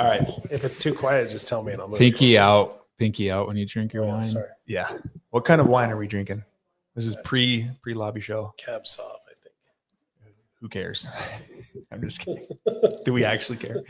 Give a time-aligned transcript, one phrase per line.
[0.00, 0.26] All right.
[0.50, 1.98] If it's too quiet, just tell me and I'll move.
[1.98, 2.86] Pinky out.
[2.96, 4.24] Pinky out when you drink your Oh, wine.
[4.24, 4.48] sorry.
[4.66, 4.90] Yeah.
[5.28, 6.42] What kind of wine are we drinking?
[6.94, 8.54] This is pre pre lobby show.
[8.56, 9.54] Cab Sauv, I think.
[10.62, 11.06] Who cares?
[11.92, 12.46] I'm just kidding.
[13.04, 13.82] Do we actually care?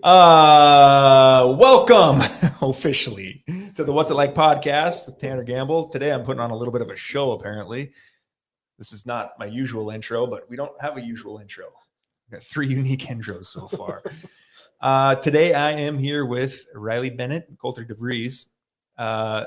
[0.00, 2.20] Uh, welcome
[2.62, 3.42] officially
[3.74, 5.88] to the What's It Like podcast with Tanner Gamble.
[5.88, 7.90] Today I'm putting on a little bit of a show, apparently.
[8.78, 11.64] This is not my usual intro, but we don't have a usual intro.
[12.30, 14.04] We've got three unique intros so far.
[14.82, 18.46] Uh, today I am here with Riley Bennett, and Colter DeVries.
[18.98, 19.46] Uh,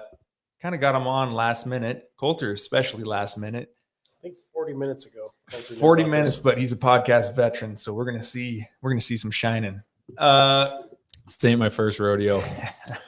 [0.61, 2.09] kind of got him on last minute.
[2.15, 3.75] Colter, especially last minute.
[4.07, 5.33] I think 40 minutes ago.
[5.49, 9.29] 40 minutes, but he's a podcast veteran, so we're gonna see we're gonna see some
[9.29, 9.81] shining.
[10.17, 10.83] Uh
[11.25, 12.41] This ain't my first rodeo.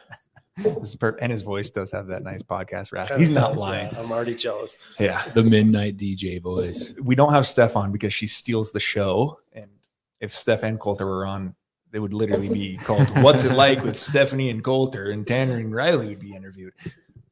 [0.58, 3.10] this is per- and his voice does have that nice podcast rap.
[3.18, 3.90] He's not lying.
[3.96, 4.76] I'm already jealous.
[5.00, 5.24] Yeah.
[5.34, 6.94] The midnight DJ voice.
[7.02, 9.40] We don't have Steph on because she steals the show.
[9.54, 9.72] And
[10.20, 11.56] if Steph and Colter were on,
[11.98, 15.74] they would literally be called What's It Like with Stephanie and Colter, and Tanner and
[15.74, 16.72] Riley would be interviewed.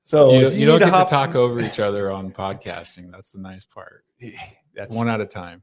[0.06, 3.12] So you, if you don't need get hop- to talk over each other on podcasting.
[3.12, 4.06] That's the nice part.
[4.76, 5.62] That's One at a time.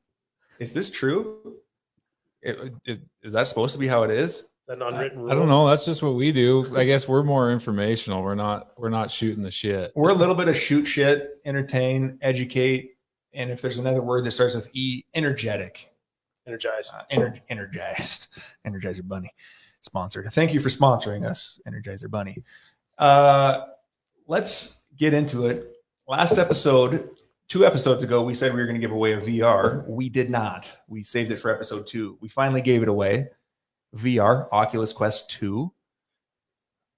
[0.61, 1.57] is this true?
[2.43, 4.35] It- is, is that supposed to be how it is?
[4.35, 5.33] Is that an unwritten rule?
[5.33, 5.67] I don't know.
[5.67, 6.73] That's just what we do.
[6.77, 8.23] I guess we're more informational.
[8.23, 8.69] We're not.
[8.79, 9.91] We're not shooting the shit.
[9.97, 12.93] we're a little bit of shoot shit, entertain, educate,
[13.35, 15.92] and if there's another word that starts with E, energetic,
[16.47, 16.91] Energize.
[16.93, 18.29] uh, ener- energized,
[18.67, 19.33] Energizer Bunny
[19.81, 20.25] sponsor.
[20.31, 22.43] Thank you for sponsoring us, Energizer Bunny.
[22.99, 23.67] Uh,
[24.27, 25.77] let's get into it.
[26.09, 27.11] Last episode,
[27.49, 29.87] two episodes ago, we said we were going to give away a VR.
[29.87, 30.77] We did not.
[30.89, 32.19] We saved it for episode two.
[32.21, 33.29] We finally gave it away.
[33.97, 35.71] VR, Oculus Quest 2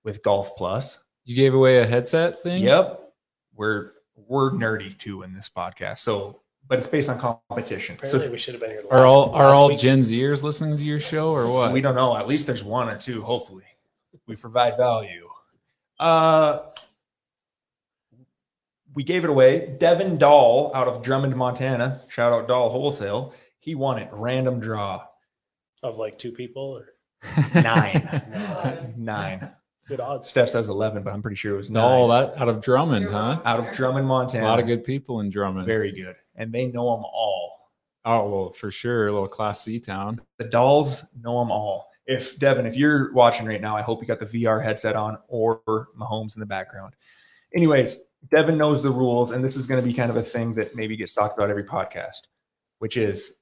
[0.04, 1.00] with Golf Plus.
[1.24, 2.62] You gave away a headset thing.
[2.62, 3.12] Yep.
[3.54, 5.98] We're we're nerdy too in this podcast.
[6.00, 7.96] So, but it's based on competition.
[7.96, 8.80] Apparently, So we should have been here.
[8.90, 9.78] Are last- all are all week.
[9.78, 11.72] Gen Zers listening to your show or what?
[11.72, 12.16] we don't know.
[12.16, 13.22] At least there's one or two.
[13.22, 13.64] Hopefully,
[14.26, 15.28] we provide value.
[16.00, 16.60] Uh,
[18.94, 19.74] we gave it away.
[19.78, 22.02] Devin Dahl out of Drummond, Montana.
[22.08, 23.34] Shout out Dahl Wholesale.
[23.58, 24.08] He won it.
[24.12, 25.04] Random draw.
[25.82, 26.94] of like two people or
[27.54, 28.94] Nine.
[28.96, 29.50] Nine.
[29.86, 30.28] Good odds.
[30.28, 31.82] Steph says eleven, but I'm pretty sure it was nine.
[31.82, 33.40] No, that out of Drummond, huh?
[33.44, 34.46] out of Drummond, Montana.
[34.46, 35.66] A lot of good people in Drummond.
[35.66, 37.70] Very good, and they know them all.
[38.06, 40.20] Oh well, for sure, a little class C town.
[40.38, 41.88] the Dahls know them all.
[42.06, 45.18] If Devin, if you're watching right now, I hope you got the VR headset on
[45.28, 45.62] or
[45.98, 46.94] Mahomes in the background.
[47.54, 48.00] Anyways,
[48.34, 50.74] Devin knows the rules, and this is going to be kind of a thing that
[50.74, 52.22] maybe gets talked about every podcast,
[52.78, 53.34] which is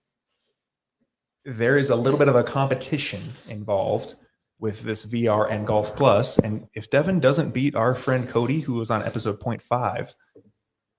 [1.44, 4.14] there is a little bit of a competition involved
[4.62, 6.38] with this VR and Golf Plus.
[6.38, 10.14] And if Devin doesn't beat our friend Cody, who was on episode 0.5,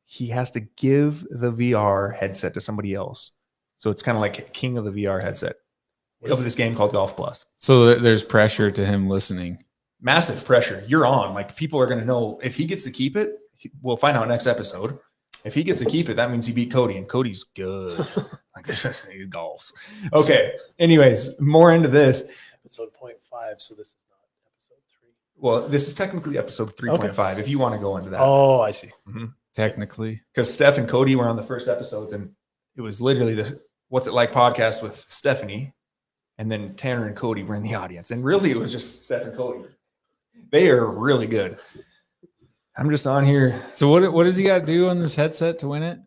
[0.03, 3.31] he has to give the VR headset to somebody else.
[3.77, 5.55] So it's kind of like king of the VR headset
[6.29, 7.45] of this game called Golf Plus.
[7.55, 9.63] So there's pressure to him listening.
[10.01, 10.83] Massive pressure.
[10.85, 11.33] You're on.
[11.33, 13.31] Like people are going to know if he gets to keep it.
[13.81, 14.99] We'll find out next episode.
[15.45, 17.97] If he gets to keep it, that means he beat Cody, and Cody's good.
[18.55, 19.71] like he golfs.
[20.11, 20.53] Okay.
[20.79, 22.25] Anyways, more into this.
[22.65, 25.09] Episode point five, so this is not episode three.
[25.35, 28.21] Well, this is technically episode 3.5 if you want to go into that.
[28.21, 28.89] Oh, I see.
[29.07, 29.25] Mm-hmm.
[29.53, 32.31] Technically, Because Steph and Cody were on the first episodes, and
[32.77, 33.59] it was literally the
[33.89, 35.73] What's It Like podcast with Stephanie,
[36.37, 38.11] and then Tanner and Cody were in the audience.
[38.11, 39.65] And really, it was just Steph and Cody.
[40.49, 41.59] They are really good.
[42.77, 43.61] I'm just on here.
[43.75, 44.11] so what?
[44.11, 45.99] What does he got to do on this headset to win it?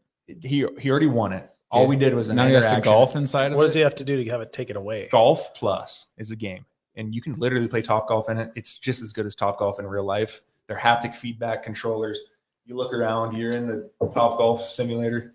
[0.43, 1.49] He he already won it.
[1.71, 1.88] All Yeah.
[1.88, 2.93] we did was an Now he has to interaction.
[2.93, 3.66] golf inside of What it.
[3.66, 5.09] does he have to do to have it taken away?
[5.10, 8.53] Golf Plus is a game, and you can literally play Top Golf in it.
[8.54, 10.43] It's just as good as Top Golf in real life.
[10.69, 12.21] They're haptic feedback controllers.
[12.65, 15.34] You look around, you're in the Top Golf simulator.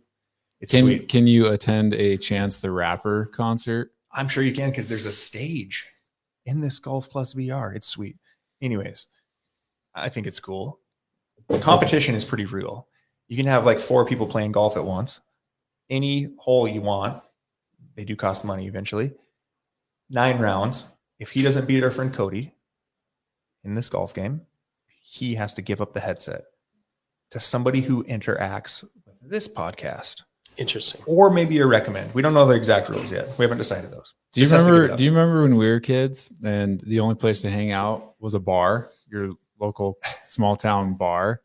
[0.61, 1.09] It's Can sweet.
[1.09, 3.91] Can you attend a Chance the Rapper concert?
[4.11, 5.87] I'm sure you can because there's a stage
[6.45, 7.73] in this Golf Plus VR.
[7.75, 8.17] It's sweet.
[8.61, 9.07] Anyways,
[9.95, 10.79] I think it's cool.
[11.47, 12.87] The competition is pretty real.
[13.27, 15.19] You can have like four people playing golf at once.
[15.91, 17.21] Any hole you want.
[17.95, 19.11] They do cost money eventually.
[20.09, 20.85] Nine rounds.
[21.19, 22.55] If he doesn't beat our friend Cody
[23.65, 24.41] in this golf game,
[24.87, 26.45] he has to give up the headset
[27.31, 30.23] to somebody who interacts with this podcast
[30.57, 31.01] Interesting.
[31.05, 32.13] or maybe a recommend.
[32.13, 33.27] We don't know the exact rules yet.
[33.37, 34.15] We haven't decided those.
[34.31, 34.97] Do you Just has to give it remember?
[34.97, 38.33] Do you remember when we were kids and the only place to hang out was
[38.33, 39.29] a bar, your
[39.59, 39.97] local
[40.27, 41.41] small town bar?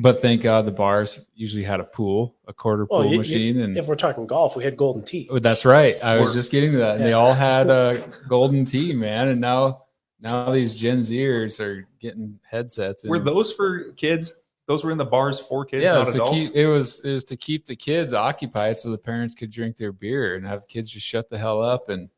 [0.00, 3.18] But thank God the bars usually had a pool, a quarter pool Well, you- you-
[3.18, 5.28] machine, and If we're talking golf, we had Golden Tee.
[5.30, 5.96] Oh, that's right.
[6.02, 6.96] I was just getting to that.
[6.96, 9.28] And they all had a golden tee, man.
[9.28, 9.84] And now,
[10.20, 13.04] now these Gen Zers are getting headsets.
[13.04, 14.34] And Were those for kids?
[14.66, 17.00] Those were in the bars for kids, yeah, it not was, to keep, it was
[17.00, 20.46] it was to keep the kids occupied so the parents could drink their beer and
[20.46, 22.10] have the kids just shut the hell up and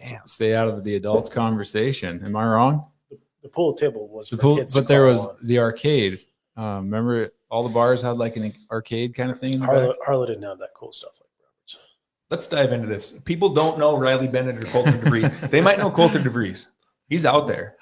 [0.00, 0.26] Damn.
[0.26, 2.22] Stay out of the adults' conversation.
[2.24, 2.86] Am I wrong?
[3.42, 5.36] The pool table was The for pool, kids to but there was on.
[5.42, 6.20] the arcade.
[6.58, 9.88] Um, remember, all the bars had like an arcade kind of thing in the Harlow,
[9.90, 9.96] back.
[10.04, 11.78] Harlow didn't have that cool stuff like Roberts.
[12.30, 13.12] Let's dive into this.
[13.24, 15.50] People don't know Riley Bennett or Colter DeVries.
[15.50, 16.66] they might know Colter DeVries.
[17.08, 17.76] He's out there.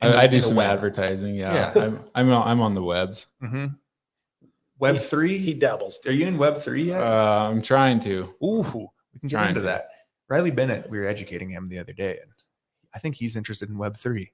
[0.00, 0.70] I, I do some web.
[0.70, 1.34] advertising.
[1.34, 1.82] Yeah, Yeah.
[1.84, 3.26] I'm, I'm on, I'm on the webs.
[3.42, 3.76] Mhm.
[4.78, 5.38] Web three.
[5.38, 5.98] He dabbles.
[6.06, 7.00] Are you in Web three yet?
[7.00, 8.34] Uh, I'm trying to.
[8.44, 9.66] Ooh, we can get into to.
[9.66, 9.88] that.
[10.28, 12.30] Riley Bennett, we were educating him the other day, and
[12.94, 14.32] I think he's interested in Web three.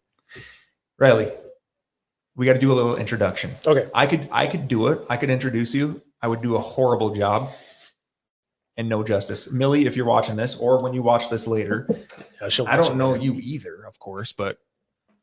[0.99, 1.33] Riley,
[2.37, 3.53] we got to do a little introduction.
[3.67, 3.89] Okay.
[3.95, 5.01] I could, I could do it.
[5.11, 6.01] I could introduce you.
[6.21, 7.51] I would do a horrible job
[8.77, 9.51] and no justice.
[9.51, 11.87] Millie, if you're watching this, or when you watch this later,
[12.41, 13.25] Yeah, I don't know later.
[13.25, 14.59] you either, of course, but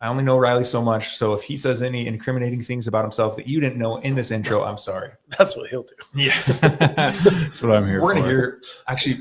[0.01, 1.17] I only know Riley so much.
[1.17, 4.31] So if he says any incriminating things about himself that you didn't know in this
[4.31, 5.09] intro, I'm sorry.
[5.37, 5.95] That's what he'll do.
[6.15, 6.57] Yes.
[6.61, 8.19] That's what I'm here We're for.
[8.21, 9.17] gonna hear actually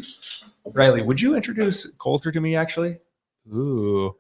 [0.67, 2.99] Riley, would you introduce Colter to me actually?
[3.53, 4.15] Ooh.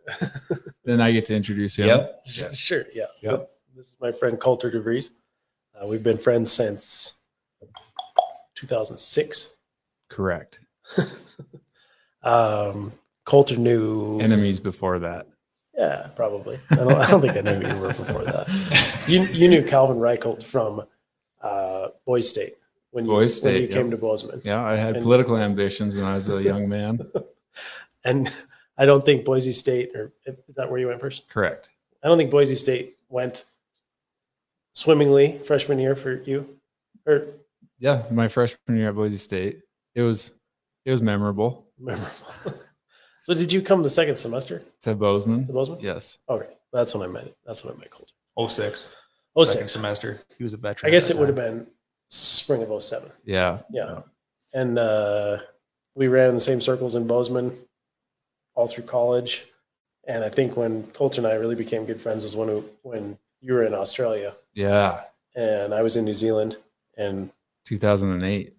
[0.85, 1.87] then I get to introduce him.
[1.89, 2.23] Yep.
[2.27, 2.85] Sh- Sure.
[2.95, 3.05] Yeah.
[3.21, 3.51] Yep.
[3.79, 5.11] This is my friend Colter DeVries.
[5.73, 7.13] Uh, we've been friends since
[8.57, 9.51] 2006.
[10.09, 10.59] Correct.
[12.21, 12.93] Um,
[13.25, 14.19] Colter knew.
[14.19, 15.29] Enemies before that.
[15.79, 16.59] yeah, probably.
[16.73, 18.49] I don't, I don't think I knew you were before that.
[19.09, 20.83] You, you knew Calvin Reichelt from
[21.41, 22.57] uh, Boys State
[22.91, 24.43] when you, Boys when you State, came to Bozeman.
[24.45, 27.09] Yeah, I had And- political ambitions when I was a young man.
[28.05, 28.29] And
[28.77, 31.29] I don't think Boise State, or is that where you went first?
[31.29, 31.71] Correct.
[32.03, 33.45] I don't think Boise State went
[34.79, 36.57] swimmingly freshman year for you.
[37.07, 37.27] Or
[37.79, 39.63] Yeah, my freshman year at Boise State,
[39.95, 40.31] it was
[40.85, 42.15] it was memorable memorable.
[43.23, 45.47] so did you come the second semester to Bozeman.
[45.47, 45.81] to Bozeman?
[45.81, 46.19] Yes.
[46.29, 47.35] Okay, that's when I met.
[47.45, 48.13] That's when I met Colter.
[48.49, 48.89] 06.
[49.35, 49.73] Oh second six.
[49.73, 50.21] semester.
[50.37, 50.89] He was a veteran.
[50.89, 51.67] I guess it that would have been
[52.09, 53.11] spring of 07.
[53.25, 53.61] Yeah.
[53.71, 54.03] Yeah.
[54.55, 55.39] And uh,
[55.95, 57.57] we ran the same circles in Bozeman
[58.55, 59.47] all through college.
[60.07, 63.53] And I think when Colter and I really became good friends was when when you
[63.55, 65.03] were in Australia Yeah.
[65.35, 66.57] and I was in New Zealand
[66.97, 67.31] in
[67.67, 68.55] 2008,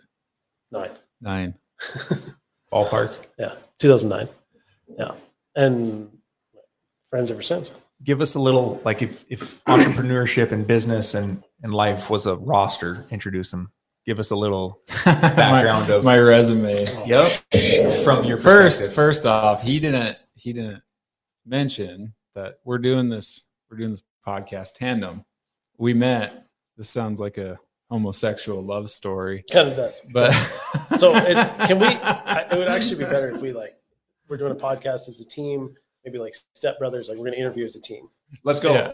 [0.71, 0.91] nine.
[1.21, 1.55] nine.
[2.73, 3.13] ballpark.
[3.37, 4.29] Yeah, 2009.
[4.97, 5.11] Yeah,
[5.55, 6.09] and
[7.09, 7.71] friends ever since.
[8.03, 12.35] Give us a little like if if entrepreneurship and business and and life was a
[12.35, 13.71] roster, introduce them.
[14.05, 16.85] Give us a little background my, of my resume.
[17.05, 17.31] Yep.
[18.03, 20.81] From your First, first off, he didn't he didn't
[21.45, 25.23] mention that we're doing this we're doing this podcast tandem.
[25.77, 26.45] We met.
[26.77, 30.01] This sounds like a homosexual love story, Kind of does.
[30.13, 30.31] but
[30.97, 31.35] So it,
[31.67, 31.87] can we?
[31.87, 33.75] It would actually be better if we like
[34.27, 35.75] we're doing a podcast as a team,
[36.05, 37.09] maybe like step brothers.
[37.09, 38.07] Like we're going to interview as a team.
[38.43, 38.73] Let's go.
[38.73, 38.91] Yeah.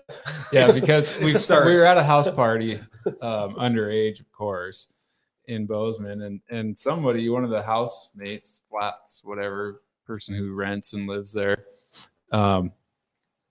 [0.54, 1.66] yeah, because we, starts.
[1.66, 2.80] we were at a house party,
[3.22, 4.88] um, underage, of course,
[5.48, 11.08] in Bozeman, and and somebody, one of the housemates, flats, whatever person who rents and
[11.08, 11.66] lives there,
[12.32, 12.72] um,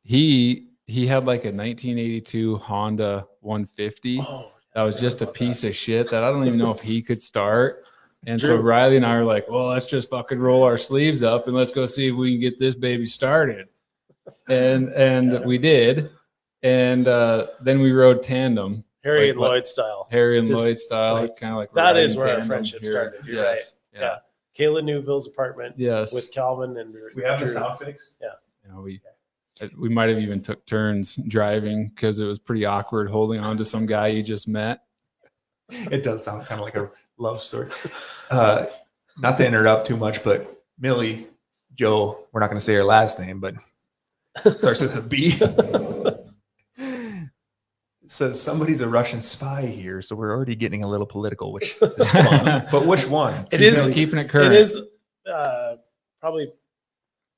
[0.03, 5.75] he he had like a 1982 Honda 150 Oh, that was just a piece of
[5.75, 7.85] shit that I don't even know if he could start.
[8.27, 11.47] And so Riley and I were like, well, let's just fucking roll our sleeves up
[11.47, 13.69] and let's go see if we can get this baby started.
[14.49, 16.11] And and we did.
[16.63, 19.39] And uh, then we rode tandem, Harry Like and?
[19.41, 20.09] Lloyd style.
[20.11, 22.91] Harry and Just Lloyd style, like- kind of like that is where our friendship here.
[22.93, 23.77] started, you're Yes.
[23.93, 24.01] right.
[24.01, 24.07] Yeah.
[24.09, 24.17] Yeah.
[24.67, 26.15] Kayla Newville's apartment Yes.
[26.15, 27.55] with Calvin and We have the Drew.
[27.55, 28.17] sound fixed.
[28.23, 29.01] you know, we
[29.77, 33.65] we might have even took turns driving because it was pretty awkward holding on to
[33.65, 34.81] some guy you just met.
[35.71, 37.69] It does sound kind of like a love story.
[38.31, 38.67] Uh,
[39.19, 41.27] not to interrupt too much, but Millie,
[41.75, 43.55] Joe, we're not going to say her last name, but
[44.59, 45.35] starts with a B.
[48.07, 52.11] Says somebody's a Russian spy here, so we're already getting a little political, which is
[52.11, 52.67] fun.
[52.71, 53.47] but which one?
[53.51, 54.53] It Keeping is- keeping it current.
[54.53, 54.79] It is
[55.33, 55.77] uh,
[56.21, 56.53] probably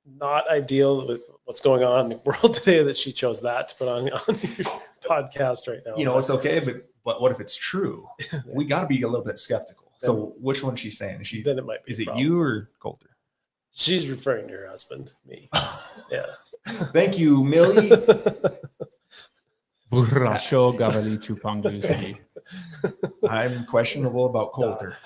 [0.05, 3.77] not ideal with what's going on in the world today that she chose that to
[3.77, 4.67] put on, on your
[5.09, 5.97] podcast right now.
[5.97, 8.07] You know, it's okay, but but what if it's true?
[8.47, 9.93] We got to be a little bit skeptical.
[9.99, 11.23] So which one she's saying?
[11.23, 11.93] Is she then it might be.
[11.93, 13.17] is it you or Colter?
[13.73, 15.49] She's referring to her husband, me.
[16.11, 16.27] Yeah.
[16.93, 17.91] Thank you, Millie.
[19.91, 22.19] Burrasho Gavalichu Pangusi.
[23.29, 24.97] I'm questionable about Colter.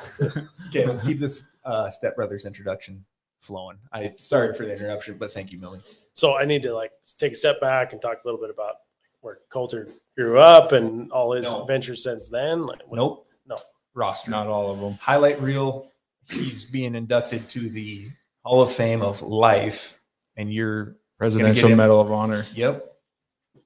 [0.69, 3.05] okay, let's keep this uh, Step Brothers introduction
[3.41, 3.79] flowing.
[3.93, 5.81] I sorry for the interruption, but thank you, Millie.
[6.13, 8.77] so I need to like take a step back and talk a little bit about
[9.21, 11.63] where Colter grew up and all his No.
[11.63, 12.67] adventures since then.
[12.67, 13.27] Like, what- Nope.
[13.47, 13.57] No.
[13.95, 14.31] Roster.
[14.31, 14.95] Not all of them.
[14.95, 15.91] Highlight reel.
[16.29, 18.09] He's being inducted to the
[18.45, 19.99] Hall of Fame of Life,
[20.37, 22.47] and you're Presidential Medal of Honor.
[22.55, 22.87] yep.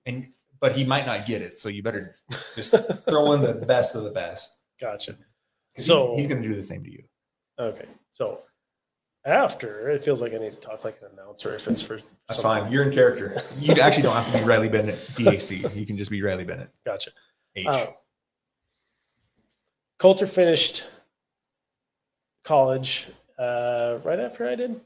[0.06, 0.26] And
[0.60, 2.16] but he might not get it, so you better
[2.54, 2.74] just
[3.08, 4.56] throw in the best of the best.
[4.80, 5.16] Gotcha.
[5.76, 7.04] So- he's, he's going to do the same to you.
[7.58, 7.86] Okay.
[8.10, 8.40] So
[9.24, 11.96] after, it feels like I need to talk like an announcer if it's for
[12.28, 12.64] That's something.
[12.64, 12.72] fine.
[12.72, 13.42] You're in character.
[13.58, 15.74] You actually don't have to be Riley Bennett, DAC.
[15.74, 17.10] You can just be Riley Bennett, Gotcha.
[17.56, 17.66] H.
[17.66, 17.86] Uh,
[19.98, 20.84] Colter finished
[22.44, 23.06] college
[23.38, 24.80] uh, right after I did.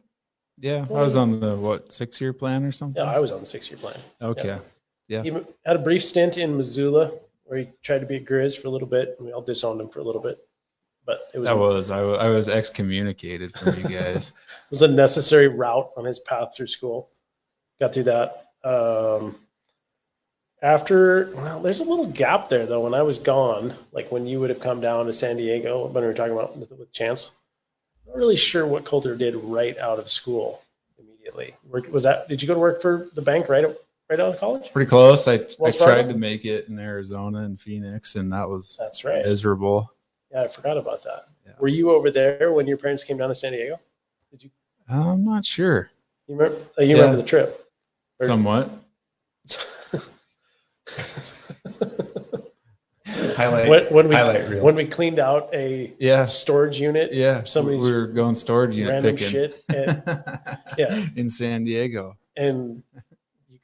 [0.60, 3.02] Yeah, I was on the what six year plan or something.
[3.02, 3.96] Yeah, I was on the six year plan.
[4.20, 4.58] okay.
[5.08, 5.22] Yeah.
[5.22, 5.30] He
[5.64, 7.12] had a brief stint in Missoula
[7.44, 9.80] where he tried to be a Grizz for a little bit, and we all disowned
[9.80, 10.38] him for a little bit.
[11.08, 14.28] But it was, That was I, I was excommunicated from you guys.
[14.66, 17.08] it was a necessary route on his path through school.
[17.80, 18.48] Got through that.
[18.62, 19.36] Um,
[20.60, 22.80] after, well, there's a little gap there though.
[22.80, 26.02] When I was gone, like when you would have come down to San Diego, when
[26.02, 27.30] we were talking about with, with Chance,
[28.06, 30.60] not really sure what Colter did right out of school
[30.98, 31.54] immediately.
[31.90, 32.28] Was that?
[32.28, 33.64] Did you go to work for the bank right
[34.10, 34.70] right out of college?
[34.74, 35.26] Pretty close.
[35.26, 35.70] I, I Fargo?
[35.78, 39.24] tried to make it in Arizona and Phoenix, and that was That's right.
[39.24, 39.90] miserable.
[40.32, 41.28] Yeah, I forgot about that.
[41.46, 41.52] Yeah.
[41.58, 43.80] Were you over there when your parents came down to San Diego?
[44.30, 44.50] Did you?
[44.88, 45.90] I'm not sure.
[46.26, 46.58] You remember?
[46.78, 47.02] uh, You Yeah.
[47.02, 47.66] remember the trip?
[48.20, 48.70] Or- Somewhat.
[53.06, 54.62] highlight, when, when we highlight reel.
[54.62, 56.24] when we cleaned out a Yeah.
[56.26, 57.42] storage unit, Yeah.
[57.44, 59.30] Somebody's we were going storage unit random picking.
[59.32, 60.02] shit, and,
[60.78, 61.06] yeah.
[61.16, 62.16] In San Diego.
[62.36, 62.82] and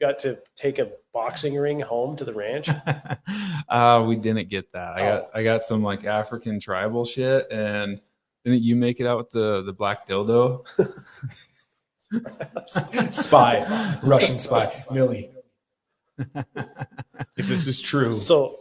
[0.04, 2.68] got to take a boxing ring home to the ranch.
[3.70, 4.92] uh we didn't get that.
[4.98, 5.20] I Oh.
[5.20, 8.00] got I got some like African tribal shit and
[8.44, 10.66] didn't you make it out with the the black dildo?
[13.12, 15.30] spy, Russian spy, Millie.
[17.36, 18.52] if this is true, So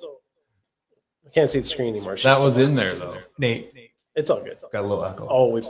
[1.28, 2.16] I can't see the screen anymore.
[2.16, 3.18] She's That was in there though.
[3.38, 3.74] Nate
[4.16, 4.58] It's all good.
[4.72, 5.28] got a little echo.
[5.30, 5.62] Oh, we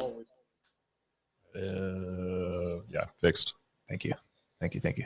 [1.56, 3.56] Uh, yeah, fixed.
[3.90, 4.14] Thank you,
[4.60, 5.06] thank you, thank you.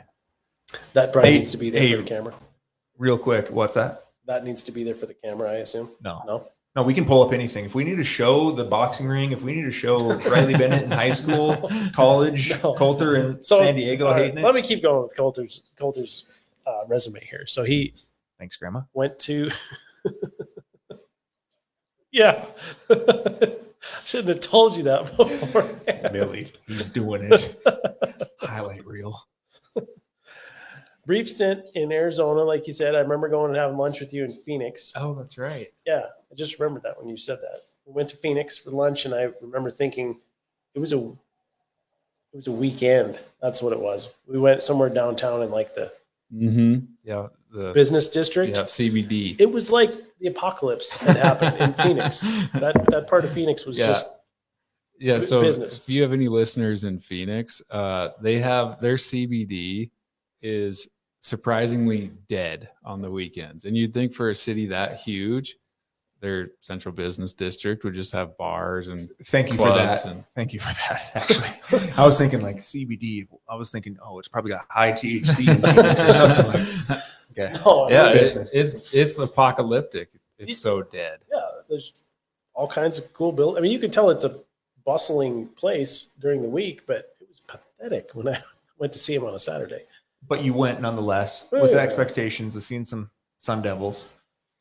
[0.92, 1.92] That probably Hey, needs to be there hey.
[1.92, 2.34] for the camera.
[2.98, 4.04] Real quick, what's that?
[4.26, 5.90] That needs to be there for the camera, I assume.
[6.02, 6.46] No, No.
[6.76, 7.64] no, we can pull up anything.
[7.64, 10.82] If we need to show the boxing ring, if we need to show Riley Bennett
[10.82, 12.74] in high school, college, No.
[12.74, 14.42] Colter in So, San Diego all right, hating it.
[14.44, 16.24] Let me keep going with Colter's Colter's
[16.66, 17.46] uh, resume here.
[17.46, 17.94] So he
[18.38, 18.82] Thanks, Grandma.
[18.92, 19.50] went to
[22.12, 22.46] yeah
[24.04, 25.68] shouldn't have told you that before
[26.12, 27.62] Millie, he's doing it.
[28.40, 29.20] Highlight reel.
[31.08, 34.24] Brief stint in arizona like you said i remember going and having lunch with you
[34.24, 35.68] in phoenix Oh, that's right.
[35.86, 39.06] yeah i just remembered that when you said that we went to phoenix for lunch
[39.06, 40.14] and i remember thinking
[40.74, 45.42] it was a it was a weekend that's what it was we went somewhere downtown
[45.42, 45.90] in like the
[46.30, 46.84] Mm-hmm.
[47.04, 47.28] Yeah.
[47.50, 49.36] The business district yeah, CBD.
[49.40, 52.20] it was like the apocalypse had happened in phoenix
[52.52, 53.86] that that part of phoenix was Yeah.
[53.86, 54.04] just
[54.98, 55.78] Yeah, so business.
[55.78, 59.90] if you have any listeners in Phoenix, uh, they have their CBD
[60.42, 60.86] is
[61.20, 63.64] surprisingly dead on the weekends.
[63.64, 65.56] And you'd think for a city that huge,
[66.20, 70.04] their central business district would just have bars and Thank you for that.
[70.04, 71.10] and Thank you for that.
[71.14, 73.28] Actually, I was thinking like CBD.
[73.48, 76.46] I was thinking, oh, it's probably got high THC in Phoenix or something
[76.88, 77.00] like.
[77.38, 77.56] Okay.
[77.66, 80.08] oh yeah, it- it's it's apocalyptic.
[80.38, 81.18] It's so dead.
[81.32, 82.02] yeah, there's
[82.54, 83.56] all kinds of cool build.
[83.56, 84.40] I mean, you can tell it's a
[84.84, 88.42] bustling place during the week, but it was pathetic when I
[88.78, 89.82] went to see him on a Saturday.
[90.26, 91.78] But you went nonetheless with yeah.
[91.78, 94.08] expectations of seeing some Sun Devils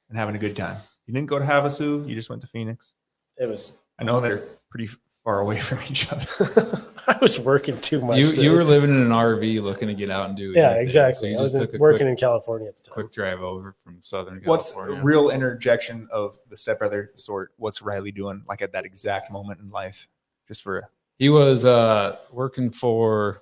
[0.09, 0.77] and having a good time.
[1.07, 2.07] You didn't go to Havasu.
[2.07, 2.93] You just went to Phoenix.
[3.37, 3.73] It was.
[3.99, 4.89] I know they're pretty
[5.23, 6.83] far away from each other.
[7.07, 8.17] I was working too much.
[8.17, 10.67] You to- you were living in an RV looking to get out and do yeah,
[10.71, 10.83] anything.
[10.83, 11.13] exactly.
[11.13, 12.93] So you I was just in- a working quick, in California at the time.
[12.93, 15.01] quick drive over from Southern What's California.
[15.01, 17.51] a real interjection of the stepbrother sort?
[17.57, 20.07] What's Riley doing like at that exact moment in life?
[20.49, 23.41] Just for He was uh, working for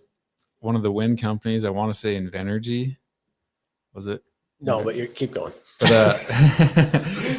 [0.65, 1.63] one of the wind companies.
[1.63, 2.97] I want to say Invenergy.
[3.93, 4.23] Was it?
[4.59, 5.53] No, but you keep going.
[5.79, 6.13] But uh,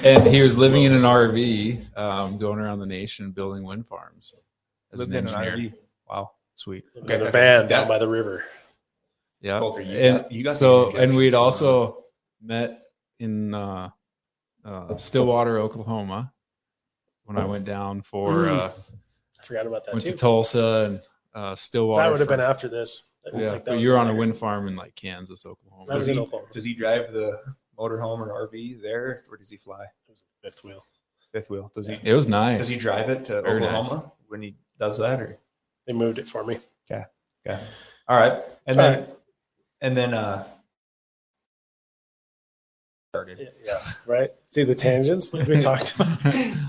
[0.05, 4.33] and he was living in an RV, um, going around the nation building wind farms.
[4.93, 5.35] As lived an in an.
[5.35, 5.73] RV.
[6.09, 6.85] Wow, sweet.
[6.95, 8.45] in a van down by the river.
[9.41, 9.59] Yeah.
[9.59, 11.45] Coulter, you and got- you got so, and we'd going on.
[11.47, 12.05] also
[12.41, 12.83] met
[13.19, 13.91] in uh,
[14.65, 16.33] uh, Stillwater, Oklahoma,
[17.25, 18.59] when I went down for Mm.
[18.59, 18.71] uh,
[19.41, 20.13] I forgot about that went too.
[20.13, 21.01] to Tulsa and
[21.35, 22.03] uh, Stillwater.
[22.03, 23.03] That would have for- been after this.
[23.33, 25.85] That- Yeah, like, but you're have on a wind farm in like Kansas, Oklahoma.
[25.87, 26.49] That was Does in he, Oklahoma.
[26.53, 27.41] does he drive the
[27.79, 30.85] motorhome or RV there, or does he fly It was a fifth wheel.
[31.33, 31.71] fifth wheel?
[31.75, 32.59] Does he It was nice.
[32.59, 33.87] does he drive it to Very nice.
[33.87, 35.21] Oklahoma when he does that?
[35.21, 35.39] Or
[35.87, 36.61] They moved it for me.
[36.91, 37.07] Yeah.
[37.45, 37.61] Yeah.
[38.09, 39.09] all right, and All then right.
[39.81, 40.47] and then uh
[43.11, 43.51] started.
[43.65, 44.31] Yeah, right.
[44.47, 46.09] See the tangents like we talked about.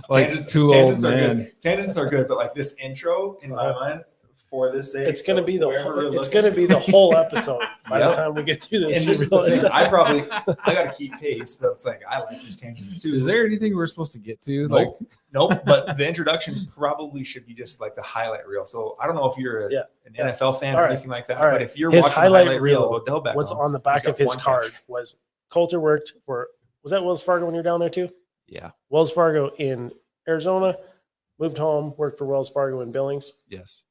[0.10, 1.38] like Tangents- two old tangents are men.
[1.40, 1.62] good.
[1.62, 4.04] Tangents are good, but like this intro in my mind
[4.50, 5.08] for this sake.
[5.08, 6.42] It's gonna be the whole, it's looking.
[6.42, 8.12] gonna be the whole episode by Yep.
[8.12, 9.04] the time we get through this.
[9.06, 9.72] This is the realize thing.
[9.72, 10.22] I probably
[10.66, 13.13] I got to keep pace, but it's like I like these tangents too.
[13.13, 14.68] Is there anything we're supposed to get to?
[14.68, 14.72] Nope.
[14.72, 15.62] Like, Nope.
[15.66, 18.66] But the introduction probably should be just like the highlight reel.
[18.66, 19.82] So I don't know if you're a, Yeah.
[20.06, 20.32] an Yeah.
[20.32, 20.92] NFL fan All or right.
[20.94, 21.51] anything like that, All right.
[21.54, 23.72] but if you're His watching highlight the highlight reel reel, of Odell Beckham, What's on
[23.74, 24.84] the back of his one card catch.
[24.88, 25.18] was
[25.50, 26.48] Coulter worked for
[26.84, 28.10] was that Wells Fargo when you're down there too?
[28.48, 29.92] yeah, Wells Fargo in
[30.27, 30.77] Arizona,
[31.38, 33.84] moved home, worked for Wells Fargo in Billings, yes,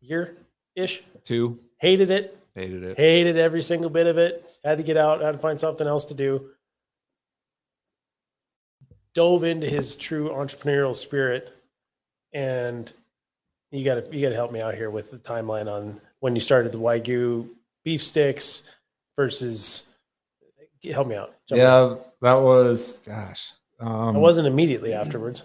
[0.00, 0.36] year
[0.74, 1.02] ish.
[1.24, 2.96] two Hated it, hated it.
[2.98, 4.50] hated every single bit of it.
[4.64, 6.50] Had to get out, had to find something else to do.
[9.14, 11.52] Dove into his true entrepreneurial spirit,
[12.32, 12.92] and
[13.70, 16.34] you got to you got to help me out here with the timeline on when
[16.34, 17.48] you started the Wagyu
[17.84, 18.64] beef sticks
[19.16, 19.84] versus.
[20.84, 21.34] Help me out.
[21.48, 21.66] Jump in.
[21.66, 23.52] Yeah, that was gosh.
[23.80, 25.42] Um, it wasn't immediately afterwards.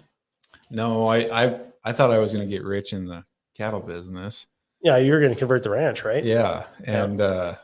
[0.69, 3.23] No, I, I I thought I was going to get rich in the
[3.55, 4.47] cattle business.
[4.81, 6.23] Yeah, you're going to convert the ranch, right?
[6.23, 7.55] Yeah, and uh,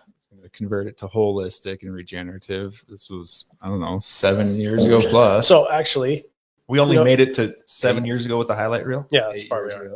[0.54, 2.84] convert it to holistic and regenerative.
[2.90, 5.48] This was I don't know seven years ago plus.
[5.48, 6.26] So actually,
[6.68, 9.06] we only you know- made it to seven years ago with the highlight reel.
[9.12, 9.94] yeah, that's far we are.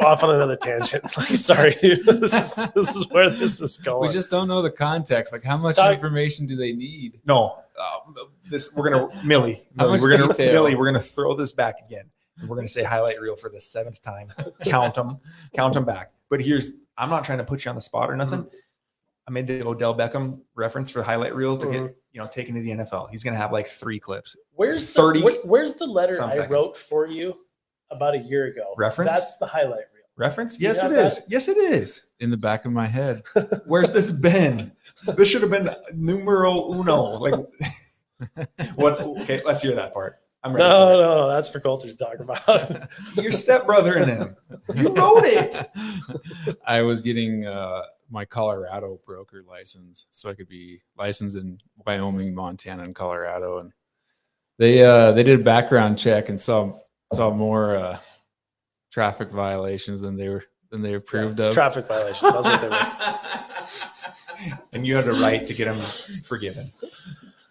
[0.00, 1.04] Off on another tangent.
[1.16, 2.04] Like, sorry, dude.
[2.20, 4.08] This is this is where this is going.
[4.08, 5.32] we just don't know the context.
[5.32, 7.20] Like, how much Talk- information do they need?
[7.26, 9.66] No, uh, this we're gonna Millie.
[9.74, 10.52] Millie we're gonna detail?
[10.52, 10.74] Millie.
[10.74, 12.04] We're gonna throw this back again.
[12.40, 14.32] And we're gonna say highlight reel for the seventh time.
[14.64, 15.18] Count them,
[15.54, 16.12] count them back.
[16.28, 18.46] But here's I'm not trying to put you on the spot or nothing.
[19.28, 21.72] I made the Odell Beckham reference for highlight reel to Mhm.
[21.72, 23.06] get you know taken to the NFL.
[23.10, 24.36] He's gonna have like three clips.
[24.52, 26.50] Where's 30 the, where- where's the letter I seconds.
[26.50, 27.34] wrote for you
[27.90, 28.74] about a year ago?
[28.76, 29.10] Reference?
[29.12, 30.04] That's the highlight reel.
[30.16, 30.58] Reference?
[30.58, 31.20] You Yes, have it is.
[31.28, 32.02] Yes, it is.
[32.18, 33.22] In the back of my head,
[33.66, 34.72] Where's this been?
[35.16, 37.02] This should have been numero uno.
[37.18, 37.34] Like
[38.76, 39.00] what?
[39.00, 40.16] Okay, let's hear that part.
[40.42, 40.68] I'm ready.
[40.68, 42.88] No, for no, no, that's for Colter to talk about.
[43.16, 44.36] Your stepbrother and him.
[44.74, 45.70] You wrote it.
[46.66, 52.34] I was getting uh, my Colorado broker license, so I could be licensed in Wyoming,
[52.34, 53.58] Montana, and Colorado.
[53.58, 53.72] And
[54.58, 56.74] they uh, they did a background check and saw
[57.12, 57.98] saw more uh,
[58.90, 61.52] traffic violations than they were than they approved of.
[61.52, 62.32] Traffic violations.
[62.32, 64.58] That's what they were.
[64.72, 65.76] and you had a right to get them
[66.22, 66.64] forgiven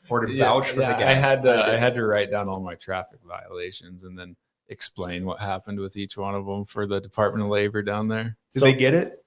[0.10, 1.12] or to Yeah, for yeah, the guy.
[1.12, 4.36] I had to I had to write down all my traffic violations and then
[4.68, 8.38] explain what happened with each one of them for the Department of Labor down there.
[8.54, 9.24] Do So- they get it?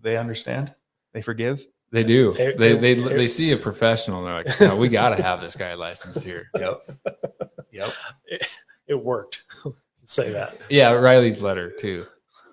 [0.00, 0.74] They understand.
[1.12, 1.66] They forgive.
[1.90, 2.34] They do.
[2.38, 4.18] It- they it- they it- they see a professional.
[4.18, 6.50] And they're like, no, we got to have this guy licensed here.
[6.58, 6.90] Yep.
[7.72, 7.92] Yep.
[8.86, 9.42] It worked.
[10.02, 10.58] Say that.
[10.68, 12.06] Yeah, Riley's letter too.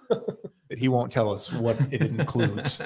[0.09, 2.81] But he won't tell us what it includes,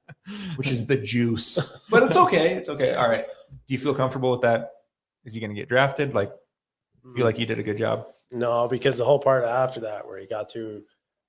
[0.56, 1.58] which is the juice.
[1.90, 2.54] But it's okay.
[2.54, 2.94] It's okay.
[2.94, 3.26] All right.
[3.66, 4.70] Do you feel comfortable with that?
[5.24, 6.14] Is he going to get drafted?
[6.14, 7.22] Like, feel mm-hmm.
[7.22, 8.06] like you did a good job?
[8.32, 10.82] No, because the whole part after that, where he got to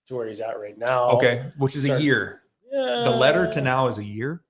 [0.07, 1.09] to where he's at right now.
[1.11, 1.45] Okay.
[1.57, 2.41] Which is a year.
[2.71, 3.03] Yeah.
[3.03, 4.43] The letter to now is a year.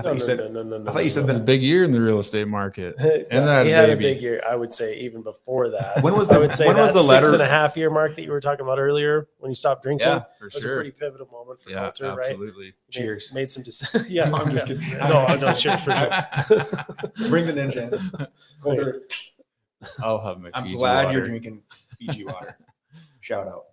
[0.00, 0.38] I thought No, you no, said.
[0.38, 1.92] no, no, no, no, I thought you no, said It was a big year in
[1.92, 2.94] the real estate market.
[3.30, 4.06] And that he had baby.
[4.06, 4.42] a big year.
[4.48, 6.02] I would say even before that.
[6.02, 7.90] When was I the- would say when was the six letter- and a half year
[7.90, 10.08] mark that you were talking about earlier when you stopped drinking?
[10.08, 10.74] Yeah, for was a sure.
[10.76, 12.30] pretty pivotal moment for Yeah, Colter, right?
[12.30, 12.72] absolutely.
[12.90, 13.32] Cheers.
[13.34, 14.10] Made, some decisions.
[14.10, 14.74] yeah, No, I'm just yeah.
[14.76, 14.98] kidding.
[14.98, 17.28] No, no, cheers for sure.
[17.28, 18.26] Bring the ninja in.
[18.62, 19.02] Colder.
[20.02, 20.50] I'll have my.
[20.54, 21.62] I'm Fiji glad you're drinking
[21.98, 22.56] Fiji water.
[23.20, 23.64] Shout out.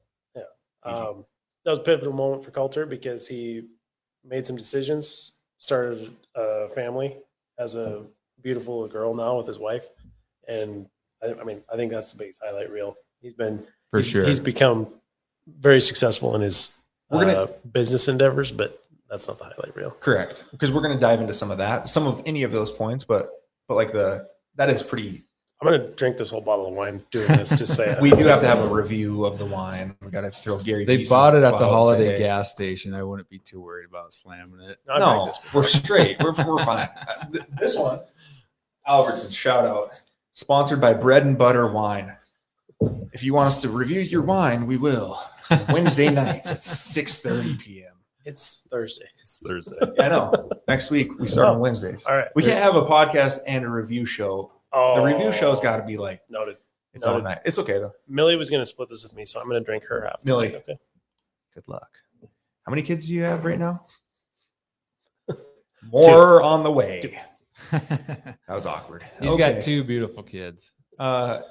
[0.83, 1.25] Um,
[1.65, 3.63] that was a pivotal moment for Colter because he
[4.23, 7.17] made some decisions, started a family,
[7.57, 8.03] as a
[8.41, 9.87] beautiful girl now with his wife,
[10.47, 10.87] and
[11.23, 12.95] I, I mean, I think that's the biggest highlight reel.
[13.21, 14.25] He's been for he's, sure.
[14.25, 14.87] He's become
[15.47, 16.73] very successful in his
[17.09, 19.91] We're gonna- uh, business endeavors, but that's not the highlight reel.
[19.91, 20.43] Correct.
[20.51, 23.03] Because we're going to dive into some of that, some of any of those points,
[23.05, 23.31] but
[23.67, 25.26] but like the that is pretty.
[25.59, 27.49] I'm gonna drink this whole bottle of wine doing this.
[27.57, 27.99] Just say it.
[28.01, 29.95] We do have to have a review of the wine.
[30.03, 30.85] We got to throw Gary.
[30.85, 32.93] they Vee bought it at the holiday say, hey, gas station.
[32.93, 34.77] I wouldn't be too worried about slamming it.
[34.87, 36.21] I've drank No, this we're straight.
[36.21, 36.89] We're we're fine.
[36.97, 37.99] Uh, This one,
[38.87, 39.35] Albertsons.
[39.35, 39.91] Shout out.
[40.33, 42.15] Sponsored by Bread and Butter Wine.
[43.11, 45.19] If you want us to review your wine, we will.
[45.69, 47.93] Wednesday nights at 6:30 p.m.
[48.25, 49.07] It's Thursday.
[49.19, 49.77] It's Thursday.
[49.95, 50.49] Yeah, I know.
[50.67, 52.05] Next week we start on Wednesdays.
[52.05, 52.27] All right.
[52.35, 54.51] We can't have a podcast and a review show.
[54.73, 56.58] Oh, The review show's got to be like noted.
[56.93, 57.23] it's all Noted.
[57.25, 57.39] night.
[57.45, 57.93] It's okay though.
[58.08, 60.23] Millie was gonna split this with me, so I'm gonna drink her half.
[60.25, 60.56] Millie.
[60.56, 60.77] Okay.
[61.53, 61.89] Good luck.
[62.65, 63.86] How many kids do you have right now?
[65.84, 67.17] More on the way.
[67.71, 69.03] That was awkward.
[69.19, 69.53] He's Okay.
[69.53, 70.73] got two beautiful kids.
[70.99, 71.41] Uh,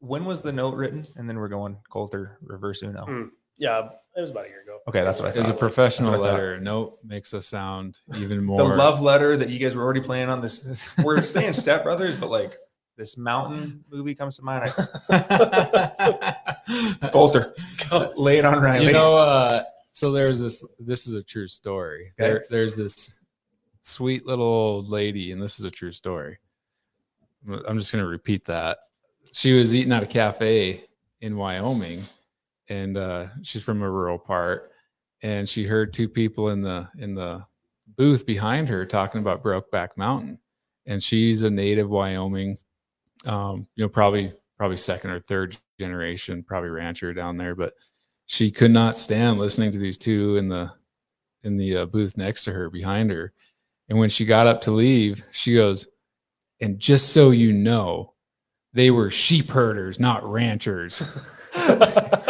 [0.00, 1.06] when was the note written?
[1.16, 3.04] And then we're going Colter reverse Uno.
[3.04, 3.22] Hmm.
[3.56, 4.78] Yeah, it was about a year ago.
[4.88, 6.38] Okay, that's what I It was a professional That's what I thought.
[6.40, 6.60] letter.
[6.60, 8.58] Note makes us sound even more.
[8.58, 10.66] The love letter that you guys were already playing on this.
[11.02, 12.56] We're saying stepbrothers, but like
[12.96, 14.72] this mountain movie comes to mind.
[17.12, 17.54] Colter,
[18.16, 18.86] lay it on Riley.
[18.86, 20.64] you know, uh, so there's this.
[20.78, 22.12] This is a true story.
[22.18, 22.30] Okay.
[22.30, 23.18] There, there's this
[23.80, 26.38] sweet little old lady, and this is a true story.
[27.48, 28.78] I'm just going to repeat that.
[29.32, 30.84] She was eating at a cafe
[31.20, 32.02] in Wyoming,
[32.68, 34.72] and uh, she's from a rural part,
[35.22, 37.44] and she heard two people in the in the
[37.96, 40.38] booth behind her talking about Brokeback Mountain,
[40.86, 42.58] and she's a native Wyoming,
[43.26, 47.74] um, you know, probably probably second or third generation, probably rancher down there, but
[48.26, 50.70] she could not stand listening to these two in the
[51.42, 53.32] in the uh, booth next to her behind her
[53.88, 55.86] and when she got up to leave she goes
[56.60, 58.14] and just so you know
[58.72, 61.02] they were sheep herders not ranchers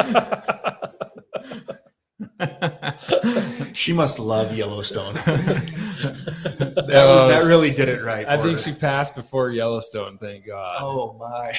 [3.75, 5.15] She must love Yellowstone.
[5.25, 8.27] that, Uh, that really did it right.
[8.29, 8.59] i think her.
[8.59, 11.53] she passed before yellowstone thank god Oh my!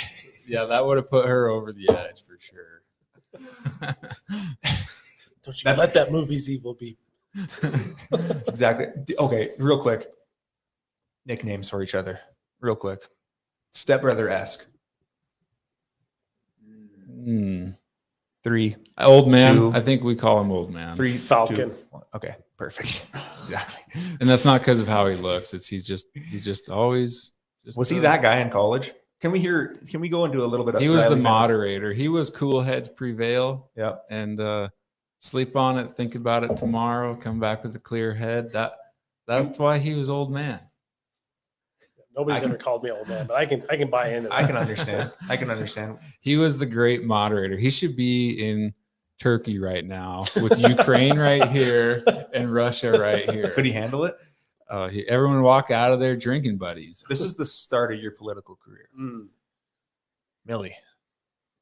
[0.47, 2.84] yeah that would have put her over the edge for sure
[5.43, 6.97] Don't you let that movie's evil be.
[8.10, 8.88] That's exactly.
[9.19, 10.08] Okay, real quick.
[11.25, 12.19] Nicknames for each other,
[12.62, 13.08] real quick.
[13.73, 14.65] Stepbrother esque.
[17.08, 17.71] Hmm.
[18.45, 19.71] Three, old man Two.
[19.73, 21.55] i think we call him old man three, Falcon.
[21.55, 21.75] two.
[22.13, 23.05] Okay, perfect.
[23.43, 24.01] Exactly.
[24.19, 27.31] and that's not because of how he looks it's he's just he's just always
[27.65, 28.91] just Was he that guy in college?
[29.21, 29.75] Can we hear?
[29.89, 30.81] Can we go into a little bit of?
[30.81, 33.95] he was the Riley Bennett's- moderator he was cool heads prevail Yeah.
[34.10, 34.69] and uh
[35.21, 38.73] sleep on it think about it tomorrow come back with a clear head that
[39.27, 40.60] that's why he was old man
[42.15, 44.36] Nobody's I ever called me old man, but I can I can buy into that.
[44.36, 45.12] I can understand.
[45.30, 45.97] I can understand.
[46.21, 48.73] he was the great moderator he should be in
[49.19, 54.17] turkey right now with ukraine right here and russia right here Could he handle it?
[54.69, 58.12] uh, he, everyone walk out of there drinking buddies This is the start of your
[58.12, 59.28] political career, Mm.
[60.45, 60.75] Millie.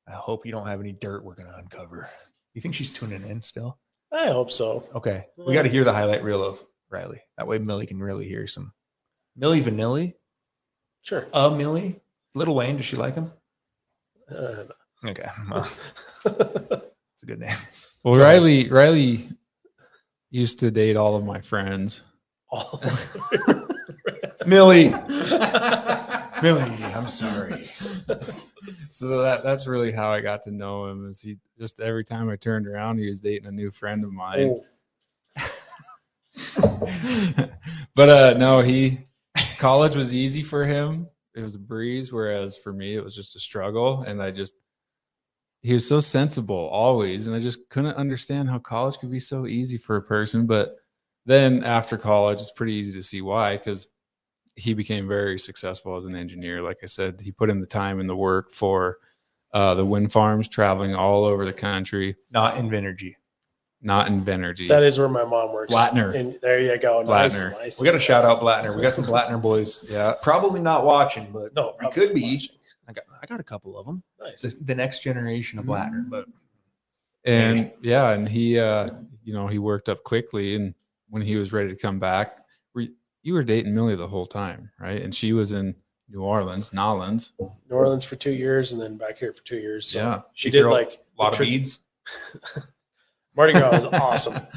[0.07, 2.09] I hope you don't have any dirt we're gonna uncover.
[2.53, 3.77] You think she's tuning in still?
[4.11, 4.87] I hope so.
[4.95, 7.21] Okay, we got to hear the highlight reel of Riley.
[7.37, 8.73] That way, Millie can really hear some.
[9.35, 10.13] Millie Vanilli,
[11.03, 11.27] Sure.
[11.33, 12.01] uh, Millie,
[12.33, 12.77] Little Wayne.
[12.77, 13.31] Does she like him?
[14.29, 14.63] Uh,
[15.05, 15.69] Okay, well,
[16.25, 17.57] it's a good name.
[18.05, 19.27] well riley riley
[20.31, 22.03] used to date all of my friends
[22.49, 22.81] all-
[24.47, 24.89] Millie,
[26.41, 27.65] Millie, I'm sorry.
[28.89, 31.09] so that that's really how I got to know him.
[31.09, 34.11] Is he just every time I turned around, he was dating a new friend of
[34.13, 34.55] mine.
[35.37, 35.49] Oh,
[37.95, 38.99] but uh no, he
[39.57, 41.07] college was easy for him.
[41.35, 44.01] It was a breeze, whereas for me it was just a struggle.
[44.03, 44.55] And I just
[45.61, 49.47] he was so sensible always, and I just couldn't understand how college could be so
[49.47, 50.45] easy for a person.
[50.45, 50.75] But
[51.25, 53.87] then after college, it's pretty easy to see why, because
[54.55, 56.61] he became very successful as an engineer.
[56.61, 58.97] Like I said, he put in the time and the work for
[59.53, 63.13] uh, the wind farms, traveling all over the country, Not Invenergy.
[63.83, 64.67] Not Invenergy.
[64.69, 65.71] that is where my mom works.
[65.73, 66.15] Blattner.
[66.15, 67.01] And there you go.
[67.03, 67.51] Nice, Blattner.
[67.51, 67.79] nice.
[67.81, 68.75] We got to shout out Blattner.
[68.75, 69.83] We got some Blattner boys.
[69.89, 70.13] yeah.
[70.21, 72.35] Probably not watching, but No, we could be.
[72.35, 72.55] watching.
[72.87, 74.01] I got, I got a couple of them.
[74.19, 74.41] Nice.
[74.41, 76.25] The, the next generation of Blattner, but
[77.25, 78.89] and yeah and he uh
[79.23, 80.73] you know he worked up quickly and
[81.09, 82.39] when he was ready to come back
[82.75, 82.83] were,
[83.21, 85.73] you were dating millie the whole time right and she was in
[86.09, 89.87] new orleans nolans New Orleans for two years and then back here for two years.
[89.87, 91.79] So yeah she did like a lot of tri- beads.
[93.35, 94.39] Mardi Gras was awesome.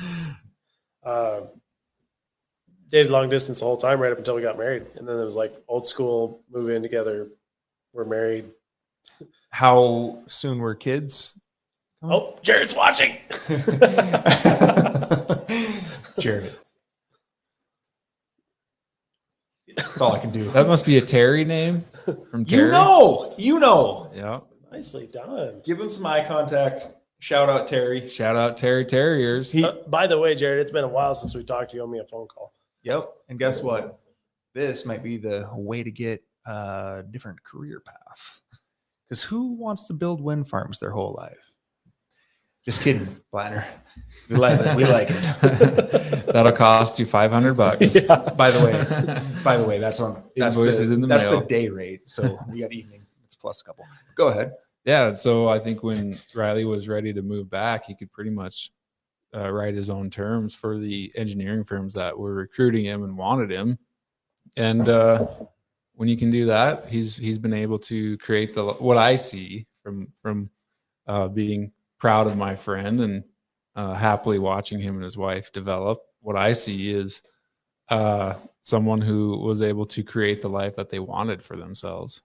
[1.03, 1.43] Uh,
[2.91, 5.25] dated long distance the whole time right up until we got married, and then it
[5.25, 7.29] was like old school, move in together,
[7.93, 8.47] we're married.
[9.51, 11.39] How soon were kids?
[12.03, 13.19] Oh, Jared's watching.
[16.19, 16.53] Jared.
[19.77, 20.43] That's all I can do.
[20.51, 21.85] that must be a terry name
[22.31, 24.11] from terry You know, you know.
[24.13, 24.41] yeah
[24.73, 25.63] Nicely done.
[25.65, 26.89] Give him some eye contact.
[27.19, 28.07] Shout out Terry.
[28.09, 31.35] shout out terry terriers He, Uh, by the way, Jared, it's been a while since
[31.35, 31.83] we talked to you.
[31.83, 32.53] Owe me a phone call.
[32.83, 33.09] yep.
[33.29, 34.01] And guess what?
[34.55, 38.41] This might be the way to get a different career path.
[39.09, 41.53] Because who wants to build wind farms their whole life?
[42.65, 43.65] Just kidding, Blattner.
[44.29, 44.77] We like it.
[44.77, 46.27] We like it.
[46.33, 47.95] that'll cost you 500 bucks
[48.37, 51.41] By the way, by the way, that's on that's Invoices the, in the that's mail.
[51.41, 52.11] the day rate.
[52.11, 53.07] So we got evening.
[53.25, 53.85] It's plus a couple.
[54.17, 54.53] Go ahead.
[54.87, 58.71] Yeah so i think when riley was ready to move back he could pretty much
[59.35, 63.51] uh, write his own terms for the engineering firms that were recruiting him and wanted
[63.51, 63.79] him.
[64.57, 65.27] And uh,
[65.95, 69.67] when you can do that he's he's been able to create the what i see
[69.83, 70.51] from from
[71.07, 73.25] uh, being proud of my friend and
[73.75, 77.23] uh, happily watching him and his wife develop what i see is
[77.89, 82.23] uh, someone who was able to create the life that they wanted for themselves.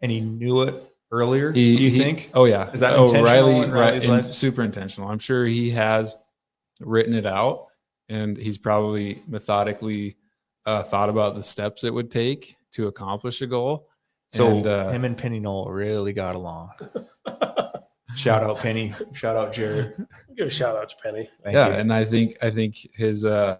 [0.00, 1.52] And he knew it earlier.
[1.52, 2.30] He- do you he- think?
[2.34, 2.70] Oh yeah.
[2.72, 4.04] Is that oh intentional Riley?
[4.04, 5.08] in in- super intentional.
[5.08, 6.16] I'm sure he has
[6.80, 7.66] written it out,
[8.08, 10.16] and he's probably methodically
[10.66, 13.88] uh, thought about the steps it would take to accomplish a goal.
[14.30, 16.70] So And, uh, him and Penny Knoll really got along.
[18.16, 18.94] Shout out Penny.
[19.14, 19.94] Shout out Jared.
[20.36, 21.28] Give a shout out to Penny.
[21.42, 21.74] Thank yeah, you.
[21.74, 23.56] and I think I think his uh,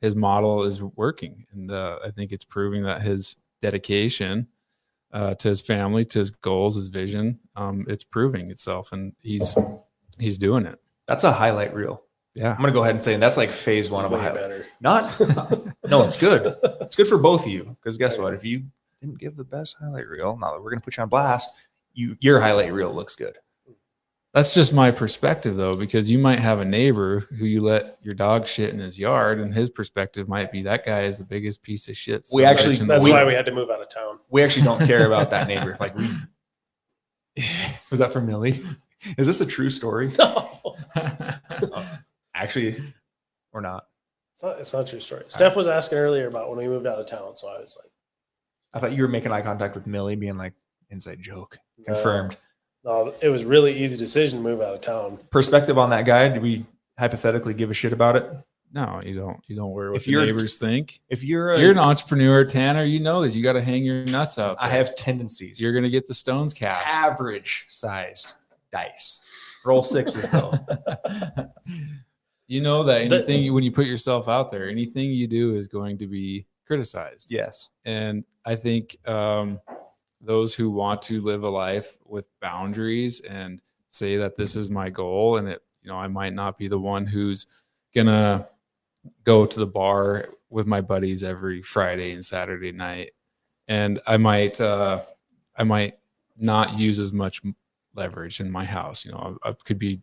[0.00, 4.48] his model is working, and uh, I think it's proving that his dedication
[5.12, 9.56] uh, to his family, to his goals, his vision, um, it's proving itself, and he's
[10.18, 10.78] he's doing it.
[11.06, 12.02] That's a highlight reel.
[12.34, 14.34] Yeah, I'm gonna go ahead and say that's like phase one of a highlight.
[14.34, 14.66] better.
[14.80, 15.18] Not
[15.88, 16.54] no, it's good.
[16.80, 17.76] It's good for both of you.
[17.82, 18.34] Because guess what?
[18.34, 18.64] If you
[19.00, 21.50] didn't give the best highlight reel, now that we're gonna put you on blast,
[21.92, 23.36] you your highlight reel looks good.
[24.32, 28.14] That's just my perspective, though, because you might have a neighbor who you let your
[28.14, 31.62] dog shit in his yard, and his perspective might be that guy is the biggest
[31.64, 32.28] piece of shit.
[32.32, 34.20] We actually that's We- why we had to move out of town.
[34.30, 35.76] We actually don't care about that neighbor.
[35.80, 36.08] Like we
[37.90, 38.60] was that for Millie?
[39.18, 40.10] Is this a true story?
[40.18, 40.76] No,
[42.34, 42.82] Actually,
[43.52, 43.86] or not.
[44.32, 44.58] it's not.
[44.60, 45.24] It's not a true story.
[45.28, 47.90] Steph was asking earlier about when we moved out of town, so I was like,
[48.72, 50.54] I thought you were making eye contact with Millie, being like
[50.90, 51.58] inside joke.
[51.78, 51.94] no.
[51.94, 52.36] Confirmed.
[52.84, 55.18] No, it was really easy decision to move out of town.
[55.30, 56.28] Perspective on that guy.
[56.28, 56.64] Do we
[56.98, 58.30] hypothetically give a shit about it?
[58.72, 59.40] no, you don't.
[59.48, 61.00] You don't worry what If the neighbors think.
[61.08, 62.84] If you're a, You're an entrepreneur, Tanner.
[62.84, 63.34] You know this.
[63.34, 64.56] You got to hang your nuts out.
[64.60, 65.60] I have tendencies.
[65.60, 66.86] You're gonna get the stones cast.
[66.86, 68.34] average sized
[68.72, 69.20] dice.
[69.64, 70.52] Roll sixes though.
[72.46, 75.66] you know that anything you when you put yourself out there, anything you do is
[75.66, 77.30] going to be criticized.
[77.30, 77.68] yes.
[77.84, 79.60] And I think um,
[80.20, 84.90] those who want to live a life with boundaries and say that this is my
[84.90, 87.46] goal, and it, you know, I might not be the one who's
[87.94, 88.46] gonna
[89.24, 93.12] go to the bar with my buddies every Friday and Saturday night,
[93.68, 95.00] and I might, uh,
[95.56, 95.98] I might
[96.36, 97.40] not use as much
[97.94, 99.04] leverage in my house.
[99.04, 100.00] You know, I, I could be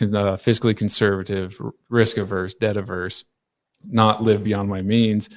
[0.00, 3.24] uh, fiscally conservative, risk averse, debt averse,
[3.84, 5.28] not live beyond my means.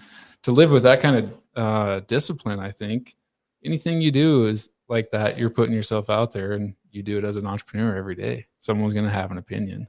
[0.44, 3.16] To live with that kind of uh, discipline, I think
[3.64, 5.38] anything you do is like that.
[5.38, 8.48] You're putting yourself out there, and you do it as an entrepreneur every day.
[8.58, 9.88] Someone's going to have an opinion.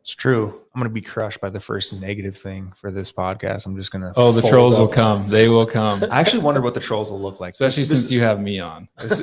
[0.00, 0.60] It's true.
[0.72, 3.66] I'm gonna be crushed by the first negative thing for this podcast.
[3.66, 5.26] I'm just gonna Oh, the trolls will come.
[5.26, 7.50] They will come, I actually wonder what the trolls will look like.
[7.54, 8.88] especially This- since you have me on.
[9.00, 9.18] This,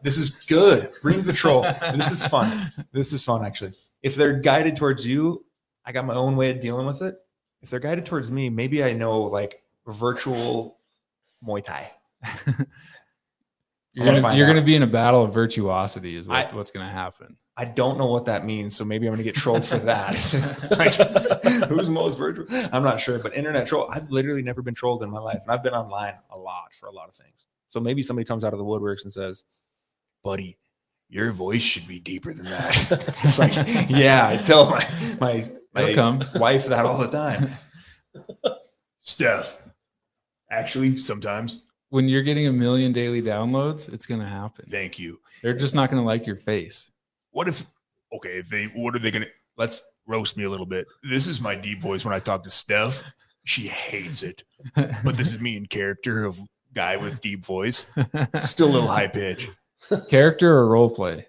[0.00, 0.90] this is good.
[1.02, 1.62] Bring the troll.
[1.94, 2.72] This is fun.
[2.92, 3.72] This is fun, actually.
[4.02, 5.44] If they're guided towards you,
[5.84, 7.16] I got my own way of dealing with it.
[7.60, 10.78] If they're guided towards me, maybe I know like virtual
[11.46, 11.90] Muay Thai.
[13.94, 14.54] You're gonna you're out.
[14.54, 16.16] gonna be in a battle of virtuosity.
[16.16, 17.36] Is what, I- what's gonna happen.
[17.58, 20.14] I don't know what that means, so maybe I'm gonna get trolled for that.
[20.78, 22.46] like, who's most virtual?
[22.72, 23.88] I'm not sure, but internet troll.
[23.90, 26.86] I've literally never been trolled in my life, and I've been online a lot for
[26.86, 27.46] a lot of things.
[27.68, 29.44] So maybe somebody comes out of the woodworks and says,
[30.24, 30.56] "Buddy,
[31.10, 33.54] your voice should be deeper than that." it's like,
[33.90, 34.88] yeah, I tell my
[35.20, 36.24] my, my come.
[36.36, 37.50] wife that all the time.
[39.02, 39.60] Steph,
[40.50, 41.60] actually, sometimes.
[41.92, 44.64] When you're getting a million daily downloads, it's gonna happen.
[44.70, 45.20] Thank you.
[45.42, 46.90] They're just not gonna like your face.
[47.32, 47.66] What if?
[48.14, 49.26] Okay, if they, what are they gonna?
[49.58, 50.86] Let's roast me a little bit.
[51.02, 53.02] This is my deep voice when I talk to Steph.
[53.44, 54.42] She hates it,
[54.74, 56.38] but this is me in character of
[56.72, 57.84] guy with deep voice,
[58.40, 59.50] still a little high pitch.
[60.08, 61.26] Character or role play?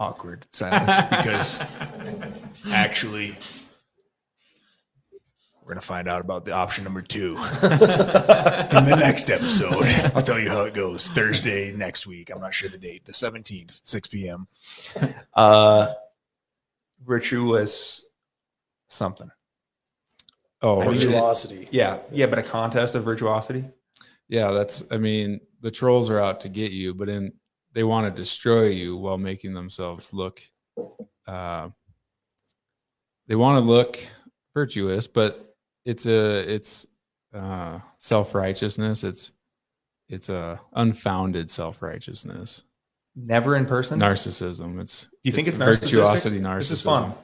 [0.00, 1.16] Awkward silence.
[1.16, 1.62] because
[2.72, 3.36] actually
[5.66, 7.30] we're gonna find out about the option number two
[7.62, 9.82] in the next episode.
[10.14, 11.08] I'll tell you how it goes.
[11.08, 12.30] Thursday next week.
[12.30, 13.04] I'm not sure the date.
[13.04, 14.46] The 17th, 6 p.m.
[15.34, 15.92] uh,
[17.04, 18.04] virtuous
[18.88, 19.28] something.
[20.62, 21.68] Oh, I mean, it- Virtuosity.
[21.72, 23.64] Yeah, yeah, but a contest of virtuosity.
[24.28, 24.52] yeah.
[24.52, 24.84] That's.
[24.92, 27.32] I mean, the trolls are out to get you, but in
[27.72, 30.40] they want to destroy you while making themselves look.
[31.26, 31.70] Uh,
[33.26, 33.98] they want to look
[34.54, 35.55] virtuous, but
[35.86, 36.86] it's a it's
[37.32, 39.04] uh, self righteousness.
[39.04, 39.32] It's
[40.08, 42.64] it's a unfounded self righteousness,
[43.14, 43.98] Never in person.
[43.98, 44.80] narcissism.
[44.80, 46.58] It's you think it's, it's virtuosity, narcissism.
[46.58, 47.14] This is fun.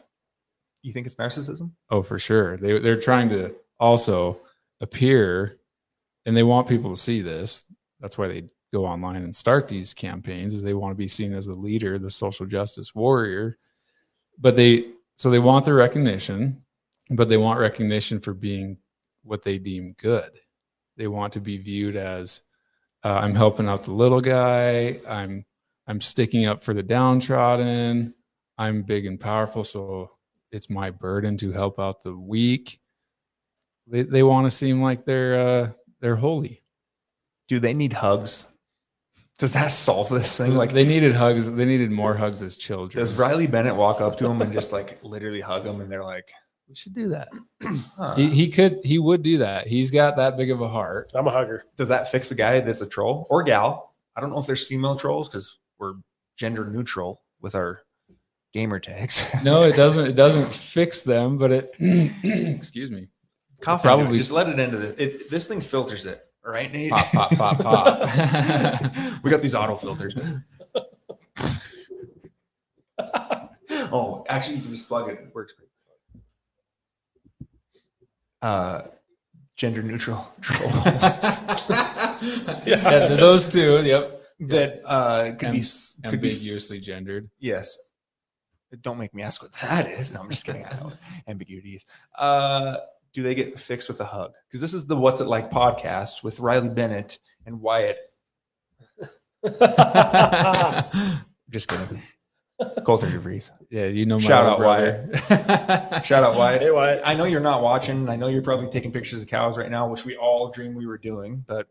[0.82, 1.72] You think it's narcissism?
[1.90, 2.56] Oh, for sure.
[2.56, 4.40] They they're trying to also
[4.80, 5.58] appear,
[6.24, 7.64] and they want people to see this.
[8.00, 10.54] That's why they go online and start these campaigns.
[10.54, 13.58] Is they want to be seen as the leader, the social justice warrior.
[14.38, 16.61] But they so they want the recognition,
[17.12, 18.78] but they want recognition for being
[19.22, 20.30] what they deem good.
[20.96, 22.42] They want to be viewed as
[23.04, 25.00] uh, I'm helping out the little guy.
[25.08, 25.44] I'm
[25.86, 28.14] I'm sticking up for the downtrodden.
[28.58, 30.10] I'm big and powerful, so
[30.50, 32.80] it's my burden to help out the weak.
[33.86, 36.62] They they want to seem like they're uh, they're holy.
[37.48, 38.46] Do they need hugs?
[39.38, 40.54] Does that solve this thing?
[40.54, 41.50] Like, they needed hugs.
[41.50, 43.02] They needed more hugs as children.
[43.02, 46.04] does Riley Bennett walk up to him and just like literally hug him, and they're
[46.04, 46.30] like,
[46.72, 47.28] we should do that.
[47.98, 48.14] huh.
[48.14, 48.80] He, he could.
[48.82, 49.66] He would do that.
[49.66, 51.12] He's got that big of a heart.
[51.14, 51.64] I'm a hugger.
[51.76, 53.94] does that fix a guy that's a troll or gal?
[54.16, 55.94] I don't know if there's female trolls because we're
[56.38, 57.82] gender neutral with our
[58.54, 59.22] gamer tags.
[59.44, 60.06] No, it doesn't.
[60.06, 61.74] It doesn't fix them, but it.
[62.56, 63.08] excuse me.
[63.60, 65.02] Coffee Probably- probably just let it into the.
[65.02, 66.90] It, this thing filters it, all right, Nate?
[66.90, 68.92] Pop, pop, pop, pop.
[69.22, 70.16] we got these auto filters.
[73.92, 75.18] oh, actually, you can just plug it.
[75.20, 75.68] It works great.
[78.42, 78.82] Uh,
[79.56, 80.72] gender neutral trolls
[82.66, 83.82] yeah, those two.
[83.84, 84.22] Yep.
[84.40, 87.30] that uh, could be Am- s- could be Ambiguously gendered.
[87.38, 87.78] Yes.
[88.80, 90.12] Don't make me ask what that is.
[90.12, 90.64] No, I'm just kidding.
[90.66, 90.92] I know
[91.28, 91.84] ambiguities.
[92.18, 92.78] Uh,
[93.12, 94.32] do they get fixed with a hug?
[94.48, 97.98] Because this is the What's It Like podcast with Riley Bennett and Wyatt.
[101.50, 102.00] Just kidding.
[102.84, 103.50] Colter DeVries.
[103.70, 105.08] yeah, you know my Shout out brother.
[106.04, 106.62] Shout out Wyatt.
[106.62, 107.02] Hey, Wyatt.
[107.04, 108.08] I know you're not watching.
[108.08, 110.86] I know you're probably taking pictures of cows right now, which we all dream we
[110.86, 111.44] were doing.
[111.46, 111.68] But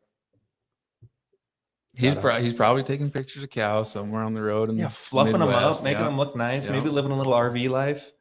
[1.96, 5.34] he's pro- he's probably taking pictures of cows somewhere on the road and yeah, fluffing
[5.40, 6.72] them up, making them look nice, Yeah.
[6.72, 8.12] maybe living a little RV life.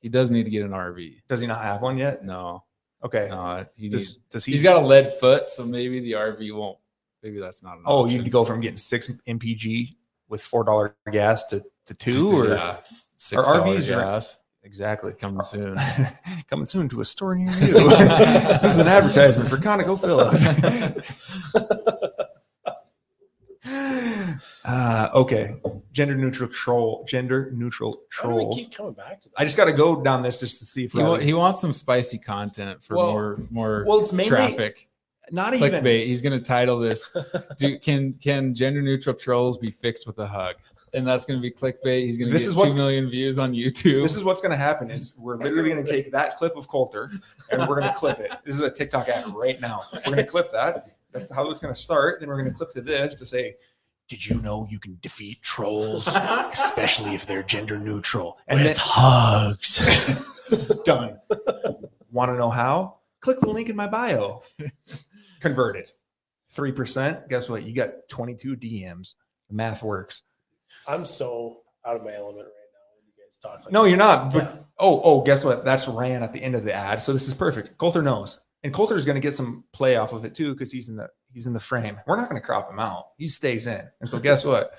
[0.00, 1.22] He does need to get an RV.
[1.28, 2.24] Does he not have one yet?
[2.24, 2.64] No,
[3.04, 3.28] Okay.
[3.30, 4.16] no, he Does, needs.
[4.30, 4.52] does he?
[4.52, 6.78] He's got a lead foot, so maybe the RV won't.
[7.22, 7.78] Maybe that's not.
[7.78, 8.22] An Oh, option.
[8.22, 9.94] you'd go from getting six MPG
[10.28, 12.76] with four dollar gas to, to two, or yeah,
[13.16, 15.76] six RVs dollars are- exactly coming soon.
[16.48, 17.66] coming soon to a store near you.
[17.66, 20.40] this is an advertisement for ConocoPhillips.
[24.64, 25.56] uh, okay,
[25.92, 27.04] gender neutral troll.
[27.06, 28.48] Gender neutral troll.
[28.50, 29.34] we keep coming back to that?
[29.40, 31.60] I just got to go down this just to see if He, wa- he wants
[31.60, 34.88] some spicy content for Well- more more well, it's mainly traffic.
[35.30, 35.70] not even.
[35.82, 36.06] Clickbait.
[36.06, 37.08] He's going to title this.
[37.58, 40.56] Do, can can gender neutral trolls be fixed with a hug?
[40.94, 42.02] And that's going to be clickbait.
[42.06, 44.02] He's going to This get is what's- two million views on YouTube.
[44.02, 46.68] This is what's going to happen is we're literally going to take that clip of
[46.68, 47.10] Colter
[47.50, 48.32] and we're going to clip it.
[48.44, 49.80] This is a TikTok ad right now.
[49.92, 50.96] We're going to clip that.
[51.12, 52.20] That's how it's going to start.
[52.20, 53.54] Then we're going to clip to this to say,
[54.08, 59.78] "Did you know you can defeat trolls, especially if they're gender neutral?" And then hugs.
[60.84, 61.20] done.
[62.10, 62.96] Want to know how?
[63.20, 64.42] Click the link in my bio.
[65.40, 65.90] Converted.
[66.50, 67.28] Three percent.
[67.28, 67.62] Guess what?
[67.64, 69.14] You got twenty-two DMs.
[69.48, 70.22] The math works.
[70.86, 73.64] I'm so out of my element right now when you guys talk.
[73.64, 74.32] Like No, you're not.
[74.32, 74.62] But Yeah.
[74.78, 75.64] oh, oh, guess what?
[75.64, 77.02] That's ran at the end of the ad.
[77.02, 77.76] So this is perfect.
[77.78, 78.40] Colter knows.
[78.62, 81.08] And Colter's going to get some play off of it too because he's in the
[81.32, 81.98] he's in the frame.
[82.06, 83.08] We're not going to crop him out.
[83.18, 83.86] He stays in.
[84.00, 84.78] And so guess what?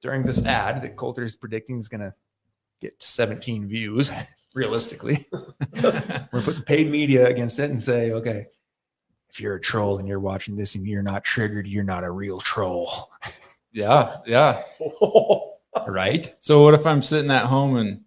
[0.00, 2.14] During this ad that Colter is predicting is going to
[2.80, 4.10] get 17 views
[4.54, 5.26] realistically.
[5.32, 8.46] We're going to put some paid media against it and say, okay,
[9.28, 12.10] if you're a troll and you're watching this and you're not triggered, you're not a
[12.10, 13.10] real troll,
[13.72, 14.62] yeah, yeah.
[15.86, 16.34] right?
[16.40, 18.02] So what if I'm sitting at home and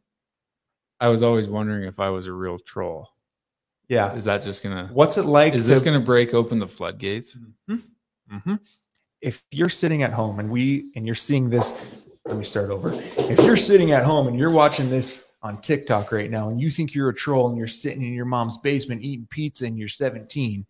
[0.99, 3.09] I was always wondering if I was a real troll?
[3.89, 4.13] Yeah.
[4.15, 4.89] Is that just gonna?
[4.93, 5.53] What's it like?
[5.53, 7.37] Is this gonna break open the floodgates?
[7.69, 8.59] Mhm.
[9.21, 11.73] If you're sitting at home and we and you're seeing this,
[12.25, 12.93] let me start over.
[13.17, 16.71] If you're sitting at home and you're watching this on TikTok right now and you
[16.71, 19.89] think you're a troll and you're sitting in your mom's basement eating pizza and you're
[19.89, 20.65] 17,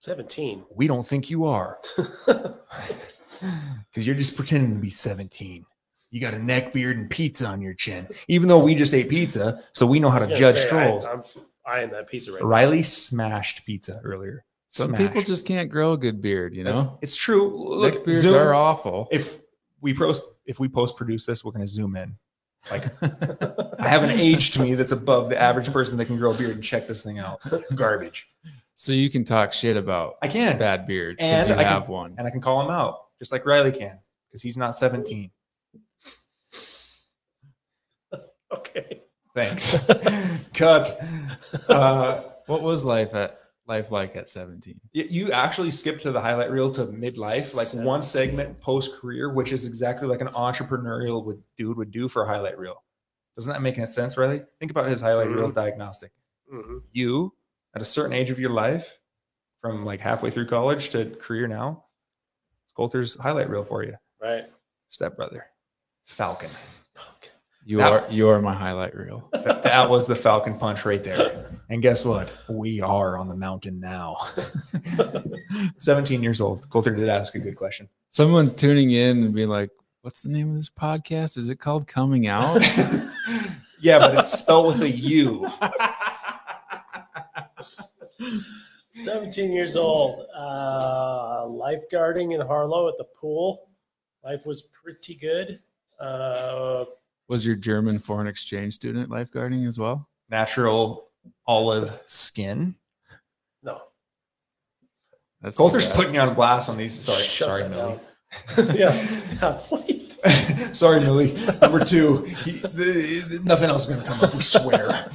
[0.00, 0.64] 17.
[0.74, 1.78] we don't think you are
[3.40, 5.64] because you're just pretending to be 17.
[6.10, 9.08] You got a neck beard and pizza on your chin, even though we just ate
[9.08, 11.04] pizza, so we know how to judge say, trolls.
[11.04, 11.22] I, am
[11.66, 12.46] eyeing that pizza right now.
[12.46, 14.44] Riley smashed pizza earlier.
[14.68, 15.02] Some Smashed.
[15.02, 16.98] people just can't grow a good beard, you That's- know.
[17.02, 17.56] it's true.
[17.56, 19.08] Look, Neck beards Zoom- are awful.
[19.12, 19.40] if
[19.80, 22.16] we post if we post produce this, we're going to zoom in.
[22.70, 26.30] Like I have an age to me that's above the average person that can grow
[26.32, 27.40] a beard and check this thing out.
[27.74, 28.26] Garbage.
[28.74, 31.72] so you can talk shit about I can, bad beards because And you I can-
[31.72, 32.14] have one.
[32.18, 33.98] and I can call them out just like Riley can
[34.28, 35.30] because he's not 17.
[38.52, 39.02] Okay.
[39.34, 39.76] Thanks.
[40.54, 40.96] Cut.
[41.68, 44.80] Uh, What was life at life like at 17?
[44.92, 49.52] you actually skip to the highlight reel to midlife, like one segment post career, which
[49.52, 52.84] is exactly like an entrepreneurial would, dude would do for a highlight reel.
[53.36, 54.42] Doesn't that make any sense, Riley?
[54.60, 55.54] Think about his highlight reel Mhm.
[55.54, 56.12] diagnostic.
[56.52, 56.82] Mhm.
[56.92, 57.34] you
[57.74, 59.00] at a certain age of your life,
[59.62, 61.83] from like halfway through college to career now,
[62.74, 63.94] Colter's highlight reel for you.
[64.20, 64.44] Right.
[64.88, 65.46] Stepbrother,
[66.06, 66.50] Falcon.
[67.66, 69.28] You That- are you are my highlight reel.
[69.44, 71.46] That, that was the Falcon punch right there.
[71.70, 72.30] And guess what?
[72.48, 74.16] We are on the mountain now.
[75.78, 76.68] 17 years old.
[76.70, 77.88] Colter did ask a good question.
[78.10, 79.70] Someone's tuning in and being like,
[80.02, 81.36] "What's the name of this podcast?
[81.38, 82.60] Is it called Coming Out?"
[83.80, 85.46] yeah, but it's spelled with a U.
[88.94, 90.26] 17 years old.
[90.34, 93.68] Uh, lifeguarding in Harlow at the pool.
[94.24, 95.60] Life was pretty good.
[96.00, 96.84] Uh,
[97.28, 100.08] Was your German foreign exchange student lifeguarding as well?
[100.30, 101.08] Natural
[101.46, 102.74] olive skin.
[103.62, 103.80] no.
[105.40, 106.98] That's Colter's putting you on blast on these.
[106.98, 108.00] Sorry, Shut sorry, Millie.
[108.78, 109.20] yeah.
[109.42, 109.60] yeah.
[109.70, 110.16] Wait.
[110.74, 111.36] sorry, Millie.
[111.60, 112.22] Number two.
[112.22, 114.34] He, the, the- nothing else is going to come up.
[114.34, 115.10] We swear.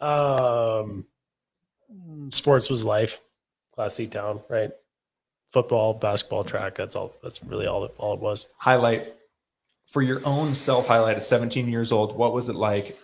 [0.00, 1.06] Um,
[2.32, 3.20] sports was life.
[3.74, 4.70] Class C town, right?
[5.52, 6.74] Football, basketball, track.
[6.74, 7.14] That's all.
[7.22, 7.84] That's really all.
[7.84, 8.48] It, all it was.
[8.58, 9.14] highlight
[9.86, 12.16] for your own self highlight at 17 years old.
[12.16, 12.98] What was it like?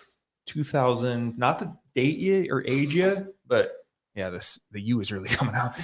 [0.47, 3.73] 2000, not to date you or age you, but
[4.15, 5.79] yeah, this the U is really coming out.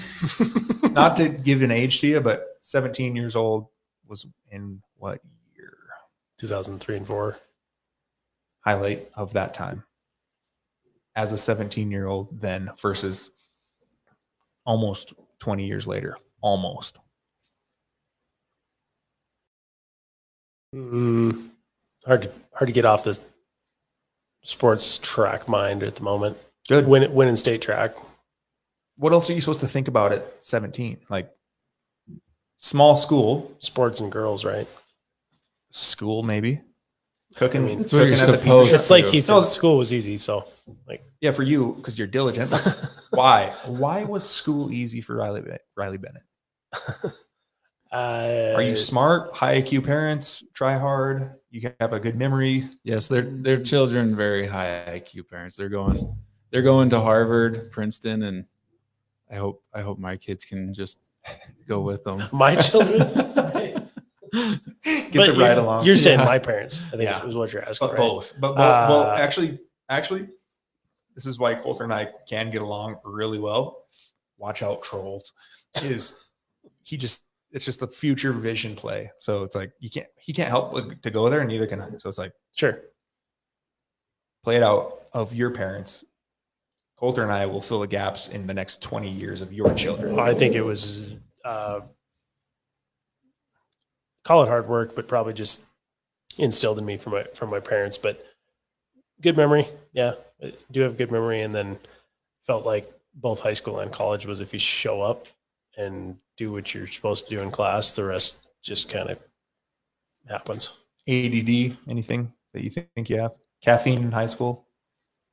[0.82, 3.66] not to give an age to you, but 17 years old
[4.07, 5.20] was in what
[5.55, 5.74] year?
[6.38, 7.36] 2003 and four.
[8.61, 9.84] Highlight of that time
[11.16, 13.30] as a 17 year old then versus
[14.65, 16.17] almost 20 years later.
[16.41, 16.99] Almost.
[20.75, 21.51] Mm,
[22.05, 23.19] hard to hard to get off the
[24.43, 26.37] sports track mind at the moment.
[26.69, 26.87] Good.
[26.89, 27.95] Win win in state track.
[28.97, 30.99] What else are you supposed to think about at 17?
[31.09, 31.31] Like
[32.57, 34.69] small school, Sports and girls, right?
[35.71, 36.61] school maybe
[37.37, 37.64] cooking.
[37.64, 38.74] I mean, what cooking you're at the pizza supposed.
[38.74, 40.16] It's like he No, school was easy.
[40.16, 40.49] So,
[40.89, 42.53] like, Yeah, for you because you're diligent.
[43.11, 43.53] Why?
[43.66, 45.43] Why was school easy for Riley
[45.76, 46.22] Riley Bennett?
[47.93, 49.35] uh, Are you smart?
[49.35, 50.43] High IQ parents?
[50.53, 51.35] Try hard.
[51.51, 52.68] You have a good memory.
[52.82, 55.57] Yes, they're they're children very high IQ parents.
[55.57, 56.16] They're going
[56.51, 58.47] they're going to Harvard, Princeton, and
[59.30, 60.99] I hope I hope my kids can just
[61.66, 62.24] go with them.
[62.32, 63.01] my children?
[64.85, 65.85] Get But the ride along.
[65.87, 66.24] You're saying Yeah.
[66.24, 66.82] my parents.
[66.89, 67.26] I think Yeah.
[67.26, 67.89] is what you're asking.
[67.89, 67.99] but right?
[68.01, 68.32] both.
[68.41, 69.59] But well, Uh, actually,
[69.89, 70.28] actually,
[71.14, 73.87] this is why Colter and I can get along really well.
[74.39, 75.32] Watch out, trolls.
[75.82, 76.28] Is
[76.82, 77.22] he just?
[77.53, 79.12] It's just a future vision play.
[79.20, 80.09] So it's like you can't.
[80.16, 81.89] He can't help to go there, and neither can I.
[81.99, 82.80] So it's like Sure.
[84.43, 86.05] play it out of your parents.
[86.97, 90.18] Colter and I will fill the gaps in the next twenty years of your children.
[90.18, 91.12] I think it was
[91.45, 91.80] uh,
[94.25, 95.62] call it hard work, but probably just
[96.39, 97.97] instilled in me from my from my parents.
[97.97, 98.25] But
[99.20, 101.79] good memory, yeah, I do have good memory, and then
[102.47, 105.27] felt like both high school and college was if you show up
[105.77, 109.18] and do what you're supposed to do in class, the rest just kind of
[110.29, 110.77] happens.
[111.07, 113.33] ADD, anything that you think you have?
[113.62, 114.66] Caffeine in high school?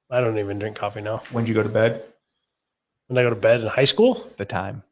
[0.09, 1.23] I don't even drink coffee now.
[1.31, 2.03] When did you go to bed?
[3.07, 4.83] When I go to bed in high school, The time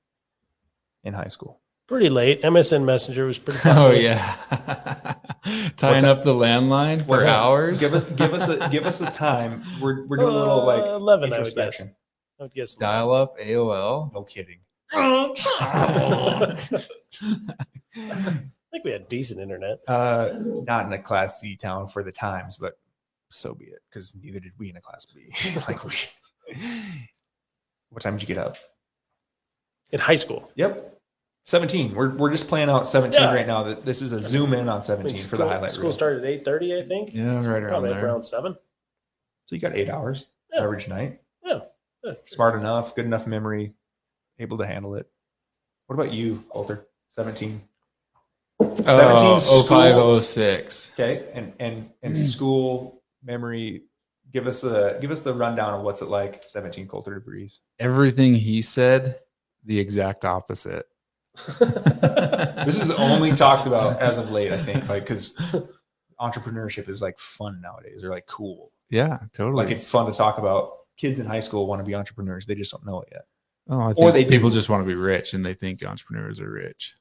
[1.03, 1.59] in high school.
[1.89, 2.41] Pretty late.
[2.43, 3.59] MSN Messenger was pretty.
[3.65, 4.35] Oh yeah,
[5.75, 7.81] tying up the landline for hours.
[7.81, 9.63] Give us give us a give us a time.
[9.81, 11.33] We're we're doing a little Uh, like eleven.
[11.33, 11.49] I would guess.
[11.55, 11.95] introspection.
[12.39, 12.75] I would guess.
[12.75, 14.13] Dial up AOL.
[14.13, 14.59] No kidding.
[14.93, 16.55] I
[18.71, 19.79] think we had decent internet.
[19.87, 20.29] Uh,
[20.67, 22.73] not in a class C town for the times, but
[23.29, 23.79] so be it.
[23.89, 25.31] Because neither did we in a class B.
[25.67, 25.93] like we.
[27.89, 28.57] What time did you get up?
[29.91, 30.51] in high school.
[30.53, 30.98] Yep.
[31.49, 31.95] 17.
[31.95, 33.33] We're, we're just playing out 17 Yeah.
[33.33, 33.63] right now.
[33.63, 35.83] That This is a zoom in on I mean, 17 for the school, highlight school
[35.85, 35.91] reel.
[35.91, 37.11] started at eight thirty, I think.
[37.11, 38.05] Yeah, right around there.
[38.05, 38.55] around seven.
[39.47, 40.61] So you got eight hours Yeah.
[40.61, 41.21] average night.
[41.43, 41.61] Yeah.
[42.03, 42.13] Yeah.
[42.25, 43.73] Smart enough, good enough memory,
[44.37, 45.09] able to handle it.
[45.87, 46.85] What about you, Colter?
[47.15, 47.63] 17.
[48.61, 49.63] 17 Oh, oh school.
[49.63, 50.91] 0506.
[50.93, 51.31] Okay.
[51.33, 53.85] And and and school memory.
[54.31, 57.61] Give us a give us the rundown of what's it like 17 Colter degrees.
[57.79, 59.21] Everything he said,
[59.65, 60.85] the exact opposite.
[62.65, 65.33] This is only talked about as of late, I think, like because
[66.19, 68.71] entrepreneurship is like fun nowadays or like cool.
[68.89, 69.63] Yeah, totally.
[69.63, 70.73] Like it's fun to talk about.
[70.97, 72.45] Kids in high school want to be entrepreneurs.
[72.45, 73.25] They just don't know it yet.
[73.69, 74.29] oh, I think or they do.
[74.29, 76.93] people just want to be rich and they think entrepreneurs are rich.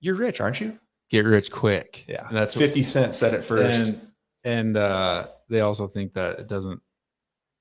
[0.00, 0.76] You're rich, aren't you?
[1.08, 2.04] Get rich quick.
[2.08, 2.26] Yeah.
[2.26, 3.86] And that's 50 Cent said it first.
[3.86, 4.00] And,
[4.42, 6.80] and uh, they also think that it doesn't.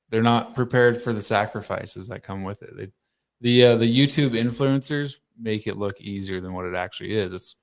[0.10, 2.76] They're not prepared for the sacrifices that come with it.
[2.76, 2.88] They,
[3.42, 7.32] the uh, the YouTube influencers make it look easier than what it actually is.
[7.34, 7.56] It's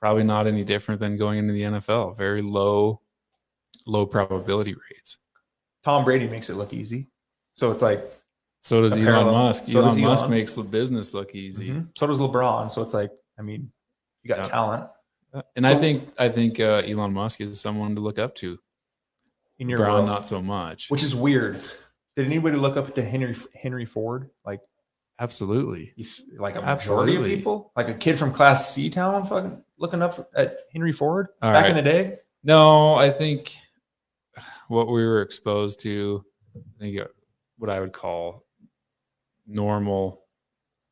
[0.00, 2.16] probably not any different than going into the NFL.
[2.16, 3.00] Very low,
[3.86, 5.18] low probability rates.
[5.82, 7.08] Tom Brady makes it look easy.
[7.54, 8.04] So it's like,
[8.60, 9.32] So does Elon parallel.
[9.32, 9.64] Musk.
[9.66, 11.70] So does Elon Musk makes the business look easy.
[11.70, 11.88] mhm.
[11.96, 12.70] so does LeBron.
[12.70, 13.70] So it's like, I mean,
[14.22, 14.44] you got Yeah.
[14.44, 14.86] talent
[15.54, 18.58] And I think I think uh, Elon Musk is someone to look up to.
[19.58, 20.90] in your Brown, world, not so much.
[20.90, 21.62] which is weird.
[22.16, 24.28] Did anybody look up to Henry Henry Ford?
[24.44, 24.60] Like,
[25.18, 25.92] Absolutely.
[25.96, 26.72] you s- like a majority
[27.14, 27.32] Absolutely.
[27.32, 31.28] of people, like a kid from Class C town, fucking looking up at Henry Ford
[31.42, 31.70] All back right.
[31.70, 32.18] in the day.
[32.44, 33.54] No, I think
[34.68, 36.24] what we were exposed to,
[36.56, 37.04] I think uh,
[37.58, 38.44] what I would call
[39.46, 40.22] normal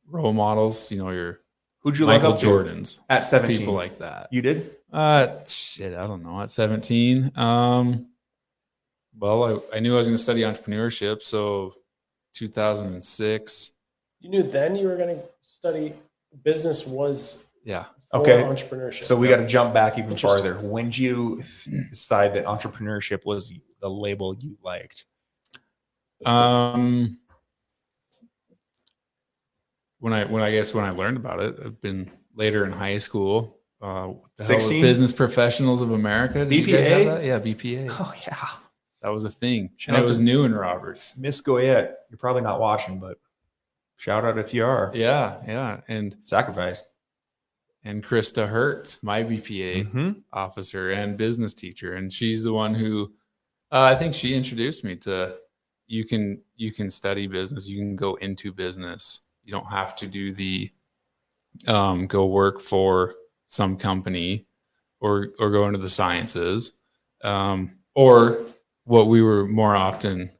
[0.07, 0.91] role models.
[0.91, 1.39] You know, your
[1.81, 3.57] Who'd you Michael up to Jordans, at 17?
[3.57, 4.27] people like that.
[4.31, 4.75] you did?
[4.91, 6.41] Uh, shit, I don't know.
[6.41, 8.07] At 17, um,
[9.19, 11.21] well, I, I knew I was going to study entrepreneurship.
[11.21, 11.75] So
[12.33, 13.71] 2006.
[14.25, 15.93] You knew then you were going to study
[16.43, 17.85] business was Yeah.
[18.11, 18.41] Okay.
[18.41, 19.03] entrepreneurship.
[19.03, 20.55] So we got to jump back even farther.
[20.55, 21.43] When did you
[21.91, 25.05] decide that entrepreneurship was the label you liked?
[26.25, 27.19] Um,
[29.99, 32.97] when I, when I guess when I learned about it, I've been later in high
[32.97, 33.59] school.
[33.79, 34.81] Uh, what the hell was 16?
[34.81, 36.45] Business Professionals of America.
[36.45, 37.05] Did you guys have BPA?
[37.05, 37.23] that?
[37.23, 37.87] Yeah, BPA.
[37.99, 38.47] Oh yeah,
[39.03, 39.69] That was a thing.
[39.77, 41.15] Shout and it was to- new in Roberts.
[41.15, 41.93] Miss Goyette.
[42.09, 43.19] You're probably not watching, but
[43.97, 44.91] shout out if you are.
[44.93, 45.81] Yeah, yeah.
[45.87, 46.83] And Sacrifice.
[47.83, 50.23] and Krista Hertz, my BPA Mhm.
[50.33, 53.13] officer and business teacher, and she's the one who
[53.71, 55.37] uh, I think she introduced me to.
[55.87, 57.67] You can you can study business.
[57.67, 59.21] You can go into business.
[59.43, 60.71] You don't have to do the
[61.67, 63.15] um, go work for
[63.47, 64.47] some company
[64.99, 66.73] or or go into the sciences
[67.23, 68.39] um, or
[68.85, 70.31] what we were more often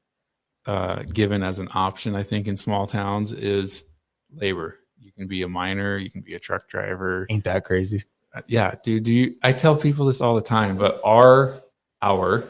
[0.66, 2.16] uh, given as an option.
[2.16, 3.86] I think in small towns is
[4.34, 4.80] labor.
[5.00, 5.98] You can be a miner.
[5.98, 8.04] You can be a truck driver Ain't that crazy?
[8.36, 11.62] Uh, yeah dude do you i tell people this all the time but our
[12.02, 12.44] our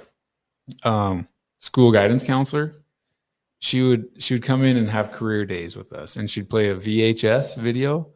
[0.84, 1.28] um
[1.60, 2.74] school guidance counselor
[3.60, 6.70] she would she would come in and have career days with us and she'd play
[6.70, 8.10] a vhs video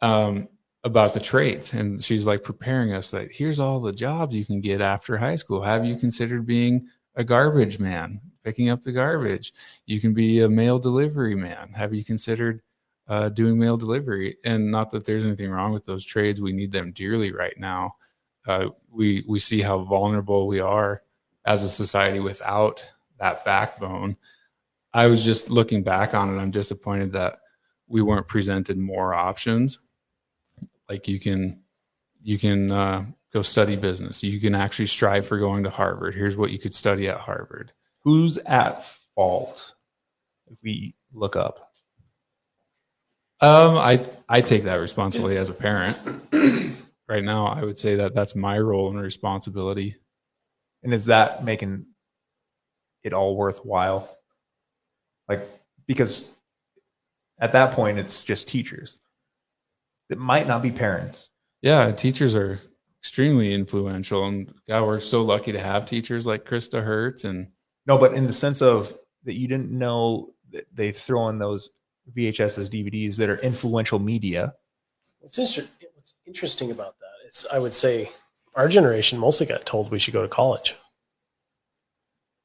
[0.00, 0.48] um
[0.82, 4.60] about the trades and she's like preparing us that here's all the jobs you can
[4.60, 6.84] get after high school have you considered being
[7.16, 9.52] a garbage man picking up the garbage
[9.86, 12.60] you can be a mail delivery man have you considered
[13.08, 14.36] uh, doing mail delivery.
[14.44, 16.40] And not that there's anything wrong with those trades.
[16.40, 17.96] We need them dearly right now.
[18.46, 21.02] Uh, we we see how vulnerable we are
[21.46, 22.86] as a society without
[23.18, 24.16] that backbone.
[24.92, 26.40] I was just looking back on it.
[26.40, 27.40] I'm disappointed that
[27.88, 29.80] we weren't presented more options.
[30.88, 31.62] Like you can
[32.22, 34.22] you can uh, go study business.
[34.22, 36.14] You can actually strive for going to Harvard.
[36.14, 37.72] Here's what you could study at Harvard.
[38.04, 39.74] Who's at fault
[40.46, 41.72] if we look up?
[43.40, 45.98] Um, I I take that responsibility as a parent.
[47.08, 49.96] right now, I would say that that's my role and responsibility.
[50.84, 51.86] And is that making
[53.02, 54.16] it all worthwhile?
[55.28, 55.48] Like,
[55.86, 56.30] because
[57.40, 58.98] at that point, it's just teachers.
[60.08, 61.30] It might not be parents.
[61.62, 62.60] Yeah, teachers are
[63.08, 67.48] extremely influential, and God, we're so lucky to have teachers like Krista Hertz and
[67.84, 71.68] No, but in the sense of that you didn't know that they throw in those
[72.16, 74.54] VHSs, DVDs that are influential media.
[75.20, 78.10] What's, inter- what's interesting about that is, I would say,
[78.54, 80.74] our generation mostly got told we should go to college.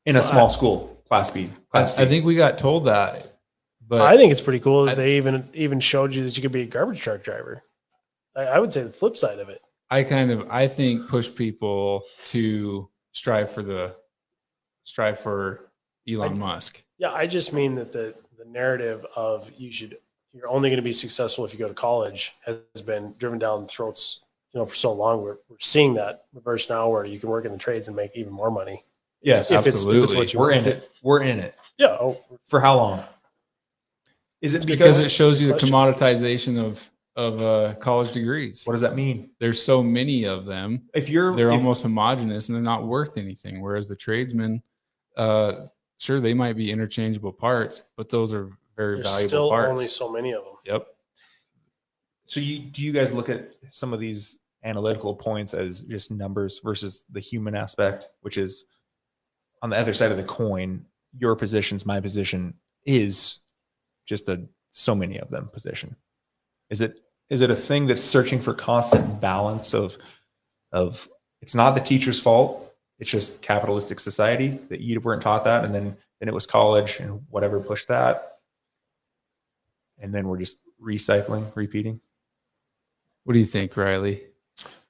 [0.05, 2.03] in a Well, small I- school, class B, I, class C.
[2.03, 3.39] I think we got told that,
[3.88, 6.41] but I think it's pretty cool that I- they even even showed you that you
[6.41, 7.64] could be a garbage truck driver.
[8.36, 9.62] I, I would say the flip side of it.
[9.90, 13.96] I kind of I think push people to strive for the
[14.84, 15.72] strive for
[16.08, 16.84] Elon I- Musk.
[16.98, 19.98] Yeah, I just mean that the the narrative of you should
[20.34, 23.66] you're only going to be successful if you go to college has been driven down
[23.66, 24.22] throats,
[24.54, 25.22] you know, for so long.
[25.24, 28.12] We're we're seeing that reverse now, where you can work in the trades and make
[28.16, 28.84] even more money.
[29.22, 30.18] yes, if it's, if it's absolutely.
[30.18, 30.68] what you we're want.
[30.68, 30.90] in it.
[31.02, 31.56] We're in it.
[31.78, 31.98] Yeah.
[32.00, 32.16] Oh,
[32.46, 33.04] For how long?
[34.42, 35.70] Is it because because, it shows you the Question.
[35.70, 38.63] commoditization of of uh, college degrees.
[38.65, 39.32] what does that mean?
[39.39, 40.84] There's so many of them.
[40.93, 43.61] If you're They're if- almost homogenous and they're not worth anything.
[43.61, 44.63] Whereas the tradesmen,
[45.17, 45.65] uh,
[45.97, 49.72] sure they might be interchangeable parts, but those are very there's valuable still parts.
[49.72, 50.53] only so many of them.
[50.65, 50.88] yep.
[52.26, 56.61] So you do you guys look at some of these analytical points as just numbers
[56.63, 58.63] versus the human aspect, which is
[59.61, 60.86] on the other side of the coin,
[61.17, 62.53] your position's my position
[62.86, 63.39] is
[64.05, 65.95] just a so many of them position.
[66.70, 69.97] Is it is it a thing that's searching for constant balance of
[70.71, 71.07] of
[71.41, 75.73] it's not the teacher's fault, it's just capitalistic society that you weren't taught that and
[75.73, 78.39] then then it was college and whatever pushed that.
[79.99, 81.99] And then we're just recycling, repeating.
[83.23, 84.23] What do you think, Riley?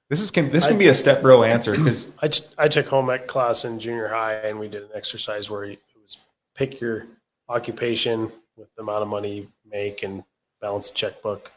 [0.08, 2.68] This is can this can I- be a step bro answer because I, t- I
[2.68, 6.18] took home ec class in junior high and we did an exercise where it was
[6.54, 7.06] pick your
[7.48, 10.24] occupation with the amount of money you make and
[10.60, 11.52] balance a checkbook,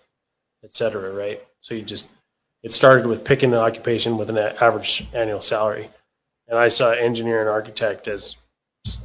[0.64, 1.42] et cetera, right?
[1.60, 2.10] So you just,
[2.64, 5.90] it started with picking an occupation with an average annual salary.
[6.48, 8.38] And I saw engineer and architect as
[8.86, 9.00] it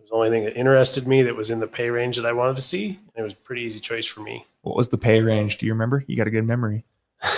[0.00, 2.32] was the only thing that interested me that was in the pay range that I
[2.32, 2.86] wanted to see.
[3.14, 4.44] And it was a pretty easy choice for me.
[4.62, 5.58] what was the pay range?
[5.58, 6.04] Do you remember?
[6.06, 6.84] You got a good memory.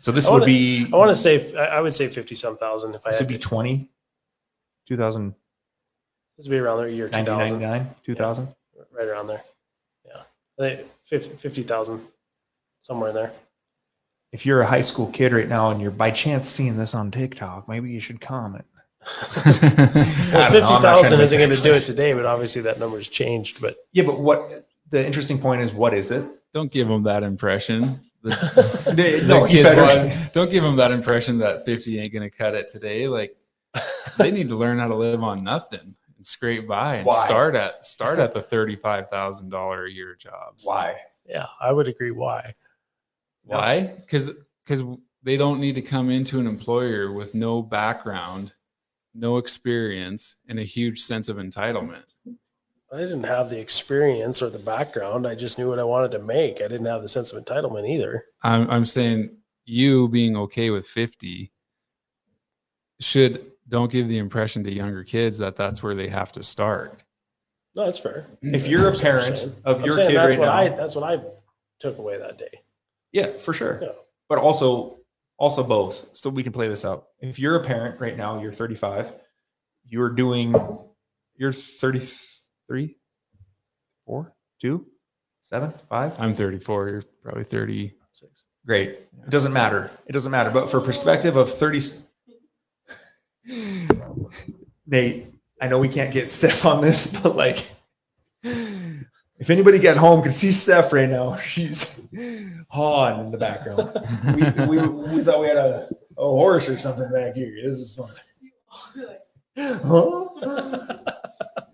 [0.00, 2.94] So this would wanna- be I want to say, I would say 50 some thousand
[2.94, 3.40] if I this had would be to.
[3.46, 3.90] 20,
[4.88, 5.34] 2000,
[6.38, 7.26] This would be around there, year 2000.
[7.60, 8.48] 1999, 2000.
[8.92, 9.42] right around there.
[10.06, 10.22] Yeah,
[10.58, 12.00] think fif- 50,000
[12.82, 13.32] somewhere in there.
[14.32, 17.10] If you're a high school kid right now and you're by chance seeing this on
[17.10, 18.64] TikTok, maybe you should comment.
[19.46, 22.24] Well, I don't know, I'm not trying 50,000 isn't going to do it today, but
[22.26, 23.60] obviously that number's changed.
[23.60, 24.48] But Yeah, but what
[24.90, 26.24] the interesting point is, what is it?
[26.52, 28.00] Don't give them that impression.
[28.22, 28.30] The,
[28.86, 32.28] The- the no, kids better- want- don't give them that impression that 50 ain't going
[32.28, 33.08] to cut it today.
[33.08, 33.36] Like
[34.18, 37.24] they need to learn how to live on nothing and scrape by and Why?
[37.24, 40.64] start at start at the $35,000 a year jobs.
[40.64, 40.96] Why?
[41.26, 42.10] yeah, I would agree.
[42.10, 42.52] Why?
[43.50, 43.82] Why?
[43.82, 44.30] Because
[44.64, 44.84] because
[45.22, 48.54] they don't need to come into an employer with no background,
[49.14, 52.04] no experience, and a huge sense of entitlement.
[52.92, 55.26] I didn't have the experience or the background.
[55.26, 56.60] I just knew what I wanted to make.
[56.60, 58.24] I didn't have the sense of entitlement either.
[58.42, 59.30] I'm I'm saying
[59.64, 61.52] you being okay with 50
[63.00, 67.04] should don't give the impression to younger kids that that's where they have to start.
[67.76, 68.26] No, that's fair.
[68.42, 70.46] If you're a That's what I'm parent of I'm your saying kid that's right what
[70.46, 71.22] now, I that's what I
[71.78, 72.60] took away that day.
[73.12, 73.78] Yeah, for sure.
[73.82, 73.88] Yeah.
[74.28, 74.98] But also,
[75.38, 76.06] also both.
[76.12, 77.08] So we can play this out.
[77.20, 79.12] If you're a parent right now, you're 35.
[79.84, 80.54] You're doing.
[81.36, 82.96] You're 33,
[84.04, 84.86] four, two,
[85.42, 86.18] seven, five.
[86.20, 86.88] I'm 34.
[86.88, 87.94] You're probably 30.
[88.12, 88.44] Six.
[88.66, 88.90] Great.
[88.90, 89.90] It doesn't matter.
[90.06, 90.50] It doesn't matter.
[90.50, 91.80] But for perspective of 30
[94.86, 97.66] Nate, I know we can't get Steph on this, but like
[99.40, 101.96] if anybody get home can see Steph right now, she's
[102.68, 103.90] hawing in the background.
[104.68, 105.88] We, we, we thought we had a,
[106.18, 107.56] a horse or something back here.
[107.64, 108.10] This is fun.
[109.56, 110.98] Huh?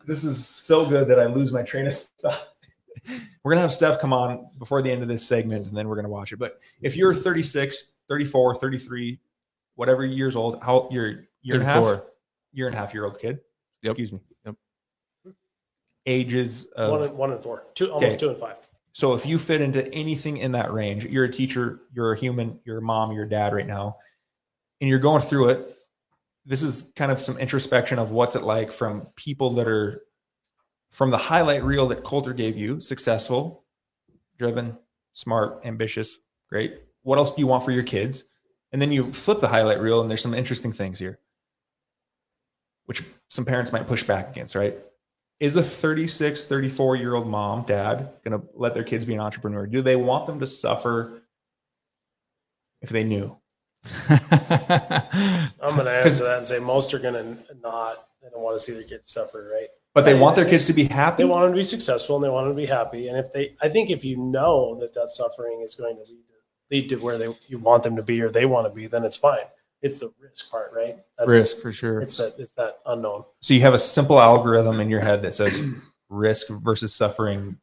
[0.07, 2.49] this is so good that I lose my train of thought.
[3.43, 5.89] We're going to have Steph come on before the end of this segment and then
[5.89, 6.39] we're going to watch it.
[6.39, 9.19] But if you're 36, 34, 33,
[9.75, 12.03] whatever years old, how you're year and a half,
[12.53, 13.41] year and a half year old kid.
[13.83, 13.91] Yep.
[13.91, 14.21] Excuse me.
[16.07, 17.65] Ages of one and one and four.
[17.75, 18.21] Two almost Okay.
[18.21, 18.57] two and five.
[18.93, 22.61] so if you fit into anything in that range, you're a teacher, you're a human,
[22.65, 23.97] you're a mom, you're a dad right now,
[24.81, 25.77] and you're going through it.
[26.45, 30.03] This is kind of some introspection of what's it like from people that are
[30.93, 33.65] from the highlight reel that Colter gave you, successful,
[34.39, 34.79] driven,
[35.13, 36.17] smart, ambitious,
[36.49, 36.81] great.
[37.03, 38.23] What else do you want for your kids?
[38.73, 41.19] And then you flip the highlight reel and there's some interesting things here.
[42.87, 44.79] Which some parents might push back against, right?
[45.41, 49.21] Is a 36 34 year old mom dad going to let their kids be an
[49.21, 51.23] entrepreneur do they want them to suffer
[52.83, 53.37] if they knew
[54.09, 58.09] I'm going to answer that and say most are going to not.
[58.21, 59.69] They don't want to see their kids suffer, right?
[59.97, 62.25] but they want their kids to be happy They want them to be successful and
[62.27, 63.09] they want them to be happy.
[63.09, 66.19] And if they, I think if you know that that suffering is going to lead
[66.29, 66.35] to,
[66.71, 69.05] lead to where they you want them to be or they want to be, then
[69.05, 69.47] it's fine.
[69.83, 70.97] It's the risk part, right?
[71.19, 72.01] That's Risk for sure.
[72.01, 73.25] It's that it's that unknown.
[73.41, 75.63] so you have a simple algorithm in your head that says
[76.09, 77.59] risk versus suffering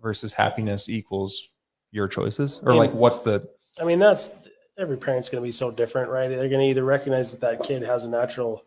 [0.00, 1.48] versus happiness equals
[1.92, 2.78] your choices or Yeah.
[2.78, 3.48] like what's the
[3.80, 4.36] I mean, that's
[4.78, 6.28] every parent's going to be so different, right?
[6.28, 8.64] They're going to either recognize that that kid has a natural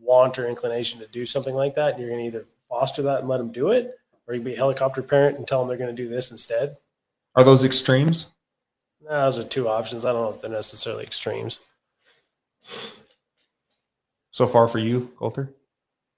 [0.00, 3.20] want or inclination to do something like that, and you're going to either foster that
[3.20, 5.68] and let them do it, or you can be a helicopter parent and tell them
[5.68, 6.76] they're going to do this instead.
[7.36, 8.28] are those extremes
[9.02, 10.04] Nah, those are two options.
[10.06, 11.60] I don't know if they're necessarily extremes.
[14.30, 15.54] So far for you colter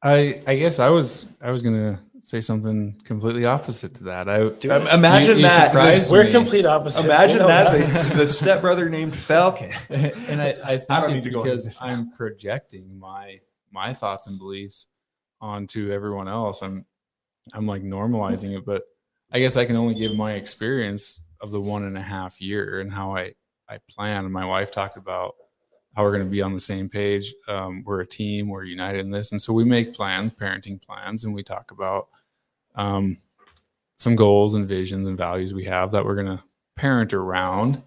[0.02, 4.28] I I guess I was I was gonna say something completely opposite to that.
[4.28, 6.30] I Do Um, imagine You- you that surprised We're me.
[6.32, 7.04] complete opposites.
[7.04, 11.12] imagine We know that the, the stepbrother named falcon and I, I think I don't
[11.12, 11.86] it's need to go into because this now.
[11.88, 13.40] I'm projecting my
[13.70, 14.86] my thoughts and beliefs
[15.40, 16.62] onto everyone else.
[16.62, 16.84] I'm
[17.54, 18.82] I'm like normalizing it, but
[19.32, 22.80] I guess I can only give my experience of the one and a half year
[22.80, 23.34] and how I
[23.68, 24.24] I plan.
[24.24, 25.34] And my wife talked about
[25.96, 27.34] how we're going to be on the same page.
[27.48, 28.48] Um, we're a team.
[28.48, 32.08] We're united in this, and so we make plans, parenting plans, and we talk about
[32.74, 33.16] um,
[33.96, 36.42] some goals and visions and values we have that we're going to
[36.76, 37.82] parent around.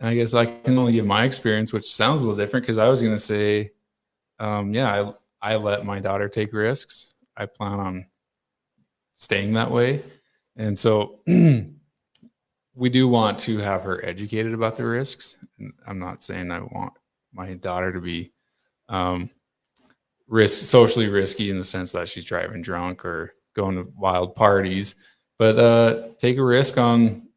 [0.00, 2.78] And I guess I can only give my experience, which sounds a little different because
[2.78, 3.70] I was going to say,
[4.38, 7.12] um, yeah, I, I let my daughter take risks.
[7.36, 8.06] I plan on
[9.12, 10.02] staying that way.
[10.56, 11.20] And so
[12.74, 15.36] we do want to have her educated about the risks.
[15.86, 16.94] I'm not saying I want
[17.32, 18.32] my daughter to be
[18.88, 19.30] um,
[20.28, 24.94] risk socially risky in the sense that she's driving drunk or going to wild parties,
[25.38, 27.28] but uh, take a risk on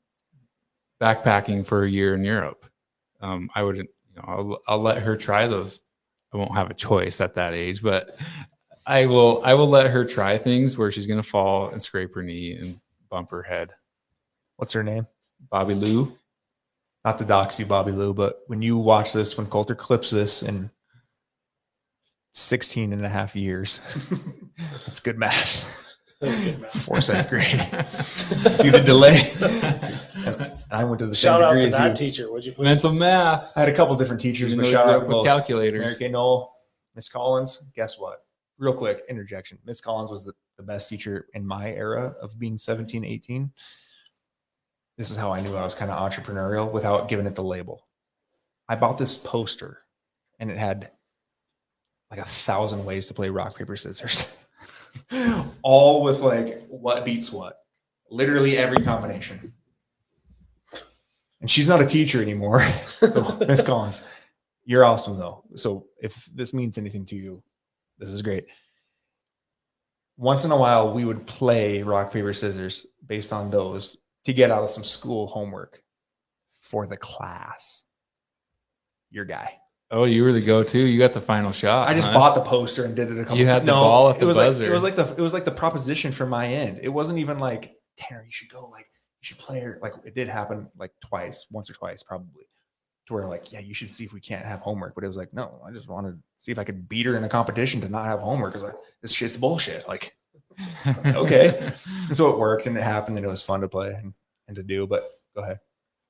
[1.01, 2.65] backpacking for a year in Europe.
[3.21, 3.85] Um, I would, you
[4.15, 5.81] know, I'll, I'll let her try those.
[6.33, 8.17] I won't have a choice at that age, but
[8.85, 9.41] I will.
[9.43, 12.53] I will let her try things where she's going to fall and scrape her knee
[12.53, 12.79] and
[13.09, 13.71] bump her head.
[14.57, 15.07] what's her name
[15.49, 16.15] Bobby Lou.
[17.06, 20.41] Not to dox you, Bobby Lou, but when you watch this, when Colter clips this
[20.41, 20.72] in
[22.34, 23.80] 16 and a half years,
[24.86, 25.70] that's good math.
[26.20, 26.72] That's good, man.
[26.72, 27.45] Forsyth grade.
[28.53, 29.22] See the delay.
[30.26, 32.08] And I went to the Shout same out to that you.
[32.08, 32.32] teacher.
[32.32, 32.64] Would you please?
[32.64, 33.53] Mental math.
[33.56, 35.82] I had a couple different teachers, Even but though shout out with calculators.
[35.82, 36.51] Mary Kay Knoll,
[36.95, 37.62] Miss Collins.
[37.76, 38.24] Guess what?
[38.58, 39.60] Real quick interjection.
[39.64, 43.51] Miss Collins was the, the best teacher in my era of being 17, 18.
[44.97, 47.85] This is how I knew I was kind of entrepreneurial without giving it the label.
[48.67, 49.79] I bought this poster
[50.39, 50.91] and it had
[52.09, 54.31] like a thousand ways to play rock, paper, scissors.
[55.61, 57.57] All with like what beats what.
[58.09, 59.53] Literally every combination.
[61.41, 62.65] And she's not a teacher anymore.
[62.99, 64.03] So, Miss Collins,
[64.63, 65.43] you're awesome though.
[65.55, 67.43] So if this means anything to you,
[67.99, 68.45] this is great.
[70.17, 74.51] Once in a while, we would play rock, paper, scissors based on those to get
[74.51, 75.82] out of some school homework
[76.61, 77.84] for the class.
[79.11, 79.59] Your guy.
[79.91, 80.80] Oh, you were the go-to.
[80.80, 81.88] You got the final shot.
[81.88, 82.13] I just huh?
[82.15, 83.67] bought the poster and did it a couple You had times.
[83.67, 84.63] the ball at it the was buzzer.
[84.63, 86.80] Like, it was like the it was like the proposition from my end.
[86.82, 88.88] It wasn't even like Tanner, you should go like
[89.21, 89.80] you should play her.
[89.82, 92.47] Like it did happen like twice, once or twice probably.
[93.07, 94.95] To where like, yeah, you should see if we can't have homework.
[94.95, 97.15] But it was like, no, I just wanted to see if I could beat her
[97.15, 98.53] in a competition to not have homework.
[98.53, 99.88] Because like this shit's bullshit.
[99.88, 100.17] Like,
[101.08, 101.74] okay.
[102.08, 104.14] and so it worked and it happened and it was fun to play and,
[104.47, 104.88] and to do.
[104.88, 105.60] But go ahead.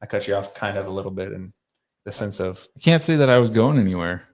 [0.02, 1.54] I cut you off kind of a little bit in
[2.06, 4.28] the sense of I can't say that I was going anywhere.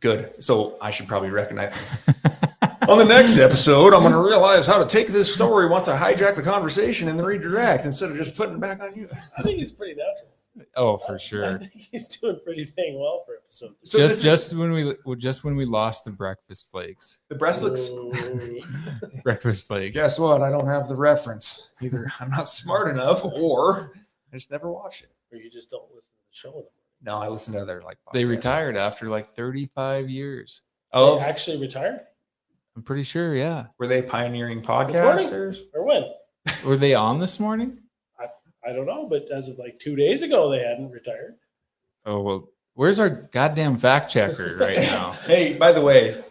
[0.00, 0.42] good.
[0.42, 1.74] So I should probably recognize
[2.88, 5.98] on the next episode, I'm going to realize how to take this story once I
[5.98, 9.08] hijack the conversation and then redirect instead of just putting it back on you.
[9.36, 10.30] I think he's pretty natural.
[10.76, 11.58] Oh, for I sure.
[11.58, 13.74] think he's doing pretty dang well for episode.
[13.82, 17.18] So just this- just when we well, just when we lost the breakfast flakes.
[17.28, 17.88] The breast looks.
[17.92, 18.12] Oh.
[19.24, 19.94] Breakfast flakes.
[19.96, 20.42] Guess what?
[20.42, 21.70] I don't have the reference.
[21.80, 23.92] Either I'm not smart enough or
[24.32, 25.10] I just never watched it.
[25.32, 26.70] or you just don't listen to the show anymore.
[27.02, 27.98] No, I listen to other like.
[28.12, 30.62] They retired after like 35 years.
[30.92, 32.00] Oh, They actually retired
[32.76, 33.66] I'm pretty sure, yeah.
[33.78, 35.60] were they pioneering podcasters?
[35.74, 36.04] or when?
[36.64, 37.78] Were they on this morning?
[38.66, 41.36] I don't know, but as of like two days ago, they hadn't retired.
[42.04, 45.12] Oh well, where's our goddamn fact checker right now?
[45.26, 46.22] Hey, by the way,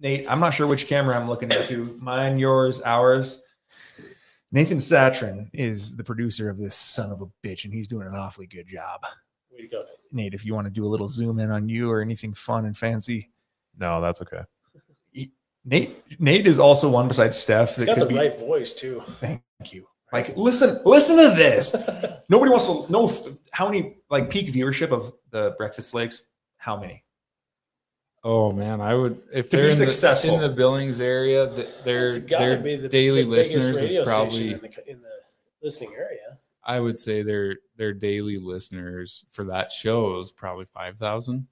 [0.00, 1.96] Nate, I'm not sure which camera I'm looking into.
[2.00, 3.40] Mine, yours, ours.
[4.52, 8.14] Nathan Satrin is the producer of this son of a bitch, and he's doing an
[8.14, 9.04] awfully good job.
[9.50, 9.84] Way to go.
[10.12, 12.64] Nate, if you want to do a little zoom in on you or anything fun
[12.64, 13.30] and fancy,
[13.78, 14.42] No, that's okay.
[15.68, 18.14] Nate Nate is also one besides Steph He's that got could the be.
[18.16, 19.02] right voice too.
[19.20, 19.88] Thank you.
[20.12, 21.74] Like, listen, listen to this.
[22.28, 23.10] Nobody wants to know
[23.52, 26.22] how many like peak viewership of the Breakfast Flakes.
[26.58, 27.02] How many?
[28.24, 30.36] Oh man, I would if To they're in successful.
[30.38, 33.76] the, in the Billings area, th- their It's gotta their be the daily the listeners
[33.80, 35.08] radio is probably in the, in the
[35.62, 36.38] listening area.
[36.64, 41.46] I would say their their daily listeners for that show is probably five thousand.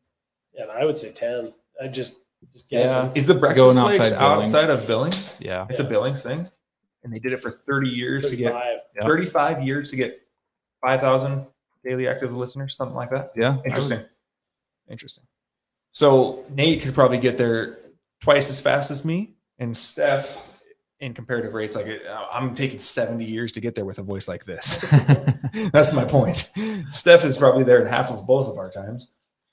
[0.58, 1.52] And I would say ten.
[1.80, 2.16] I just
[2.52, 3.10] just Yeah.
[3.14, 4.54] Is the Breakfast Going Lakes outside Billings.
[4.54, 5.30] outside of Billings?
[5.38, 5.66] Yeah.
[5.70, 6.48] It's a Billings thing,
[7.04, 8.78] and they did it for 30 years to get 35.
[8.96, 9.02] Yeah.
[9.06, 10.20] 35 years to get
[10.80, 11.46] 5,000
[11.84, 13.32] daily active listeners, something like that.
[13.36, 13.50] Yeah.
[13.50, 14.04] I would- Interesting.
[14.88, 15.24] Interesting.
[15.92, 17.78] So Nate could probably get there
[18.20, 20.50] twice as fast as me, and Steph,
[21.00, 21.86] in comparative rates, like
[22.32, 24.78] I'm taking 70 years to get there with a voice like this.
[25.72, 26.50] That's my point.
[26.92, 29.08] Steph is probably there in half of both of our times.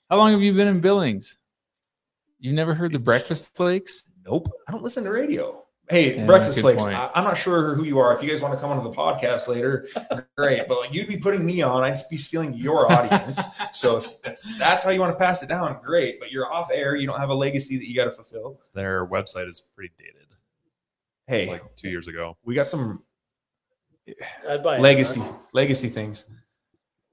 [0.10, 1.38] How long have you been in Billings?
[2.40, 4.04] You've never heard the breakfast flakes?
[4.26, 5.61] Nope, I don't listen to radio.
[5.92, 6.84] Hey, Yeah, Breakfast good Flakes.
[6.84, 6.96] point.
[6.96, 8.14] I, I'm not sure who you are.
[8.16, 9.88] If you guys want to come onto the podcast later,
[10.38, 10.68] great.
[10.68, 11.84] But like, you'd be putting me on.
[11.84, 13.40] I'd be stealing your audience.
[13.74, 16.20] so if that's that's how you want to pass it down, great.
[16.20, 16.96] But you're off air.
[16.96, 18.60] You don't have a legacy that you got to fulfill.
[18.74, 20.16] Their website is pretty dated.
[21.28, 22.36] Hey, It's like two years ago.
[22.44, 23.04] we got some
[24.50, 24.82] I'd buy it.
[24.82, 25.22] legacy
[25.54, 26.26] legacy things.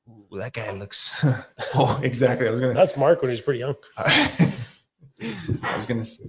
[0.09, 1.24] Ooh, that guy looks.
[1.74, 2.49] oh, exactly.
[2.49, 2.74] I was gonna.
[2.74, 3.74] That's Mark when he was pretty young.
[3.99, 6.01] I was gonna.
[6.01, 6.20] s-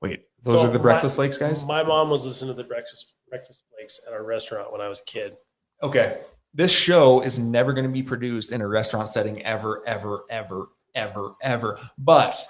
[0.00, 1.64] Wait, those So are the my- Breakfast Flakes guys.
[1.64, 5.00] My mom was listening to the breakfast breakfast flakes at our restaurant when I was
[5.00, 5.36] a kid.
[5.82, 6.20] Okay.
[6.54, 10.68] This show is never going to be produced in a restaurant setting ever, ever, ever,
[10.94, 11.78] ever, ever.
[11.98, 12.42] But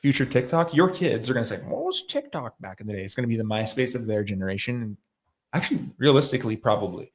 [0.00, 3.02] future TikTok, your kids are going to say, What was TikTok back in the day?
[3.02, 4.82] It's going to be the MySpace of their generation.
[4.82, 4.96] And
[5.52, 7.12] actually, realistically, probably.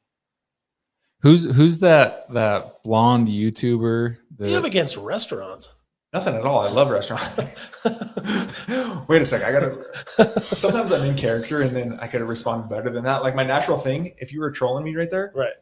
[1.21, 4.17] Who's who's that that blonde YouTuber?
[4.37, 5.73] What do you have against restaurants?
[6.13, 6.59] Nothing at all.
[6.59, 7.27] I love restaurant.
[9.07, 9.47] Wait a second.
[9.47, 10.41] I got to.
[10.55, 13.23] Sometimes I'm in character and then I could have responded better than that.
[13.23, 15.53] Like my natural thing, if you were trolling me right there, right.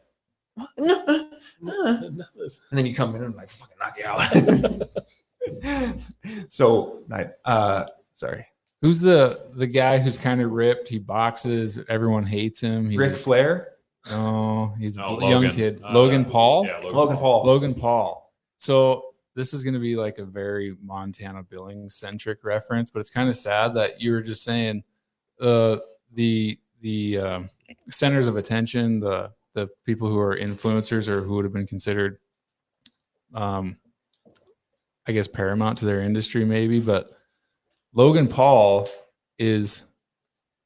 [0.78, 1.02] No.
[1.62, 2.22] and
[2.70, 4.04] then you come in and I fucking knock you
[5.72, 5.96] out.
[6.52, 7.30] so, night.
[7.44, 8.46] Uh, sorry,
[8.82, 10.88] who's the the guy who's kind of ripped?
[10.88, 11.78] He boxes.
[11.88, 12.90] Everyone hates him.
[12.90, 13.68] He's Ric Flair,
[14.10, 15.80] Oh, he's No, a young kid.
[15.82, 16.66] Uh, Logan Paul.
[16.66, 17.46] Yeah, Logan, Logan Paul.
[17.46, 18.32] Logan Paul.
[18.58, 23.10] So this is going to be like a very Montana Billings centric reference, but it's
[23.10, 24.84] kind of sad that you were just saying
[25.40, 25.76] uh,
[26.14, 27.50] the the um,
[27.90, 32.18] centers of attention, the the people who are influencers or who would have been considered,
[33.34, 33.76] um,
[35.06, 36.80] I guess paramount to their industry, maybe.
[36.80, 37.10] But
[37.92, 38.88] Logan Paul
[39.38, 39.84] is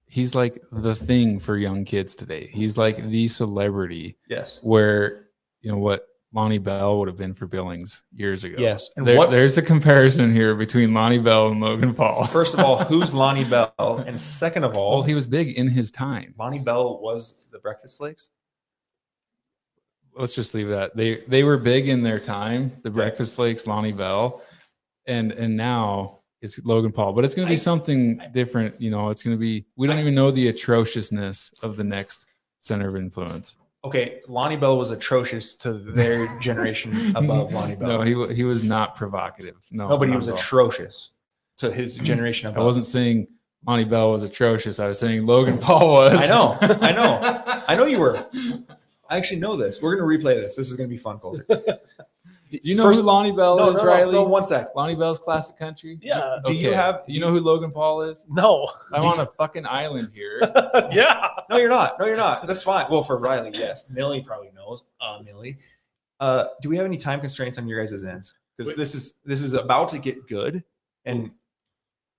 [0.06, 2.48] he's like the thing for young kids today.
[2.52, 4.60] He's like the celebrity Yes.
[4.62, 5.26] where
[5.60, 6.06] you know what
[6.36, 8.56] Lonnie Bell would have been for Billings years ago.
[8.58, 8.90] Yes.
[8.96, 12.26] And There- what there's a comparison here between Lonnie Bell and Logan Paul.
[12.40, 14.04] first of all, who's Lonnie Bell?
[14.06, 16.34] And second of all, Well, he was big in his time.
[16.38, 18.28] Lonnie Bell was the Breakfast Flakes.
[20.14, 20.94] Let's just leave that.
[20.96, 22.70] They they were big in their time.
[22.82, 24.42] The Breakfast Flakes, Lonnie Bell,
[25.06, 27.12] and and now it's Logan Paul.
[27.14, 28.80] But it's going to be I- something different.
[28.80, 29.64] You know, it's going to be.
[29.76, 32.26] We don't even know the atrociousness of the next
[32.60, 33.56] center of influence.
[33.86, 37.88] Okay, Lonnie Bell was atrocious to their generation above Lonnie Bell.
[37.88, 39.56] No, he he was not provocative.
[39.70, 41.10] No, no, but he was atrocious
[41.58, 42.62] to his generation above.
[42.62, 43.28] I wasn't saying
[43.66, 44.80] Lonnie Bell was atrocious.
[44.80, 46.20] I was saying Logan Paul was.
[46.20, 47.62] I know, I know.
[47.68, 48.26] I know you were.
[49.08, 49.80] I actually know this.
[49.80, 50.56] We're gonna replay this.
[50.56, 51.46] This is gonna be fun, Colter.
[52.50, 54.12] Do you know First- who Lonnie Bell No, is, no, no, Riley?
[54.12, 54.68] no, one sec.
[54.76, 55.98] Lonnie Bell's classic country.
[56.00, 56.36] Yeah.
[56.44, 58.24] Do you have- You know who Logan Paul is?
[58.30, 58.68] No.
[58.92, 60.38] I'm on a fucking island here.
[60.92, 61.28] yeah.
[61.50, 61.98] No, you're not.
[61.98, 62.46] No, you're not.
[62.46, 62.86] That's fine.
[62.90, 63.84] Well, for Riley, yes.
[63.90, 64.84] Millie probably knows.
[65.00, 65.58] Uh, Millie.
[66.20, 68.34] Uh, do we have any time constraints on your guys' ends?
[68.56, 70.64] Because this is this is about to get good,
[71.04, 71.30] and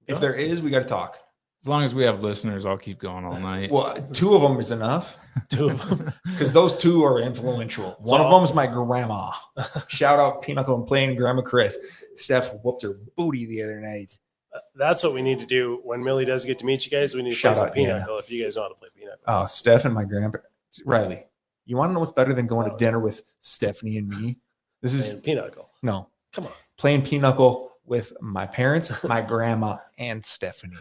[0.07, 0.19] if No.
[0.19, 1.17] there is, we got to talk.
[1.61, 3.71] As long as we have listeners, I'll keep going all night.
[3.71, 5.17] Well, two of them is enough
[5.49, 6.13] Two of them.
[6.25, 7.95] because those two are influential.
[7.99, 9.31] One of them is my grandma.
[9.87, 11.77] Shout out Pinochle and playing Grandma Chris.
[12.15, 14.17] Steph whooped her booty the other night.
[14.53, 17.15] Uh, that's what we need to do when Millie does get to meet you guys.
[17.15, 17.93] We need to Shout play some out, Deanna.
[17.95, 19.23] Pinochle if you guys know how to play Pinochle.
[19.27, 20.39] Oh, Steph and my grandpa.
[20.85, 21.25] Riley,
[21.65, 22.77] you want to know what's better than going to oh.
[22.77, 24.37] dinner with Stephanie and me?
[24.81, 25.69] This is And Pinochle.
[25.81, 26.51] no Come on.
[26.77, 30.77] playing pinochle with my parents, my grandma, and Stephanie.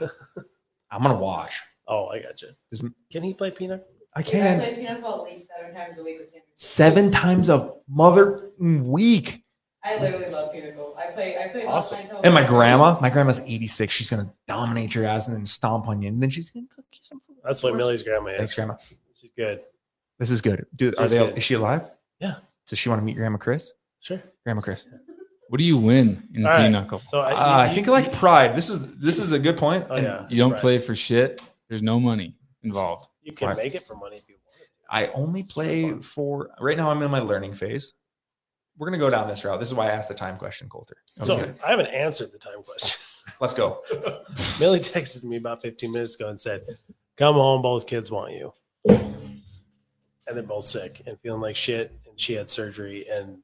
[0.97, 1.61] I'm gonna watch.
[1.87, 2.49] Oh, I got you.
[2.71, 2.83] Does-
[3.13, 3.87] Can he play Peanut?
[4.15, 6.43] I I can play Pinochle at least seven times a week with Timmy.
[6.55, 9.45] seven times a mother week.
[9.85, 10.97] I literally love Pinochle.
[10.99, 11.37] I play.
[11.37, 11.67] I play.
[11.67, 11.99] Awesome.
[11.99, 13.93] Valentine's And my grandma, my grandma's 86.
[13.93, 16.87] She's gonna dominate your ass and then stomp on you, and then she's gonna cook
[16.93, 17.37] you some food.
[17.45, 18.37] That's what Millie's grandma is.
[18.39, 18.77] Thanks, grandma.
[19.21, 19.61] She's good.
[20.19, 20.99] This is good, dude.
[20.99, 21.19] Are they?
[21.19, 21.37] good.
[21.37, 21.91] Is she alive?
[22.21, 22.37] Yeah.
[22.69, 23.75] Does she want to meet Grandma Chris?
[24.01, 24.21] Sure.
[24.45, 24.87] Grandma Chris.
[25.49, 26.63] What do you win in All right.
[26.67, 27.01] pinochle?
[27.05, 28.55] So I, Uh, I think I like pride.
[28.57, 29.87] This is this is a good point.
[29.91, 30.27] Oh yeah.
[30.29, 30.61] You don't Right.
[30.61, 31.41] play for shit.
[31.69, 33.09] There's no money involved.
[33.23, 33.57] You can Right.
[33.57, 34.43] make it for money if you want.
[34.89, 36.91] I only play for right now.
[36.91, 37.95] I'm in my learning phase.
[38.79, 39.59] We're gonna go down this route.
[39.61, 40.97] This is why I asked the time question, Colter.
[41.23, 41.35] So
[41.65, 42.99] I haven't answered the time question.
[43.41, 43.83] let's go.
[44.61, 46.63] Millie texted me about 15 minutes ago and said,
[47.17, 48.53] "Come home, both kids want you."
[50.29, 51.93] And they're both sick and feeling like shit.
[52.09, 53.09] And she had surgery.
[53.09, 53.39] And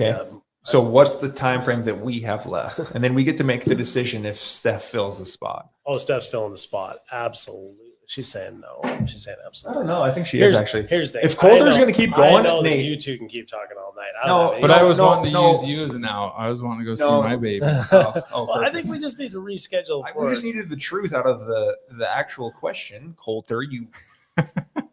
[0.00, 0.10] Okay.
[0.10, 2.78] um, So what's the time frame that we have left?
[2.92, 5.70] And then we get to make the decision if Steph fills the spot.
[5.86, 6.98] oh, Steph's filling the spot.
[7.12, 7.84] Absolutely.
[8.08, 8.80] She's saying no.
[9.06, 9.80] She's saying I absolutely.
[9.80, 10.02] don't know.
[10.02, 10.86] I think she Here's, is actually.
[10.86, 11.40] Here's the If thing.
[11.50, 13.76] Colter's I know- gonna keep I going, know that Nate- you two can keep talking
[13.78, 14.10] all night.
[14.22, 15.52] I No, don't have any- But I was no, wanting to no.
[15.52, 16.34] use you as an out.
[16.38, 17.64] I was wanting to go see my baby.
[17.92, 18.74] Oh, oh, well, I perfect.
[18.74, 20.04] think we just need to reschedule.
[20.04, 23.62] I- For, we just needed the truth out of the the actual question, Colter.
[23.62, 23.88] You.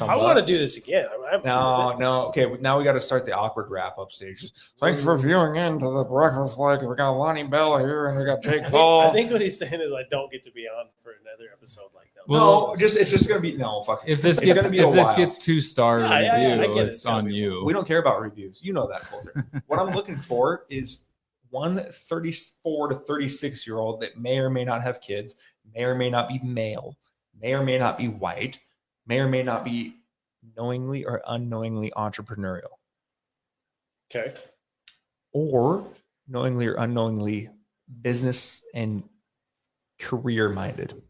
[0.00, 1.06] I want to do this again.
[1.10, 2.26] I, I, No, no.
[2.26, 4.52] Okay, now we got to start the awkward wrap up stages.
[4.80, 6.84] Thank you for viewing into the Breakfast Flakes.
[6.84, 9.10] We got Lonnie Bell here, and we got Jake I think, Paul.
[9.10, 11.90] I think what he's saying is I don't get to be on for another episode
[11.94, 12.22] like that.
[12.32, 13.82] no, just it's just gonna be no.
[13.82, 14.04] Fuck.
[14.06, 15.16] If this It's gets gonna be if a this while.
[15.16, 16.76] gets two star Yeah, yeah, yeah, I it.
[16.76, 17.62] it's It's on be- you.
[17.64, 18.62] we don't care about reviews.
[18.62, 19.46] You know that, Colter.
[19.66, 21.04] what I'm looking for is
[21.50, 25.36] one 34 to 36 year old that may or may not have kids,
[25.74, 26.96] may or may not be male,
[27.40, 28.58] may or may not be white,
[29.06, 29.96] may or may not be
[30.56, 32.78] knowingly or unknowingly entrepreneurial,
[34.14, 34.34] Okay.
[35.32, 35.86] or
[36.28, 37.48] knowingly or unknowingly
[38.00, 39.02] business and
[39.98, 41.00] career minded.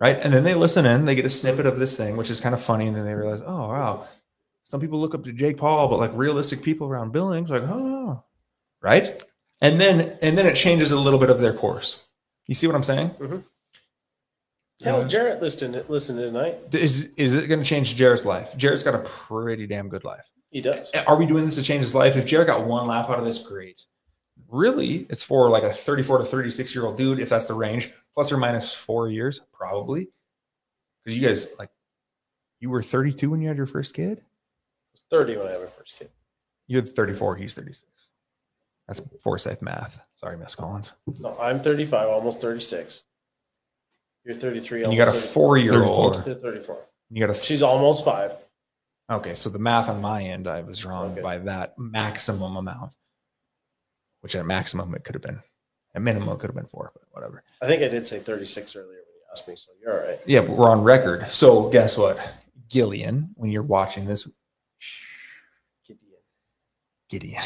[0.00, 0.18] Right.
[0.22, 2.54] And then they listen in, they get a snippet of this thing, which is kind
[2.54, 2.86] of funny.
[2.86, 4.06] And then they realize, oh, wow,
[4.62, 8.22] some people look up to Jake Paul, but like realistic people around Billings, like, oh,
[8.80, 9.20] right.
[9.60, 12.04] And then, and then it changes a little bit of their course.
[12.46, 13.10] You see what I'm saying?
[13.10, 13.38] Mm-hmm.
[14.82, 15.06] Hell.
[15.08, 16.58] Jarrett listened listened tonight.
[16.72, 18.56] Is, is it going to change Jared's life?
[18.56, 20.30] Jared's got a pretty damn good life.
[20.50, 20.90] He does.
[21.06, 22.16] Are we doing this to change his life?
[22.16, 23.84] If Jared got one laugh out of this, great.
[24.48, 27.92] Really, it's for like a 34 to 36 year old dude, if that's the range,
[28.14, 30.08] plus or minus four years, probably.
[31.04, 31.70] Because you guys, like,
[32.60, 34.18] you were 32 when you had your first kid?
[34.18, 34.22] I
[34.92, 36.10] was 30 when I had my first kid.
[36.68, 38.10] You're 34, he's 36.
[38.86, 40.00] That's Forsyth math.
[40.16, 40.94] Sorry, Miss Collins.
[41.18, 43.04] No, I'm 35, almost 36.
[44.28, 44.84] You're 33.
[44.84, 46.16] And you got a four year old.
[46.16, 46.34] 34.
[46.34, 46.78] 34.
[47.08, 48.32] You got a She's almost five.
[49.10, 51.22] Okay, so the math on my end, I was wrong okay.
[51.22, 52.94] by that maximum amount,
[54.20, 55.40] which at maximum it could have been.
[55.94, 57.42] At minimum, it could have been four, but whatever.
[57.62, 59.02] I think I did say 36 earlier when you
[59.32, 60.20] asked me, so you're all right.
[60.26, 61.26] Yeah, but we're on record.
[61.30, 62.20] So guess what?
[62.68, 64.28] Gillian, when you're watching this,
[67.08, 67.42] Gideon.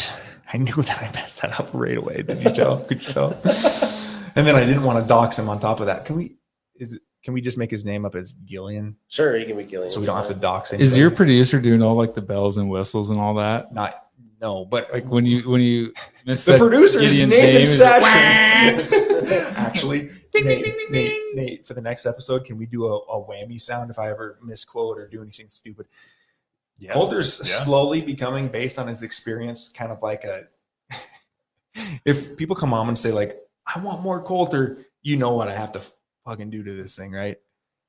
[0.52, 2.22] I knew that I messed that up right away.
[2.22, 2.78] Did you tell?
[2.80, 3.40] Could you tell?
[4.34, 6.06] And then I didn't want to dox him on top of that.
[6.06, 6.36] Can we
[6.76, 9.90] is can we just make his name up as Gillian Sure, he can be Gillian.
[9.90, 10.80] so we don't have to dox him?
[10.80, 13.72] Is your producer doing all like the bells and whistles and all that?
[13.72, 13.98] not
[14.40, 15.92] no, but Like when you when you
[16.26, 19.52] miss the producer's Gideon's name name is is- Sasha.
[19.56, 23.90] Actually, Nate, Nate, Nate, for the next episode, can we do a, a whammy sound
[23.90, 25.86] if I ever misquote or do anything stupid?
[26.78, 26.92] Yeah.
[26.92, 27.62] Colter's Yeah.
[27.62, 30.48] slowly becoming, based on his experience, kind of like a.
[32.04, 33.38] if people come on and say like,
[33.72, 35.82] "I want more Colter," you know what I have to
[36.24, 37.36] fucking do to this thing, right?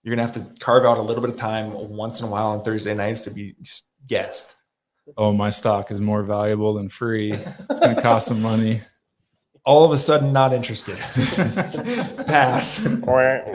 [0.04, 2.48] You're gonna have to carve out a little bit of time once in a while
[2.48, 3.56] on Thursday nights to be
[4.08, 4.56] guest.
[5.18, 7.34] Oh, my stock is more valuable than free.
[7.34, 8.82] It's gonna cost some money.
[9.66, 10.98] All of a sudden, not interested.
[12.26, 12.86] Pass.
[12.86, 13.48] what?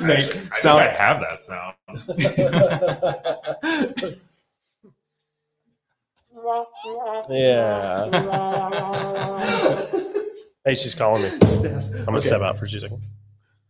[0.00, 1.74] Nate, I, think sound I have that sound.
[7.30, 8.08] yeah.
[10.64, 11.28] Hey, she's calling me.
[11.40, 13.08] I'm gonna step out for two seconds.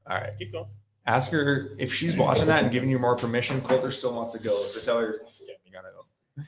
[0.08, 0.30] All right.
[0.38, 0.66] Keep going.
[1.06, 3.60] Ask her if she's watching that and giving you more permission.
[3.62, 6.04] Colter still wants to go, so tell her yeah, you gotta go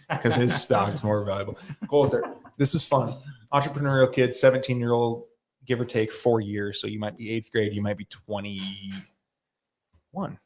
[0.16, 1.56] because his stock is more valuable.
[1.88, 2.22] Colter,
[2.58, 3.14] this is fun.
[3.54, 5.24] Entrepreneurial kid, 17 year old,
[5.64, 6.78] give or take four years.
[6.80, 10.38] So you might be eighth grade, you might be 21.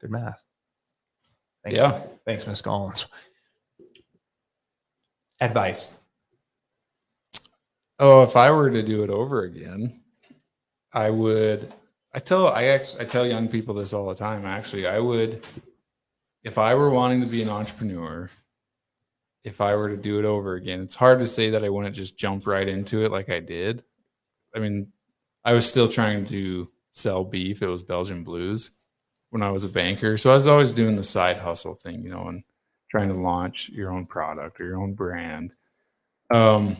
[0.00, 0.44] Good math.
[1.64, 2.02] Thanks, Yeah.
[2.26, 3.06] Thanks, Miss Collins.
[5.40, 5.90] Advice.
[8.04, 10.00] Oh, if I were to do it over again,
[10.92, 11.72] I would.
[12.12, 14.44] I tell I I tell young people this all the time.
[14.44, 15.46] Actually, I would,
[16.42, 18.28] if I were wanting to be an entrepreneur,
[19.44, 21.94] if I were to do it over again, it's hard to say that I wouldn't
[21.94, 23.84] just jump right into it like I did.
[24.52, 24.88] I mean,
[25.44, 27.62] I was still trying to sell beef.
[27.62, 28.72] It was Belgian blues
[29.30, 32.10] when I was a banker, so I was always doing the side hustle thing, you
[32.10, 32.42] know, and
[32.90, 35.52] trying to launch your own product or your own brand.
[36.32, 36.76] Um,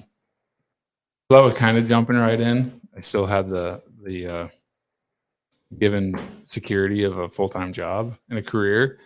[1.33, 2.79] so that was kind of jumping right in.
[2.95, 4.49] I still had the the uh,
[5.79, 8.99] given security of a full time job and a career.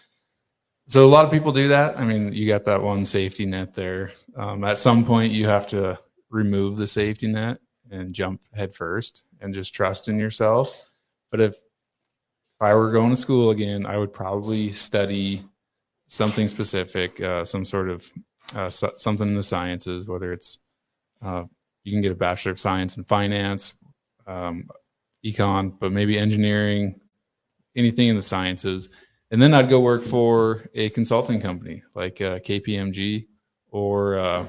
[0.88, 1.96] So a lot of people do that.
[1.96, 4.10] I mean, you got that one safety net there.
[4.36, 7.58] Um, at some point, you have to remove the safety net
[7.92, 10.84] and jump head first and just trust in yourself.
[11.30, 15.44] But if if I were going to school again, I would probably study
[16.08, 18.10] something specific, uh, some sort of
[18.52, 20.58] uh, so, something in the sciences, whether it's
[21.24, 21.44] uh,
[21.86, 23.74] you can get a bachelor of science in finance,
[24.26, 24.68] um,
[25.24, 27.00] econ, but maybe engineering,
[27.76, 28.88] anything in the sciences.
[29.30, 33.26] And then I'd go work for a consulting company like uh, KPMG
[33.70, 34.46] or uh,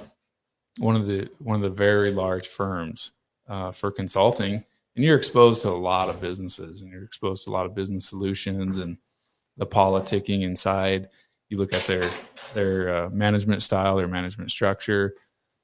[0.80, 3.12] one of the one of the very large firms
[3.48, 4.64] uh, for consulting.
[4.96, 7.76] And you're exposed to a lot of businesses, and you're exposed to a lot of
[7.76, 8.98] business solutions and
[9.58, 11.10] the politicking inside.
[11.50, 12.10] You look at their
[12.56, 15.14] their uh, management style, their management structure.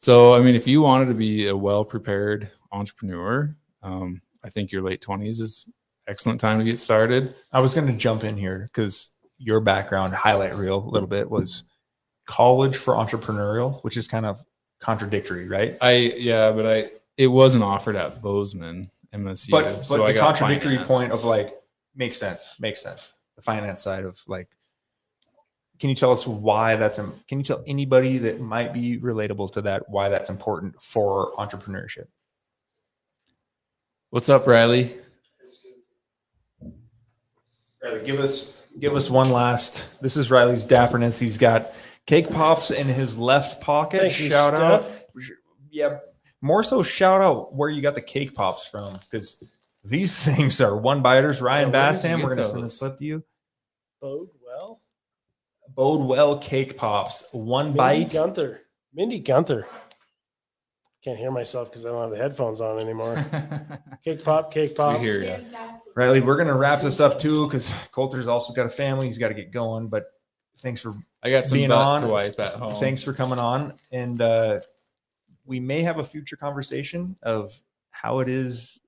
[0.04, 4.70] So, I mean, if you wanted to be a well prepared entrepreneur, um, I think
[4.70, 5.70] your late twenties is
[6.10, 7.34] excellent time to get started.
[7.54, 11.32] I was going to jump in here because your background highlight reel a little bit
[11.32, 11.64] was
[12.26, 14.44] college for entrepreneurial, which is kind of
[14.82, 15.78] contradictory, right?
[15.80, 19.52] I yeah, but I it wasn't offered at Bozeman MSU.
[19.52, 20.88] But but so I the contradictory finance.
[20.90, 21.58] point of like
[21.96, 23.14] makes sense, makes sense.
[23.38, 24.50] The finance side of like,
[25.80, 27.00] can you tell us why that's?
[27.00, 31.34] im- Can you tell anybody that might be relatable to that why that's important for
[31.34, 32.06] entrepreneurship?
[34.12, 34.92] What's up, Riley?
[37.84, 39.86] Riley, give us give us one last.
[40.02, 41.20] This is Riley's dapperness.
[41.20, 41.72] He's got
[42.06, 44.02] cake pops in his left pocket.
[44.02, 44.84] Thank you, shout out.
[44.84, 45.30] Steph.
[45.70, 45.98] Yeah,
[46.42, 49.44] more so shout out where you got the cake pops from because
[49.84, 51.42] these things are one biters.
[51.42, 52.72] Ryan Yeah, where Bassham, we're gonna send those?
[52.72, 53.24] this slip to you.
[54.02, 54.43] Bode well.
[55.76, 58.12] Bodewell cake pops, one Mindy bite.
[58.12, 58.62] Gunther.
[58.94, 59.66] Mindy Gunther.
[61.04, 63.16] Can't hear myself because I don't have the headphones on anymore.
[64.06, 65.02] Cake pop, cake we pop.
[65.02, 65.36] hear you.
[65.96, 69.08] Riley, we're gonna wrap this up too because Colter's also got a family.
[69.08, 69.90] He's got to get going.
[69.90, 70.06] But
[70.60, 72.02] thanks for I got some being on.
[72.02, 72.80] to wipe at home.
[72.80, 74.60] Thanks for coming on, and uh,
[75.46, 77.52] we may have a future conversation of
[77.92, 78.80] how it is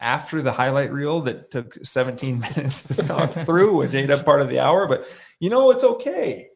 [0.00, 4.40] after the highlight reel that took 17 minutes to talk through, which ate up part
[4.40, 4.86] of the hour.
[4.86, 5.06] But
[5.40, 6.50] you know, it's okay.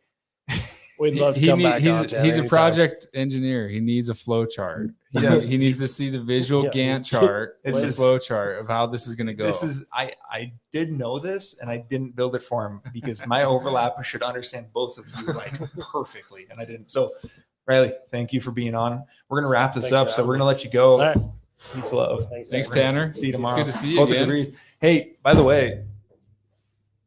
[1.00, 3.66] We'd love to He come need- back he's on, Jen, he's a project engineer.
[3.68, 4.90] He needs a flow chart.
[5.10, 5.32] He, Yes.
[5.32, 6.70] needs, he needs to see the visual Yeah.
[7.00, 9.44] Gantt chart, It's the just- flow chart of how this is going to go.
[9.46, 13.26] This is I I did know this and I didn't build it for him because
[13.26, 16.92] my overlap should understand both of you like perfectly, and I didn't.
[16.92, 17.10] So,
[17.66, 19.02] Riley, thank you for being on.
[19.28, 21.32] We're gonna wrap this Thanks up, for so we're gonna let you go.
[21.70, 21.82] All right.
[21.82, 22.28] Peace, love.
[22.30, 23.00] Thanks, Thanks, Tanner.
[23.06, 23.12] Tanner.
[23.14, 23.56] See you It's tomorrow.
[23.56, 24.20] good to see you Both again.
[24.28, 24.50] degrees.
[24.80, 25.84] Hey, by the way,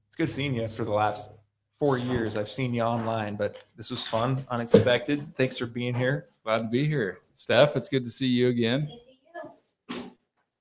[0.08, 1.32] it's good seeing you for the last
[1.78, 2.38] four years.
[2.38, 5.24] I've seen you online, but this was fun, unexpected.
[5.36, 6.28] Thanks for being here.
[6.44, 7.76] Glad to be here, Steph.
[7.76, 8.90] It's good to see you again.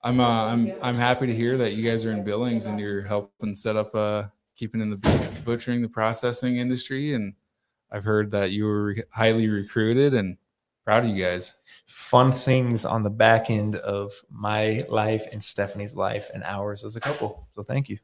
[0.03, 3.03] I'm uh, I'm I'm happy to hear that you guys are in Billings and you're
[3.03, 4.25] helping set up uh
[4.55, 4.97] keeping in the
[5.47, 7.33] butchering the processing industry and
[7.91, 10.37] I've heard that you were re- highly recruited and
[10.85, 11.55] proud of you guys.
[11.87, 16.97] Fun things on the back end of my life and Stephanie's life and ours as
[16.97, 17.49] a couple.
[17.55, 17.99] So thank you.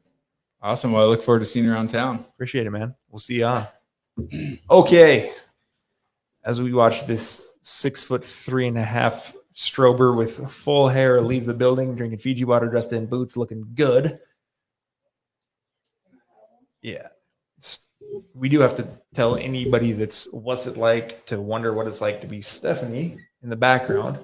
[0.61, 0.91] Awesome.
[0.91, 2.25] Well, I look forward to seeing you around town.
[2.33, 2.93] Appreciate it, man.
[3.09, 3.67] We'll see you on.
[4.69, 5.31] Okay.
[6.43, 11.45] As we watch this six foot three and a half strober with full hair leave
[11.45, 14.19] the building, drinking Fiji water, dressed in boots, looking good.
[16.81, 17.07] Yeah.
[18.33, 22.21] We do have to tell anybody that's what's it like to wonder what it's like
[22.21, 24.19] to be Stephanie in the background.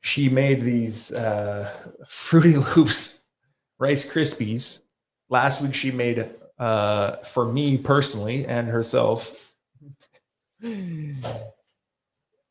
[0.00, 1.72] She made these uh,
[2.08, 3.20] Fruity Loops
[3.78, 4.80] Rice Krispies.
[5.28, 6.28] Last week she made
[6.58, 9.52] uh for me personally and herself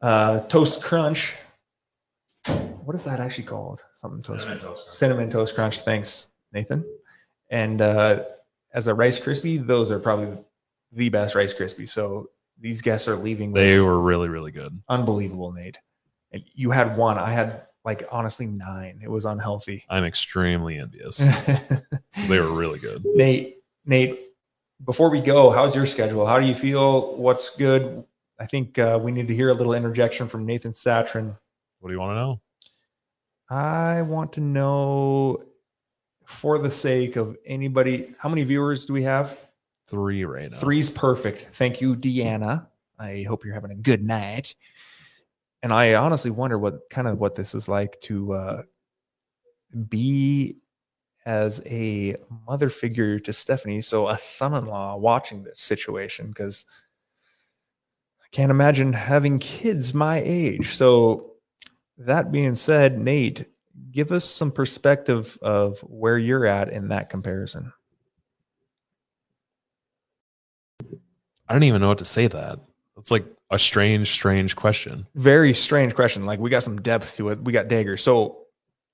[0.02, 1.36] uh toast crunch.
[2.84, 3.84] What is that actually called?
[3.94, 4.96] Something toast Cinnamon Toast Crunch.
[4.96, 5.82] cinnamon toast crunch.
[5.82, 6.84] Thanks nathan.
[7.52, 8.24] And uh
[8.74, 10.38] as a rice krispie those are probably
[10.94, 14.80] the best rice krispies so these guests are leaving They were really, really good.
[14.90, 15.80] unbelievable nate
[16.32, 21.18] and you had one i had like honestly nine it was unhealthy I'm extremely envious.
[22.28, 23.04] they were really good.
[23.06, 24.20] Nate, Nate,
[24.86, 26.26] before we go, how's your schedule?
[26.28, 27.16] How do you feel?
[27.18, 28.04] What's good?
[28.40, 31.36] I think uh, we need to hear a little interjection from Nathan Satrin.
[31.80, 32.42] What do you want to know?
[33.50, 35.44] I want to know,
[36.26, 39.38] for the sake of anybody, how many viewers do we have?
[39.88, 40.58] Three right now.
[40.58, 41.48] Three's perfect.
[41.52, 42.68] Thank you, Deanna.
[42.98, 44.56] I hope you're having a good night.
[45.64, 48.64] And I honestly wonder what kind of what this is like to uh,
[49.90, 50.58] be
[51.26, 52.16] as a
[52.48, 56.66] mother figure to Stephanie, so a son-in-law watching this situation because
[58.24, 60.74] I can't imagine having kids my age.
[60.74, 61.34] So
[61.98, 63.46] that being said, Nate,
[63.92, 67.74] give us some perspective of where you're at in that comparison.
[71.48, 72.60] I don't even know what to say that.
[72.98, 75.06] It's like a strange, strange question.
[75.16, 76.26] very strange question.
[76.26, 77.44] Like we got some depth to it.
[77.44, 77.98] We got Dagger.
[77.98, 78.46] So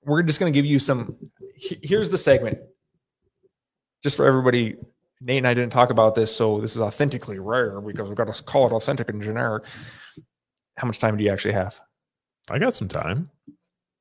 [0.04, 1.16] we're just going to give you some.
[1.54, 2.58] Here's the segment.
[4.02, 4.76] Just for everybody,
[5.20, 8.32] Nate and I didn't talk about this, so this is authentically rare because we've got
[8.32, 9.64] to call it authentic and generic.
[10.76, 11.80] How much time do you actually have?
[12.50, 13.30] I got some time.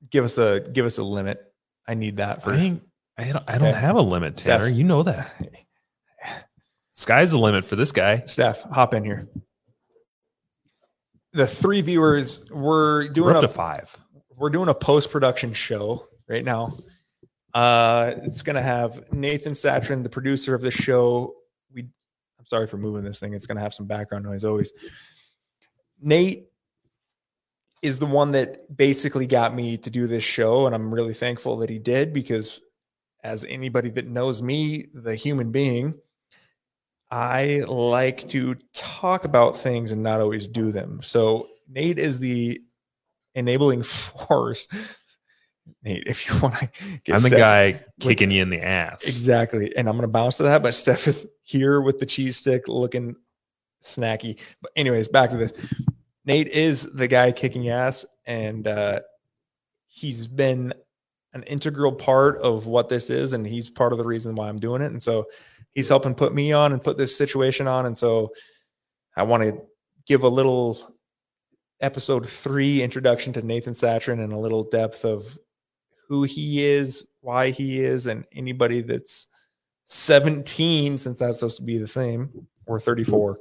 [0.09, 1.41] Give us a give us a limit.
[1.87, 2.51] I need that for.
[2.51, 2.83] I ain't,
[3.17, 4.61] I don't, I don't have a limit, Steph.
[4.61, 4.71] Tanner.
[4.71, 5.31] You know that.
[6.91, 8.23] Sky's the limit for this guy.
[8.25, 9.27] Steph, hop in here.
[11.33, 13.95] The three viewers, we're doing We're up a to five.
[14.35, 16.77] we're doing a post production show right now.
[17.53, 21.35] Uh, it's gonna have Nathan Satrin, the producer of the show.
[21.73, 21.83] We,
[22.39, 23.33] I'm sorry for moving this thing.
[23.33, 24.73] It's gonna have some background noise always.
[26.01, 26.46] Nate
[27.81, 31.57] is the one that basically got me to do this show, and I'm really thankful
[31.57, 32.61] that he did because,
[33.23, 35.95] as anybody that knows me, the human being,
[37.09, 41.01] I like to talk about things and not always do them.
[41.01, 42.61] So Nate is the
[43.35, 44.67] enabling force.
[45.83, 49.07] Nate, if you want to, I'm the guy kicking you in the ass.
[49.07, 50.63] Exactly, and I'm going to bounce to that.
[50.63, 53.15] But Steph is here with the cheese stick, looking
[53.83, 54.39] snacky.
[54.61, 55.53] But anyways, back to this.
[56.27, 58.99] Nate is the guy kicking ass, and uh,
[59.87, 60.73] he's been
[61.33, 64.59] an integral part of what this is, and he's part of the reason why I'm
[64.59, 64.91] doing it.
[64.91, 65.25] And so
[65.73, 67.85] he's helping put me on and put this situation on.
[67.85, 68.33] And so
[69.15, 69.57] I want to
[70.05, 70.95] give a little
[71.79, 75.37] episode three introduction to Nathan Satrin and a little depth of
[76.09, 79.27] who he is, why he is, and anybody that's
[79.85, 83.39] 17, since that's supposed to be the theme, or 34.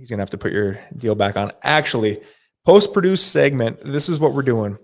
[0.00, 1.52] He's gonna have to put your deal back on.
[1.62, 2.22] Actually,
[2.64, 3.80] post-produced segment.
[3.84, 4.78] This is what we're doing.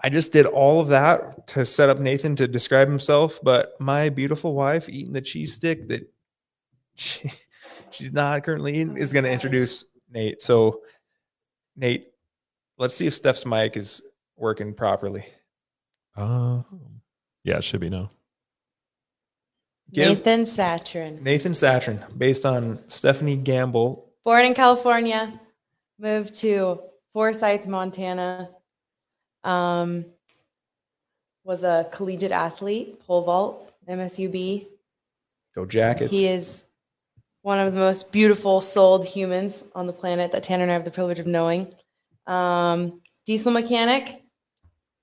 [0.00, 4.10] I just did all of that to set up Nathan to describe himself, but my
[4.10, 6.08] beautiful wife eating the cheese stick that
[6.94, 7.32] she,
[7.90, 10.40] she's not currently eating is going to introduce Nate.
[10.40, 10.82] So,
[11.74, 12.08] Nate,
[12.78, 14.00] let's see if Steph's mic is
[14.36, 15.24] working properly.
[16.16, 16.62] Uh,
[17.42, 18.10] yeah, it should be no.
[19.92, 21.20] Give Nathan Satrin.
[21.20, 24.10] Nathan Satrin, based on Stephanie Gamble.
[24.24, 25.38] Born in California,
[25.98, 26.80] moved to
[27.12, 28.50] Forsyth, Montana.
[29.44, 30.06] Um,
[31.44, 34.66] was a collegiate athlete, pole vault, MSUB.
[35.54, 36.10] Go Jackets.
[36.10, 36.64] He is
[37.42, 40.84] one of the most beautiful souled humans on the planet that Tanner and I have
[40.86, 41.72] the privilege of knowing.
[42.26, 44.22] Um, diesel mechanic.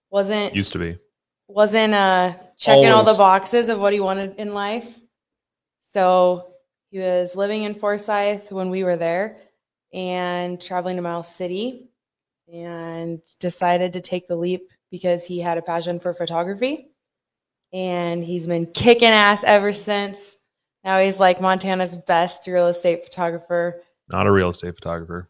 [0.09, 0.97] Wasn't Used to be.
[1.47, 4.99] wasn't uh checking all the boxes of what he wanted in life.
[5.79, 6.53] So
[6.91, 9.37] he was living in Forsyth when we were there
[9.91, 11.89] and traveling to Miles City
[12.53, 16.91] and decided to take the leap because he had a passion for photography.
[17.73, 20.37] And he's been kicking ass ever since.
[20.83, 23.81] Now he's like Montana's best real estate photographer.
[24.11, 25.29] Not a real estate photographer.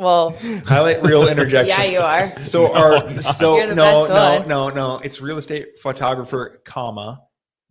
[0.00, 1.68] Well, Highlight real interjection.
[1.78, 2.34] yeah, you are.
[2.44, 4.48] So our so You're the no best no one.
[4.48, 7.20] no no it's real estate photographer comma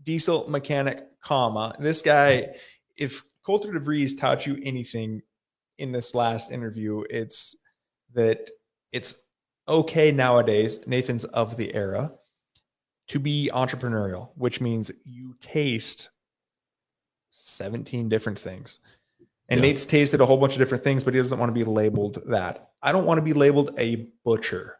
[0.03, 2.55] diesel mechanic comma this guy
[2.97, 5.21] if Colter DeVries taught you anything
[5.79, 7.55] in this last interview it's
[8.13, 8.49] that
[8.91, 9.15] it's
[9.67, 12.11] okay nowadays Nathan's of the era
[13.07, 16.09] to be entrepreneurial which means you taste
[17.31, 18.79] 17 different things
[19.49, 19.67] and Yeah.
[19.67, 22.21] Nate's tasted a whole bunch of different things, but he doesn't want to be labeled
[22.27, 22.71] that.
[22.81, 24.77] I don't want to be labeled a butcher.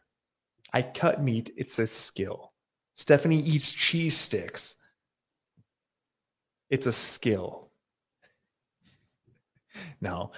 [0.72, 2.52] I cut meat, it's a skill.
[2.94, 4.76] Stephanie eats cheese sticks.
[6.70, 7.66] It's a skill.
[10.00, 10.32] No.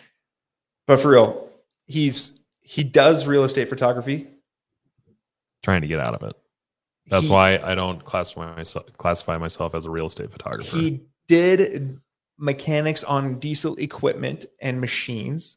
[0.86, 1.48] But for real,
[1.86, 4.28] he's he does real estate photography.
[5.62, 6.36] Trying to get out of it.
[7.06, 10.76] That's He- why I don't classify myself classify myself as a real estate photographer.
[10.76, 11.98] He did
[12.42, 15.56] mechanics on diesel equipment and machines.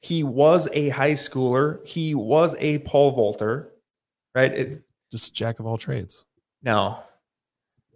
[0.00, 1.86] He was a high schooler.
[1.86, 3.72] He was a pole vaulter,
[4.34, 4.52] right?
[4.52, 6.24] It, Just jack of all trades.
[6.62, 6.98] no,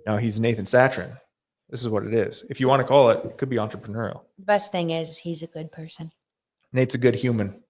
[0.06, 1.18] no, he's Nathan Satrin.
[1.68, 2.44] This is what it is.
[2.50, 4.22] If you want to call it, it could be entrepreneurial.
[4.38, 6.10] The best thing is he's a good person.
[6.72, 7.62] Nate's a good human.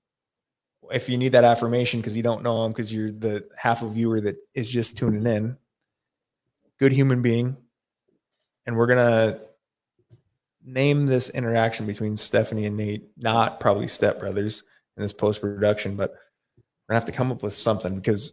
[0.93, 3.89] If you need that affirmation because you don't know him because you're the half a
[3.89, 5.57] viewer that is just tuning in,
[6.79, 7.57] good human being.
[8.67, 9.41] And we're gonna
[10.65, 14.63] name this interaction between Stephanie and Nate, not probably stepbrothers
[14.97, 18.33] in this post production, but we're gonna have to come up with something because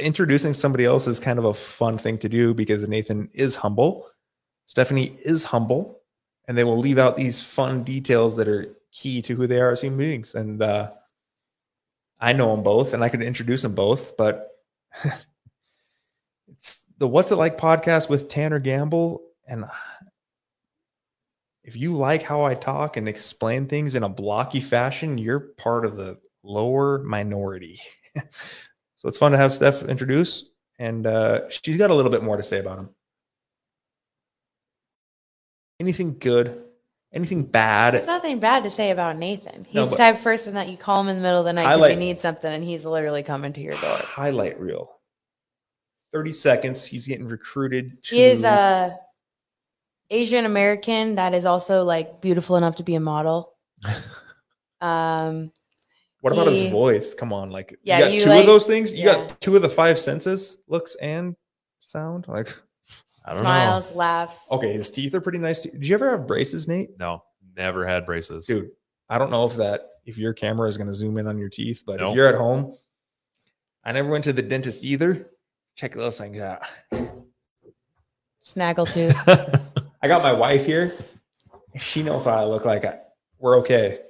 [0.00, 4.08] introducing somebody else is kind of a fun thing to do because Nathan is humble,
[4.66, 6.00] Stephanie is humble,
[6.46, 9.72] and they will leave out these fun details that are key to who they are
[9.72, 10.34] as human beings.
[10.34, 10.90] And uh,
[12.20, 14.50] I know them both, and I could introduce them both, but
[16.48, 19.22] it's the What's It Like podcast with Tanner Gamble.
[19.46, 19.64] And
[21.68, 25.84] if you like how I talk and explain things in a blocky fashion, you're part
[25.84, 27.78] of the lower minority.
[28.96, 32.38] so it's fun to have Steph introduce, and uh, she's got a little bit more
[32.38, 32.88] to say about him.
[35.78, 36.64] Anything good?
[37.12, 37.92] Anything bad?
[37.92, 39.66] There's nothing bad to say about Nathan.
[39.66, 41.52] He's No, the type of person that you call him in the middle of the
[41.52, 43.96] night because you need something and he's literally coming to your door.
[43.98, 45.00] highlight reel.
[46.14, 46.86] 30 seconds.
[46.86, 48.98] He's getting recruited to He is a
[50.10, 53.54] Asian American that is also like beautiful enough to be a model.
[54.80, 55.50] Um,
[56.20, 57.12] what about his voice?
[57.12, 58.94] Come on, like Yeah, you got you two like- of those things.
[58.94, 59.14] You yeah.
[59.14, 61.34] got two of the five senses, looks and
[61.80, 62.26] sound.
[62.28, 62.48] Like
[63.24, 63.42] I don't know.
[63.42, 64.46] smiles, laughs.
[64.52, 65.64] okay, his teeth are pretty nice.
[65.64, 65.70] too.
[65.72, 66.90] Did you ever have braces, Nate?
[66.96, 67.24] No,
[67.56, 68.46] never had braces.
[68.46, 68.70] Dude,
[69.08, 71.48] I don't know if that if your camera is going to zoom in on your
[71.48, 72.10] teeth, but Nope.
[72.10, 72.72] if you're at home,
[73.82, 75.28] I never went to the dentist either.
[75.74, 76.62] Check those things out.
[78.42, 79.60] Snaggletooth.
[80.00, 80.94] I got my wife here.
[81.76, 82.84] She knows what I look like.
[82.84, 82.98] I,
[83.38, 84.00] we're okay.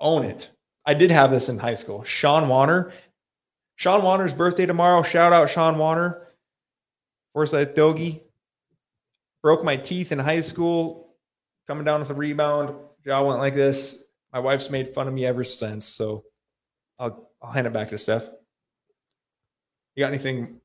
[0.00, 0.50] Own it.
[0.84, 2.04] I did have this in high school.
[2.04, 2.92] Sean Warner.
[3.76, 5.02] Sean Warner's birthday tomorrow.
[5.02, 6.28] Shout out Sean Warner.
[7.32, 8.22] Forsyth Dogie.
[9.42, 11.14] Broke my teeth in high school.
[11.66, 12.74] Coming down with a rebound.
[13.04, 14.04] Jaw went like this.
[14.32, 15.86] My wife's made fun of me ever since.
[15.86, 16.24] So
[16.98, 18.28] I'll I'll hand it back to Steph.
[19.94, 20.60] You got anything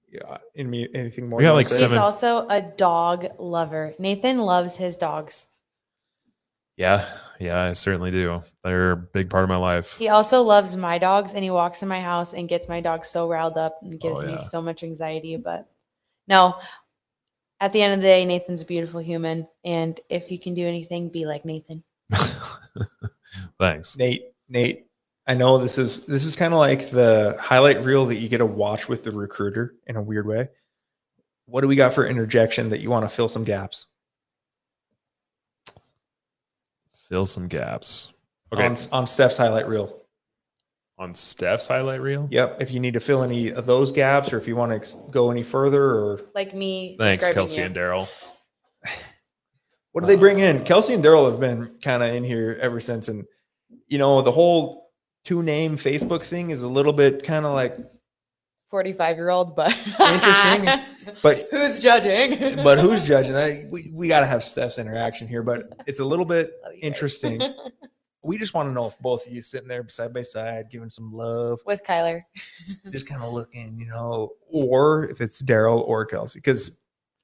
[0.56, 0.88] in me?
[0.94, 1.38] Anything more?
[1.38, 1.84] We got like say?
[1.84, 3.94] He's also a dog lover.
[3.99, 5.48] Nathan loves his dogs.
[6.76, 7.06] Yeah,
[7.40, 8.41] yeah, I certainly do.
[8.64, 9.95] They're a big part of my life.
[9.98, 13.06] He also loves my dogs and he walks in my house and gets my dog
[13.06, 15.38] so riled up and gives Oh, me so much anxiety.
[15.38, 15.69] But
[16.27, 16.56] no,
[17.60, 19.48] at the end of the day, Nathan's a beautiful human.
[19.64, 21.84] And if you can do anything, be like Nathan.
[23.60, 23.95] Thanks.
[23.95, 24.88] Nate, Nate,
[25.25, 28.39] I know this is this is kind of like the highlight reel that you get
[28.39, 30.49] to watch with the recruiter in a weird way.
[31.45, 33.87] What do we got for interjection that you want to fill some gaps?
[37.09, 38.11] Fill some gaps.
[38.51, 38.65] Okay.
[38.65, 40.01] On, on Steph's highlight reel.
[40.97, 42.27] On Steph's highlight reel.
[42.31, 42.61] Yep.
[42.61, 44.95] If you need to fill any of those gaps or if you want to ex-
[45.09, 46.95] go any further or Like me.
[46.99, 47.65] Thanks, Kelsey you.
[47.65, 48.07] and Daryl.
[49.91, 50.63] what do they uh, bring in?
[50.63, 53.09] Kelsey and Daryl have been kind of in here ever since.
[53.09, 53.25] And,
[53.87, 54.82] you know, the whole
[55.23, 57.77] two name Facebook thing is a little bit kind of like,
[58.69, 60.67] 45 year old, but Interesting.
[61.21, 62.55] but who's judging?
[62.63, 63.35] but who's judging?
[63.35, 66.71] I, we we got to have Steph's interaction here, but it's a little bit oh,
[66.71, 66.79] guys.
[66.81, 67.39] interesting.
[68.23, 70.89] we just want to know if both of you sitting there side by side, giving
[70.89, 72.21] some love, With Kyler.
[72.91, 76.79] just kind of looking, you know, or if it's Daryl or Kelsey, because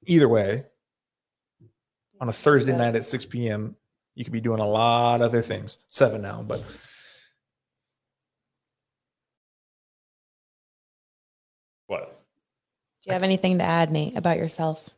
[0.06, 0.64] either way,
[2.20, 3.74] on a Thursday night at 6 p.m.,
[4.14, 5.78] you could be doing a lot of other things.
[5.88, 6.62] Seven now, but
[13.02, 14.90] Do you have anything to add, Nate, about yourself?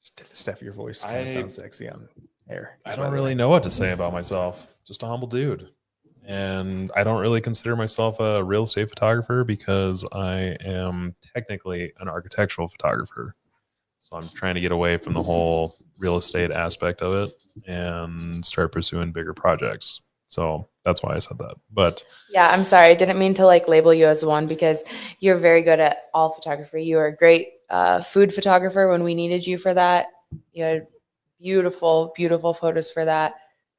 [0.00, 2.08] St- Steph, your voice kind I- of sounds sexy on
[2.48, 2.78] air.
[2.84, 4.68] I don't really know what to say about myself.
[4.84, 5.68] Just a humble dude.
[6.26, 12.08] And I don't really consider myself a real estate photographer because I am technically an
[12.08, 13.34] architectural photographer.
[13.98, 18.44] So I'm trying to get away from the whole real estate aspect of it and
[18.44, 20.02] start pursuing bigger projects.
[20.28, 21.56] So that's why I said that.
[21.72, 22.88] But Yeah, I'm sorry.
[22.90, 24.84] I didn't mean to like label you as one because
[25.20, 26.84] you're very good at all photography.
[26.84, 30.06] You were a great uh, food photographer when we needed you for that.
[30.52, 30.86] You had
[31.40, 33.34] beautiful, beautiful photos for that.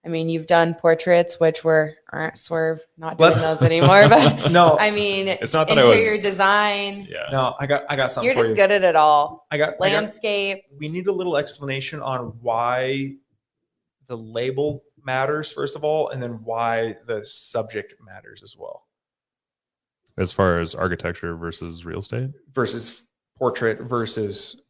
[0.06, 4.08] I mean, you've done portraits, which were aren't swerve not doing Let's- those anymore.
[4.08, 7.06] But No, I mean, it's not that I was interior design.
[7.10, 7.28] yeah.
[7.32, 8.56] no, I got I got something You're for just you.
[8.56, 9.46] good at it all.
[9.52, 10.64] I got, I got Landscape.
[10.78, 13.16] we need a little explanation on why
[14.08, 18.84] the label matters first of all, and then why the subject matters as well
[20.18, 22.30] As far as architecture versus real estate.
[22.54, 23.04] versus
[23.38, 24.64] portrait versus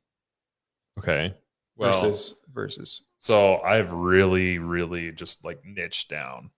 [0.97, 1.33] Okay.
[1.77, 3.01] Well, versus versus.
[3.17, 6.51] So I've really, really just like niched down.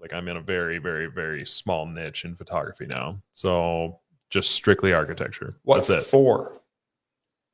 [0.00, 3.20] Like I'm in a very, very, very small niche in photography now.
[3.32, 4.00] So
[4.30, 5.56] just strictly architecture.
[5.62, 6.60] What That's it for?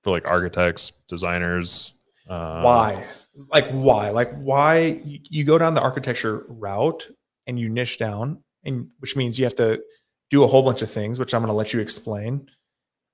[0.02, 1.94] for like architects, designers.
[2.28, 3.06] Uh, why?
[3.52, 4.10] Like why?
[4.10, 7.08] Like why you, you go down the architecture route
[7.46, 9.82] and you niche down, and which means you have to
[10.30, 12.48] do a whole bunch of things, which I'm going to let you explain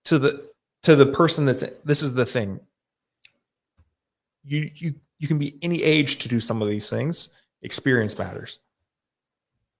[0.04, 0.48] to the
[0.82, 2.60] to the person that's this is the thing.
[4.44, 7.30] You you you can be any age to do some of these things.
[7.62, 8.58] Experience matters.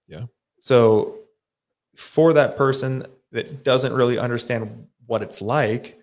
[0.06, 0.26] Yeah.
[0.60, 1.18] So
[1.96, 5.98] for that person that doesn't really understand what it's like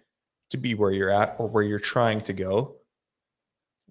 [0.49, 2.75] to be where you're at or where you're trying to go,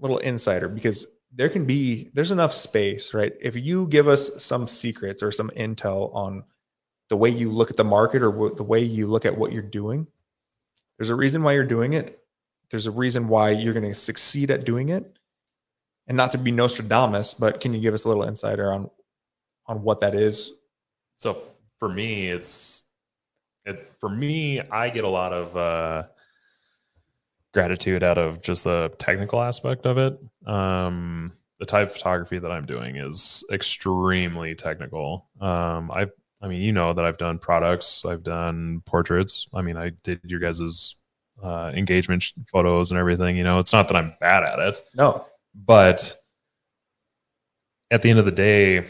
[0.01, 3.33] little insider because there can be there's enough space, right?
[3.41, 6.45] If you give us some secrets or some intel on
[7.09, 9.63] the way you look at the market or the way you look at what you're
[9.63, 10.07] doing,
[10.99, 12.19] there's a reason why you're doing it.
[12.71, 15.19] There's a reason why you're going to succeed at doing it.
[16.07, 18.91] And not to be Nostradamus, but can you give us a little insider on
[19.67, 20.53] on what that is?
[21.17, 21.49] So
[21.79, 22.85] for me, it's
[23.65, 26.05] it for me, I get a lot of uh
[27.55, 30.19] gratitude out of just the technical aspect of it.
[30.47, 35.29] Um the type of photography that I'm doing is extremely technical.
[35.41, 36.11] Um I've
[36.41, 39.49] I mean, you know that I've done products, I've done portraits.
[39.53, 40.97] I mean, I did your guys's
[41.43, 43.37] uh, engagement sh- photos and everything.
[43.37, 45.27] You know, it's not that I'm bad at it, No.
[45.55, 46.17] but
[47.91, 48.87] at the end of the day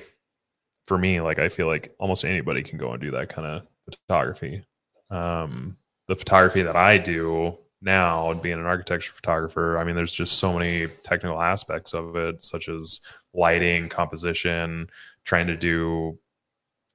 [0.87, 3.63] for me like i feel like almost anybody can go and do that kind of
[3.85, 4.65] photography
[5.11, 5.77] um
[6.09, 10.53] the photography that i do now being an architecture photographer i mean there's just so
[10.53, 13.01] many technical aspects of it such as
[13.35, 14.89] lighting composition
[15.25, 16.19] trying to do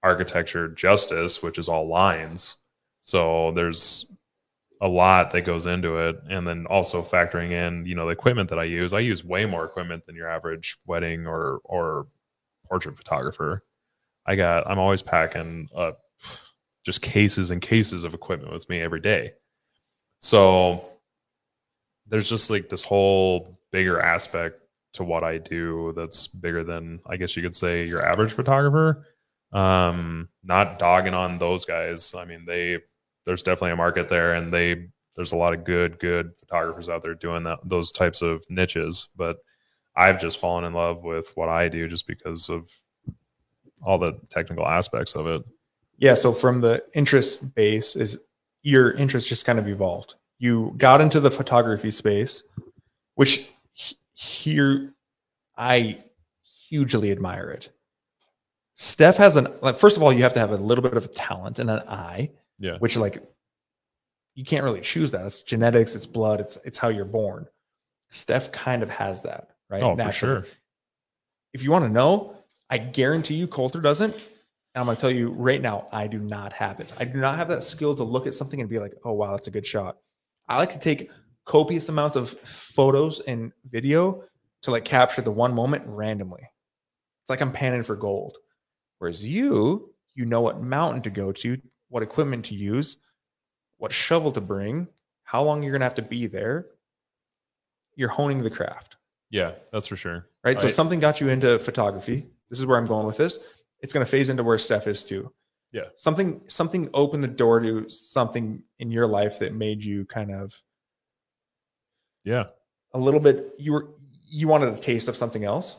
[0.04, 2.58] architecture justice which is all lines.
[3.02, 4.06] So there's
[4.82, 6.18] a lot that goes into it.
[6.30, 9.46] And then also factoring in you know the equipment that i use i use way
[9.46, 12.08] more equipment than your average wedding or or
[12.68, 13.64] portrait photographer.
[14.26, 16.02] I got i'm always packing up
[16.84, 19.32] just cases and cases of equipment with me every day
[20.24, 20.86] so
[22.08, 24.62] there's just like this whole bigger aspect
[24.94, 29.06] to what i do that's bigger than i guess you could say your average photographer.
[29.52, 32.16] Um not dogging on those guys.
[32.16, 32.80] I mean they
[33.26, 34.88] there's definitely a market there and they
[35.18, 39.10] there's a lot of good good photographers out there doing that those types of niches.
[39.18, 39.38] But
[39.98, 42.72] i've just fallen in love with what i do just because of
[43.84, 45.44] all the technical aspects of it.
[45.98, 46.14] Yeah.
[46.14, 48.18] So from the interest base is
[48.64, 50.16] your interest just kind of evolved.
[50.40, 52.44] You got into the photography space,
[53.16, 53.50] which
[54.14, 54.94] here
[55.56, 56.00] I
[56.68, 57.70] hugely admire it.
[58.76, 61.14] Steph has an like first of all, you have to have a little bit of
[61.14, 63.24] talent and an eye, yeah which like
[64.36, 65.26] you can't really choose that.
[65.26, 67.46] It's genetics, it's blood, it's it's how you're born.
[68.10, 69.84] Steph kind of has that, right?
[69.84, 70.46] oh for sure
[71.54, 72.36] if you want to know,
[72.70, 74.16] I guarantee you Colter doesn't.
[74.74, 76.92] And I'm going to tell you right now, I do not have it.
[77.00, 79.32] I do not have that skill to look at something and be like, oh, wow,
[79.32, 79.98] that's a good shot.
[80.48, 81.12] I like to take
[81.46, 84.24] copious amounts of photos and video
[84.64, 86.42] to like capture the one moment randomly.
[86.42, 88.38] It's like I'm panning for gold.
[88.98, 92.98] Whereas you, you know what mountain to go to, what equipment to use,
[93.78, 94.88] what shovel to bring,
[95.24, 96.68] how long you're going to have to be there.
[97.96, 98.98] You're honing the craft
[99.34, 100.62] yeah that's for sure right?
[100.62, 102.28] So something got you into photography.
[102.50, 103.40] this is where I'm going with this.
[103.84, 105.32] It's going to phase into where Steph is too.
[105.74, 105.90] Yeah.
[105.96, 110.60] Something something opened the door to something in your life that made you kind of
[112.24, 112.46] Yeah.
[112.94, 113.90] a little bit you were
[114.26, 115.78] you wanted a taste of something else.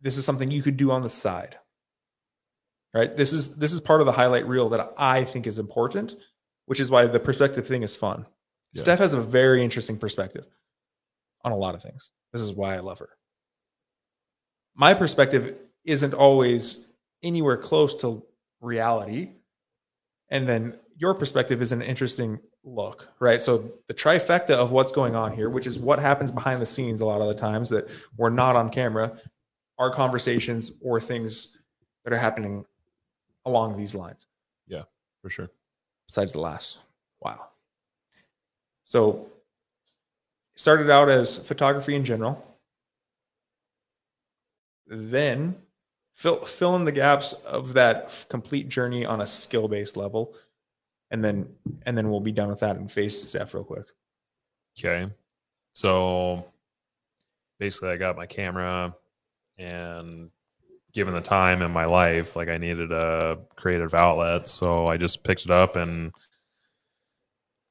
[0.00, 1.58] This is something you could do on the side.
[2.92, 3.16] Right?
[3.16, 6.16] This is this is part of the highlight reel that I think is important,
[6.66, 8.26] which is why the perspective thing is fun.
[8.72, 8.82] Yeah.
[8.82, 10.46] Steph has a very interesting perspective
[11.44, 12.10] on a lot of things.
[12.32, 13.10] This is why I love her.
[14.74, 16.85] My perspective isn't always
[17.22, 18.22] anywhere close to
[18.60, 19.32] reality.
[20.30, 23.40] And then your perspective is an interesting look, right?
[23.42, 27.00] So the trifecta of what's going on here, which is what happens behind the scenes
[27.00, 29.20] a lot of the times that we're not on camera,
[29.78, 31.56] are conversations or things
[32.04, 32.64] that are happening
[33.44, 34.26] along these lines
[34.66, 34.82] Yeah,
[35.22, 35.50] For sure.
[36.08, 36.78] besides the last
[37.20, 37.48] wow
[38.84, 39.26] so
[40.54, 42.42] started out as photography in general
[44.86, 45.54] then
[46.16, 50.34] fill fill in the gaps of that complete journey on a skill based level
[51.12, 51.48] and then
[51.84, 53.86] and then we'll be done with that and face Steph real quick
[54.78, 55.10] Okay.
[55.72, 56.44] So
[57.58, 58.94] basically, I got my camera
[59.58, 60.30] and
[60.92, 64.48] given the time in my life, like I needed a creative outlet.
[64.48, 66.12] So I just picked it up and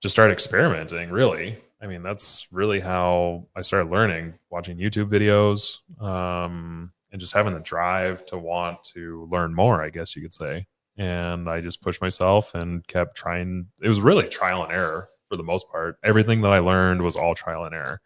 [0.02, 1.60] just started experimenting, really.
[1.82, 7.54] I mean, that's really how I started learning, watching YouTube videos um, and just having
[7.54, 10.68] the drive to want to learn more, I guess you could say.
[10.98, 13.68] And I just pushed myself and kept trying.
[13.82, 15.98] It was really trial and error for the most part.
[16.04, 18.02] Everything that I learned was all trial and error.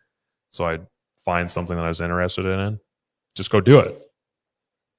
[0.50, 0.86] So I'd
[1.18, 2.80] find something that I was interested in
[3.34, 4.00] just go do it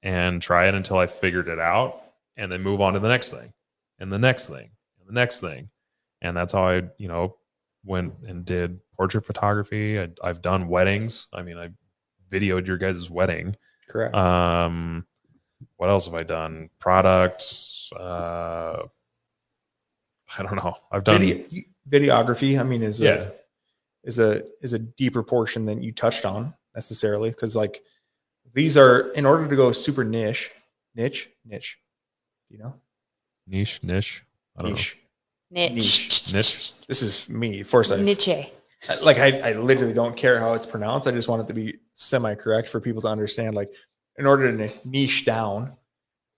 [0.03, 2.03] and try it until I figured it out
[2.37, 3.53] and then move on to the next thing
[4.01, 5.71] and the next thing and the next thing.
[6.21, 7.37] And that's how I, you know,
[7.85, 10.01] went and did portrait photography.
[10.01, 11.29] I, I've done weddings.
[11.33, 11.69] I mean, I
[12.29, 13.55] videoed your guys' wedding.
[13.91, 15.05] Correct Um,
[15.77, 16.71] what else have I done?
[16.79, 17.91] Products.
[17.93, 18.87] Uh,
[20.39, 20.77] I don't know.
[20.93, 21.21] I've done.
[21.21, 21.45] Video,
[21.89, 23.15] videography i mean is Yeah.
[23.15, 23.33] a
[24.05, 27.83] is a is a deeper portion than you touched on necessarily because like
[28.55, 30.51] these are in order to go super niche
[30.95, 31.79] niche niche
[32.49, 32.75] you know
[33.47, 34.23] niche, niche.
[34.57, 34.97] I don't niche
[35.51, 35.73] Niche.
[35.75, 36.33] Niche.
[36.33, 36.73] Niche.
[36.87, 38.53] this is me foresight Niche.
[39.03, 41.79] Like I, I literally don't care how it's pronounced i just want it to be
[41.95, 43.71] semi-correct for people to understand like
[44.17, 45.73] in order to niche down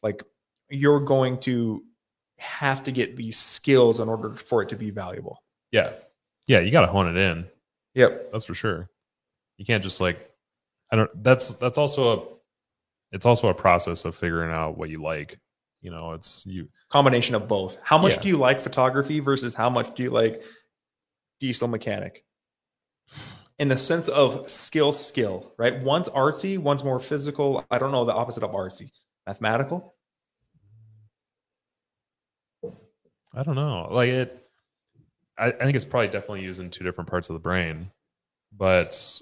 [0.03, 0.23] like
[0.69, 1.85] you're going to
[2.39, 5.93] have to get these skills in order for it to be valuable Yeah.
[6.49, 6.59] Yeah.
[6.59, 7.47] You got to hone it in.
[7.95, 8.91] yep That's for sure.
[9.59, 10.29] You can't just like,
[10.91, 12.25] I don't, that's, that's also a,
[13.15, 15.39] it's also a process of figuring out what you like.
[15.83, 18.21] You know, it's you, combination of both how much Yeah.
[18.23, 20.43] do you like photography versus how much do you like
[21.39, 22.25] diesel mechanic
[23.59, 28.05] in the sense of skill skill right one's artsy one's more physical i don't know
[28.05, 28.91] the opposite of artsy
[29.27, 29.95] mathematical
[33.35, 33.89] I don't know.
[33.91, 34.49] Like it,
[35.39, 37.91] I, I think it's probably definitely used in two different parts of the brain,
[38.57, 39.21] but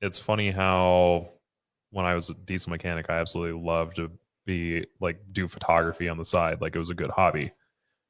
[0.00, 1.30] it's funny how
[1.90, 4.10] when I was a diesel mechanic, I absolutely loved to
[4.46, 6.60] be like do photography on the side.
[6.60, 7.52] Like it was a good hobby.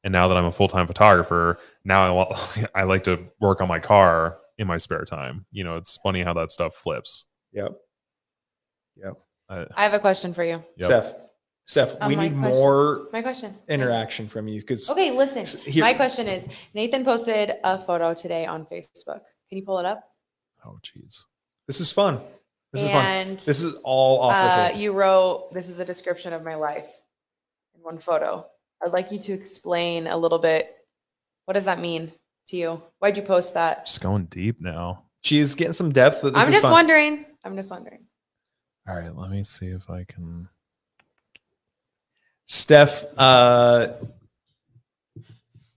[0.04, 3.60] And now that I'm a full time photographer, now I want, I like to work
[3.60, 5.46] on my car in my spare time.
[5.50, 7.26] You know, it's funny how that stuff flips.
[7.52, 7.72] yep
[8.96, 9.14] yep
[9.48, 10.62] I, I have a question for you.
[10.76, 10.86] Yep.
[10.86, 11.14] Steph
[11.66, 13.56] Steph Um, we need question- more My question.
[13.68, 15.46] interaction from you because Okay, listen.
[15.62, 19.20] here, My question is Nathan posted a photo today on Facebook.
[19.48, 20.00] Can you pull it up?
[20.64, 21.24] oh, jeez.
[21.66, 22.20] this is fun
[22.72, 24.78] this is fun this is all off uh, hook.
[24.78, 26.88] you wrote, This is a description of my life
[27.74, 28.46] in one photo.
[28.84, 30.74] I'd like you to explain a little bit.
[31.44, 32.12] What does that mean
[32.52, 32.82] to you?
[33.00, 33.86] Why'd you post that?
[33.86, 35.04] Just going deep now.
[35.22, 36.72] she's getting some depth but this I'm is just fun.
[36.72, 37.24] wondering.
[37.44, 38.04] I'm just wondering.
[38.88, 39.14] All right.
[39.16, 40.48] Let me see if I can.
[42.46, 43.88] Steph uh,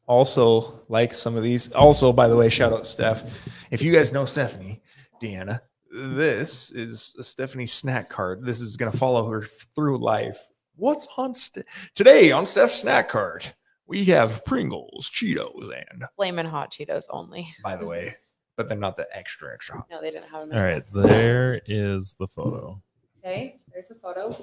[0.07, 1.72] also likes some of these.
[1.72, 3.23] Also, by the way, shout out Steph.
[3.72, 4.81] If you guys know Stephanie,
[5.22, 5.61] Deanna,
[5.91, 8.43] this is a Stephanie snack card.
[8.43, 9.41] This is going to follow her
[9.76, 10.39] through life.
[10.76, 11.60] What's on Ste-
[11.95, 13.45] today on Steph's snack card?
[13.88, 17.48] We have Pringles, Cheetos, and Flamin' hot Cheetos only.
[17.64, 18.16] by the way,
[18.57, 19.78] but they're not the extra extra.
[19.78, 19.88] hot.
[19.91, 20.52] No, they didn't have them.
[20.52, 20.94] in All the right.
[20.94, 21.07] box.
[21.10, 22.82] There is the photo.
[23.24, 24.36] Okay, there's the photo.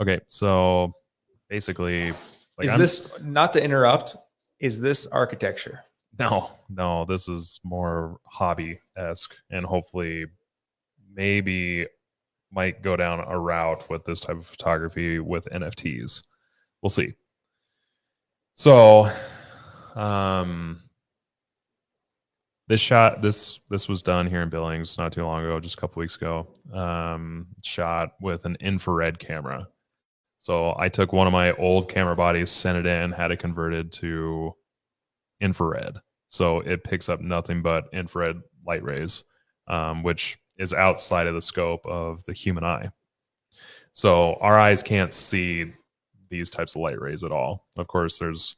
[0.00, 0.92] Okay, so
[1.48, 2.12] basically,
[2.58, 4.16] like is I'm- this not to interrupt?
[4.60, 5.80] Is this architecture?
[6.18, 10.26] no, no, this is more hobby esque, and hopefully,
[11.12, 11.86] maybe
[12.52, 16.22] might go down a route with this type of photography with NFTs.
[16.82, 17.14] We'll see.
[18.54, 19.08] So,
[19.96, 20.80] um,
[22.68, 25.80] this shot this this was done here in Billings not too long ago, just a
[25.80, 26.46] couple weeks ago.
[26.72, 29.68] Um, shot with an infrared camera.
[30.38, 33.92] So I took one of my old camera bodies, sent it in, had it converted
[33.92, 34.54] to
[35.40, 35.98] infrared.
[36.28, 39.24] So it picks up nothing but infrared light rays,
[39.68, 42.90] um, which is outside of the scope of the human eye.
[43.92, 45.72] So our eyes can't see
[46.28, 47.66] these types of light rays at all.
[47.76, 48.56] Of course, there's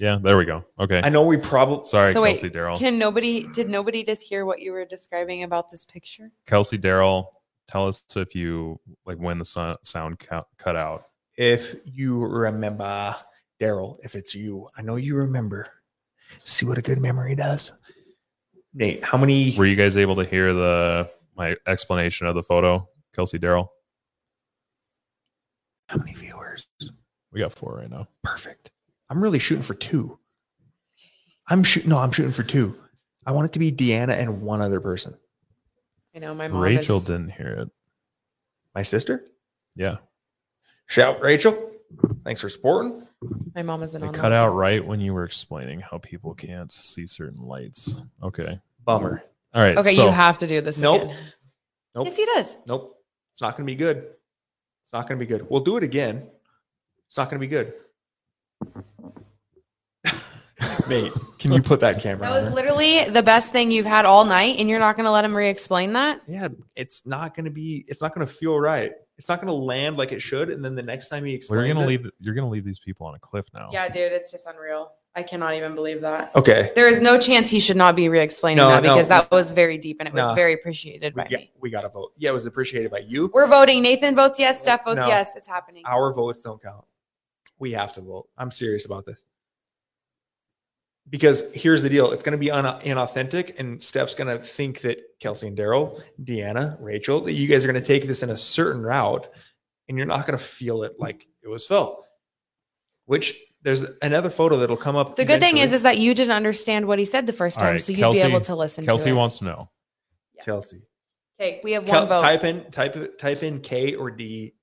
[0.00, 0.64] yeah, there we go.
[0.78, 1.00] Okay.
[1.04, 2.78] I know we probably Sorry, So wait, Kelsey Daryl.
[2.78, 3.46] Can nobody?
[3.52, 6.32] Did nobody just hear what you were describing about this picture?
[6.46, 7.26] Kelsey Daryl,
[7.68, 11.04] tell us if you like when the so- sound cut, cut out.
[11.36, 13.14] if you remember
[13.60, 15.68] Daryl, if it's you, I know you remember.
[16.44, 17.72] See what a good memory does.
[18.72, 19.54] Nate, how many?
[19.56, 23.68] Were you guys able to hear the my explanation of the photo, Kelsey Daryl?
[25.88, 26.64] How many viewers?
[27.32, 28.06] We got four right now.
[28.22, 28.70] Perfect.
[29.10, 30.18] I'm really shooting for two.
[31.48, 31.90] I'm shooting.
[31.90, 32.76] No, I'm shooting for two.
[33.26, 35.14] I want it to be Deanna and one other person.
[36.14, 36.62] I know my mom.
[36.62, 37.70] Rachel is, didn't hear it.
[38.74, 39.24] My sister.
[39.76, 39.96] Yeah,
[40.86, 41.70] Shout, Rachel.
[42.24, 43.06] Thanks for supporting.
[43.54, 47.06] My mom isn't they cut out right when you were explaining how people can't see
[47.06, 47.94] certain lights.
[48.22, 49.22] Okay, Bummer.
[49.54, 49.76] all right.
[49.76, 50.78] Okay, so- you have to do this.
[50.78, 51.02] Nope.
[51.02, 51.16] Again.
[51.94, 52.06] Nope.
[52.06, 52.56] Yes, he does.
[52.66, 52.96] Nope.
[53.32, 54.06] It's not going to be good.
[54.84, 55.48] It's not going to be good.
[55.50, 56.28] We'll do it again.
[57.08, 57.72] It's not going to be good.
[60.90, 62.54] Mate, can you put that camera That on was there?
[62.54, 65.34] literally the best thing you've had all night, and you're not going to let him
[65.36, 66.20] re-explain that.
[66.26, 67.84] yeah, it's not going to be.
[67.88, 68.92] It's not going to feel right.
[69.16, 70.50] It's not going to land like it should.
[70.50, 72.10] And then the next time he Well, explains, you're gonna leave.
[72.20, 73.68] You're gonna leave these people on a cliff now.
[73.70, 74.92] Yeah, dude, it's just unreal.
[75.14, 76.34] I cannot even believe that.
[76.34, 78.94] Okay, There is no chance he should not be re-explaining No, that no.
[78.94, 80.34] because that was very deep and it was No.
[80.34, 81.52] very appreciated we, by yeah, me.
[81.60, 82.12] we got to vote.
[82.16, 83.28] Yeah, it was appreciated by you.
[83.34, 83.82] We're voting.
[83.82, 84.60] Nathan votes yes.
[84.62, 85.06] Steph votes No.
[85.08, 85.34] yes.
[85.36, 85.82] It's happening.
[85.84, 86.84] Our votes don't count.
[87.58, 88.28] We have to vote.
[88.38, 89.24] I'm serious about this.
[91.10, 94.80] Because here's the deal it's going to be un- inauthentic and steph's going to think
[94.82, 98.30] that kelsey and daryl deanna rachel that you guys are going to take this in
[98.30, 99.28] a certain route
[99.88, 102.04] and you're not going to feel it like it was felt
[103.06, 106.32] which there's another photo that'll come up The good thing is, is that you didn't
[106.32, 108.86] understand what he said the first time, right, so you'd Kelsey- be able to listen
[108.86, 109.14] Kelsey to it.
[109.14, 109.70] wants to know.
[110.42, 110.80] kelsey
[111.40, 112.20] okay, we have Kel- one vote.
[112.22, 114.54] type in type type in k or d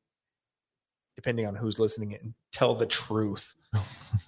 [1.15, 3.53] depending on who's listening and tell the truth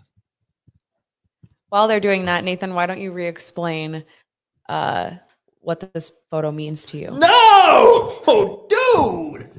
[1.69, 4.03] While they're doing that, Nathan, why don't you re-explain
[4.67, 5.11] uh,
[5.61, 7.11] what this photo means to you?
[7.11, 9.49] No, dude.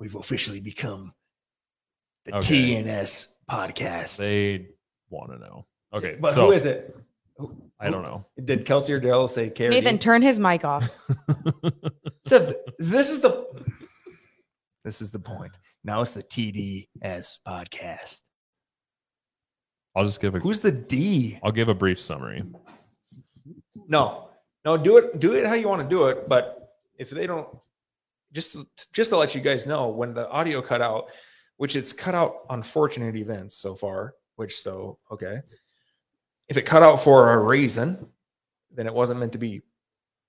[0.00, 1.12] We've officially become
[2.24, 2.82] the Okay.
[2.82, 4.16] TNS podcast.
[4.16, 4.68] They
[5.10, 5.66] want to know.
[5.92, 6.96] Okay, but so who is it?
[7.36, 8.26] Who- I don't know.
[8.44, 9.70] Did Kelsey or Daryl say Carrie?
[9.70, 10.88] Nathan, turn his mic off.
[12.26, 13.46] Steph, this is the
[14.84, 15.56] this is the point.
[15.84, 18.20] Now it's the TDS podcast.
[19.98, 20.38] I'll just give a.
[20.38, 21.40] Who's the D?
[21.42, 22.44] I'll give a brief summary.
[23.88, 24.28] No,
[24.64, 25.18] no, do it.
[25.18, 26.28] Do it how you want to do it.
[26.28, 27.48] But if they don't,
[28.32, 28.56] just
[28.92, 31.10] just to let you guys know, when the audio cut out,
[31.56, 34.14] which it's cut out unfortunate events so far.
[34.36, 35.40] Which so okay,
[36.46, 38.06] if it cut out for a reason,
[38.70, 39.62] then it wasn't meant to be.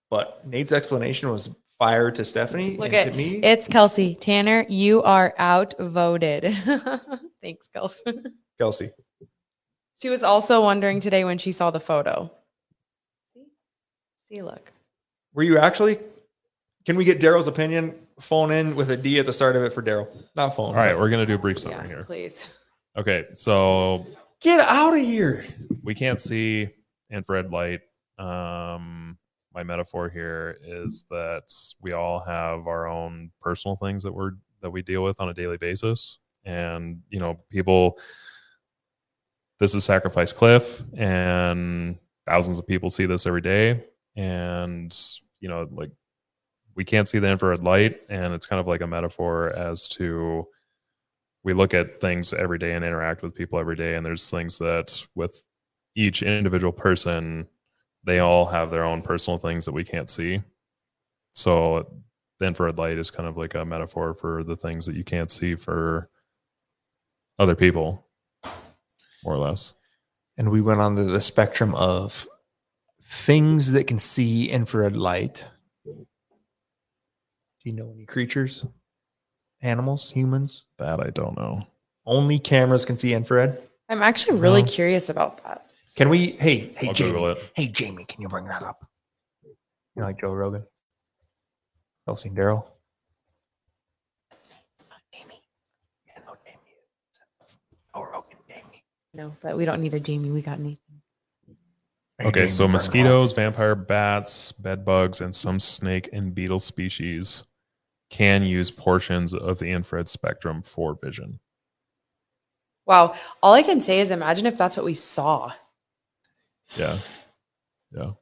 [0.09, 3.35] But Nate's explanation was fire to Stephanie Look and at to me.
[3.43, 4.65] it's Kelsey Tanner.
[4.67, 6.57] You are outvoted.
[7.43, 8.13] Thanks, Kelsey.
[8.57, 8.89] Kelsey,
[10.01, 12.31] She was also wondering today when she saw the photo.
[13.33, 13.43] See,
[14.27, 14.71] see, look.
[15.33, 15.99] were you actually?
[16.85, 17.95] Can we get Daryl's opinion?
[18.19, 20.69] Phone in with a D at the start of it for Daryl, not phone.
[20.69, 22.03] All right, we're gonna do a brief summary Yeah, here.
[22.03, 22.47] please.
[22.97, 24.05] Okay, so
[24.41, 25.45] get out of here.
[25.83, 26.69] we can't see
[27.11, 27.81] infrared light.
[28.17, 29.17] Um,
[29.53, 31.43] my metaphor here is that
[31.81, 34.31] we all have our own personal things that we're
[34.61, 37.97] that we deal with on a daily basis, and you know, people.
[39.59, 43.83] This is Sacrifice Cliff, and thousands of people see this every day,
[44.15, 44.97] and
[45.41, 45.91] you know, like
[46.75, 50.47] we can't see the infrared light, and it's kind of like a metaphor as to
[51.43, 54.57] we look at things every day and interact with people every day and there's things
[54.59, 55.45] that with
[55.95, 57.47] each individual person
[58.03, 60.41] they all have their own personal things that we can't see.
[61.33, 61.91] So
[62.39, 65.29] the infrared light is kind of like a metaphor for the things that you can't
[65.29, 66.09] see for
[67.37, 68.05] other people
[69.23, 69.73] more or less
[70.37, 72.27] and we went on to the spectrum of
[73.01, 75.45] things that can see infrared light.
[75.85, 76.05] Do
[77.63, 78.65] you know any creatures,
[79.61, 80.65] animals, humans?
[80.77, 81.67] that i don't know
[82.05, 83.61] Only cameras can see infrared.
[83.89, 84.67] I'm actually really No.
[84.67, 85.65] curious about that.
[85.95, 86.31] Can we?
[86.33, 87.11] Hey, hey, i'll Jamie.
[87.11, 88.85] google it Hey, Jamie, can you bring that up?
[89.43, 89.55] You
[89.97, 90.63] know, like Joe Rogan,
[92.05, 92.65] Kelsey and Daryl.
[95.11, 95.41] Jamie.
[96.07, 96.77] Yeah, no, Jamie.
[97.93, 98.83] Joe Rogan, Jamie.
[99.19, 100.31] No, but we don't need a Jamie.
[100.31, 100.79] We got Nathan.
[102.21, 102.71] Okay so bring it up.
[102.71, 107.43] mosquitoes vampire bats bed bugs and some snake and beetle species
[108.09, 111.39] can use portions of the infrared spectrum for vision
[112.85, 113.13] Wow.
[113.43, 115.51] All I can say is imagine if that's what we saw.
[116.75, 116.97] Yeah.
[117.91, 118.13] Yeah.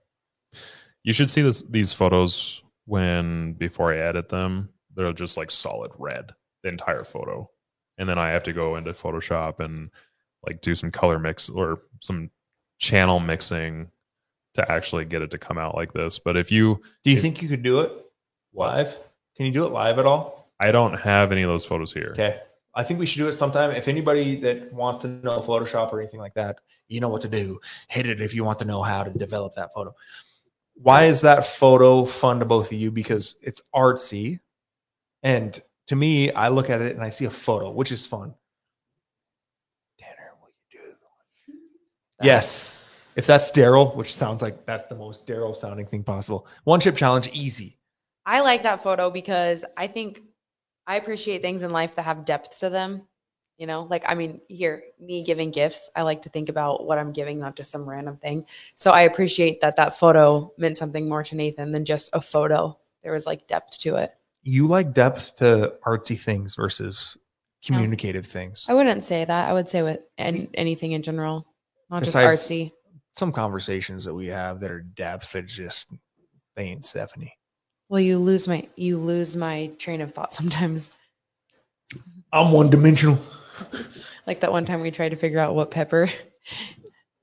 [1.04, 5.92] You should see this these photos when before I edit them, they're just like solid
[5.98, 6.34] red,
[6.64, 7.50] the entire photo.
[7.98, 9.90] And then I have to go into Photoshop and
[10.46, 12.30] like do some color mix or some
[12.78, 13.90] channel mixing
[14.54, 16.20] to actually get it to come out like this.
[16.20, 17.92] But if you Do you It- think you could do it
[18.54, 18.98] live?
[19.36, 20.52] Can you do it live at all?
[20.60, 22.10] I don't have any of those photos here.
[22.14, 22.42] Okay.
[22.74, 23.72] I think we should do it sometime.
[23.72, 27.28] If anybody that wants to know Photoshop or anything like that, you know what to
[27.28, 27.60] do.
[27.90, 29.96] Hit it if you want to know how to develop that photo.
[30.76, 32.92] Why is that photo fun to both of you?
[32.92, 34.40] Because it's artsy.
[35.24, 38.36] And to me, I look at it and I see a photo, which is fun.
[39.98, 41.54] Tanner, will you do?
[42.22, 42.80] Yes.
[43.16, 46.48] If that's Daryl, which sounds like that's the most Daryl sounding thing possible.
[46.66, 47.78] One chip challenge, easy.
[48.26, 50.22] I like that photo because I think
[50.86, 53.04] I appreciate things in life that have depth to them.
[53.58, 57.00] You know, like, I mean, here, me giving gifts, I like to think about what
[57.00, 58.46] I'm giving, not just some random thing.
[58.76, 62.78] So I appreciate that that photo meant something more to Nathan than just a photo.
[63.02, 64.14] There was like depth to it.
[64.44, 67.18] You like depth to artsy things versus
[67.68, 67.78] No.
[67.78, 68.68] communicative things.
[68.70, 69.50] I wouldn't say that.
[69.50, 71.48] I would say with any, anything in general,
[71.90, 72.72] not Besides- just artsy.
[73.14, 75.88] some conversations that we have that are depth that just
[76.56, 77.34] they ain't Stephanie.
[77.90, 80.92] Well, you lose my you lose my train of thought sometimes.
[82.34, 83.18] I'm one dimensional.
[84.26, 86.10] Like that one time we tried to figure out what pepper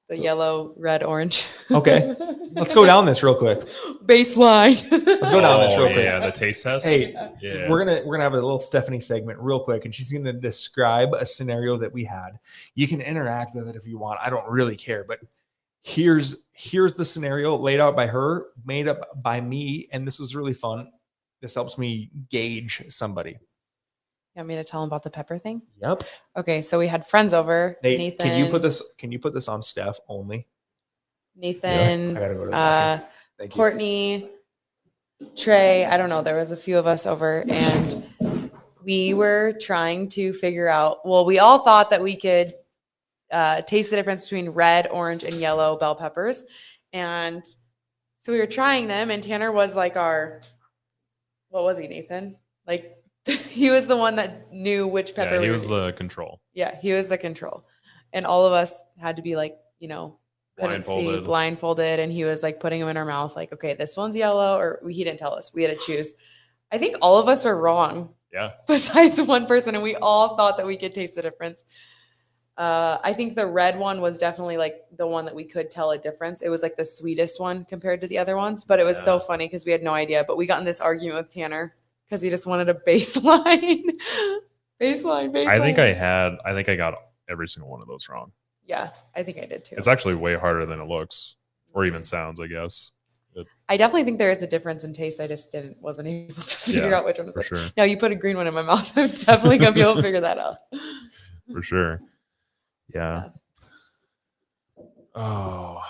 [0.08, 1.46] The yellow, red, orange.
[1.70, 2.14] Okay.
[2.52, 3.60] Let's go down this real quick.
[4.04, 4.90] Baseline.
[4.90, 6.04] Let's go down this Oh, real quick.
[6.04, 6.86] Yeah, the taste test.
[6.86, 7.68] Hey, yeah.
[7.68, 11.14] we're gonna we're gonna have a little Stephanie segment real quick, and she's gonna describe
[11.14, 12.38] a scenario that we had.
[12.74, 14.20] You can interact with it if you want.
[14.22, 15.20] I don't really care, but
[15.82, 20.34] here's here's the scenario laid out by her, made up by me, and this was
[20.34, 20.90] really fun.
[21.40, 23.38] This helps me gauge somebody.
[24.34, 25.62] You want me to tell them about the pepper thing?
[25.80, 26.02] Yep.
[26.36, 27.76] Okay, so we had friends over.
[27.84, 28.26] Nate, Nathan.
[28.26, 28.82] can you put this?
[28.98, 30.48] Can you put this on Steph only?
[31.36, 33.00] I Nathan, gotta go to the uh.
[33.38, 33.56] Thank you.
[33.56, 34.30] Courtney,
[35.36, 35.84] Trey.
[35.84, 36.20] I don't know.
[36.20, 38.04] There was a few of us over, and
[38.84, 41.06] we were trying to figure out.
[41.06, 42.54] Well, we all thought that we could
[43.30, 46.42] uh, taste the difference between red, orange, and yellow bell peppers,
[46.92, 47.44] and
[48.18, 49.12] so we were trying them.
[49.12, 50.40] And Tanner was like our,
[51.50, 52.36] what was he, Nathan?
[52.66, 52.96] Like
[53.50, 55.36] he was the one that knew which pepper.
[55.36, 56.40] yeah, he was the control.
[56.52, 57.64] yeah, he was the control.
[58.12, 60.18] And all of us had to be like, you know,
[60.58, 61.24] couldn't see Blindfolded.
[61.24, 62.00] blindfolded.
[62.00, 64.80] And he was like putting them in our mouth, like, okay, this one's yellow, or
[64.88, 65.52] he didn't tell us.
[65.52, 66.14] We had to choose.
[66.70, 68.52] I think all of us were wrong, Yeah.
[68.68, 71.64] besides one person, and we all thought that we could taste the difference.
[72.56, 75.90] Uh, I think the red one was definitely like the one that we could tell
[75.90, 76.40] a difference.
[76.40, 79.18] It was like the sweetest one compared to the other ones, but it was so
[79.18, 80.24] funny because we had no idea.
[80.26, 81.74] But we got in this argument with Tanner
[82.08, 83.90] because he just wanted a baseline,
[84.80, 85.46] baseline, baseline.
[85.46, 86.36] I think I had.
[86.44, 86.94] I think I got
[87.28, 88.32] every single one of those wrong.
[88.66, 89.76] Yeah, I think I did too.
[89.76, 91.36] It's actually way harder than it looks,
[91.72, 92.04] or even mm-hmm.
[92.04, 92.40] sounds.
[92.40, 92.90] I guess
[93.68, 95.20] I definitely think there is a difference in taste.
[95.20, 97.46] I just didn't wasn't able to figure Yeah, out which one was for like.
[97.46, 97.68] sure.
[97.76, 98.92] Now you put a green one in my mouth.
[98.96, 100.56] I'm definitely gonna be able to figure that out.
[101.52, 102.00] For sure.
[102.94, 103.28] Yeah.
[105.14, 105.82] Oh,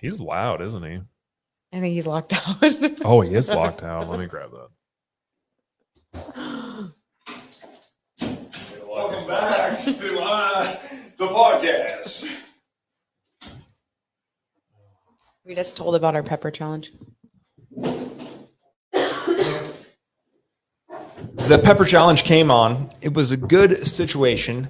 [0.00, 1.00] he's loud, isn't he?
[1.72, 2.56] I think he's locked out.
[3.04, 4.08] Oh, he is locked out.
[4.08, 4.68] Let me grab that.
[8.88, 10.76] Welcome back to uh,
[11.18, 12.28] the podcast.
[15.44, 16.92] we just told about our pepper challenge.
[21.48, 22.88] the pepper challenge came on.
[23.00, 24.68] It was a good situation.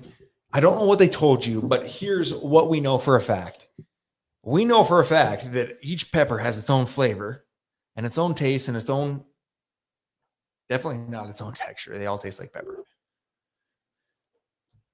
[0.52, 3.68] I don't know what they told you, but here's what we know for a fact.
[4.42, 7.46] We know for a fact that each pepper has its own flavor
[7.96, 9.24] and its own taste and its own
[10.68, 11.98] definitely not its own texture.
[11.98, 12.84] They all taste like pepper.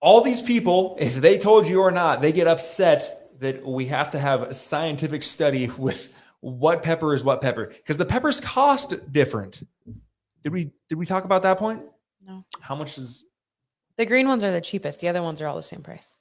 [0.00, 4.10] All these people, if they told you or not, they get upset that we have
[4.12, 8.94] to have a scientific study with what pepper is what pepper because the peppers cost
[9.12, 9.62] different.
[10.42, 11.82] Did we did we talk about that point?
[12.24, 12.44] No.
[12.60, 13.24] How much is
[13.96, 15.00] The green ones are the cheapest.
[15.00, 16.16] The other ones are all the same price.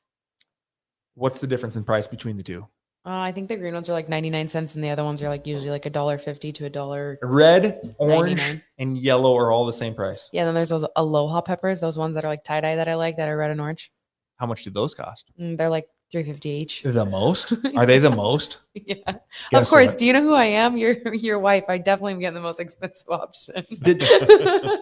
[1.15, 2.67] what's the difference in price between the two?
[3.03, 5.29] Uh, I think the green ones are like 99 cents and the other ones are
[5.29, 7.17] like usually like a dollar 50 to a dollar.
[7.23, 8.63] Red, orange, 99.
[8.77, 10.29] and yellow are all the same price.
[10.31, 12.95] Yeah, then there's those aloha peppers, those ones that are like tie dye that I
[12.95, 13.91] like that are red and orange.
[14.37, 15.31] How much do those cost?
[15.39, 16.83] Mm, they're like 350 each.
[16.83, 17.53] The most?
[17.77, 18.57] Are they the most?
[18.73, 18.95] yeah.
[19.05, 19.21] Guess
[19.53, 19.87] of course.
[19.87, 19.97] what?
[19.97, 20.75] Do you know who I am?
[20.75, 21.63] Your your wife.
[21.69, 23.65] I definitely am getting the most expensive option.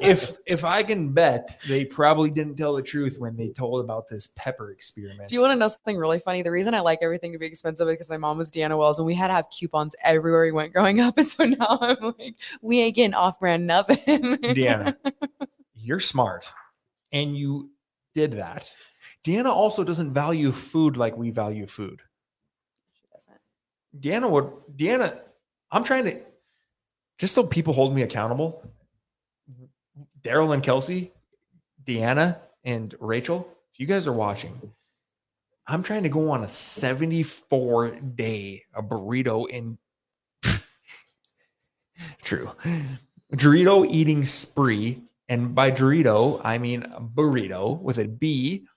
[0.02, 4.08] If if I can bet, they probably didn't tell the truth when they told about
[4.08, 5.30] this pepper experiment.
[5.30, 6.42] Do you want to know something really funny?
[6.42, 8.98] The reason I like everything to be expensive is because my mom was Deanna Wells
[8.98, 11.18] and we had to have coupons everywhere we went growing up.
[11.18, 14.38] And so now I'm like, we ain't getting off brand nothing.
[14.38, 14.96] Deanna,
[15.76, 16.50] you're smart,
[17.12, 17.70] and you
[18.16, 18.72] did that.
[19.26, 22.02] Deanna also doesn't value food like we value food.
[22.94, 23.40] She doesn't.
[24.00, 25.20] Deanna would Deanna,
[25.72, 26.22] I'm trying to
[27.18, 28.64] just so people hold me accountable.
[29.52, 29.66] Mm-hmm.
[30.22, 31.12] Daryl and Kelsey,
[31.84, 34.72] Deanna and Rachel, if you guys are watching,
[35.68, 39.78] I'm trying to go on a 74 day a burrito in
[42.24, 42.52] true
[43.34, 45.04] Dorito eating spree.
[45.28, 46.82] And by Dorito, I mean
[47.14, 48.68] burrito with a B.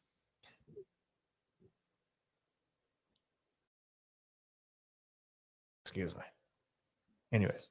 [5.93, 6.23] Excuse me.
[7.35, 7.69] Anyways,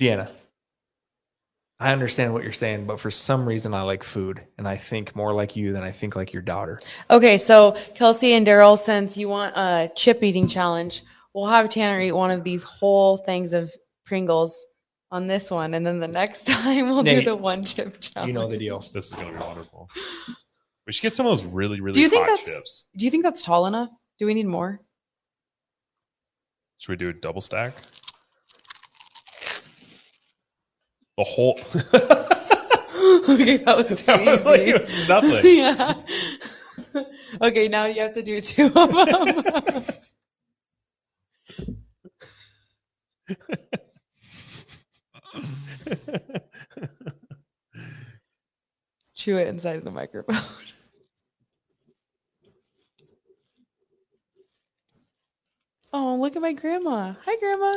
[0.00, 0.30] Deanna,
[1.78, 5.14] I understand what you're saying, but for some reason, I like food and I think
[5.14, 6.80] more like you than I think like your daughter.
[7.10, 11.02] Okay, so Kelsey and Daryl, since you want a chip eating challenge,
[11.34, 13.70] we'll have Tanner eat one of these whole things of
[14.06, 14.64] Pringles
[15.10, 18.28] on this one, and then the next time we'll Nate, do the one chip challenge.
[18.28, 18.78] You know the deal.
[18.78, 19.90] This is gonna be wonderful.
[20.86, 22.86] We should get some of those really, really Do you think that's- chips.
[22.96, 23.90] Do you think that's tall enough?
[24.18, 24.80] Do we need more?
[26.82, 27.74] Should we do a double stack?
[31.16, 31.52] The whole
[33.28, 34.70] okay, that was that was like easy.
[34.70, 35.40] it was nothing.
[35.44, 35.94] yeah.
[37.40, 39.84] okay, now you have to do two of them.
[49.14, 50.34] Chew it inside of the microphone.
[55.94, 57.14] Oh, at my grandma.
[57.24, 57.74] Hi, grandma.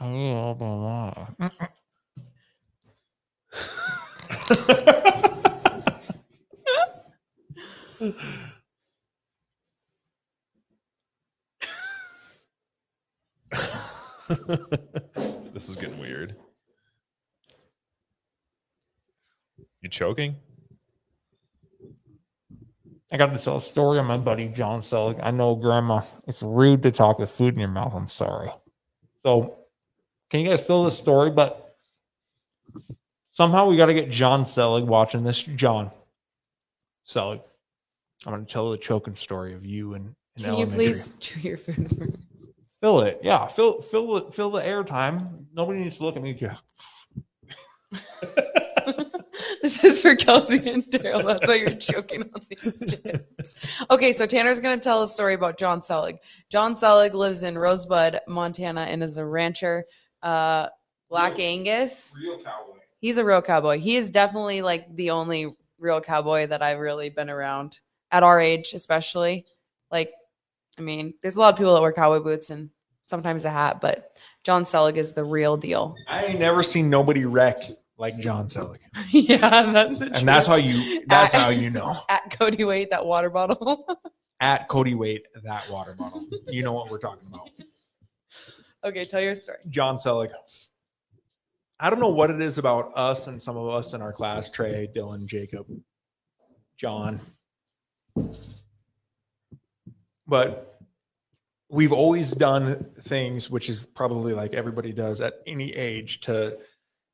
[0.00, 1.28] Oh blah.
[15.52, 16.36] This is getting weird.
[19.82, 20.36] You choking?
[23.12, 25.18] I got to tell a story on my buddy John Selig.
[25.22, 27.92] I know, Grandma, it's rude to talk with food in your mouth.
[27.94, 28.50] I'm sorry.
[29.24, 29.58] So,
[30.30, 31.30] can you guys fill this story?
[31.30, 31.76] But
[33.32, 35.42] somehow we got to get John Selig watching this.
[35.42, 35.90] John
[37.04, 37.40] Selig,
[38.26, 41.56] I'm going to tell the choking story of you and Can you please chew your
[41.56, 42.16] food first?
[42.80, 43.18] fill it?
[43.22, 45.46] Yeah, fill fill it, fill the airtime.
[45.52, 46.38] Nobody needs to look at me.
[49.82, 51.24] This is for Kelsey and Daryl.
[51.24, 53.56] That's why you're choking on these chips.
[53.90, 56.18] Okay, so Tanner's going to tell a story about John Selig.
[56.48, 59.84] John Selig lives in Rosebud, Montana, and is a rancher.
[60.22, 60.68] Uh,
[61.08, 62.14] Black Angus.
[62.18, 62.78] Real cowboy.
[63.00, 63.78] He's a real cowboy.
[63.78, 67.80] He is definitely like the only real cowboy that I've really been around
[68.12, 69.46] at our age, especially.
[69.90, 70.12] Like,
[70.78, 72.70] I mean, there's a lot of people that wear cowboy boots and
[73.02, 75.96] sometimes a hat, but John Selig is the real deal.
[76.08, 77.62] I ain't never seen nobody wreck
[78.00, 81.04] like John Selig, yeah, that's the and that's how you.
[81.06, 81.96] That's At- how you know.
[82.08, 83.86] at Cody Wait that water bottle.
[84.42, 86.26] At Cody Wait, that water bottle.
[86.48, 87.50] You know what we're talking about.
[88.82, 89.58] okay, tell your story.
[89.68, 90.30] John Selig.
[91.78, 94.48] I don't know what it is about us and some of us in our class
[94.48, 95.66] Trey, Dylan, Jacob,
[96.78, 97.20] John.
[100.26, 100.80] But
[101.68, 106.56] we've always done things, which is probably like everybody does at any age to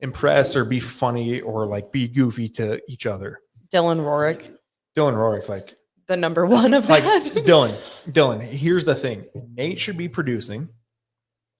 [0.01, 3.41] impress or be funny or like be goofy to each other.
[3.73, 4.57] Dylan Rorick,
[4.97, 7.23] Dylan Rorick, like the number one of like that.
[7.47, 7.75] Dylan,
[8.09, 9.27] Dylan, here's the thing.
[9.55, 10.69] Nate should be producing.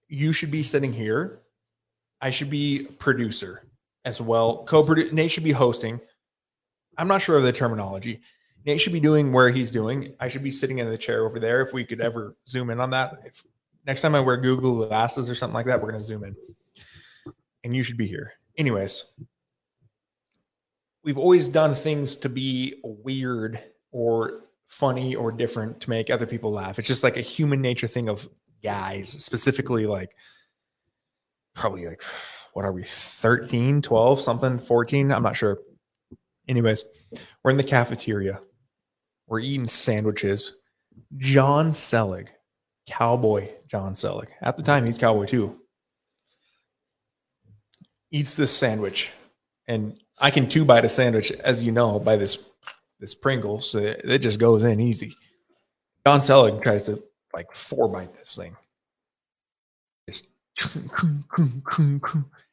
[0.09, 1.41] You should be sitting here.
[2.21, 3.63] I should be producer
[4.05, 4.65] as well.
[4.65, 6.01] Co-produce Nate should be hosting.
[6.97, 8.21] I'm not sure of the terminology.
[8.65, 10.15] Nate should be doing where he's doing.
[10.19, 11.61] I should be sitting in the chair over there.
[11.61, 13.21] If we could ever zoom in on that.
[13.25, 13.45] If
[13.87, 16.37] next time I wear Google glasses or something like that, we're gonna zoom in.
[17.67, 18.35] And you should be here.
[18.57, 19.07] Anyways,
[21.03, 23.61] we've always done things to be weird
[23.91, 26.79] or funny or different to make other people laugh.
[26.79, 28.29] It's just like a human nature thing of
[28.63, 30.15] guys, specifically like
[31.57, 32.05] probably like
[32.53, 35.59] what are we 13, 12, something, 14, I'm not sure.
[36.47, 36.85] Anyways,
[37.43, 38.43] we're in the cafeteria.
[39.27, 40.55] We're eating sandwiches.
[41.17, 42.31] John Selig,
[42.87, 44.29] cowboy John Selig.
[44.41, 45.61] At the time he's cowboy too.
[48.17, 49.13] Eats this sandwich
[49.69, 52.45] and I can two bite a sandwich as you know by this
[52.99, 53.71] this Pringles.
[53.71, 55.15] So it, it just goes in easy.
[56.07, 57.03] John Selig tries to
[57.35, 58.57] like four bite this thing.
[60.09, 60.29] Just
[61.45, 62.01] and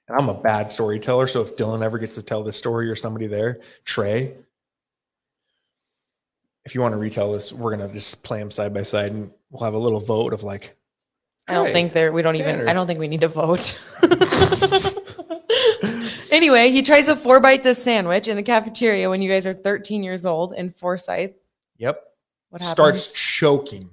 [0.10, 1.28] I'm a bad storyteller.
[1.28, 4.34] So if Dylan ever gets to tell this story or somebody there, Trey,
[6.66, 9.32] if you want to retell this, we're gonna just play them side by side and
[9.50, 10.76] we'll have a little vote of like.
[11.48, 12.12] I don't think there.
[12.12, 12.68] We don't even.
[12.68, 13.80] I don't think we need to vote.
[16.34, 19.54] anyway, he tries to four bite this sandwich in the cafeteria when you guys are
[19.54, 21.34] 13 years old in Forsyth.
[21.78, 22.04] Yep.
[22.50, 23.04] What happens?
[23.04, 23.90] Starts choking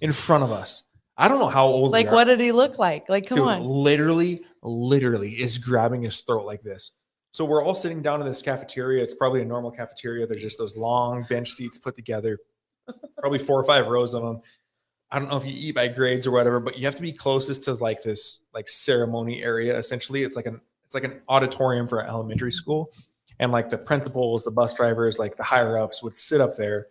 [0.00, 0.82] in front of us.
[1.16, 1.92] I don't know how old.
[1.92, 3.08] like, what did he look like?
[3.08, 3.62] Like, come Dude, on.
[3.62, 6.92] literally, literally is grabbing his throat like this.
[7.32, 9.02] So we're all sitting down in this cafeteria.
[9.02, 10.26] It's probably a normal cafeteria.
[10.26, 12.38] There's just those long bench seats put together,
[13.18, 14.40] probably four or five rows of them.
[15.10, 17.12] I don't know if you eat by grades or whatever, but you have to be
[17.12, 19.76] closest to like this like ceremony area.
[19.78, 20.60] Essentially, it's like an
[20.92, 22.92] it's like an auditorium for an elementary school,
[23.38, 26.88] and like the principals, the bus drivers, like the higher ups would sit up there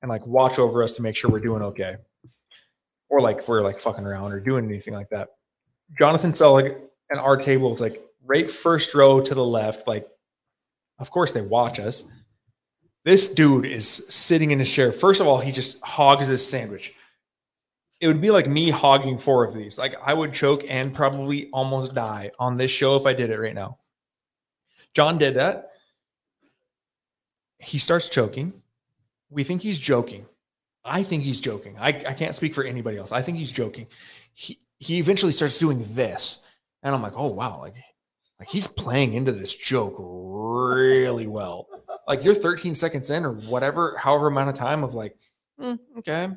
[0.00, 1.96] and like watch over us to make sure we're doing okay,
[3.10, 5.28] or like if we're like fucking around or doing anything like that.
[5.98, 6.76] Jonathan Selig
[7.10, 9.86] and our table is like right first row to the left.
[9.86, 10.08] Like,
[10.98, 12.06] of course they watch us.
[13.04, 14.92] This dude is sitting in his chair.
[14.92, 16.94] First of all, he just hogs his sandwich.
[18.02, 19.78] It would be like me hogging four of these.
[19.78, 23.38] Like I would choke and probably almost die on this show if I did it
[23.38, 23.78] right now.
[24.92, 25.70] John did that.
[27.60, 28.54] He starts choking.
[29.30, 30.26] We think he's joking.
[30.84, 31.76] I think he's joking.
[31.78, 33.12] I, I can't speak for anybody else.
[33.12, 33.86] I think he's joking.
[34.34, 36.40] He he eventually starts doing this.
[36.82, 37.76] And I'm like, oh wow, like
[38.40, 41.68] like he's playing into this joke really well.
[42.08, 45.16] Like you're 13 seconds in or whatever, however amount of time of like,
[45.56, 46.30] "Hmm, okay,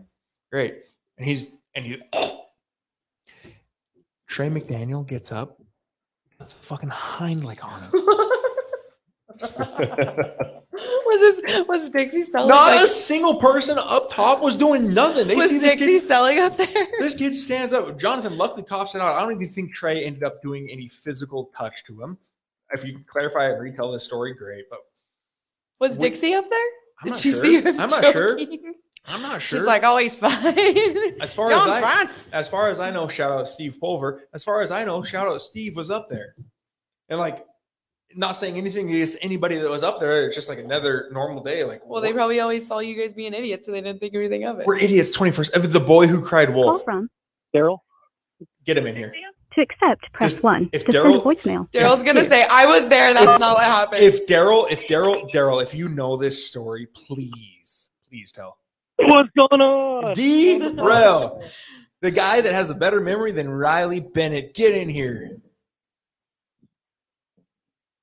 [0.51, 0.83] great.
[1.17, 2.01] And he's and he
[4.27, 5.61] Trey McDaniel gets up,
[6.37, 7.91] puts a fucking Heimlich on him.
[11.05, 12.49] was this was Dixie selling?
[12.49, 15.27] Not like, a single person up top was doing nothing.
[15.27, 16.03] They was see this Dixie kid.
[16.03, 16.87] selling up there?
[16.99, 17.97] This kid stands up.
[17.99, 19.15] Jonathan luckily coughs it out.
[19.15, 22.17] I don't even think Trey ended up doing any physical touch to him.
[22.71, 24.65] If you can clarify and retell this story, great.
[24.69, 24.79] But
[25.79, 26.59] Was Wait, Dixie up there?
[27.01, 27.43] I'm Did she sure.
[27.43, 28.37] see her I'm not sure.
[29.05, 29.15] Joking?
[29.15, 29.59] I'm not sure.
[29.59, 30.31] She's like, oh, he's fine.
[31.21, 32.09] as far as John's I, fine.
[32.33, 34.23] as far as I know, shout out Steve Pulver.
[34.33, 36.35] As far as I know, shout out Steve was up there,
[37.09, 37.45] and like,
[38.17, 40.25] not saying anything against anybody that was up there.
[40.25, 41.63] It's just like another normal day.
[41.65, 44.45] Like, Well, they probably always saw you guys being idiots, so they didn't think anything
[44.45, 44.65] of it.
[44.67, 45.11] we're idiots.
[45.11, 45.51] Twenty first.
[45.53, 46.83] The boy who cried Call wolf.
[46.85, 47.09] from.
[47.53, 47.79] Daryl.
[48.65, 49.13] Get him in here.
[49.55, 50.69] To accept, press Just- 1.
[50.73, 51.71] if to send a Daryl- voicemail.
[51.71, 52.29] Daryl's gonna two.
[52.29, 53.13] say, "I was there.
[53.13, 57.89] That's not what happened." If Daryl, if Daryl, Daryl, if you know this story, please,
[58.09, 58.57] please tell.
[58.97, 60.13] What's going on?
[60.13, 60.57] D.
[60.75, 61.41] Rel,
[62.01, 64.53] the guy that has a better memory than Riley Bennett.
[64.53, 65.37] Get in here.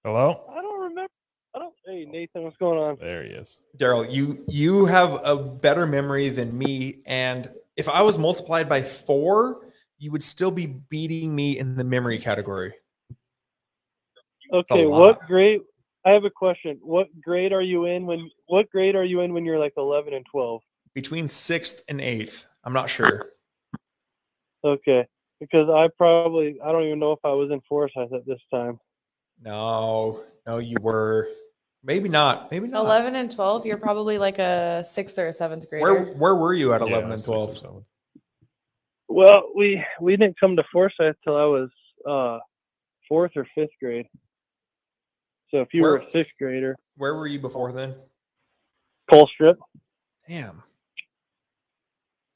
[0.04, 0.44] Hello?
[0.50, 1.10] I don't remember.
[1.54, 1.74] I don't.
[1.86, 2.96] Hey Nathan, what's going on?
[3.00, 3.58] There he is.
[3.78, 8.82] Daryl, you you have a better memory than me, and if I was multiplied by
[8.82, 12.74] four, you would still be beating me in the memory category.
[14.52, 15.60] Okay, what grade?
[16.04, 16.78] I have a question.
[16.82, 18.30] What grade are you in when?
[18.46, 20.60] What grade are you in when you're like 11 and 12?
[20.94, 23.30] Between sixth and eighth, I'm not sure.
[24.64, 25.06] Okay,
[25.40, 28.78] because I probably I don't even know if I was in Forsyth at this time.
[29.42, 31.28] No, no, you were.
[31.82, 32.50] Maybe not.
[32.52, 32.84] Maybe not.
[32.84, 35.82] Eleven and twelve, you're probably like a sixth or a seventh grader.
[35.82, 37.58] Where where were you at Yeah, eleven and twelve?
[39.08, 41.70] Well, we we didn't come to Forsyth till I was
[42.08, 42.38] uh
[43.08, 44.06] fourth or fifth grade.
[45.50, 47.94] So if you were a fifth grader, Where were you before then?
[49.10, 49.56] Colstrip.
[50.28, 50.62] Damn.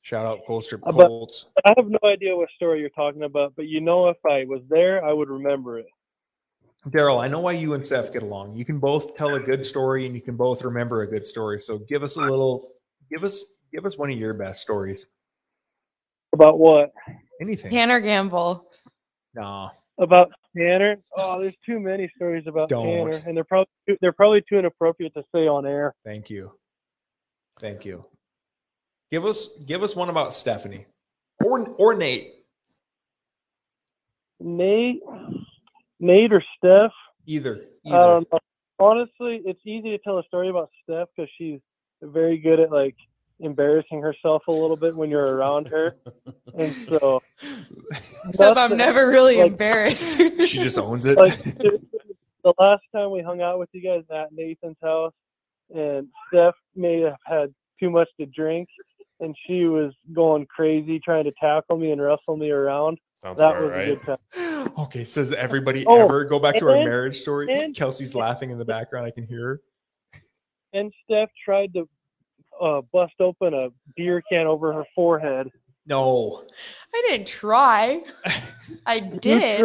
[0.07, 1.49] Shout out Colstrip Uh, but- Colts.
[1.65, 4.62] I have no idea what story you're talking about, but you know if I was
[4.69, 5.89] there, I would remember it.
[6.91, 8.55] Daryl, I know why you and Seth get along.
[8.55, 11.61] You can both tell a good story and you can both remember a good story.
[11.61, 12.70] So give us a little
[13.11, 15.09] give us give us one of your best stories.
[16.33, 16.93] About what?
[17.41, 17.73] Anything.
[17.73, 18.70] Tanner Gamble.
[19.35, 19.73] No.
[19.99, 20.99] About Tanner?
[21.16, 22.87] Oh, there's too many stories about Don't.
[23.11, 25.97] Tanner, and they're probably too, they're probably too inappropriate to say on air.
[26.05, 26.53] Thank you.
[27.59, 28.05] Thank you.
[29.11, 30.87] Give us give us one about Stephanie.
[31.45, 32.33] Or or Nate.
[34.41, 35.01] Nate,
[36.01, 36.93] Nate or Steph?
[37.27, 37.65] Either.
[37.85, 37.97] Either.
[37.97, 38.28] don't.
[38.78, 41.61] Honestly, it's easy to tell a story about Steph because she's
[42.03, 42.95] very good at like
[43.41, 45.97] embarrassing herself a little bit when you're around her,
[46.59, 47.23] and so
[48.28, 50.19] Except I'm never really like- embarrassed.
[50.47, 51.16] she just owns it.
[51.16, 55.15] like the last time we hung out with you guys at Nathan's house,
[55.74, 58.69] and Steph may have had too much to drink,
[59.20, 62.98] and she was going crazy trying to tackle me and wrestle me around.
[63.14, 64.02] Sounds That about was a good
[64.34, 64.72] time.
[64.78, 66.24] okay, says everybody Oh, ever.
[66.24, 67.47] Go back to our and- marriage story.
[67.51, 69.06] and- Kelsey's laughing in the background.
[69.06, 69.60] I can hear her.
[70.72, 71.88] And Steph tried to
[72.60, 75.51] uh, bust open a beer can over her forehead.
[75.86, 76.44] No.
[76.94, 78.02] I didn't try.
[78.86, 79.64] I did.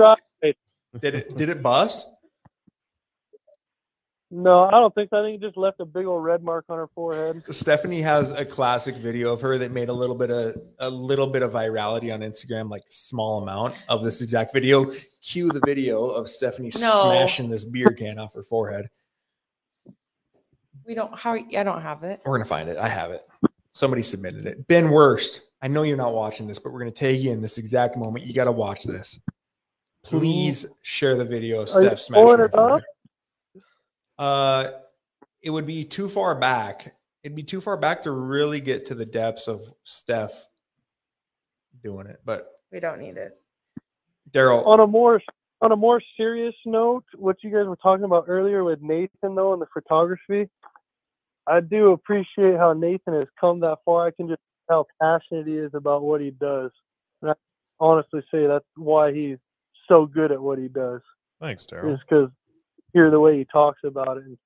[1.00, 2.08] Did it did it bust?
[4.34, 5.20] No, I don't think so.
[5.20, 7.44] I think it just left a big old red mark on her forehead.
[7.54, 11.28] Stephanie has a classic video of her that made a little bit of a little
[11.28, 14.90] bit of virality on Instagram, like small amount of this exact video.
[15.22, 17.12] Cue the video of Stephanie No.
[17.12, 18.90] smashing this beer can off her forehead.
[20.86, 21.14] We don't.
[21.14, 21.34] How?
[21.34, 22.22] I don't have it.
[22.24, 22.78] We're gonna find it.
[22.78, 23.24] I have it.
[23.74, 24.66] Somebody submitted it.
[24.68, 25.42] Ben Worst.
[25.62, 28.26] I know you're not watching this, but we're gonna tag you in this exact moment.
[28.26, 29.20] You got to watch this.
[30.04, 30.74] Please mm-hmm.
[30.84, 32.82] share the video of Are you Steph smashing her it up?
[34.22, 34.74] Forehead.
[34.74, 34.78] Uh,
[35.42, 36.96] it would be too far back.
[37.24, 40.48] It'd be too far back to really get to the depths of Steph
[41.84, 42.22] doing it.
[42.26, 43.40] But We don't need it.
[44.32, 45.22] Daryl, On a more
[45.62, 49.54] on a more serious note, what you guys were talking about earlier with Nathan though
[49.54, 50.50] and the photography,
[51.48, 54.08] I do appreciate how Nathan has come that far.
[54.08, 56.72] I can just tell how passionate he is about what he does.
[57.22, 57.34] And I
[57.80, 59.38] honestly say that's why he's
[59.88, 61.02] so good at what he does.
[61.40, 61.94] Thanks, Daryl.
[61.94, 62.30] Is because
[62.94, 64.38] hear the way he talks about it and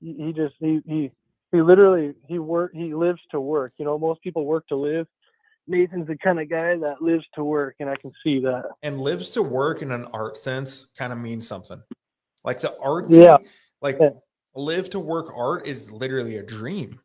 [0.00, 1.10] he, he just he he
[1.52, 3.72] he literally he work he lives to work.
[3.78, 5.06] You know, most people work to live.
[5.66, 8.64] Nathan's the kind of guy that lives to work and I can see that.
[8.82, 11.80] and lives to work in an art sense kind of means something.
[12.44, 13.36] Like the art, Yeah.
[13.82, 14.10] like Yeah.
[14.54, 16.98] live to work art is literally a dream.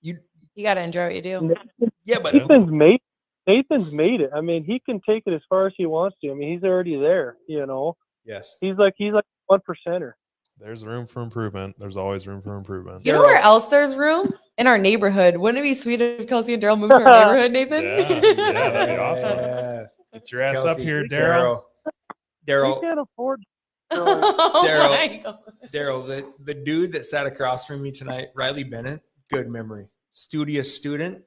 [0.00, 0.18] You,
[0.54, 1.54] You got to enjoy what you do.
[2.06, 3.00] Yeah, but Nathan's made
[3.46, 4.30] Nathan's made it.
[4.34, 6.30] I mean, he can take it as far as he wants to.
[6.30, 7.36] I mean, he's already there.
[7.48, 10.12] You know, yes, he's like he's like one percenter.
[10.60, 11.74] There's room for improvement.
[11.78, 13.04] There's always room for improvement.
[13.04, 14.32] You know where else there's room?
[14.56, 15.36] In our neighborhood.
[15.36, 17.02] Wouldn't it be sweet if Kelsey and Daryl moved to our
[17.34, 17.84] neighborhood, Nathan?
[17.84, 19.36] Yeah, yeah, that'd be awesome.
[19.36, 19.86] Yeah.
[20.12, 21.62] Get your ass up here, Daryl.
[21.84, 23.42] We Daryl, can't afford.
[23.90, 24.90] Oh Daryl.
[24.90, 25.38] my God.
[25.72, 29.88] Daryl, the, the dude that sat across from me tonight, Riley Bennett, good memory.
[30.12, 31.22] Studious student.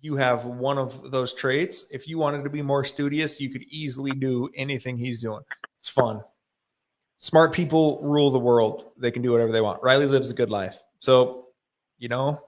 [0.00, 1.86] You have one of those traits.
[1.90, 5.42] If you wanted to be more studious, you could easily do anything he's doing.
[5.82, 6.22] It's fun.
[7.16, 8.92] Smart people rule the world.
[8.96, 9.82] They can do whatever they want.
[9.82, 10.80] Riley lives a good life.
[11.00, 11.46] So,
[11.98, 12.40] you know,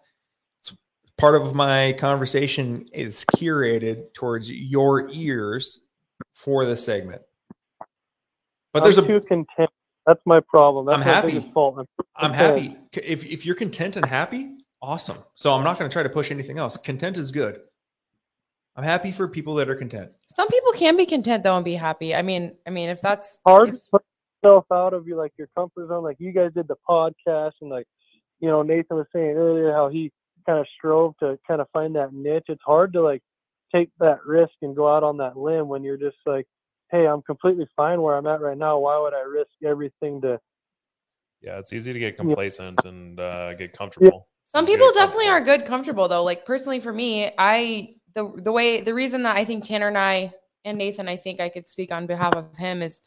[0.61, 0.73] it's
[1.19, 5.81] part of my conversation is curated towards your ears
[6.33, 7.23] for the segment.
[8.73, 9.71] But there's I'm a too content.
[10.07, 10.87] That's my problem.
[10.87, 11.51] That's I'm my happy.
[11.53, 11.75] fault.
[11.81, 12.77] I'm, I'm happy.
[12.93, 15.19] If if you're content and happy, awesome.
[15.35, 16.77] So I'm not going to try to push anything else.
[16.77, 17.63] Content is good.
[18.77, 20.11] I'm happy for people that are content.
[20.35, 22.15] Some people can be content though and be happy.
[22.15, 24.03] I mean, I mean, if that's hard if- to put
[24.45, 26.05] yourself out of your like your comfort zone.
[26.05, 27.87] Like you guys did the podcast, and like
[28.41, 30.13] you know Nathan was saying earlier how he
[30.47, 32.45] kind of strove to kind of find that niche.
[32.49, 33.23] It's hard to like
[33.75, 36.47] take that risk and go out on that limb when you're just like,
[36.91, 38.79] hey, I'm completely fine where I'm at right now.
[38.79, 40.39] Why would I risk everything to?
[41.41, 44.29] Yeah, it's easy to get complacent and uh, get comfortable.
[44.45, 46.23] Some people definitely are good comfortable though.
[46.23, 49.99] Like personally for me, I the the way the reason that I think Tanner and
[49.99, 50.33] I
[50.65, 53.03] and Nathan, I think I could speak on behalf of him is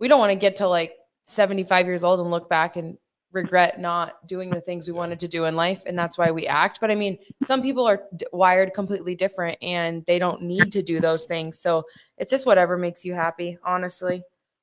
[0.00, 2.96] we don't want to get to like 75 years old and look back and
[3.32, 6.46] regret not doing the things we wanted to do in life and that's why we
[6.46, 10.70] act but i mean some people are d- wired completely different and they don't need
[10.72, 11.82] to do those things so
[12.16, 14.22] it's just whatever makes you happy honestly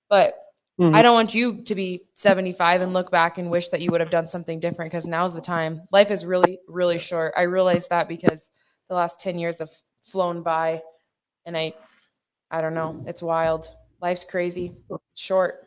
[0.09, 0.39] but
[0.79, 0.95] Mhm.
[0.95, 4.01] I don't want you to be 75 and look back and wish that you would
[4.01, 5.87] have done something different because now's the time.
[5.91, 7.31] Life is really, really short.
[7.37, 8.49] I realize that because
[8.93, 9.71] the last 10 years have
[10.03, 10.79] flown by
[11.47, 11.73] and I,
[12.51, 13.03] I don't know.
[13.07, 13.67] It's wild.
[14.01, 14.75] Life's crazy,
[15.15, 15.65] short.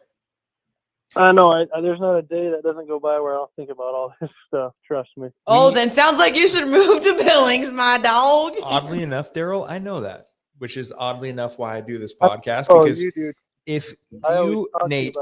[1.16, 1.50] I know.
[1.50, 3.94] I, I, there's not a day that doesn't go by where I don't think about
[3.94, 4.74] all this stuff.
[4.86, 5.28] Trust me.
[5.48, 8.54] Oh, then sounds like you should move to Billings, my dog.
[8.62, 10.28] Oddly enough, Daryl, I know that,
[10.58, 12.66] which is oddly enough why I do this podcast.
[12.68, 13.32] Oh, Because you
[13.66, 15.16] if you, talk you Nate.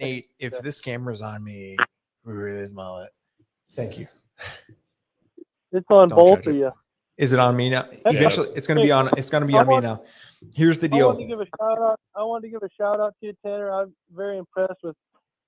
[0.00, 0.60] Nate, if Yeah.
[0.60, 1.76] this camera's on me,
[2.24, 3.10] we really is mullet.
[3.76, 4.08] Thank you.
[5.72, 6.54] It's on Don't both of it.
[6.56, 6.72] you.
[7.16, 7.86] Is it on me now?
[7.90, 8.10] Yeah.
[8.10, 9.10] Eventually, it's going to be on.
[9.16, 10.02] It's going to be I on me now.
[10.54, 11.04] Here's the deal.
[11.04, 11.38] I want to deal.
[11.38, 12.00] give a shout out.
[12.14, 13.70] I want to give a shout out to you, Tanner.
[13.72, 14.96] I'm very impressed with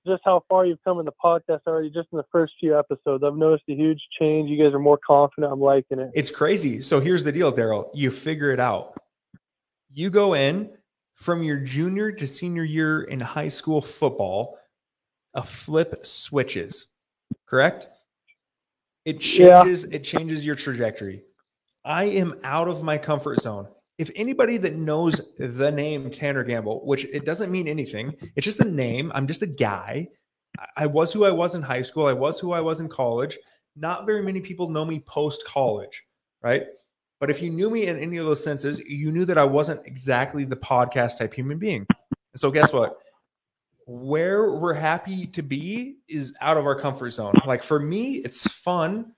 [0.07, 1.91] just how far you've come in the podcast already.
[1.91, 4.49] Just in the first few episodes, I've noticed a huge change.
[4.49, 5.53] You guys are more confident.
[5.53, 6.11] I'm liking it.
[6.15, 6.81] It's crazy.
[6.83, 7.91] So here's the deal, Daryl.
[7.93, 8.97] You figure it out.
[9.93, 10.71] You go in
[11.15, 14.59] from your junior to senior year in high school football,
[15.35, 16.87] a flip switches,
[17.47, 17.89] correct?
[19.05, 19.63] It Yeah.
[19.65, 21.25] changes, it changes your trajectory.
[21.87, 23.69] I am out of my comfort zone.
[23.97, 28.61] If anybody that knows the name Tanner Gamble, which it doesn't mean anything, it's just
[28.61, 29.13] a name.
[29.15, 30.09] I'm just a guy.
[30.77, 32.07] I- was who I was in high school.
[32.07, 33.39] I was who I was in college.
[33.77, 36.03] Not very many people know me post college,
[36.43, 36.65] right?
[37.21, 39.87] But if you knew me in any of those senses, you knew that I wasn't
[39.87, 41.87] exactly the podcast type human being.
[42.35, 42.99] So, guess what?
[43.87, 47.35] Where we're happy to be is out of our comfort zone.
[47.47, 49.13] Like for me, it's fun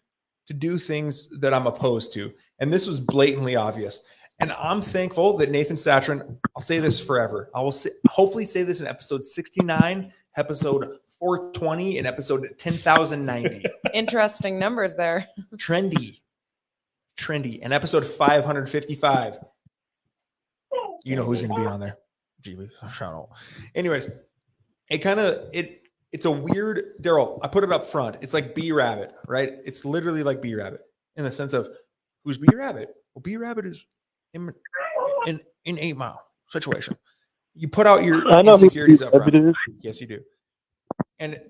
[0.48, 2.32] to do things that I'm opposed to.
[2.58, 4.02] And this was blatantly obvious.
[4.40, 7.50] And I'm thankful that Nathan Satrin, I'll say this forever.
[7.54, 14.58] I will say, hopefully say this in episode 69, episode 420, and episode 10,090 Interesting
[14.58, 15.26] numbers there.
[15.56, 16.20] trendy,
[17.18, 19.38] trendy, and episode 555.
[21.04, 21.98] You know who's going to be on there.
[22.40, 23.28] Gee, whiz, I don't know.
[23.74, 24.10] Anyways,
[24.88, 25.77] it kind of it
[26.12, 27.38] it's a weird Daryl.
[27.42, 28.16] I put it up front.
[28.20, 29.54] It's like B Rabbit, right?
[29.64, 30.80] It's literally like B Rabbit
[31.16, 31.68] in the sense of
[32.24, 32.94] who's B Rabbit.
[33.14, 33.84] Well, B Rabbit is
[34.34, 34.52] in
[35.26, 36.96] in in eight mile situation.
[37.54, 39.54] You put out your insecurities up front.
[39.80, 40.20] Yes, you do.
[41.18, 41.40] And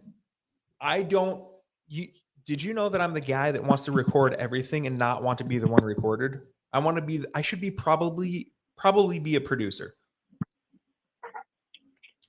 [0.80, 1.44] I don't.
[1.86, 2.08] You
[2.46, 5.38] did you know that I'm the guy that wants to record everything and not want
[5.38, 6.40] to be the one recorded?
[6.72, 7.24] I want to be.
[7.34, 9.94] I should be probably probably be a producer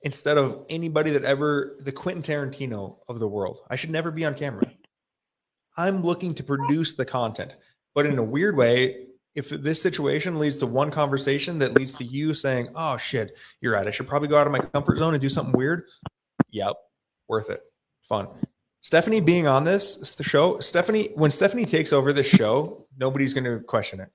[0.02, 3.60] instead of anybody that ever the Quentin Tarantino of the world.
[3.70, 4.70] I should never be on camera.
[5.76, 7.56] I'm looking to produce the content,
[7.94, 9.06] but in a weird way.
[9.36, 13.74] If this situation leads to one conversation that leads to you saying, "Oh shit, you're
[13.74, 13.86] right.
[13.86, 15.84] I should probably go out of my comfort zone and do something weird."
[16.50, 16.74] Yep,
[17.28, 17.62] worth it.
[18.02, 18.26] Fun.
[18.80, 23.44] Stephanie being on this the show, Stephanie, when Stephanie takes over this show, nobody's going
[23.44, 24.10] to question it.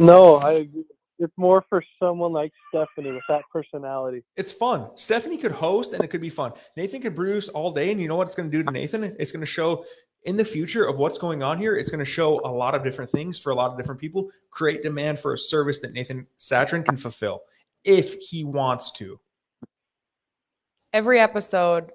[0.00, 0.84] No, I agree.
[1.20, 4.24] It's more for someone like Stephanie with that personality.
[4.36, 4.88] It's fun.
[4.94, 6.52] Stephanie could host and it could be fun.
[6.78, 7.90] Nathan could produce all day.
[7.92, 9.04] And you know what it's going to do to Nathan?
[9.18, 9.84] It's going to show
[10.24, 11.76] in the future of what's going on here.
[11.76, 14.30] It's going to show a lot of different things for a lot of different people,
[14.50, 17.42] create demand for a service that Nathan Satrin can fulfill
[17.84, 19.20] if he wants to.
[20.94, 21.90] Every episode,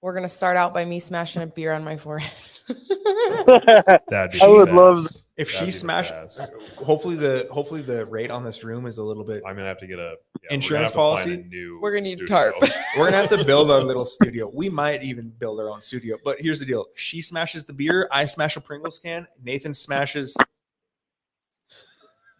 [0.00, 2.32] we're going to start out by me smashing a beer on my forehead.
[2.68, 5.24] That'd be I the would love best.
[5.40, 6.40] If That'd she be the smashed, best.
[6.40, 9.42] Uh, hopefully the hopefully the rate on this room is a little bit.
[9.46, 11.34] I'm gonna have to get a yeah, we're Insurance have to find policy?
[11.34, 12.36] a new We're gonna need studio.
[12.36, 12.54] tarp.
[12.98, 14.50] We're gonna have to build our little studio.
[14.52, 16.18] We might even build our own studio.
[16.22, 20.36] But here's the deal: she smashes the beer, I smash a Pringles can, Nathan smashes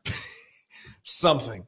[1.02, 1.66] something.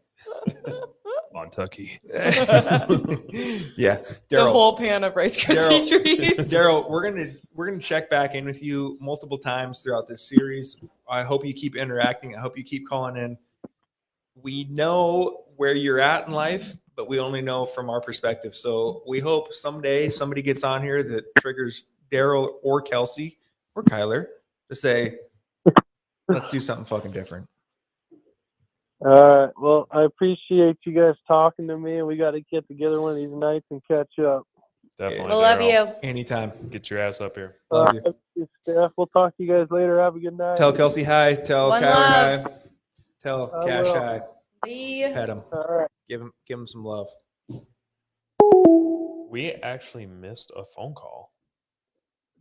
[1.34, 1.98] Montucky.
[3.76, 6.52] yeah, The whole pan of Rice Krispie Daryl, treats.
[6.52, 10.76] Daryl, we're gonna we're gonna check back in with you multiple times throughout this series.
[11.08, 12.36] I hope you keep interacting.
[12.36, 13.36] I hope you keep calling in.
[14.34, 18.54] We know where you're at in life, but we only know from our perspective.
[18.54, 23.38] So we hope someday somebody gets on here that triggers Daryl or Kelsey
[23.74, 24.26] or Kyler
[24.68, 25.18] to say,
[26.28, 27.46] "Let's do something fucking different."
[29.04, 29.50] All right.
[29.60, 33.12] Well, I appreciate you guys talking to me, and we got to get together one
[33.12, 34.44] of these nights and catch up.
[34.98, 35.32] Definitely.
[35.32, 35.86] I love Daryl.
[35.88, 35.94] you.
[36.08, 36.52] Anytime.
[36.70, 37.56] Get your ass up here.
[37.70, 38.02] Love Uh, you.
[38.36, 38.90] thank Steph.
[38.96, 40.00] We'll talk to you guys later.
[40.00, 40.56] Have a good night.
[40.56, 41.34] Tell Kelsey hi.
[41.34, 42.44] Tell One Kyler hi.
[43.22, 43.94] Tell I Cash will.
[43.94, 44.18] hi.
[44.62, 45.12] Bye.
[45.14, 45.42] Pet him.
[45.52, 45.88] All right.
[46.08, 46.32] Give him.
[46.46, 47.08] Give him some love.
[49.30, 51.32] We actually missed a phone call.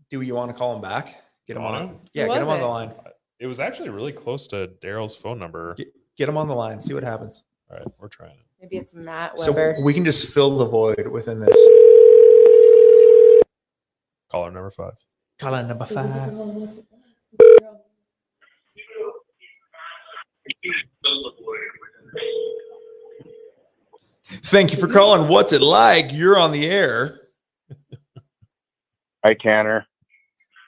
[0.10, 1.24] Do you want to call him back?
[1.48, 1.82] Get him Want on.
[1.88, 2.00] him?
[2.14, 2.92] Yeah, Who get him was on the line.
[3.40, 5.74] It was actually really close to Daryl's phone number.
[5.76, 5.88] Get,
[6.22, 6.80] get him on the line.
[6.80, 7.44] See what happens.
[7.72, 8.46] All right, we're trying it.
[8.62, 9.76] Maybe it's Matt Weber.
[9.76, 11.58] So we can just fill the void within this.
[14.30, 14.94] Caller number five.
[15.40, 16.32] Caller number five.
[24.44, 25.28] Thank you for calling.
[25.28, 26.12] What's it like?
[26.12, 27.22] You're on the air.
[29.26, 29.88] Hi, Tanner.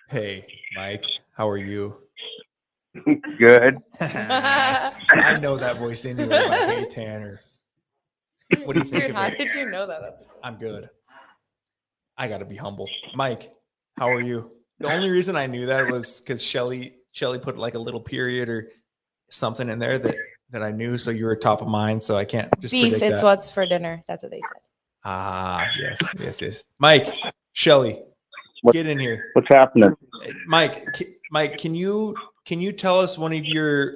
[0.10, 1.06] Hey, Mike.
[1.34, 2.03] How are you?
[3.40, 3.78] Good.
[4.00, 6.28] I know that voice anyway.
[6.28, 7.42] By hey, Tanner.
[8.66, 10.02] What do you think Dude, how did you know that?
[10.02, 10.90] That's I'm good.
[12.18, 12.88] I got to be humble.
[13.16, 13.52] Mike,
[13.98, 14.52] how are you?
[14.80, 18.50] The only reason I knew that was because Shelly Shelly put like a little period
[18.50, 18.70] or
[19.30, 20.16] something in there that
[20.52, 20.98] that I knew.
[21.00, 22.04] So you were top of mind.
[22.04, 22.94] So I can't just beef.
[22.94, 23.24] It's that.
[23.24, 24.04] what's for dinner.
[24.08, 24.62] That's what they said.
[25.04, 26.64] Ah, yes, yes, yes.
[26.80, 27.14] Mike,
[27.54, 28.02] Shelly,
[28.72, 29.32] get in here.
[29.34, 29.96] What's happening?
[30.48, 30.86] Mike,
[31.32, 32.16] Mike, can you
[32.46, 33.94] can you tell us one of your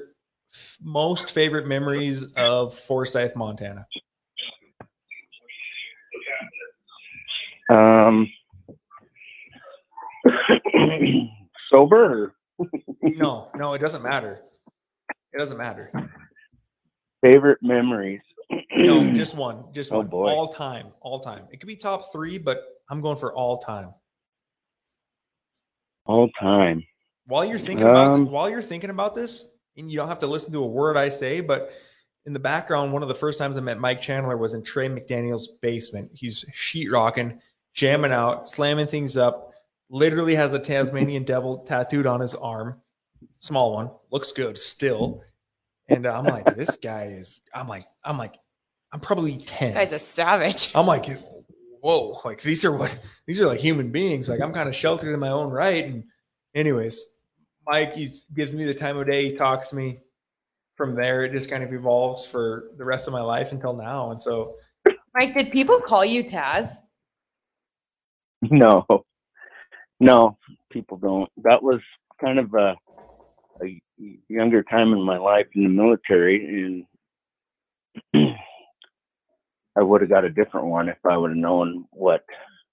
[0.53, 3.86] f- most favorite memories of Forsyth, Montana?
[7.69, 8.30] Um,
[11.72, 12.34] sober
[13.02, 14.40] No, no, it doesn't matter.
[15.34, 15.91] It doesn't matter.
[17.22, 18.22] favorite memories?
[18.78, 20.07] No, just one, just Oh, one.
[20.07, 20.30] boy.
[20.30, 21.48] All time, all time.
[21.52, 23.94] It could be top three, but I'm going for all time.
[26.06, 26.82] all time.
[27.28, 30.28] While you're thinking about Um, while you're thinking about this, and you don't have to
[30.28, 31.72] listen to a word I say, but
[32.26, 34.90] in the background, one of the first times I met Mike Chandler was in Trey
[34.90, 36.12] McDaniel's basement.
[36.14, 37.40] He's sheetrocking,
[37.74, 39.54] jamming out, slamming things up.
[39.90, 42.82] Literally has a Tasmanian devil tattooed on his arm,
[43.38, 45.22] small one, looks good still.
[45.88, 47.41] And I'm like, this guy is.
[47.54, 48.36] I'm like, I'm like,
[48.91, 49.74] I'm probably ten.
[49.74, 50.72] Guy's a savage.
[50.76, 51.06] I'm like,
[51.82, 54.28] whoa, like these are what these are like human beings.
[54.28, 55.86] Like I'm kind of sheltered in my own right.
[55.86, 56.04] And
[56.56, 57.06] anyways,
[57.68, 59.30] Mike he gives me the time of day.
[59.30, 59.99] He talks to me.
[60.76, 64.11] From there, it just kind of evolves for the rest of my life until now.
[64.11, 64.53] And so,
[65.15, 66.77] Mike, did people call you Taz?
[68.52, 68.85] No,
[69.99, 70.38] no,
[70.72, 71.27] people don't.
[71.38, 71.80] That was
[72.22, 72.76] kind of a,
[73.64, 73.81] a
[74.30, 76.85] younger time in my life in the military,
[78.14, 78.35] and
[79.76, 82.23] I would have got a different one if I would have known what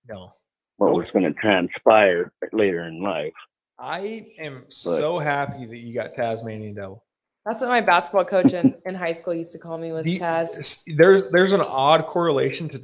[0.06, 0.34] no,
[0.76, 3.32] what was going to transpire later in life.
[3.78, 7.04] I am so happy that you got Tasmanian Devil.
[7.44, 10.18] That's what my basketball coach in, in high school used to call me was The-
[10.20, 10.82] Taz.
[10.96, 12.78] There's there's an odd correlation to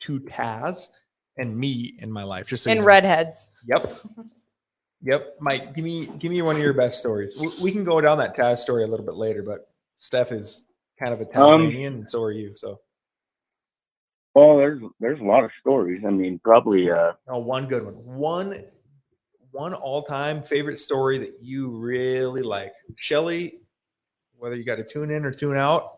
[0.00, 0.88] to Taz
[1.38, 2.46] and me in my life.
[2.48, 2.86] Just so you And know.
[2.86, 3.46] redheads.
[3.66, 3.90] Yep.
[5.04, 5.34] Yep.
[5.40, 7.34] Mike, give me give me one of your best stories.
[7.36, 10.66] We, we can go down that Taz story a little bit later, but Steph is
[10.96, 12.54] kind of a Um, Tasmanian, and so are you.
[12.54, 12.78] So,
[14.36, 16.02] Well, there's there's a lot of stories.
[16.06, 17.94] I mean, probably uh, oh, one good one.
[17.94, 18.62] One
[19.52, 22.72] one all time favorite story that you really like.
[22.96, 23.60] Shelly,
[24.36, 25.92] whether you got to tune in or tune out,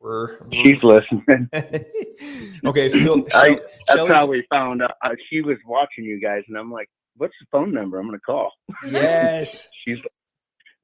[0.00, 1.48] we're, she's listening.
[2.64, 2.88] okay.
[2.90, 4.92] Phil, I- That's Shelly- how we found out.
[5.02, 7.98] Uh, she was watching you guys, and I'm like, "What's the phone number?
[7.98, 8.50] I'm going to call."
[8.86, 10.12] yes, She's like,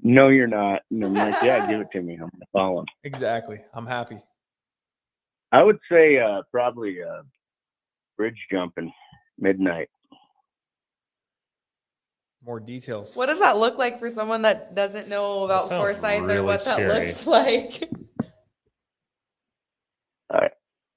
[0.03, 2.15] "No, you're not." And I'm like, "Yeah, give it to me.
[2.15, 3.61] I'm going to call him." exactly.
[3.75, 4.19] I'm happy.
[5.53, 7.23] I would say uh, probably uh,
[8.17, 8.93] bridge jumping
[9.39, 9.89] midnight.
[12.45, 13.15] More details.
[13.17, 16.41] What does that look like for someone that doesn't know about sounds Forsyth or really
[16.41, 17.07] what that scary.
[17.07, 17.91] looks like?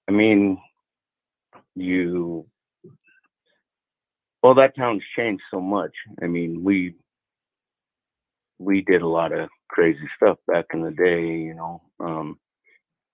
[0.07, 0.59] I mean,
[1.75, 2.45] you.
[4.41, 5.91] Well, that town's changed so much.
[6.21, 6.95] I mean, we
[8.59, 11.25] we did a lot of crazy stuff back in the day.
[11.25, 12.39] You know, um,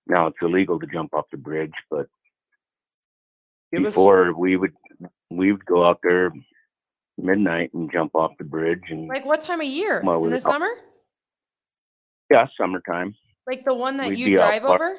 [0.08, 2.08] now it's illegal to jump off the bridge, but
[3.72, 4.74] Give us before we would
[5.30, 6.32] we would go out there
[7.24, 10.02] midnight and jump off the bridge and Like what time of year?
[10.04, 10.70] Well, In the were- summer?
[12.32, 13.16] yeah, summertime.
[13.48, 14.96] Like the one that We'd you drive over?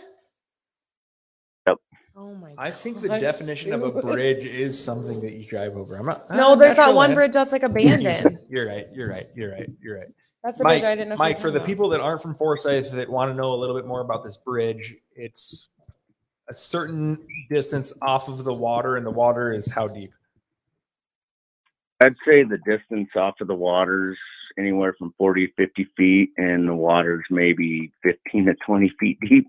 [1.67, 1.77] Yep.
[2.17, 5.77] Oh my I think the gosh, definition of a bridge is something that you drive
[5.77, 5.97] over.
[5.97, 6.29] I'm not.
[6.31, 7.15] No, ah, there's that one land.
[7.15, 8.39] bridge that's like abandoned.
[8.49, 8.89] You're right.
[8.93, 9.29] You're right.
[9.37, 9.71] You're right.
[9.81, 10.09] You're right.
[10.43, 11.17] That's the bridge I didn't know.
[11.17, 13.87] Mike, for the people that aren't from Forsyth that want to know a little bit
[13.87, 15.69] more about this bridge, it's
[16.49, 17.19] a certain
[17.51, 20.13] distance off of the water, and the water is how deep?
[22.01, 24.19] I'd say the distance off of the water's
[24.59, 29.47] anywhere from 40 50 feet, and the water's maybe 15 to 20 feet deep.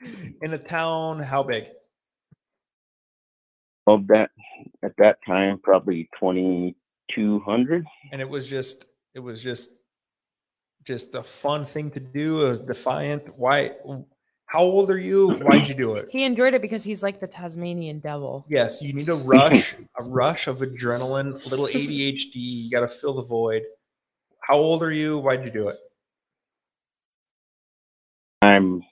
[0.42, 1.68] In a town, how big?
[3.86, 4.30] Of that,
[4.82, 7.86] at that time, probably 2,200.
[8.12, 8.84] And it was just,
[9.14, 9.70] it was just,
[10.84, 12.46] just a fun thing to do.
[12.46, 13.36] It was defiant.
[13.38, 13.72] Why?
[14.56, 15.32] How old are you?
[15.42, 16.08] Why'd you do it?
[16.10, 18.46] He enjoyed it because he's like the Tasmanian devil.
[18.48, 22.30] Yes, you need a rush, a rush of adrenaline, a little ADHD.
[22.36, 23.64] You got to fill the void.
[24.40, 25.18] How old are you?
[25.18, 25.76] Why'd you do it?
[28.40, 28.82] I'm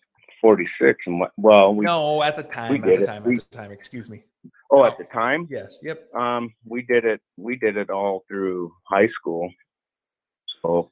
[0.43, 1.33] 46, and what?
[1.39, 2.71] Well, we no, at the time.
[2.71, 3.07] we at did the it.
[3.07, 3.25] time.
[3.25, 3.71] We- at the time.
[3.73, 4.23] Excuse me.
[4.71, 5.79] oh, at the time, Yes.
[5.83, 6.15] Yep.
[6.15, 7.23] um, we did it.
[7.39, 9.51] We did it all through high school.
[10.61, 10.91] So,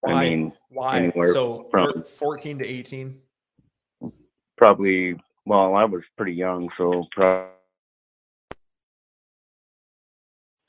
[0.00, 0.12] Why?
[0.12, 0.98] I mean, Why?
[0.98, 3.22] anywhere So from- 14 to 18.
[4.60, 5.16] Probably.
[5.46, 7.48] Well, I was pretty young, so probably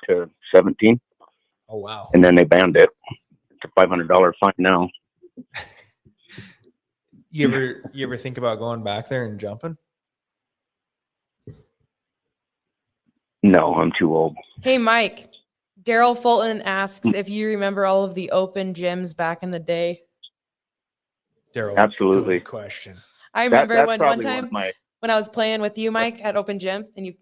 [0.08, 1.00] to 17,
[1.70, 2.10] Oh wow.
[2.14, 2.90] and then they banned it.
[3.52, 4.90] It's a $500 fine now.
[7.34, 9.78] You ever you ever think about going back there and jumping?
[13.42, 14.36] No, I'm too old.
[14.62, 15.30] Hey, Mike.
[15.82, 17.16] Daryl Fulton asks hmm.
[17.16, 20.02] if you remember all of the open gyms back in the day.
[21.56, 21.78] Daryl.
[21.78, 22.40] Absolutely.
[22.40, 22.98] good question.
[23.34, 26.24] I remember that's when one time of my when I was playing with you, Mike,
[26.24, 27.14] at open gym, and you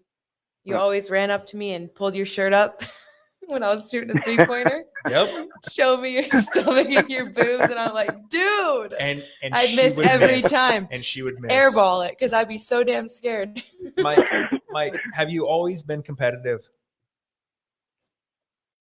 [0.64, 0.80] you Yeah.
[0.80, 2.82] always ran up to me and pulled your shirt up
[3.46, 4.84] when I was shooting a three pointer.
[5.08, 5.32] Yep.
[5.68, 9.98] Show me your stomach and your boobs, and I'm like, dude, And and I'd miss
[9.98, 10.86] every miss, time.
[10.90, 11.52] And she would miss.
[11.52, 13.62] Airball it because I'd be so damn scared.
[13.96, 14.30] Mike,
[14.70, 16.68] Mike, have you always been competitive?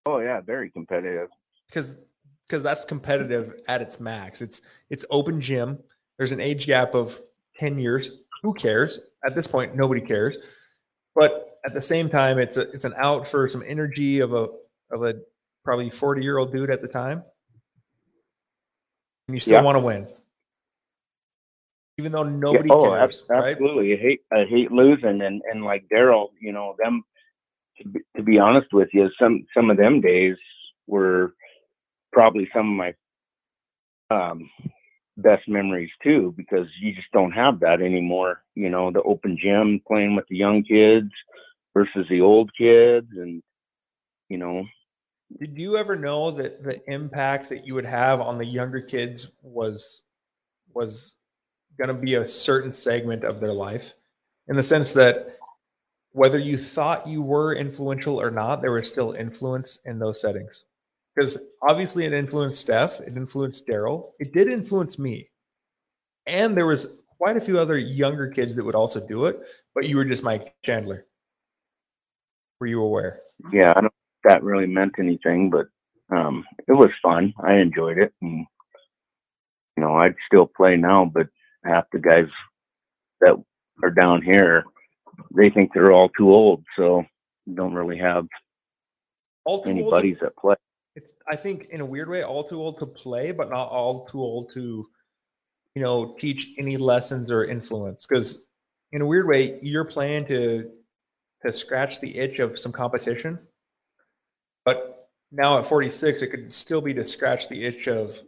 [0.06, 1.30] Oh yeah, very competitive.
[1.68, 2.02] Because
[2.48, 4.42] because that's competitive at its max.
[4.42, 5.80] It's it's open gym.
[6.20, 7.20] There's an age gap of
[7.56, 8.12] 10 years.
[8.44, 9.00] Who cares?
[9.26, 10.38] At this point, nobody cares.
[11.16, 14.50] But at the same time, it's a, it's an out for some energy of a
[14.92, 15.16] of a
[15.64, 17.24] probably 40 year old dude at the time.
[19.28, 19.62] And you still Yeah.
[19.64, 20.08] want to win.
[21.98, 23.52] Even though nobody yeah, oh, cares, ab- right?
[23.52, 23.94] absolutely.
[23.94, 27.04] I hate I hate losing, and and like Daryl, you know them.
[27.82, 30.38] To be, to be honest with you, some some of them days
[30.88, 31.34] were
[32.12, 32.94] probably some of my
[34.32, 34.50] um,
[35.22, 38.44] best memories too, because you just don't have that anymore.
[38.56, 41.12] You know, the open gym, playing with the young kids
[41.74, 43.42] versus the old kids, and
[44.30, 44.66] you know,
[45.40, 49.28] Did you ever know that the impact that you would have on the younger kids
[49.42, 50.04] was
[50.74, 51.16] was
[51.78, 53.94] going to be a certain segment of their life
[54.50, 55.38] in the sense that
[56.12, 60.66] whether you thought you were influential or not there was still influence in those settings
[61.20, 65.30] because obviously it influenced Steph it influenced Daryl it did influence me
[66.26, 69.40] and there was quite a few other younger kids that would also do it
[69.76, 71.06] but you were just Mike Chandler
[72.60, 73.22] were you aware
[73.52, 75.68] yeah, I don't think that really meant anything, but
[76.16, 77.34] um, it was fun.
[77.44, 78.46] I enjoyed it, and
[79.78, 81.28] you know, I'd still play now, but
[81.64, 82.28] half the guys
[83.22, 83.36] that
[83.84, 84.66] are down here,
[85.36, 87.06] they think they're all too old, so
[87.54, 88.28] don't really have
[89.46, 90.56] all any buddies that play.
[90.96, 94.06] It's, I think in a weird way, all too old to play, but not all
[94.06, 94.88] too old to,
[95.76, 98.06] you know, teach any lessons or influence.
[98.06, 98.46] Because
[98.92, 100.72] in a weird way, you're playing to
[101.42, 103.40] to scratch the itch of some competition,
[104.66, 108.20] but now at 46, it could still be to scratch the itch of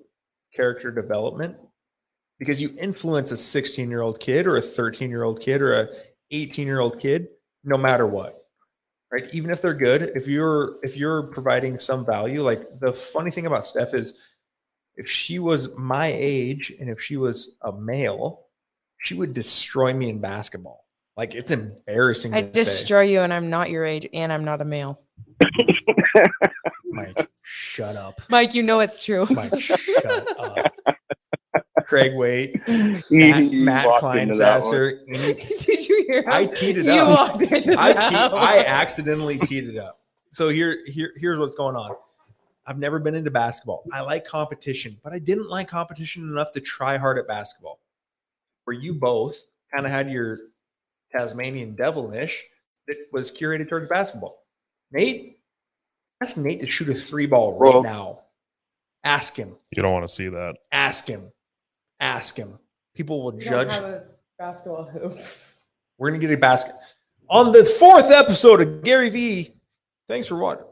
[0.56, 1.58] character development
[2.40, 5.74] because you influence a 16 year old kid or a 13 year old kid or
[5.74, 5.90] a
[6.32, 7.28] 18 year old kid,
[7.66, 8.41] no matter what
[9.12, 9.26] right?
[9.34, 13.46] Even if they're good if you're if you're providing some value like the funny thing
[13.46, 14.14] about steph is
[14.96, 18.46] if she was my age and if she was a male
[19.02, 20.86] she would destroy me in basketball.
[21.18, 22.64] Like it's embarrassing I to say.
[22.64, 25.04] destroy you, and I'm not your age, and I'm not a male.
[26.86, 28.22] mike shut up.
[28.30, 29.28] Mike, you know it's true.
[29.30, 30.72] mike shut up
[31.92, 34.74] craig wait matt, you matt walked into that one.
[34.74, 36.24] Kleinsaxer, any- Did you hear?
[36.28, 36.54] I him?
[36.54, 37.32] teed it You up.
[37.34, 40.00] walked into I, that te- I accidentally teed it up.
[40.32, 41.96] So here, here, here's what's going on.
[42.66, 43.84] I've never been into basketball.
[43.92, 47.80] I like competition, but I didn't like competition enough to try hard at basketball.
[48.64, 49.38] Where you both
[49.74, 50.38] kind of had your
[51.12, 52.42] Tasmanian devilish
[52.88, 54.46] that was curated towards basketball.
[54.94, 55.40] Nate,
[56.24, 58.20] ask Nate to shoot a three ball right Well- now.
[59.04, 59.56] Ask him.
[59.76, 60.56] You don't want to see that.
[60.72, 61.32] Ask him.
[62.02, 62.60] Ask him.
[62.96, 63.70] People will We judge.
[63.70, 64.04] don't have a
[64.38, 65.20] basketball hoop.
[65.98, 66.76] We're gonna get a basket
[67.30, 69.54] on the fourth episode of Gary V.
[70.10, 70.66] Thanks for watching.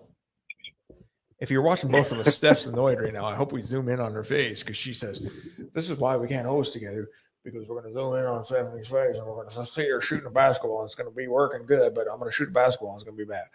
[1.40, 3.26] If you're watching both of us, Steph's annoyed right now.
[3.26, 5.26] I hope we zoom in on her face because she says,
[5.74, 7.10] "This is why we can't host together
[7.46, 10.32] because we're gonna zoom in on Stephanie's face and we're gonna see her shooting a
[10.32, 10.80] basketball.
[10.82, 12.90] and It's gonna be working good, but I'm gonna shoot a basketball.
[12.94, 13.46] and It's gonna be bad."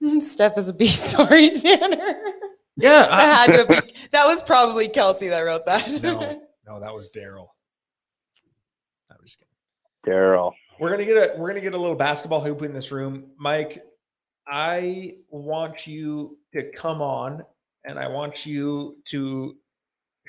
[0.22, 1.02] Steph is a beast.
[1.10, 2.16] Sorry, Tanner.
[2.80, 3.94] Yeah, That had to be.
[4.12, 5.88] That was probably Kelsey that wrote that.
[6.02, 6.20] no,
[6.66, 7.48] no, that was Daryl.
[9.10, 9.52] I was just kidding.
[10.06, 10.52] Daryl.
[10.78, 13.82] We're gonna get a we're gonna get a little basketball hoop in this room, Mike.
[14.46, 17.44] I want you to come on,
[17.84, 19.56] and I want you to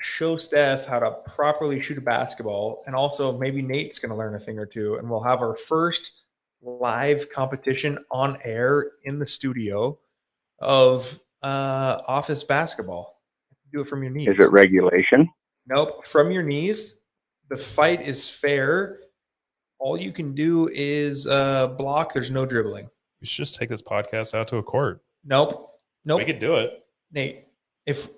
[0.00, 4.40] show Steph how to properly shoot a basketball, and also maybe Nate's gonna learn a
[4.40, 6.22] thing or two, and we'll have our first
[6.62, 9.98] live competition on air in the studio
[10.60, 13.20] of uh, office basketball.
[13.72, 14.28] Do it from your knees.
[14.28, 15.28] Is it regulation?
[15.66, 16.06] Nope.
[16.06, 16.96] From your knees.
[17.48, 19.00] The fight is fair.
[19.78, 22.12] All you can do is uh, block.
[22.12, 22.88] There's no dribbling.
[23.20, 25.02] We should just take this podcast out to a court.
[25.24, 25.70] Nope.
[26.04, 26.18] Nope.
[26.20, 26.84] We could do it.
[27.12, 27.46] Nate,
[27.86, 28.08] if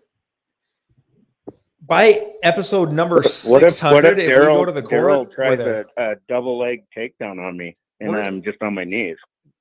[1.87, 5.35] by episode number What if what hundred, if if, we go to the court, we're
[5.35, 8.85] tries a, a double leg takedown on me and What if- I'm just on my
[8.85, 9.17] knees?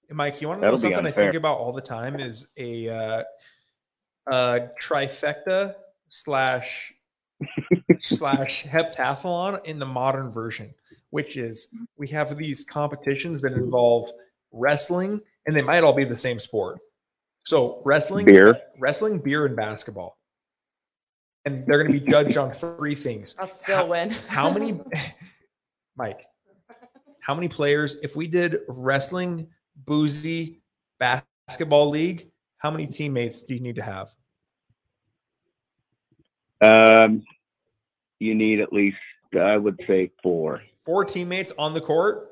[0.10, 2.48] Mike, you want to know That'll be something I think about all the time is
[2.58, 3.24] a uh,
[4.28, 5.76] uh, trifecta
[6.10, 6.94] slash
[8.02, 10.74] slash heptathlon in the modern version,
[11.10, 11.68] which is
[11.98, 14.10] we have these competitions that involve
[14.52, 16.80] wrestling, and they might all be the same sport.
[17.46, 18.58] So wrestling, Beer.
[18.80, 20.18] wrestling, beer, and basketball,
[21.44, 24.12] and they're going to be judged on three things: I'll still win.
[24.28, 24.80] how many,
[25.98, 26.26] Mike?
[27.20, 27.98] How many players?
[28.04, 29.48] If we did wrestling,
[29.86, 30.62] boozy,
[31.00, 32.32] basketball league,
[32.64, 34.10] how many teammates do you need to have?
[36.62, 37.24] Um,
[38.20, 38.98] you need at least
[39.38, 40.62] I would say four.
[40.86, 42.30] Four teammates on the court.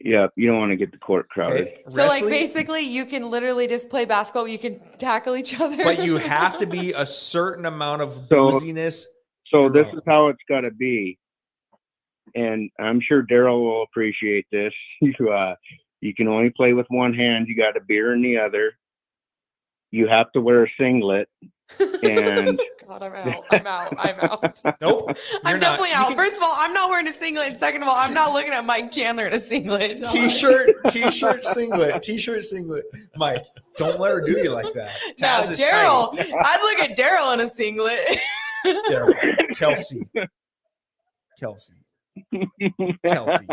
[0.00, 1.68] Yeah, you don't want to get the court crowded.
[1.68, 4.46] Okay, So, like, basically, you can literally just play basketball.
[4.46, 5.82] You can tackle each other.
[5.82, 8.22] but you have to be a certain amount of So-
[8.52, 9.04] booziness.
[9.48, 11.16] So this is how it's got to be,
[12.34, 14.72] and I'm sure Daryl will appreciate this.
[15.00, 15.54] You uh,
[16.00, 17.48] you can only play with one hand.
[17.48, 18.72] You got a beer in the other.
[19.90, 21.28] You have to wear a singlet,
[21.80, 23.44] and God, I'm out.
[23.50, 23.94] I'm out.
[23.98, 24.62] I'm out.
[24.80, 25.10] Nope.
[25.44, 25.78] I'm you're not.
[25.78, 26.08] definitely You out.
[26.08, 27.46] can- First of all, I'm not wearing a singlet.
[27.48, 30.02] And second of all, I'm not looking at Mike Chandler in a singlet.
[30.04, 32.84] T-shirt, t-shirt, singlet, t-shirt, singlet.
[33.16, 33.44] Mike,
[33.76, 34.90] don't let her do you like that.
[35.20, 36.18] No, Taz is Daryl.
[36.18, 38.18] I'd look at Daryl in a singlet.
[38.90, 39.14] Daryl,
[39.56, 40.06] Kelsey,
[41.38, 41.74] Kelsey,
[43.04, 43.46] Kelsey.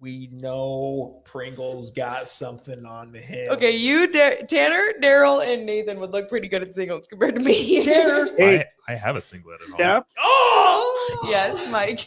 [0.00, 3.48] We know Pringle's got something on the head.
[3.48, 7.40] okay, you, Da- Tanner, Daryl, and Nathan would look pretty good at singles compared to
[7.40, 7.82] me.
[7.84, 8.28] Tanner.
[8.38, 8.64] Hey.
[8.86, 9.74] I, I have a singlet at home.
[9.76, 12.06] Steph, Oh, yes, Mike.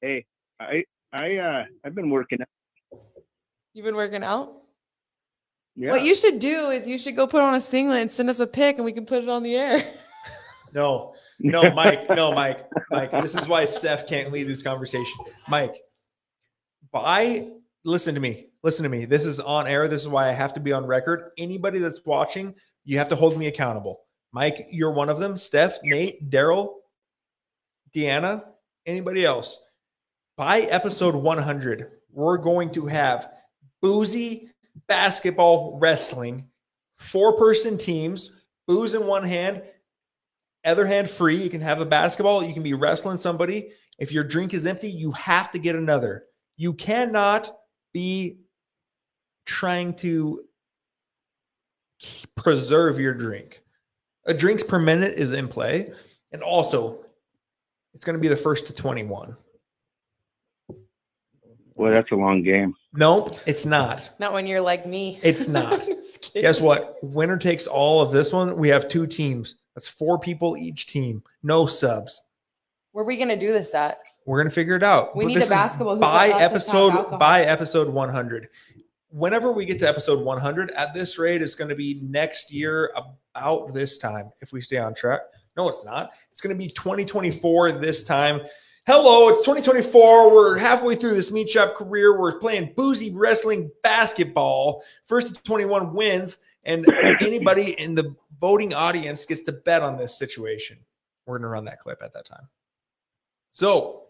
[0.00, 0.24] hey,
[0.58, 2.38] I I uh I've been working.
[2.40, 2.98] out.
[3.74, 4.52] You've been working out.
[5.76, 8.30] Yeah, What you should do is you should go put on a singlet and send
[8.30, 9.84] us a pic, and we can put it on the air.
[10.74, 13.10] No, no, Mike, no, Mike, Mike.
[13.22, 15.14] This is why Steph can't lead this conversation.
[15.48, 15.74] Mike,
[16.92, 17.48] by
[17.84, 19.04] listen to me, listen to me.
[19.04, 19.88] This is on air.
[19.88, 21.30] This is why I have to be on record.
[21.38, 22.54] Anybody that's watching,
[22.84, 24.00] you have to hold me accountable.
[24.32, 25.36] Mike, you're one of them.
[25.36, 26.74] Steph, Nate, Daryl,
[27.94, 28.44] Deanna,
[28.84, 29.58] anybody else.
[30.36, 33.30] By episode 100, we're going to have
[33.80, 34.50] boozy
[34.88, 36.48] basketball wrestling,
[36.98, 38.32] four person teams,
[38.66, 39.62] booze in one hand,
[40.64, 41.36] other hand free.
[41.36, 43.70] You can have a basketball, you can be wrestling somebody.
[43.98, 46.25] If your drink is empty, you have to get another.
[46.56, 47.54] You cannot
[47.92, 48.38] be
[49.44, 50.42] trying to
[52.34, 53.62] preserve your drink.
[54.26, 55.92] A drinks per minute is in play.
[56.32, 57.04] And also,
[57.94, 59.36] it's going to be the first to 21.
[61.74, 62.74] well, that's a long game.
[62.94, 64.10] Nope, it's not.
[64.18, 65.20] Not when you're like me.
[65.22, 65.86] It's not.
[66.34, 66.96] Guess what?
[67.02, 68.56] Winner takes all of this one.
[68.56, 69.56] We have two teams.
[69.74, 71.22] That's four people each team.
[71.42, 72.20] No subs.
[72.92, 73.98] Where are we gonna do this at?
[74.26, 75.16] We're gonna figure it out.
[75.16, 78.48] We But need a basketball by that lets us have episode by episode 100.
[79.08, 82.92] Whenever we get to episode 100, at this rate, it's going to be next year
[83.34, 85.20] about this time if we stay on track.
[85.56, 86.10] No, it's not.
[86.32, 88.42] It's going to be 2024 this time.
[88.86, 90.34] Hello, it's 2024.
[90.34, 92.20] We're halfway through this meat shop career.
[92.20, 94.82] We're playing boozy wrestling basketball.
[95.06, 96.84] First to 21 wins, and
[97.20, 100.78] anybody in the voting audience gets to bet on this situation.
[101.26, 102.48] We're going to run that clip at that time.
[103.52, 104.05] So,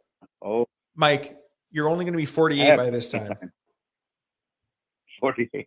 [0.46, 1.36] Oh, Mike,
[1.70, 3.32] you're only going to be 48 by this time.
[5.20, 5.66] 48.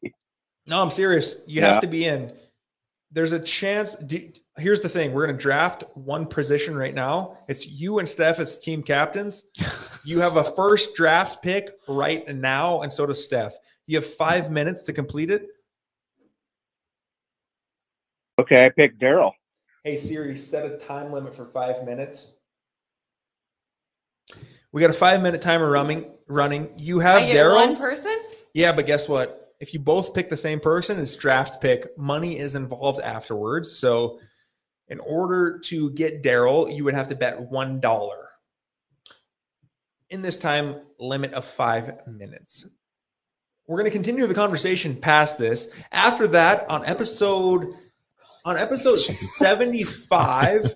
[0.67, 1.41] No, I'm serious.
[1.47, 1.73] You Yeah.
[1.73, 2.31] have to be in.
[3.11, 3.95] There's a chance.
[3.95, 7.37] do- Here's the thing: we're going to draft one position right now.
[7.47, 9.43] It's you and Steph as team captains.
[10.05, 13.53] You have a first draft pick right now, and so does Steph.
[13.85, 15.47] You have five minutes to complete it.
[18.39, 19.33] Okay, I picked Daryl.
[19.83, 22.31] Hey Siri, set a time limit for five minutes.
[24.71, 26.11] We got a five minute timer running.
[26.27, 26.69] Running.
[26.77, 27.55] You have Daryl.
[27.55, 28.17] one person.
[28.53, 29.53] Yeah, but guess what?
[29.59, 31.97] If you both pick the same person, it's draft pick.
[31.97, 33.71] Money is involved afterwards.
[33.71, 34.19] So,
[34.87, 38.29] in order to get Daryl, you would have to bet one dollar.
[40.09, 42.65] In this time limit of five minutes,
[43.67, 45.69] we're going to continue the conversation past this.
[45.91, 47.73] After that, on episode
[48.45, 50.73] on episode seventy five.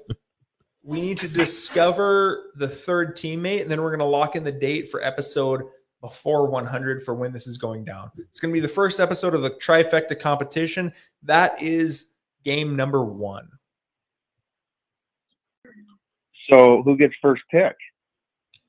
[0.84, 4.52] We need to discover the third teammate, and then we're going to lock in the
[4.52, 5.64] date for episode
[6.02, 8.12] before 100 for when this is going down.
[8.18, 10.92] It's going to be the first episode of the trifecta competition.
[11.24, 12.08] That is
[12.44, 13.48] game number one.
[16.50, 17.76] So who gets first pick?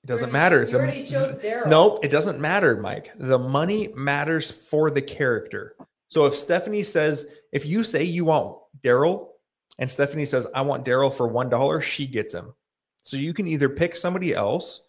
[0.05, 0.63] It doesn't matter.
[0.63, 3.11] You The- chose Nope, it doesn't matter, Mike.
[3.17, 5.75] The money matters for the character.
[6.09, 9.31] So if Stephanie says, if you say you want Daryl,
[9.79, 12.55] and Stephanie says, I want Daryl for one dollar, she gets him.
[13.03, 14.89] So you can either pick somebody else,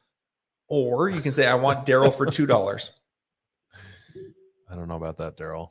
[0.68, 2.92] or you can say, I want Daryl for two dollars.
[4.70, 5.70] I don't know about that, Daryl.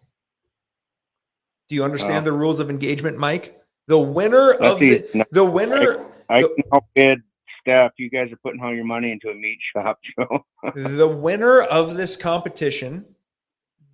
[1.69, 3.59] Do you understand the rules of engagement, Mike?
[3.86, 5.05] The winner of the.
[5.15, 7.19] No, the winner I the- can outbid
[7.61, 7.93] Steph.
[7.97, 10.45] You guys are putting all your money into a meat shop, Joe.
[10.74, 13.05] the winner of this competition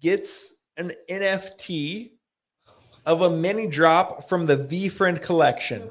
[0.00, 2.12] gets an NFT
[3.06, 5.90] of a mini drop from the V Friend collection.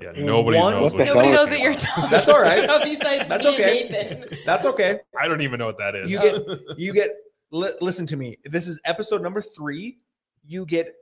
[0.00, 2.10] Yeah, nobody One- knows What what Nobody knows is that you're talking.
[2.10, 2.66] That's all right.
[2.84, 3.82] Besides That's me okay.
[3.82, 4.38] and Nathan.
[4.46, 5.00] That's okay.
[5.18, 6.10] I don't even know what that is.
[6.10, 7.10] You get you get
[7.50, 8.38] li- listen to me.
[8.46, 9.98] This is episode number 3.
[10.46, 10.94] You get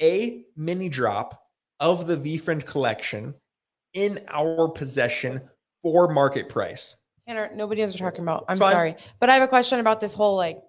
[0.00, 1.42] a mini drop
[1.80, 3.34] of the V Friend collection
[3.92, 5.42] in our possession
[5.82, 6.96] for market price.
[7.28, 8.44] Tanner, nobody knows what you're talking about.
[8.48, 10.62] I'm sorry, but I have a question about this whole like.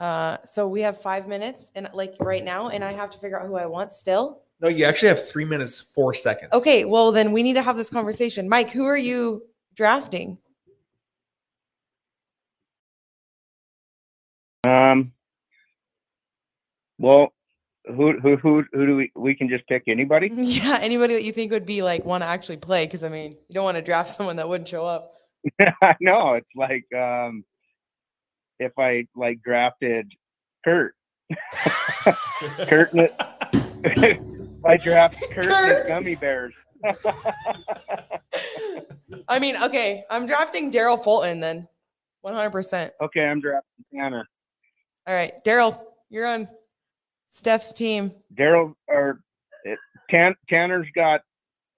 [0.00, 3.40] Uh, so we have five minutes, and like right now, and I have to figure
[3.40, 4.42] out who I want still.
[4.60, 6.50] No, you actually have 3 minutes 4 seconds.
[6.52, 8.48] Okay, well then we need to have this conversation.
[8.48, 9.42] Mike, who are you
[9.74, 10.38] drafting?
[14.66, 15.12] Um.
[16.98, 17.32] Well,
[17.86, 20.30] who who who who do we we can just pick anybody?
[20.34, 22.84] Yeah, anybody that you think would be like want to actually play?
[22.84, 25.12] Because I mean, you don't want to draft someone that wouldn't show up.
[26.00, 27.44] no, it's like um,
[28.58, 30.12] if I like drafted
[30.64, 30.94] Kurt.
[32.68, 32.90] Kurt,
[34.64, 35.88] I draft Kurt, Kurt.
[35.88, 36.54] gummy bears.
[39.28, 41.68] I mean, okay, I'm drafting Daryl Fulton then,
[42.22, 42.50] 100.
[42.50, 44.26] percent Okay, I'm drafting Tanner.
[45.06, 45.80] All right, Daryl,
[46.10, 46.48] you're on
[47.26, 48.12] Steph's team.
[48.34, 49.20] Daryl or
[49.64, 49.78] it,
[50.10, 51.20] Tan, Tanner's got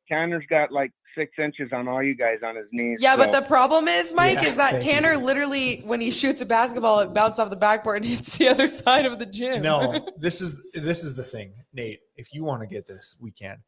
[0.08, 2.98] Tanner's got like six inches on all you guys on his knees.
[3.00, 4.90] Yeah, but the problem is, Mike, Yeah, is that thank you.
[4.92, 8.48] Tanner literally, when he shoots a basketball, it bounces off the backboard and hits the
[8.48, 9.62] other side of the gym.
[9.62, 12.00] no, this is this is the thing, Nate.
[12.16, 13.58] If you want to get this, we can.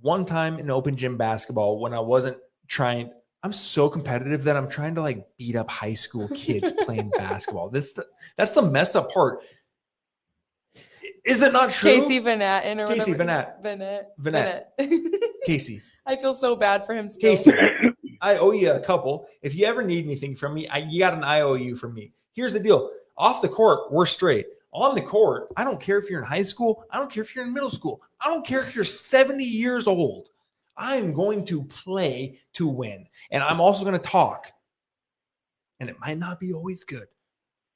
[0.00, 2.38] One time in open gym basketball, when I wasn't
[2.68, 3.10] trying,
[3.42, 7.68] I'm so competitive that I'm trying to like beat up high school kids playing basketball.
[7.70, 9.40] That's the that's the messed up part.
[11.24, 11.90] Is it not true?
[11.90, 13.52] Casey Vanat or Casey whatever.
[13.62, 14.04] Vanat.
[14.20, 14.64] Vanat.
[14.78, 15.20] Vanat.
[15.44, 17.30] Casey, I feel so bad for him still.
[17.30, 17.52] Casey,
[18.20, 19.26] I owe you a couple.
[19.42, 22.12] If you ever need anything from me, I, you got an IOU from me.
[22.32, 24.46] Here's the deal: off the court, we're straight.
[24.72, 26.84] On the court, I don't care if you're in high school.
[26.90, 28.00] I don't care if you're in middle school.
[28.20, 30.28] I don't care if you're 70 years old.
[30.76, 34.50] I'm going to play to win, and I'm also going to talk.
[35.80, 37.06] And it might not be always good.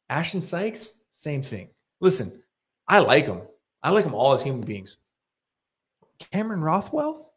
[0.09, 1.69] Ashton Sykes, same thing.
[2.01, 2.43] Listen,
[2.87, 3.43] I like him.
[3.83, 4.99] I like him all as human beings.
[6.19, 7.33] Cameron Rothwell,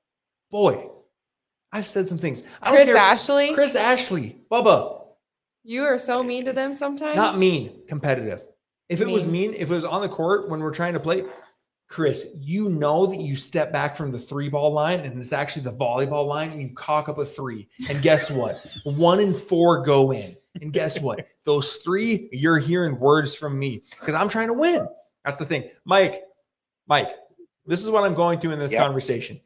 [0.51, 0.89] boy,
[1.71, 2.43] I've said some things.
[2.61, 5.05] I Chris care- Ashley, Chris Ashley, Bubba,
[5.63, 7.15] you are so mean to them sometimes.
[7.15, 8.41] not mean, competitive.
[8.89, 9.51] If it was Mean.
[9.51, 11.25] mean, if it was on the court when we're trying to play,
[11.89, 15.63] Chris, you know that you step back from the three ball line and it's actually
[15.63, 17.67] the volleyball line and you cock up a three.
[17.89, 18.55] And guess what?
[18.85, 20.35] One in four go in.
[20.61, 21.27] And guess what?
[21.43, 24.87] Those three, you're hearing words from me because I'm trying to win.
[25.25, 25.69] That's the thing.
[25.83, 26.23] Mike,
[26.87, 27.09] Mike,
[27.65, 28.81] this is what I'm going to in this Yep.
[28.85, 29.39] conversation.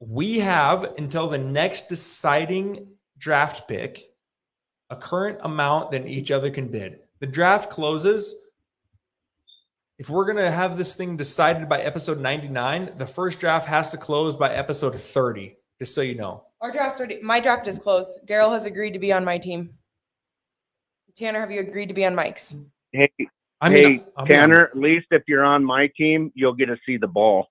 [0.00, 2.88] We have until the next deciding
[3.18, 4.10] draft pick
[4.90, 7.00] a current amount that each other can bid.
[7.20, 8.34] The draft closes.
[9.98, 13.90] If we're going to have this thing decided by episode 99, the first draft has
[13.90, 16.44] to close by episode 30, just so you know.
[16.60, 17.20] Our draft's already.
[17.20, 18.20] My draft is closed.
[18.24, 19.74] Daryl has agreed to be on my team.
[21.16, 22.54] Tanner, have you agreed to be on Mike's?
[22.92, 23.10] Hey,
[23.60, 24.68] I hey, I mean, Tanner.
[24.68, 27.48] At least if you're on my team, you'll get to see the ball.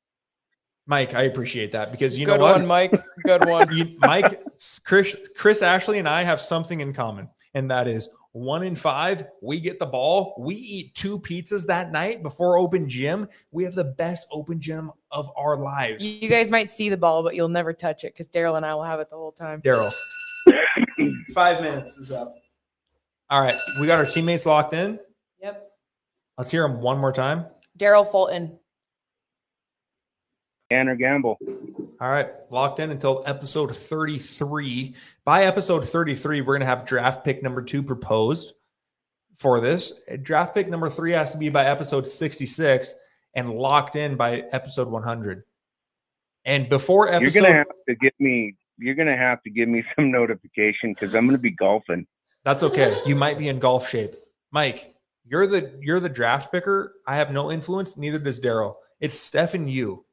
[0.88, 2.55] Mike, I appreciate that because you Good know what?
[2.59, 2.93] one, Mike.
[3.26, 3.76] Good one.
[3.76, 4.41] You- Mike,
[4.85, 9.26] Chris, Chris Ashley, and I have something in common, and that is one in five.
[9.41, 10.35] We get the ball.
[10.39, 13.27] We eat two pizzas that night before open gym.
[13.51, 16.05] We have the best open gym of our lives.
[16.05, 18.73] You guys might see the ball, but you'll never touch it because Daryl and I
[18.76, 19.61] will have it the whole time.
[19.61, 19.93] Daryl,
[21.34, 22.34] five minutes is up.
[23.30, 24.99] All right, we got our teammates locked in.
[25.41, 25.69] Yep.
[26.38, 27.45] Let's hear them one more time.
[27.77, 28.57] Daryl Fulton.
[30.69, 31.38] Tanner Gamble.
[31.99, 34.95] All right, locked in until episode 33.
[35.26, 38.53] By episode 33, we're going to have draft pick number two proposed
[39.35, 40.02] for this.
[40.22, 42.95] Draft pick number three has to be by episode 66
[43.35, 45.44] and locked in by episode 100.
[46.45, 48.56] And before episode, You're gonna have to give me.
[48.77, 52.07] You're gonna have to give me some notification because I'm gonna be golfing.
[52.44, 52.99] that's okay.
[53.06, 54.15] You might be in golf shape.
[54.52, 54.95] Mike,
[55.26, 56.94] you're the you're the draft picker.
[57.06, 58.76] I have no influence, neither does Daryl.
[59.02, 60.06] It's Steph and you.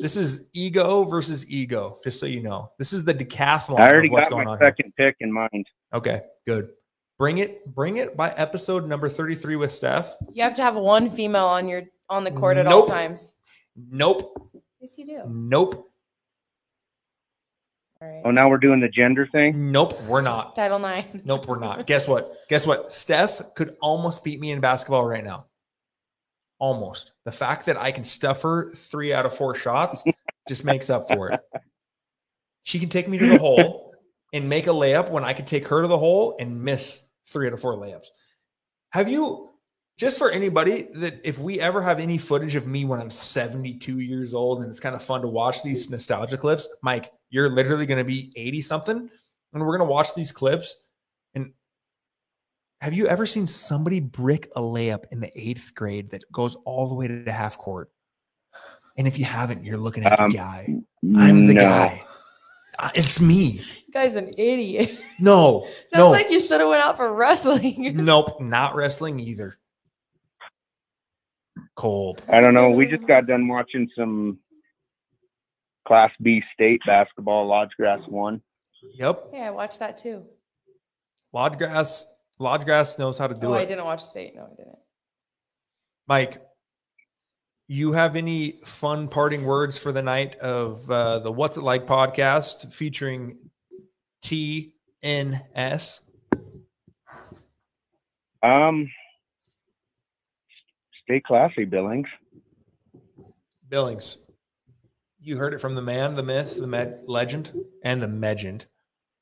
[0.00, 2.70] This is ego versus ego, just so you know.
[2.78, 4.68] This is the decathlon I already of what's got going my on here.
[4.68, 5.66] second pick in mind.
[5.92, 6.70] Okay, good.
[7.18, 10.14] Bring it, bring it by episode number 33 with Steph.
[10.32, 12.72] You have to have one female on your on the court at Nope.
[12.72, 13.34] all times.
[13.76, 14.50] Nope.
[14.80, 15.20] Yes, you do.
[15.28, 15.86] Nope.
[18.02, 18.22] All right.
[18.24, 19.70] Oh, now we're doing the gender thing.
[19.70, 20.00] Nope.
[20.04, 20.56] We're not.
[20.56, 21.20] Title nine.
[21.24, 21.86] Nope, we're not.
[21.86, 22.34] Guess what?
[22.48, 22.92] Guess what?
[22.92, 25.46] Steph could almost beat me in basketball right now.
[26.60, 27.12] Almost.
[27.24, 30.04] The fact that I can stuff her three out of four shots
[30.48, 31.40] just makes up for it.
[32.62, 33.94] She can take me to the hole
[34.32, 37.46] and make a layup when I could take her to the hole and miss three
[37.46, 38.06] out of four layups.
[38.90, 39.50] Have you,
[39.98, 44.00] just for anybody, that if we ever have any footage of me when I'm 72
[44.00, 47.86] years old and it's kind of fun to watch these nostalgia clips, Mike, you're literally
[47.86, 49.10] going to be 80 something
[49.52, 50.76] and we're going to watch these clips.
[52.80, 56.56] And have you ever seen somebody brick a layup in the eighth grade that goes
[56.64, 57.90] all the way to the half court?
[58.96, 60.74] And if you haven't, you're looking at Um, the guy.
[61.16, 61.60] I'm the no.
[61.60, 62.02] guy.
[62.78, 63.60] Uh, It's me.
[63.86, 65.02] You guy's an idiot.
[65.18, 67.92] No, Sounds no, like you should have went out for wrestling.
[68.04, 69.58] nope, not wrestling either.
[71.76, 72.22] Cold.
[72.30, 72.70] I don't know.
[72.70, 74.38] We just got done watching some
[75.86, 77.46] Class B state basketball.
[77.46, 78.40] Lodge Grass one.
[78.94, 79.30] Yep.
[79.34, 80.24] yeah, I watched that too.
[81.32, 82.04] Lodge Grass.
[82.40, 83.50] Lodge Grass knows how to do it.
[83.50, 84.34] oh, I didn't watch state.
[84.34, 84.78] No, I didn't.
[86.08, 86.42] Mike,
[87.68, 91.86] you have any fun parting words for the night of uh, the What's It Like
[91.86, 93.36] podcast featuring
[94.24, 96.00] TNS?
[98.42, 98.90] Um,
[101.04, 102.08] stay classy, Billings.
[103.68, 104.16] Billings.
[105.20, 107.52] You heard it from the man, the myth, the med- legend,
[107.84, 108.64] and the legend.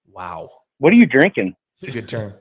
[0.07, 0.49] Wow.
[0.79, 1.57] What are you drinking?
[1.83, 2.33] It's a good term.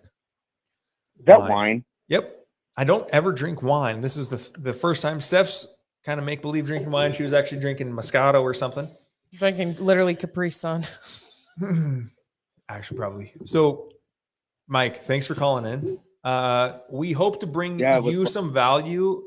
[1.19, 1.49] Is that Wine.
[1.51, 1.85] wine?
[2.09, 2.33] Yep.
[2.77, 4.01] I don't ever drink wine.
[4.01, 5.67] This is the the first time Steph's
[6.05, 7.11] kind of make believe drinking wine.
[7.13, 8.87] She was actually drinking Moscato or something.
[9.33, 10.85] Drinking literally Capri Sun.
[12.69, 13.33] actually, probably.
[13.45, 13.91] So,
[14.67, 15.99] Mike, thanks for calling in.
[16.23, 19.23] Uh, we hope to bring Yeah, with- you some value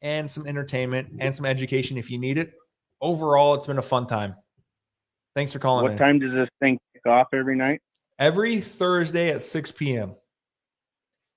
[0.00, 2.54] and some entertainment and some education if you need it.
[3.00, 4.36] Overall, it's been a fun time.
[5.34, 5.98] Thanks for calling What in.
[5.98, 7.80] time does this thing kick off every night?
[8.18, 10.14] Every Thursday at 6 p.m.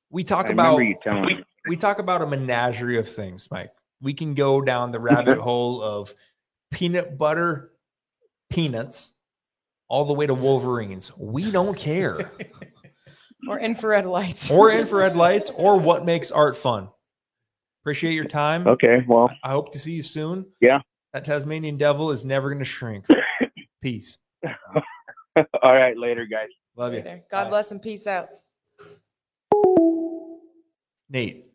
[0.09, 1.43] We talk I about remember you telling me.
[1.67, 3.71] we talk about a menagerie of things, Mike.
[4.01, 6.13] We can go down the rabbit hole of
[6.71, 7.71] peanut butter
[8.49, 9.13] peanuts
[9.87, 11.15] all the way to Wolverines.
[11.17, 12.31] We don't care.
[13.47, 14.49] Or infrared lights.
[14.49, 16.89] or infrared lights or what makes art fun.
[17.83, 18.65] Appreciate your time.
[18.65, 20.47] Okay, well, I hope to see you soon.
[20.61, 20.79] Yeah.
[21.13, 23.05] That Tasmanian devil is never going to shrink.
[23.83, 24.17] Peace.
[25.61, 26.47] all right, later, guys.
[26.75, 26.99] Love you.
[26.99, 27.23] Later.
[27.29, 27.49] God Bye.
[27.51, 28.29] bless and peace out.
[31.15, 31.45] Nate,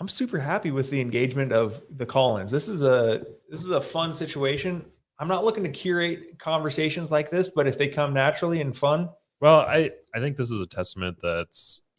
[0.00, 2.50] I'm super happy with the engagement of the call-ins.
[2.50, 4.84] This is a this is a fun situation.
[5.20, 9.08] I'm not looking to curate conversations like this, but if they come naturally and fun,
[9.40, 11.46] Well, I I think this is a testament that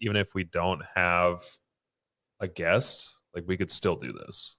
[0.01, 1.45] even if we don't have
[2.41, 4.57] a guest, like we could still do this.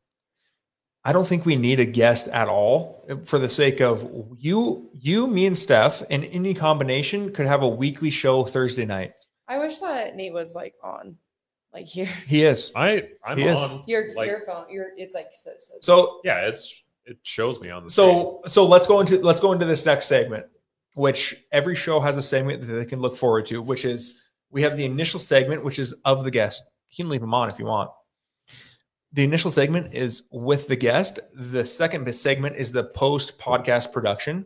[1.04, 5.26] I don't think we need a guest at all for the sake of you, you,
[5.26, 9.12] me, and Steph, and any combination could have a weekly show Thursday night.
[9.46, 11.16] I wish that Nate was like on,
[11.76, 12.06] like here.
[12.26, 12.72] He is.
[12.74, 13.56] I I'm He is.
[13.56, 13.84] on.
[13.86, 14.68] Your Like- your phone.
[14.70, 15.74] Your it's like so, so.
[15.80, 19.52] So Yeah, it's it shows me on the So so let's go into let's go
[19.52, 20.46] into this next segment,
[20.94, 24.18] which every show has a segment that they can look forward to, which is
[24.50, 26.62] we have the initial segment, which is of the guest.
[26.90, 27.90] You can leave them on if you want.
[29.12, 31.20] The initial segment is with the guest.
[31.34, 34.44] The second segment is the post podcast production.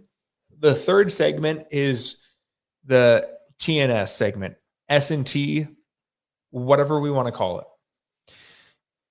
[0.59, 2.18] The third segment is
[2.84, 3.28] the
[3.59, 4.57] TNS segment,
[4.89, 5.67] S and T,
[6.51, 7.67] whatever we want to call it.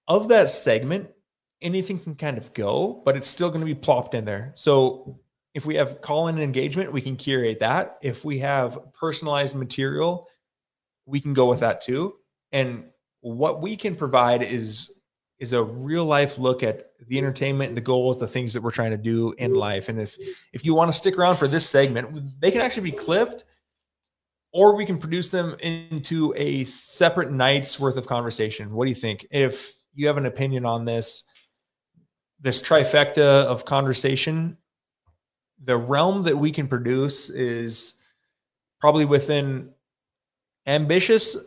[0.08, 1.10] Of that segment,
[1.62, 4.52] anything can kind of go, but it's still going to be plopped in there.
[4.56, 5.20] So
[5.54, 7.98] if we have call in engagement, we can curate that.
[8.02, 10.28] If we have personalized material,
[11.06, 12.16] we can go with that too.
[12.52, 12.86] And
[13.22, 14.94] what we can provide is
[15.40, 18.72] is a real life look at the entertainment and the goals, the things that we're
[18.72, 19.90] trying to do in life.
[19.90, 20.18] And if
[20.54, 23.46] if you want to stick around for this segment, they can actually be clipped
[24.52, 28.74] or we can produce them into a separate night's worth of conversation.
[28.74, 29.28] What do you think?
[29.32, 31.24] If you have an opinion on this,
[32.42, 34.58] this trifecta of conversation,
[35.64, 37.94] the realm that we can produce is
[38.80, 39.72] probably within
[40.66, 41.38] ambitious,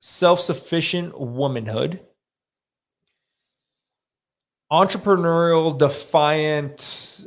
[0.00, 2.00] self sufficient womanhood,
[4.70, 7.26] entrepreneurial, defiant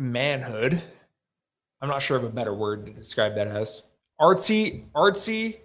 [0.00, 0.82] manhood.
[1.80, 3.84] I'm not sure of a better word to describe that as
[4.20, 5.58] artsy, artsy,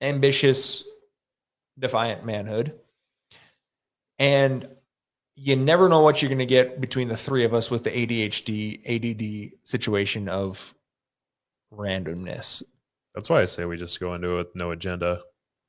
[0.00, 0.84] ambitious,
[1.78, 2.74] defiant manhood.
[4.18, 4.68] And
[5.36, 7.90] you never know what you're going to get between the three of us with the
[7.90, 10.74] ADHD, ADD situation of
[11.72, 12.62] randomness.
[13.14, 15.20] That's why I say we just go into it with no agenda.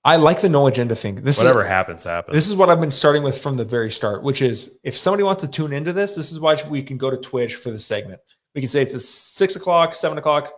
[0.05, 1.15] I like the no agenda thing.
[1.15, 2.33] This Whatever is, happens, happens.
[2.33, 5.23] This is what I've been starting with from the very start, which is if somebody
[5.23, 7.79] wants to tune into this, this is why we can go to Twitch for the
[7.79, 8.21] segment.
[8.55, 10.53] We can say it's a six o'clock, seven o'clock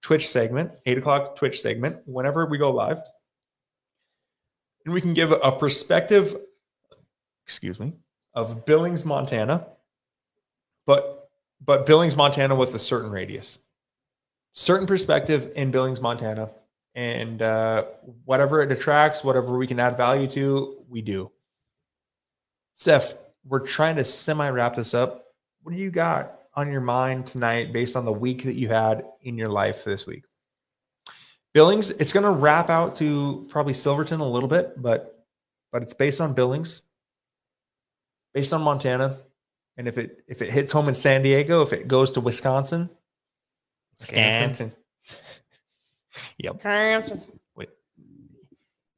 [0.00, 3.00] Twitch segment, eight o'clock Twitch segment, whenever we go live.
[4.84, 6.36] And we can give a perspective,
[7.44, 7.94] excuse me,
[8.34, 9.66] of Billings, Montana,
[10.86, 11.30] but
[11.64, 13.58] but Billings, Montana with a certain radius.
[14.52, 16.50] Certain perspective in Billings, Montana,
[16.94, 17.84] and uh,
[18.24, 21.30] whatever it attracts, whatever we can add value to, we do.
[22.74, 23.14] Steph,
[23.44, 25.26] we're trying to semi wrap this up.
[25.62, 29.04] What do you got on your mind tonight based on the week that you had
[29.22, 30.24] in your life this week?
[31.52, 35.26] Billings, it's going to wrap out to probably Silverton a little bit, but
[35.72, 36.82] but it's based on Billings,
[38.32, 39.18] based on Montana,
[39.76, 42.90] and if it if it hits home in San Diego, if it goes to Wisconsin,
[43.98, 44.72] Wisconsin.
[46.38, 46.60] Yep.
[47.56, 47.68] Wait.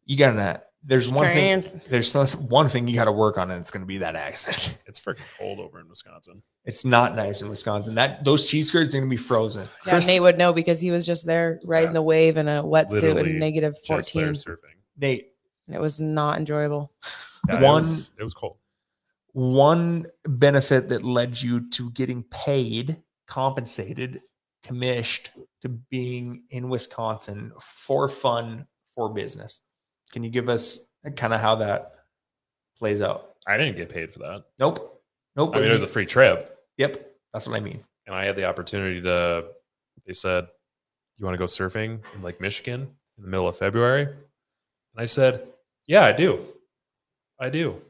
[0.04, 0.62] You got that.
[0.88, 1.64] There's one thing.
[1.90, 4.78] There's one thing you got to work on, and it's going to be that accent.
[4.86, 6.42] It's freaking cold over in Wisconsin.
[6.64, 7.96] It's not nice in Wisconsin.
[7.96, 9.64] That those cheese curds are going to be frozen.
[9.84, 12.62] Yeah, Chris- Nate would know because he was just there riding the wave in a
[12.62, 14.34] wetsuit Literally and negative Jets there 14.
[14.34, 14.56] surfing.
[14.96, 15.32] Nate,
[15.68, 16.92] It was not enjoyable.
[17.48, 18.56] Yeah, One- It was, it was cold.
[19.32, 24.22] one benefit that led you to getting paid, compensated,
[24.62, 25.30] commissioned
[25.66, 29.60] to being in Wisconsin for fun, for business.
[30.12, 31.92] Can you give us uh, kind of how that
[32.78, 33.34] plays out?
[33.46, 34.44] I didn't get paid for that.
[34.58, 35.02] Nope.
[35.36, 35.54] Nope.
[35.54, 37.12] I mean, it was a free trip, Yep.
[37.32, 37.84] That's what I mean.
[38.06, 39.46] and I had the opportunity to.
[40.06, 40.46] They said,
[41.18, 42.82] "You want to go surfing in Lake Michigan
[43.18, 44.16] in the middle of February?" And
[44.96, 45.46] I said,
[45.86, 46.40] "Yeah, I do.
[47.38, 47.82] I do."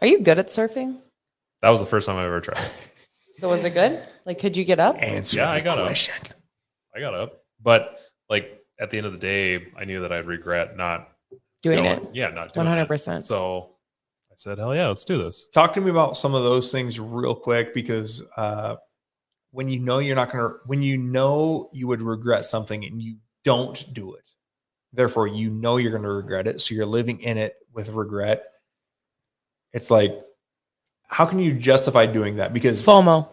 [0.00, 0.98] Are you good at surfing?
[1.62, 2.58] That was the first time I ever tried.
[3.38, 4.06] So was it good?
[4.26, 4.96] Like, could you get up?
[5.02, 5.88] Answer Yeah, the I got up.
[6.92, 7.08] Question.
[7.08, 10.26] I got up, but like at the end of the day, I knew that I'd
[10.26, 11.08] regret not
[11.62, 12.14] Doing going- it.
[12.14, 13.18] Yeah, not doing 100%.
[13.18, 13.22] It.
[13.22, 13.76] So
[14.30, 16.98] I said, "Hell yeah, let's do this." Talk to me about some of those things
[16.98, 18.76] real quick because uh,
[19.50, 23.02] when you know you're not going to, when you know you would regret something and
[23.02, 24.28] you don't do it,
[24.92, 26.60] therefore you know you're going to regret it.
[26.60, 28.44] So you're living in it with regret.
[29.72, 30.18] It's like,
[31.08, 32.52] how can you justify doing that?
[32.54, 33.28] Because FOMO.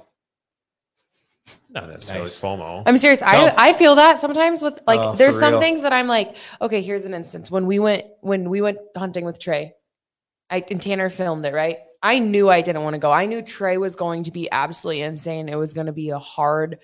[1.81, 2.41] Not necessarily Nice.
[2.41, 2.83] FOMO.
[2.85, 3.21] I'm serious.
[3.21, 3.27] No.
[3.27, 5.61] I I feel that sometimes with like Oh, there's some real?
[5.61, 7.51] things that I'm like, okay, here's an instance.
[7.51, 9.73] When we went when we went hunting with Trey,
[10.49, 11.77] I and Tanner filmed it, right?
[12.03, 13.11] I knew I didn't want to go.
[13.11, 15.49] I knew Trey was going to be absolutely insane.
[15.49, 16.77] It was going to be a hard,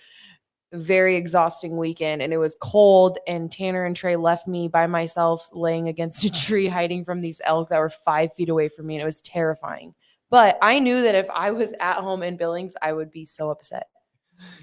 [0.74, 2.24] very exhausting weekend.
[2.24, 3.20] And it was cold.
[3.28, 7.40] And Tanner and Trey left me by myself laying against a tree, hiding from these
[7.46, 8.96] elk that were five feet away from me.
[8.96, 9.94] And it was terrifying.
[10.32, 13.52] But I knew that if I was at home in Billings, I would be so
[13.52, 13.88] upset.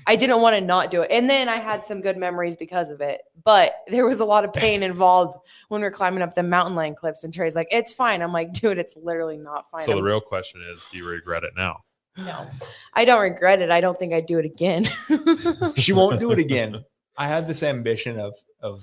[0.07, 1.11] I didn't want to not do it.
[1.11, 3.23] And then I had some good memories because of it.
[3.45, 5.37] But there was a lot of pain involved
[5.69, 7.25] when we are climbing up the mountain lion cliffs.
[7.25, 8.23] And Trey's like, it's fine.
[8.23, 9.83] I'm like, dude, it's literally not fine.
[9.83, 11.81] So the I'm- real question is, do you regret it now?
[12.17, 12.47] no,
[12.95, 13.71] I don't regret it.
[13.71, 14.89] I don't think I'd do it again.
[15.77, 16.85] she won't do it again.
[17.17, 18.83] I had this ambition of of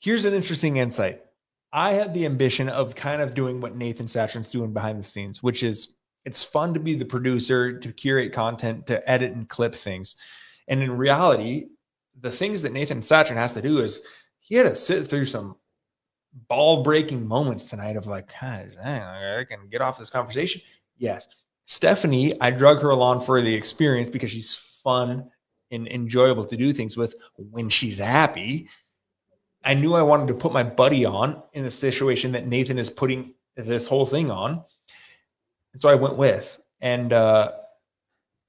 [0.00, 1.22] here's an interesting insight.
[1.72, 5.42] I had the ambition of kind of doing what Nathan Satchin's doing behind the scenes,
[5.42, 9.74] which is it's fun to be the producer, to curate content, to edit and clip
[9.74, 10.16] things.
[10.68, 11.66] And in reality,
[12.20, 14.00] the things that Nathan Satchin has to do is
[14.38, 15.56] he had to sit through some
[16.48, 20.60] ball breaking moments tonight of like, God, dang, I can get off this conversation.
[20.98, 21.28] Yes.
[21.64, 25.30] Stephanie, I drug her along for the experience because she's fun
[25.70, 28.68] and enjoyable to do things with when she's happy.
[29.62, 32.90] I knew I wanted to put my buddy on in the situation that Nathan is
[32.90, 34.64] putting this whole thing on.
[35.72, 36.58] And so I went with.
[36.80, 37.52] And uh,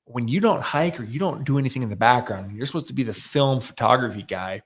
[0.06, 2.94] when you don't hike or you don't do anything in the background, you're supposed to
[2.94, 4.62] be the film photography guy,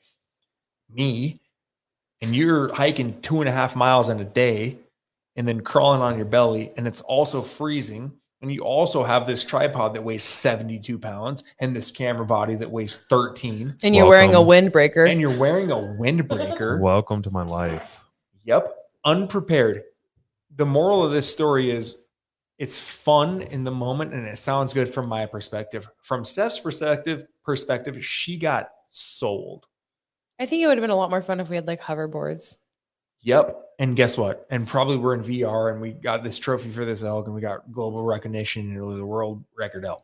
[0.90, 1.40] me,
[2.22, 4.80] and you're hiking two and a half miles in a day
[5.36, 8.12] and then crawling on your belly, and it's also freezing.
[8.42, 12.70] And you also have this tripod that weighs 72 pounds and this camera body that
[12.70, 13.76] weighs 13.
[13.82, 15.10] And you're wearing a windbreaker.
[15.10, 16.80] And you're wearing a windbreaker.
[16.82, 18.06] Welcome to my life.
[18.44, 18.74] Yep.
[19.04, 19.84] Unprepared.
[20.58, 21.96] The moral of this story is
[22.58, 25.88] it's fun in the moment and it sounds good from my perspective.
[26.02, 29.66] From Steph's perspective, perspective, she got sold.
[30.40, 32.58] I think it would have been a lot more fun if we had like hoverboards.
[33.22, 33.62] Yep.
[33.80, 34.46] And guess what?
[34.50, 37.42] And probably we're in VR and we got this trophy for this elk and we
[37.42, 40.04] got global recognition and it was a world record elk.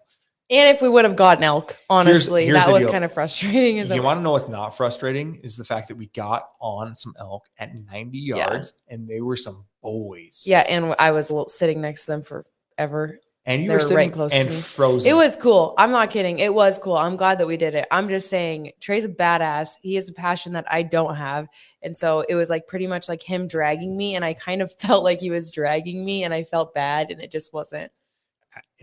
[0.49, 2.91] And if we would have gotten elk, honestly, here's that was deal.
[2.91, 3.77] kind of frustrating.
[3.77, 6.97] Is You want to know what's not frustrating is the fact that we got on
[6.97, 10.43] some elk at 90 yards and they were some boys.
[10.45, 13.19] yeah, and I was sitting next to them forever.
[13.43, 14.61] And you They were sitting right close to and me.
[14.61, 15.09] frozen.
[15.09, 15.73] It was cool.
[15.79, 16.37] I'm not kidding.
[16.37, 16.95] It was cool.
[16.95, 17.87] I'm glad that we did it.
[17.89, 19.71] I'm just saying Trey's a badass.
[19.81, 21.47] He has a passion that I don't have.
[21.81, 24.15] And so it was like pretty much like him dragging me.
[24.15, 27.09] And I kind of felt like he was dragging me and I felt bad.
[27.09, 27.91] And it just wasn't.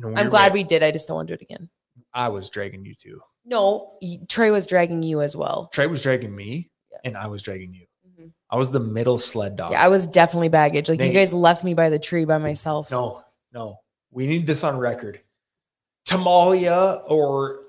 [0.05, 0.60] I'm glad way.
[0.60, 0.83] we did.
[0.83, 1.68] I just don't want to do it again.
[2.12, 3.20] I was dragging you too.
[3.44, 3.97] No,
[4.28, 5.68] Trey was dragging you as well.
[5.73, 6.99] Trey was dragging me Yeah.
[7.05, 7.86] and I was dragging you.
[8.51, 9.73] I was the middle sled dog.
[9.73, 10.89] Yeah, I was definitely baggage.
[10.89, 12.91] Like you guys left me by the tree by myself.
[12.91, 13.78] no, no.
[14.10, 15.20] We need this on record.
[16.07, 17.60] Tamalia or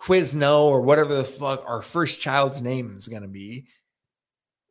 [0.00, 3.66] Quizno or whatever the fuck our first child's name is gonna be.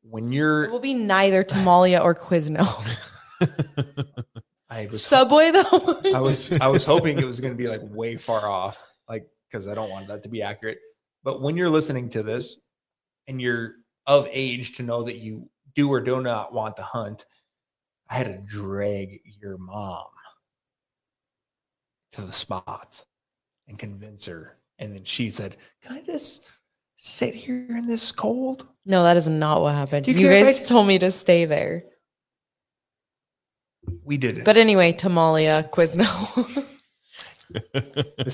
[0.02, 2.66] When you're will be neither Tamalia or Quizno.
[4.70, 6.02] I was Subway though.
[6.14, 9.28] I was I was hoping it was going to be like way far off, like
[9.50, 10.80] because I don't want that to be accurate.
[11.24, 12.58] But when you're listening to this
[13.28, 13.76] and you're
[14.08, 17.26] of age to know that you do or do not want to hunt,
[18.10, 20.06] I had to drag your mom
[22.14, 23.04] to the spot
[23.68, 24.58] and convince her.
[24.80, 26.44] And then she said, Can I just
[26.98, 28.68] sit here in this cold?
[28.86, 30.06] no, that is not what happened.
[30.06, 31.86] Do You, you guys I- told me to stay there.
[34.04, 34.46] We did it.
[34.46, 36.66] But anyway, Tamalia, Quizno.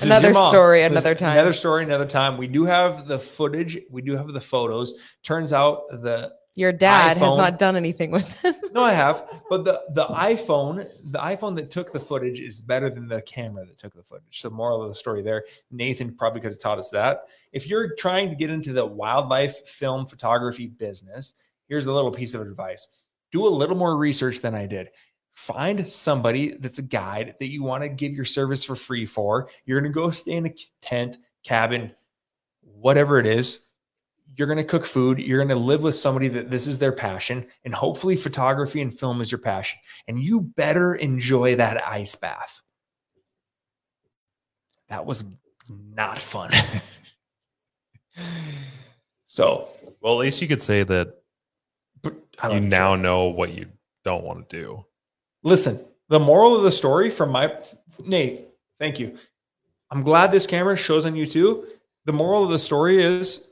[0.02, 1.32] Another story, another time.
[1.32, 2.36] Another story, another time.
[2.36, 3.78] We do have the footage.
[3.90, 4.94] We do have the photos.
[5.22, 8.54] Turns out the Your dad has not done anything with them.
[8.72, 12.90] no, I have, but the the iPhone, the iPhone that took the footage is better
[12.90, 14.40] than the camera that took the footage.
[14.40, 17.22] So, moral of the story there, Nathan probably could have taught us that.
[17.52, 21.34] If you're trying to get into the wildlife film photography business,
[21.68, 22.86] here's a little piece of advice:
[23.30, 24.88] do a little more research than I did.
[25.32, 29.48] Find somebody that's a guide that you want to give your service for free for.
[29.64, 31.92] You're going to go stay in a tent, cabin,
[32.60, 33.60] whatever it is.
[34.36, 35.18] You're going to cook food.
[35.18, 37.46] You're going to live with somebody that this is their passion.
[37.64, 39.78] And hopefully, photography and film is your passion.
[40.06, 42.62] And you better enjoy that ice bath.
[44.88, 45.24] That was
[45.68, 46.50] not fun.
[49.26, 49.68] so,
[50.00, 51.14] well, at least you could say that
[52.04, 53.66] you now know what you
[54.04, 54.84] don't want to do.
[55.42, 57.52] Listen, the moral of the story from my
[58.04, 58.48] Nate,
[58.78, 59.16] thank you.
[59.90, 61.66] I'm glad this camera shows on you too.
[62.04, 63.46] The moral of the story is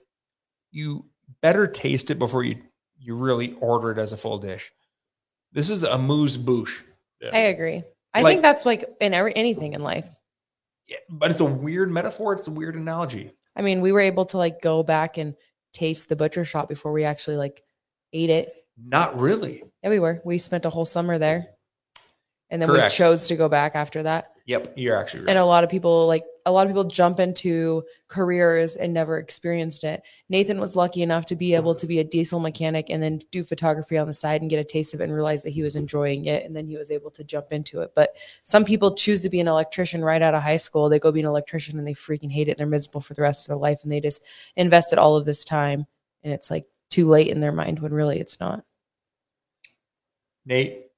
[0.70, 1.04] you
[1.42, 2.62] better taste it before you
[2.98, 4.70] you really order it as a full dish.
[5.52, 6.82] This is a moose bouche,
[7.32, 7.82] I agree.
[8.12, 10.08] I Like- think that's like in every, anything in life.
[10.86, 12.32] Yeah, but it's a weird metaphor.
[12.34, 13.32] It's a weird analogy.
[13.56, 15.34] I mean, we were able to like go back and
[15.72, 17.62] taste the butcher shop before we actually like
[18.12, 18.52] ate it.
[18.76, 19.62] Not really.
[19.82, 20.20] Yeah, we were.
[20.24, 21.48] We spent a whole summer there.
[22.50, 22.92] And then Correct.
[22.92, 24.32] we chose to go back after that.
[24.46, 25.30] Yep, you're actually right.
[25.30, 29.18] And a lot of people like a lot of people jump into careers and never
[29.18, 30.02] experienced it.
[30.28, 33.44] Nathan was lucky enough to be able to be a diesel mechanic and then do
[33.44, 35.76] photography on the side and get a taste of it and realize that he was
[35.76, 37.92] enjoying it and then he was able to jump into it.
[37.94, 40.88] But some people choose to be an electrician right out of high school.
[40.88, 43.22] They go be an electrician and they freaking hate it and they're miserable for the
[43.22, 44.24] rest of their life and they just
[44.56, 45.86] invested all of this time
[46.24, 48.64] and it's like too late in their mind when really it's not.
[50.44, 50.89] Nate,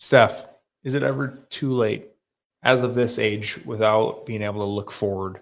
[0.00, 0.46] Steph,
[0.82, 2.06] is it ever too late
[2.62, 5.40] as of this age without being able to look forward?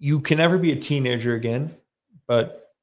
[0.00, 1.74] You can never be a teenager again,
[2.26, 2.74] but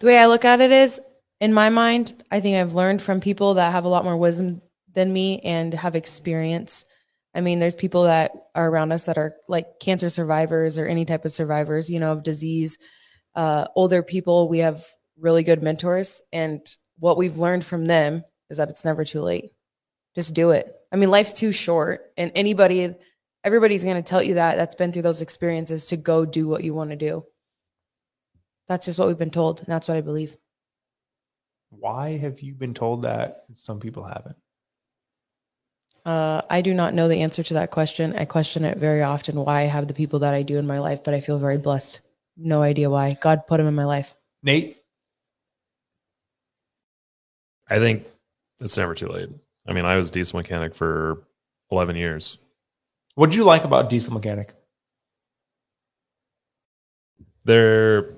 [0.00, 1.00] The way I look at it is,
[1.40, 4.60] in my mind, I think I've learned from people that have a lot more wisdom
[4.92, 6.84] than me and have experience.
[7.32, 11.04] I mean, there's people that are around us that are like cancer survivors or any
[11.04, 12.78] type of survivors, you know, of disease.
[13.36, 14.84] Uh, older people, we have
[15.16, 16.20] really good mentors.
[16.32, 16.60] And
[16.98, 19.52] what we've learned from them is that it's never too late.
[20.14, 20.74] Just do it.
[20.92, 22.12] I mean, life's too short.
[22.16, 22.94] And anybody,
[23.44, 26.64] everybody's going to tell you that that's been through those experiences to go do what
[26.64, 27.24] you want to do.
[28.68, 29.60] That's just what we've been told.
[29.60, 30.36] And that's what I believe.
[31.70, 33.44] Why have you been told that?
[33.52, 34.36] Some people haven't.
[36.04, 38.16] Uh, I do not know the answer to that question.
[38.16, 40.78] I question it very often why I have the people that I do in my
[40.78, 42.00] life, but I feel very blessed.
[42.36, 43.16] No idea why.
[43.20, 44.16] God put them in my life.
[44.42, 44.78] Nate,
[47.68, 48.06] I think
[48.60, 49.28] it's never too late.
[49.66, 51.22] I mean, I was a diesel mechanic for
[51.70, 52.38] 11 years.
[53.14, 54.54] what did you like about Diesel Mechanic?
[57.44, 58.16] There it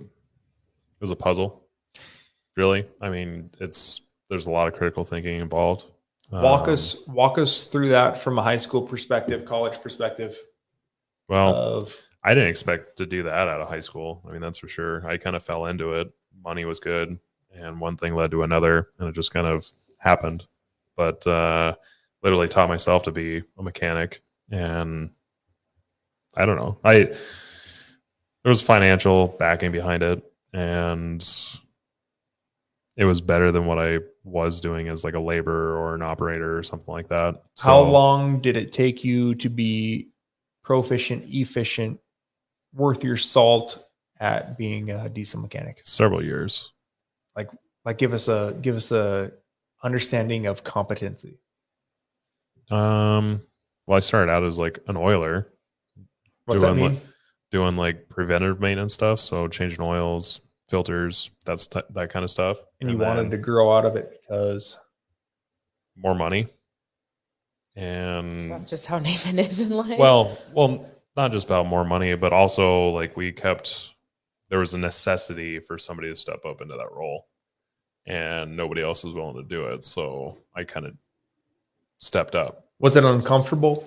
[1.00, 1.62] was a puzzle.
[2.56, 2.86] Really?
[3.00, 5.84] I mean, it's there's a lot of critical thinking involved.
[6.30, 10.36] Walk Um, us walk us through that from a high school perspective, college perspective
[11.28, 14.22] Well, of I didn't expect to do that out of high school.
[14.26, 15.06] I mean, that's for sure.
[15.06, 16.10] I kind of fell into it.
[16.42, 17.18] Money was good,
[17.54, 19.70] and one thing led to another, and it just kind of
[20.02, 20.46] happened.
[20.96, 21.74] But uh,
[22.22, 25.10] literally taught myself to be a mechanic, and
[26.36, 26.78] I don't know.
[26.84, 26.94] I
[28.44, 30.22] there was financial backing behind it,
[30.52, 31.26] and
[32.96, 36.56] it was better than what I was doing as like a laborer or an operator
[36.58, 37.42] or something like that.
[37.60, 40.08] how long did it take you to be
[40.62, 41.98] proficient, efficient,
[42.74, 43.86] worth your salt
[44.20, 45.80] at being a diesel mechanic?
[45.84, 46.72] Several years.
[47.34, 47.50] Like,
[47.84, 49.32] like give us a give us a
[49.82, 51.38] understanding of competency.
[52.70, 53.42] Um,
[53.86, 55.48] well, I started out as like an oiler,
[56.44, 56.94] What's that Doing mean?
[56.94, 57.06] what-
[57.50, 62.58] doing like preventive maintenance stuff, so changing oils, filters, that's t- that kind of stuff.
[62.80, 64.78] and you wanted to grow out of it because
[65.96, 66.46] more money,
[67.76, 69.98] and That's just how Nathan is in life.
[69.98, 73.94] well, well, not just about more money, but also like we kept
[74.48, 77.26] there was a necessity for somebody to step up into that role,
[78.06, 80.94] and nobody else was willing to do it, so I kind of
[81.98, 82.66] stepped up.
[82.78, 83.86] was it uncomfortable?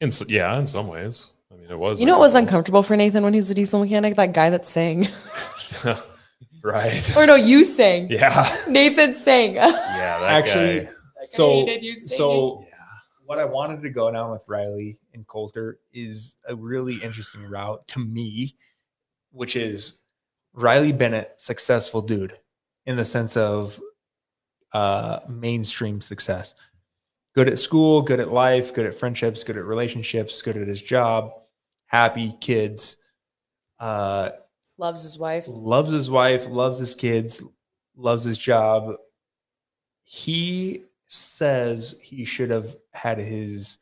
[0.00, 1.28] In s- yeah, in some ways.
[1.52, 2.00] I mean, it was.
[2.00, 4.16] you know what was uncomfortable for Nathan when he was a diesel mechanic?
[4.16, 5.06] That guy that sang.
[6.62, 7.16] right.
[7.16, 8.08] or no, you sang.
[8.10, 8.56] Yeah.
[8.68, 9.54] Nathan sang.
[9.54, 9.70] Yeah.
[9.70, 10.90] That Actually, guy.
[11.30, 12.08] so hated you singing.
[12.18, 12.64] so
[13.26, 17.86] what I wanted to go down with Riley and Colter is a really interesting route
[17.88, 18.56] to me,
[19.30, 19.98] which is
[20.54, 22.36] Riley Bennett, successful dude
[22.86, 23.80] in the sense of
[24.72, 26.54] uh, mainstream success.
[27.34, 30.82] Good at school, good at life, good at friendships, good at relationships, good at his
[30.82, 31.32] job,
[31.86, 32.98] happy kids,
[33.80, 34.30] uh,
[34.78, 35.44] Loves his wife.
[35.46, 37.42] loves his wife, loves his kids,
[37.96, 38.94] loves his job.
[40.04, 43.78] He says he should have had his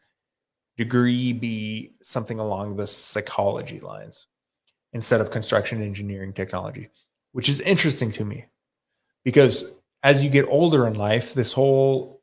[0.77, 4.27] degree be something along the psychology lines
[4.93, 6.89] instead of construction engineering technology,
[7.33, 8.47] which is interesting to me
[9.25, 9.71] because
[10.03, 12.23] as you get older in life, this whole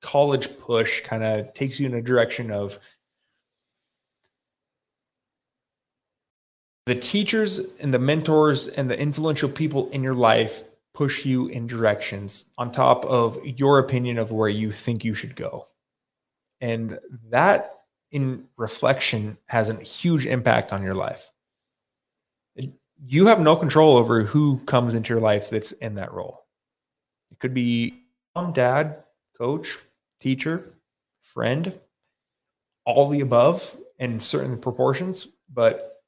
[0.00, 2.78] college push kind of takes you in a direction of
[6.86, 11.66] the teachers and the mentors and the influential people in your life push you in
[11.66, 15.66] directions on top of your opinion of where you think you should go.
[16.60, 16.98] And
[17.30, 17.74] that
[18.10, 21.30] in reflection has a huge impact on your life.
[23.04, 26.44] You have no control over who comes into your life that's in that role.
[27.30, 28.04] It could be
[28.34, 29.04] mom, dad,
[29.36, 29.78] coach,
[30.20, 30.74] teacher,
[31.20, 31.78] friend,
[32.84, 36.02] all the above in certain proportions, but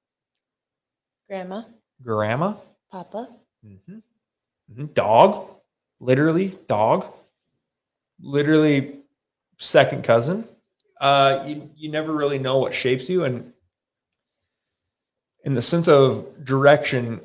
[1.29, 1.63] Grandma.
[2.03, 2.55] grandma,
[2.91, 3.29] Papa.
[3.65, 4.03] Mhm.
[4.73, 4.95] Mhm.
[4.95, 5.49] dog,
[6.01, 7.07] literally dog,
[8.21, 9.03] literally
[9.59, 10.45] second cousin.
[11.01, 13.53] Uh, you you never really know what shapes you, and
[15.45, 17.21] in the sense of direction,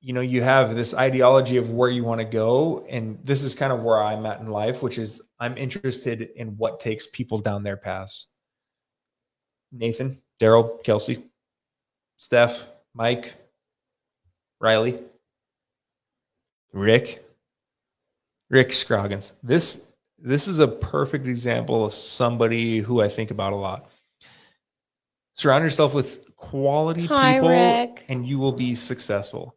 [0.00, 3.54] you know, you have this ideology of where you want to go, and this is
[3.54, 7.38] kind of where I'm at in life, which is I'm interested in what takes people
[7.38, 8.26] down their paths.
[9.72, 11.24] Nathan, Daryl, Kelsey,
[12.16, 13.34] Steph, Mike,
[14.60, 14.98] Riley,
[16.72, 17.24] Rick,
[18.48, 19.34] Rick Scroggins.
[19.42, 19.86] This
[20.22, 23.90] this is a perfect example of somebody who I think about a lot.
[25.34, 28.04] Surround yourself with quality Hi, people Rick.
[28.08, 29.54] and you will be successful.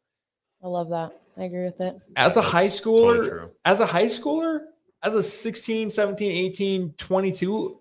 [0.63, 1.11] I love that.
[1.37, 1.95] I agree with it.
[2.15, 3.51] As a high That's totally schooler, true.
[3.65, 4.59] as a high schooler,
[5.01, 7.79] as a 16, 17, 18, 22,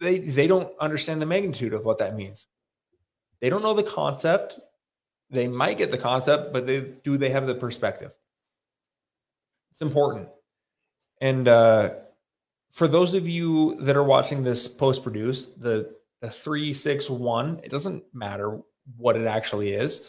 [0.00, 2.46] they they don't understand the magnitude of what that means.
[3.40, 4.58] They don't know the concept.
[5.30, 8.12] They might get the concept, but they do they have the perspective?
[9.70, 10.28] It's important.
[11.20, 11.90] And uh,
[12.72, 17.60] for those of you that are watching this post produced, the the three six one,
[17.62, 18.60] it doesn't matter
[18.96, 20.00] what it actually is.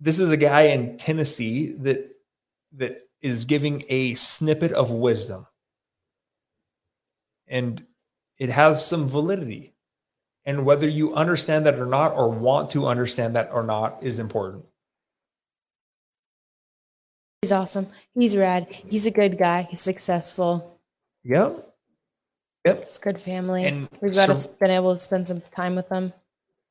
[0.00, 2.10] This is a guy in Tennessee that
[2.72, 5.46] that is giving a snippet of wisdom.
[7.46, 7.84] And
[8.38, 9.74] it has some validity.
[10.44, 14.18] And whether you understand that or not, or want to understand that or not, is
[14.18, 14.64] important.
[17.42, 17.88] He's awesome.
[18.14, 18.66] He's rad.
[18.70, 19.62] He's a good guy.
[19.62, 20.80] He's successful.
[21.24, 21.71] Yep.
[22.64, 22.82] Yep.
[22.82, 23.64] It's good family.
[23.64, 26.12] And We've got to so- been able to spend some time with them,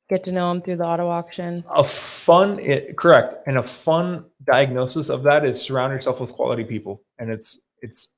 [0.10, 1.64] get to know them through the auto auction.
[1.70, 6.64] A fun, it, correct, and a fun diagnosis of that is surround yourself with quality
[6.64, 8.10] people, and it's it's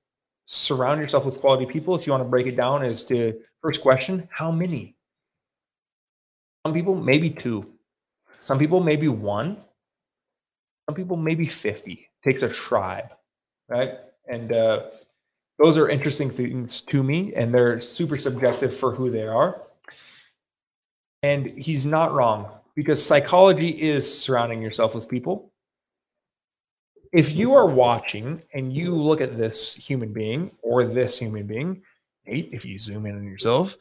[0.45, 1.95] surround yourself with quality people.
[1.95, 4.95] If you want to break it down, is to first question: How many?
[6.65, 7.73] Some people maybe two,
[8.39, 9.57] some people maybe one,
[10.87, 12.09] some people maybe fifty.
[12.23, 13.09] Takes a tribe,
[13.67, 13.95] right?
[14.29, 14.83] And uh,
[15.59, 19.61] those are interesting things to me, and they're super subjective for who they are.
[21.21, 25.51] And he's not wrong because psychology is surrounding yourself with people.
[27.11, 31.83] If you are watching and you look at this human being or this human being,
[32.25, 33.77] Nate, if you zoom in on yourself,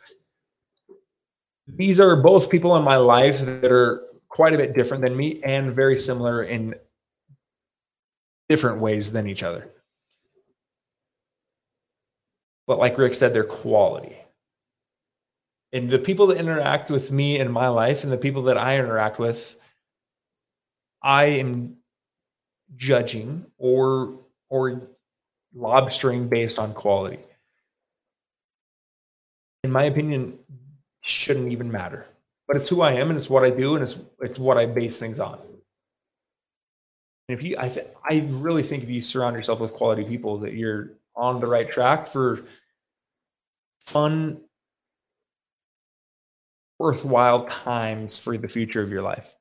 [1.66, 5.40] these are both people in my life that are quite a bit different than me
[5.42, 6.74] and very similar in
[8.48, 9.70] different ways than each other.
[12.66, 14.16] But like Rick said, they're quality
[15.72, 18.78] and the people that interact with me in my life and the people that I
[18.78, 19.56] interact with,
[21.02, 21.78] I am
[22.76, 24.18] judging or
[24.50, 24.82] or
[25.56, 27.20] lobstering based on quality.
[29.64, 30.38] In my opinion,
[31.04, 32.06] shouldn't even matter.
[32.46, 34.66] But it's who I am and it's what I do and it's it's what I
[34.66, 35.38] base things on.
[37.28, 40.36] And if you I th- I really think if you surround yourself with quality people
[40.38, 42.44] that you're on the right track for
[43.86, 44.40] fun
[46.78, 49.34] worthwhile times for the future of your life.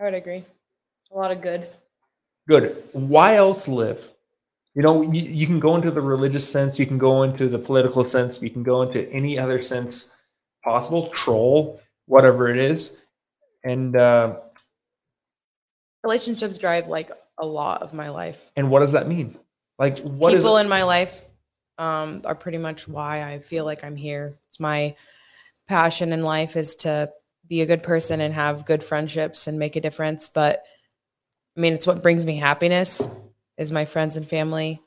[0.00, 0.44] I would agree.
[1.12, 1.68] A lot of good.
[2.48, 2.82] Good.
[2.92, 4.08] Why else live?
[4.74, 7.58] You know, you, you can go into the religious sense, you can go into the
[7.58, 10.08] political sense, you can go into any other sense
[10.64, 12.96] possible, troll, whatever it is.
[13.64, 14.36] And uh,
[16.02, 18.50] Relationships drive like a lot of my life.
[18.56, 19.36] and what does that mean?
[19.82, 21.24] Like what People in my life
[21.76, 24.38] um, are pretty much why I feel like I'm here.
[24.46, 24.94] It's my
[25.66, 27.10] passion in life is to
[27.48, 30.28] be a good person and have good friendships and make a difference.
[30.28, 30.64] But
[31.56, 33.08] I mean, it's what brings me happiness
[33.58, 34.80] is my friends and family,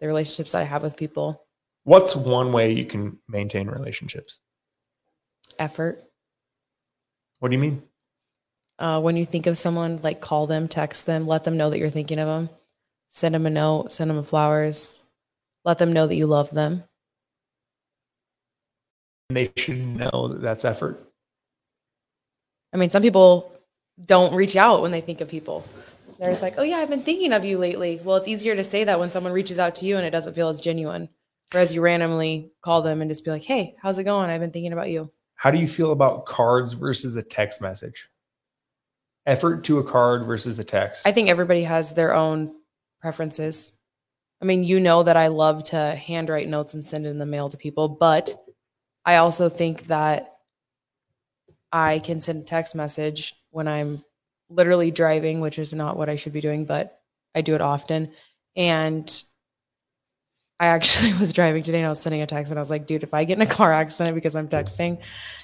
[0.00, 1.44] the relationships that I have with people,
[1.84, 4.40] what's one way you can maintain relationships?
[5.60, 6.02] effort.
[7.38, 7.82] What do you mean?
[8.78, 11.78] Uh, when you think of someone, like call them, text them, let them know that
[11.78, 12.50] you're thinking of them,
[13.10, 15.02] send them a note, send them flowers,
[15.64, 16.84] let them know that you love them.
[19.28, 21.06] They should know that that's effort.
[22.72, 23.52] I mean, some people
[24.04, 25.64] don't reach out when they think of people.
[26.18, 28.00] They're just like, oh, yeah, I've been thinking of you lately.
[28.02, 30.34] Well, it's easier to say that when someone reaches out to you and it doesn't
[30.34, 31.08] feel as genuine.
[31.50, 34.30] Whereas you randomly call them and just be like, hey, how's it going?
[34.30, 35.10] I've been thinking about you.
[35.34, 38.08] How do you feel about cards versus a text message?
[39.26, 41.06] Effort to a card versus a text.
[41.06, 42.54] I think everybody has their own
[43.00, 43.72] preferences.
[44.42, 47.48] I mean, you know that I love to handwrite notes and send in the mail
[47.50, 48.34] to people, but
[49.04, 50.36] I also think that
[51.72, 54.04] I can send a text message when I'm
[54.48, 57.00] literally driving, which is not what I should be doing, but
[57.34, 58.10] I do it often.
[58.56, 59.22] And
[60.58, 62.86] I actually was driving today and I was sending a text and I was like,
[62.86, 64.98] dude, if I get in a car accident because I'm texting,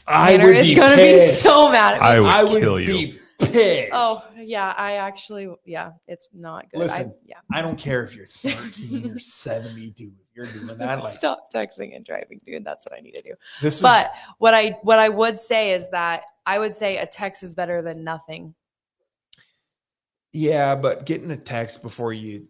[0.06, 2.06] I Tanner would is be gonna be so mad at me.
[2.06, 3.18] I would I would kill you.
[3.38, 3.90] Pissed.
[3.92, 6.82] oh yeah, I actually yeah, it's not good.
[6.82, 7.36] I, Listen, yeah.
[7.52, 10.04] I don't care if you're 13 or 72.
[10.04, 12.64] If you're doing that, like Stop texting and driving, dude.
[12.64, 13.34] That's what I need to do.
[13.60, 17.42] this But what I what I would say is that I would say a text
[17.42, 18.54] is better than nothing.
[20.32, 22.48] yeah, but getting a text before you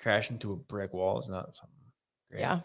[0.00, 1.76] crash into a brick wall is not something.
[2.30, 2.40] Great.
[2.40, 2.60] Yeah.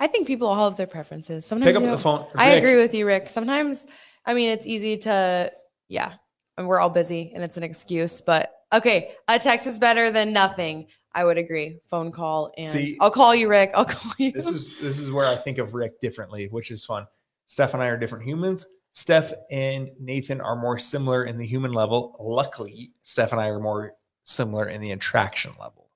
[0.00, 1.46] I think people all have their preferences.
[1.46, 2.26] Sometimes Pick up the phone.
[2.34, 3.28] I agree with you, Rick.
[3.28, 3.86] Sometimes
[4.26, 5.52] I mean it's easy to
[5.92, 6.14] yeah,
[6.56, 10.32] and we're all busy and it's an excuse, but okay, a text is better than
[10.32, 10.86] nothing.
[11.14, 11.78] I would agree.
[11.84, 13.72] Phone call and See- I'll call you, Rick.
[13.74, 14.32] I'll call you.
[14.32, 17.06] This is this is where I think of Rick differently, which is fun.
[17.46, 18.66] Steph and I are different humans.
[18.92, 22.16] Steph and Nathan are more similar in the human level.
[22.18, 23.92] Luckily, Steph and I are more
[24.24, 25.90] similar in the attraction level.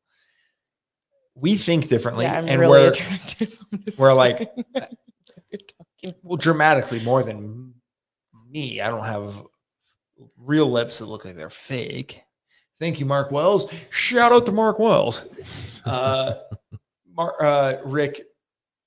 [1.34, 3.58] We think differently, yeah, and really we're attractive.
[3.98, 4.50] We're like-
[6.22, 7.72] well dramatically more than
[8.50, 8.80] me.
[8.80, 9.42] I don't have
[10.38, 12.22] real lips that look like they're fake.
[12.78, 13.72] Thank you, Mark Wells.
[13.90, 15.22] Shout out to Mark Wells.
[15.86, 16.34] Uh,
[17.16, 18.22] Mar- uh, Rick,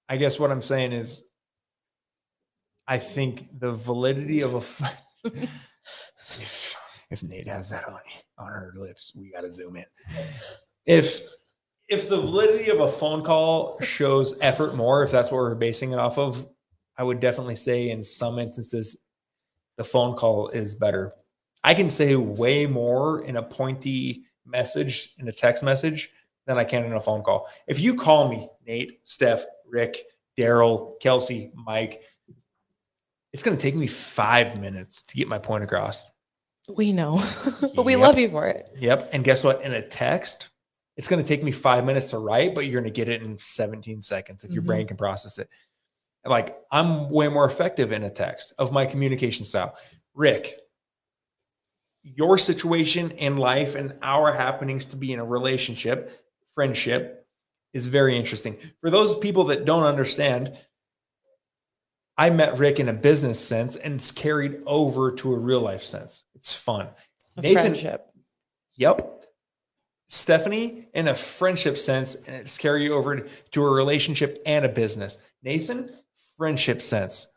[0.09, 1.23] I guess what I'm saying is,
[2.89, 4.57] I think the validity of a.
[4.57, 6.75] f- if,
[7.09, 7.99] if Nate has that on
[8.37, 9.85] on her lips, we got to zoom in.
[10.85, 11.21] If
[11.87, 15.93] if the validity of a phone call shows effort more, if that's what we're basing
[15.93, 16.47] it off of,
[16.97, 18.97] I would definitely say in some instances
[19.79, 21.13] the phone call is better.
[21.63, 26.09] I can say way more in a pointy message in a text message
[26.45, 27.47] than I can in a phone call.
[27.65, 29.95] If you call me, Nate, Steph, Rick,
[30.37, 32.01] Daryl, Kelsey, Mike,
[33.31, 36.03] it's going to take me five minutes to get my point across.
[36.67, 37.17] We know,
[37.73, 38.01] but we Yep.
[38.01, 38.69] love you for it.
[38.79, 39.11] Yep.
[39.13, 39.61] And guess what?
[39.61, 40.49] In a text,
[40.97, 43.21] it's going to take me five minutes to write, but you're going to get it
[43.23, 44.67] in 17 seconds if your Mhm.
[44.67, 45.47] brain can process it.
[46.25, 49.75] Like I'm way more effective in a text of my communication style.
[50.13, 50.59] Rick,
[52.03, 56.19] your situation in life and our happenings to be in a relationship,
[56.53, 57.27] friendship
[57.73, 58.57] is very interesting.
[58.81, 60.57] For those people that don't understand,
[62.17, 65.83] I met Rick in a business sense and it's carried over to a real life
[65.83, 66.25] sense.
[66.35, 66.89] It's fun.
[67.37, 68.07] A Nathan- friendship.
[68.75, 69.15] Yep.
[70.11, 75.19] Stephanie, in a friendship sense, and it's carry over to a relationship and a business.
[75.43, 75.91] Nathan,
[76.39, 77.27] friendship sense,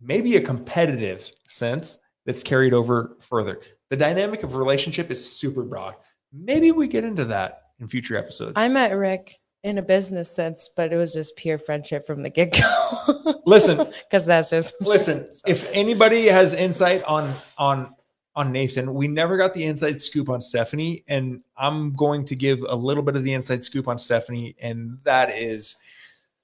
[0.00, 3.60] maybe a competitive sense that's carried over further.
[3.90, 5.94] The dynamic of relationship is super broad.
[6.32, 8.54] Maybe we get into that in future episodes.
[8.56, 12.30] I met Rick in a business sense, but it was just pure friendship from the
[12.30, 13.34] get go.
[13.46, 17.94] Listen, because that's just Listen, if anybody has insight on on
[18.34, 22.64] on Nathan, we never got the inside scoop on Stephanie, and I'm going to give
[22.68, 25.76] a little bit of the inside scoop on Stephanie, and that is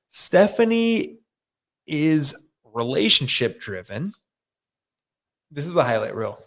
[0.08, 1.18] Stephanie
[1.86, 2.34] is
[2.72, 4.12] relationship driven.
[5.50, 6.38] This is a highlight reel.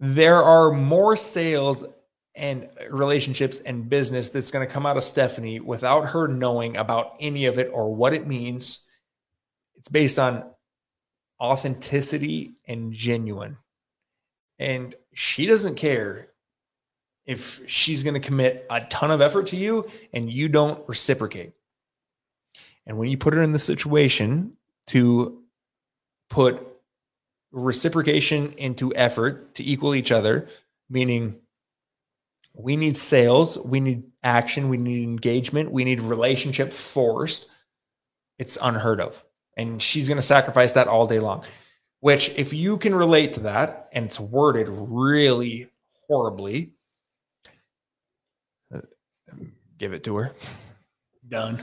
[0.00, 1.84] There are more sales
[2.34, 7.14] and relationships and business that's going to come out of Stephanie without her knowing about
[7.18, 8.86] any of it or what it means
[9.76, 10.44] it's based on
[11.40, 13.56] authenticity and genuine.
[14.58, 16.28] And she doesn't care
[17.24, 21.52] if she's going to commit a ton of effort to you and you don't reciprocate.
[22.86, 24.52] And when you put her in the situation
[24.88, 25.42] to
[26.30, 26.66] put
[27.52, 30.48] reciprocation into effort to equal each other,
[30.88, 31.36] meaning
[32.54, 37.48] we need sales, we need action, we need engagement, we need relationship forced,
[38.38, 39.24] it's unheard of
[39.56, 41.44] and she's going to sacrifice that all day long.
[42.00, 45.68] Which, if you can relate to that, and it's worded really
[46.06, 46.72] horribly,
[48.72, 48.80] uh,
[49.78, 50.32] give it to her.
[51.26, 51.62] Done.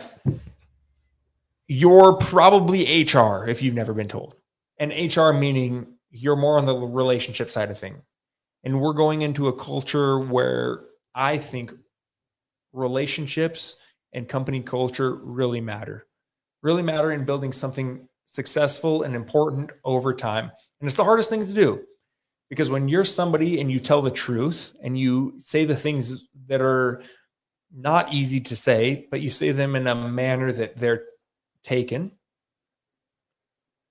[1.67, 4.35] You're probably HR if you've never been told,
[4.77, 8.01] and HR meaning you're more on the relationship side of thing.
[8.63, 10.81] And we're going into a culture where
[11.13, 11.73] I think
[12.71, 13.77] relationships
[14.13, 16.07] and company culture really matter
[16.63, 20.45] really matter in building something successful and important over time.
[20.79, 21.83] And it's the hardest thing to do
[22.49, 26.61] because when you're somebody and you tell the truth and you say the things that
[26.61, 27.03] are
[27.75, 31.03] not easy to say, but you say them in a manner that they're
[31.63, 32.11] taken.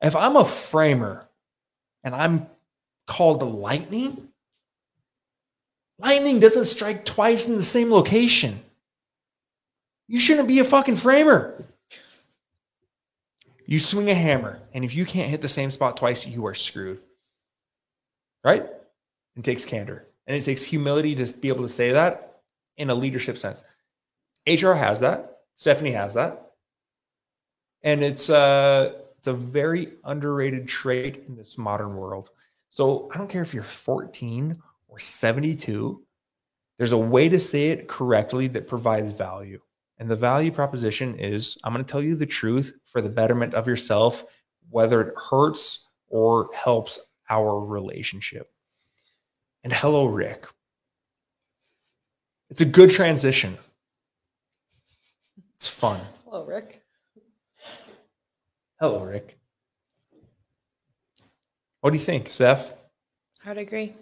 [0.01, 1.28] If I'm a framer
[2.05, 2.47] and I'm
[3.07, 4.28] called the lightning,
[5.99, 8.60] lightning doesn't strike twice in the same location.
[10.09, 11.65] You shouldn't be a fucking framer.
[13.65, 16.55] You swing a hammer, and if you can't hit the same spot twice, you are
[16.55, 17.01] screwed.
[18.44, 18.68] Right?
[19.36, 22.41] It takes candor and it takes humility to be able to say that
[22.76, 23.62] in a leadership sense.
[24.47, 25.41] HR has that.
[25.57, 26.51] Stephanie has that.
[27.83, 32.31] And it's uh it's a very underrated trait in this modern world.
[32.70, 34.57] So I don't care if you're 14
[34.89, 36.02] or 72,
[36.77, 39.61] there's a way to say it correctly that provides value.
[39.99, 43.55] And the value proposition is I'm going to tell you the truth for the betterment
[43.55, 44.25] of yourself,
[44.70, 46.99] whether it hurts or helps
[47.31, 48.51] our relationship.
[49.62, 50.49] And hello, Rick.
[52.51, 53.57] It's a good transition.
[55.55, 56.01] It's fun.
[56.25, 56.82] Hello, Rick.
[58.83, 59.39] Hello, Rick.
[61.83, 62.75] What do you think, Seth?
[63.47, 63.94] I'd agree.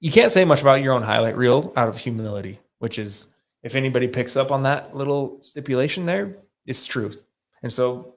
[0.00, 3.28] You can't say much about your own highlight reel out of humility, which is
[3.62, 7.22] if anybody picks up on that little stipulation there, it's truth.
[7.62, 8.16] And so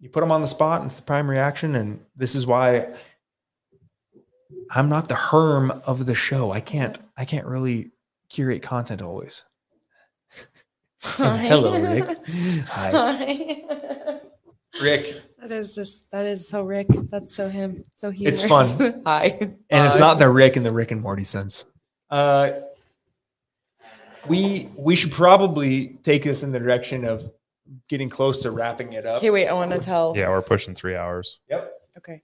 [0.00, 1.74] you put them on the spot and it's the prime reaction.
[1.74, 2.94] And this is why
[4.70, 6.50] I'm not the herm of the show.
[6.50, 7.90] I can't, I can't really
[8.30, 9.44] curate content always.
[11.18, 12.26] And hello, Rick.
[12.68, 12.90] Hi.
[12.90, 14.00] Hi.
[14.82, 16.88] Rick, That is just that is so Rick.
[17.10, 17.84] That's so him.
[17.94, 18.26] So he.
[18.26, 19.02] It's fun.
[19.06, 19.36] Hi.
[19.70, 21.66] and it's not the Rick and the Rick and Morty sense.
[22.10, 22.52] Uh,
[24.26, 27.30] we we should probably take this in the direction of
[27.88, 29.18] getting close to wrapping it up.
[29.18, 29.48] Okay, wait.
[29.48, 30.14] I want to tell.
[30.16, 31.40] Yeah, we're pushing three hours.
[31.50, 31.72] Yep.
[31.98, 32.22] Okay.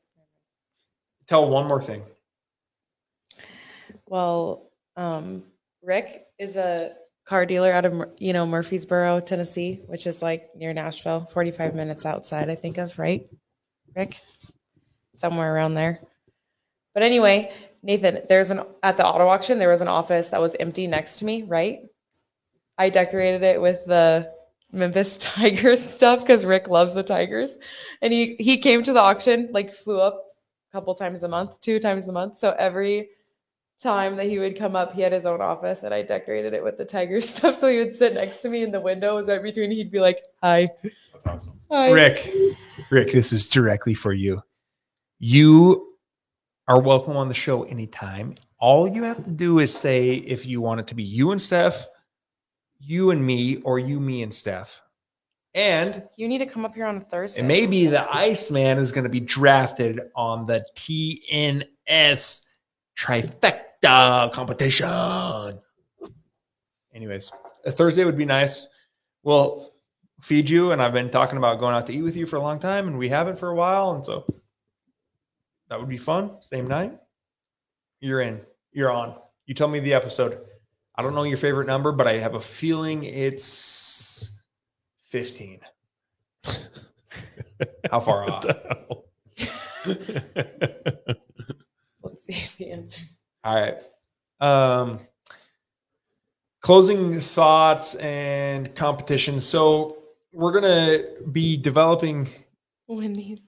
[1.27, 2.03] Tell one more thing.
[4.07, 5.45] Well, um,
[5.83, 6.95] Rick is a
[7.31, 12.05] car dealer out of you know Murfreesboro, Tennessee, which is like near Nashville, forty-five minutes
[12.05, 12.50] outside.
[12.50, 13.25] I think of right,
[13.94, 14.20] Rick,
[15.15, 16.00] somewhere around there.
[16.92, 17.52] But anyway,
[17.84, 19.60] Nathan, there's an at the auto auction.
[19.60, 21.44] There was an office that was empty next to me.
[21.44, 21.78] Right,
[22.78, 24.33] I decorated it with the
[24.73, 27.59] Memphis Tigers stuff because Rick loves the Tigers,
[28.02, 30.25] and he he came to the auction like flew up
[30.68, 32.39] a couple times a month, two times a month.
[32.39, 33.10] So every
[33.81, 36.62] time that he would come up, he had his own office, and I decorated it
[36.62, 37.57] with the tiger stuff.
[37.57, 39.70] So he would sit next to me in the window, it was right between.
[39.70, 40.68] He'd be like, "Hi,
[41.12, 41.60] That's awesome.
[41.70, 42.33] hi." Rick,
[42.91, 44.42] Rick, this is directly for you.
[45.18, 45.94] You
[46.68, 48.34] are welcome on the show anytime.
[48.59, 51.41] All you have to do is say if you want it to be you and
[51.41, 51.89] Steph,
[52.78, 54.81] you and me, or you, me, and Steph.
[55.52, 57.41] And You need to come up here on a Thursday.
[57.41, 62.44] And maybe the Iceman is going to be drafted on the TNS
[62.97, 65.59] trifecta Uh, competition.
[66.94, 67.33] Anyways,
[67.65, 68.68] a Thursday would be nice.
[69.23, 69.73] We'll
[70.23, 72.42] feed you, and I've been talking about going out to eat with you for a
[72.42, 74.26] long time, and we haven't for a while, and so
[75.68, 76.33] that would be fun.
[76.41, 76.99] Same night.
[78.00, 78.41] You're in.
[78.73, 79.17] You're on.
[79.47, 80.41] You tell me the episode.
[80.97, 84.31] I don't know your favorite number, but I have a feeling it's
[85.05, 85.60] 15.
[87.91, 88.44] How far off?
[92.02, 93.19] Let's see if he answers.
[93.44, 93.77] All right.
[94.41, 94.99] Um,
[96.60, 99.41] closing thoughts and competition.
[99.41, 99.99] So
[100.33, 100.99] we're gonna
[101.33, 102.28] be developing
[102.86, 103.41] Wendy's.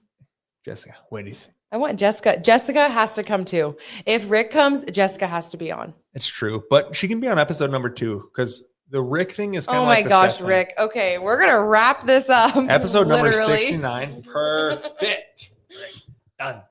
[0.65, 0.95] Jessica.
[1.11, 1.49] Wendy's.
[1.71, 2.39] I want Jessica.
[2.39, 3.75] Jessica has to come too.
[4.05, 5.93] If Rick comes, Jessica has to be on.
[6.13, 9.65] It's true, but she can be on episode number two because the Rick thing is
[9.65, 10.47] kind Oh my like gosh, Seth thing.
[10.47, 10.73] Rick.
[10.77, 12.55] Okay, we're gonna wrap this up.
[12.69, 13.31] Episode number.
[13.31, 14.21] 69.
[14.23, 15.51] Perfect.
[16.39, 16.61] Done.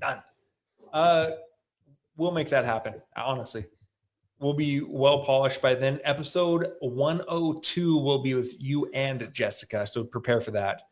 [0.00, 0.22] Done.
[0.92, 1.30] Uh
[2.20, 3.64] we'll make that happen, honestly.
[4.38, 6.00] We'll be well polished by then.
[6.04, 9.86] Episode 102 will be with you and Jessica.
[9.86, 10.82] So prepare for that.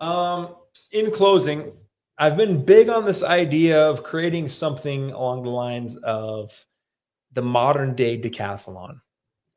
[0.00, 0.56] Um,
[0.92, 1.72] in closing,
[2.18, 6.64] I've been big on this idea of creating something along the lines of
[7.32, 9.00] the modern day decathlon.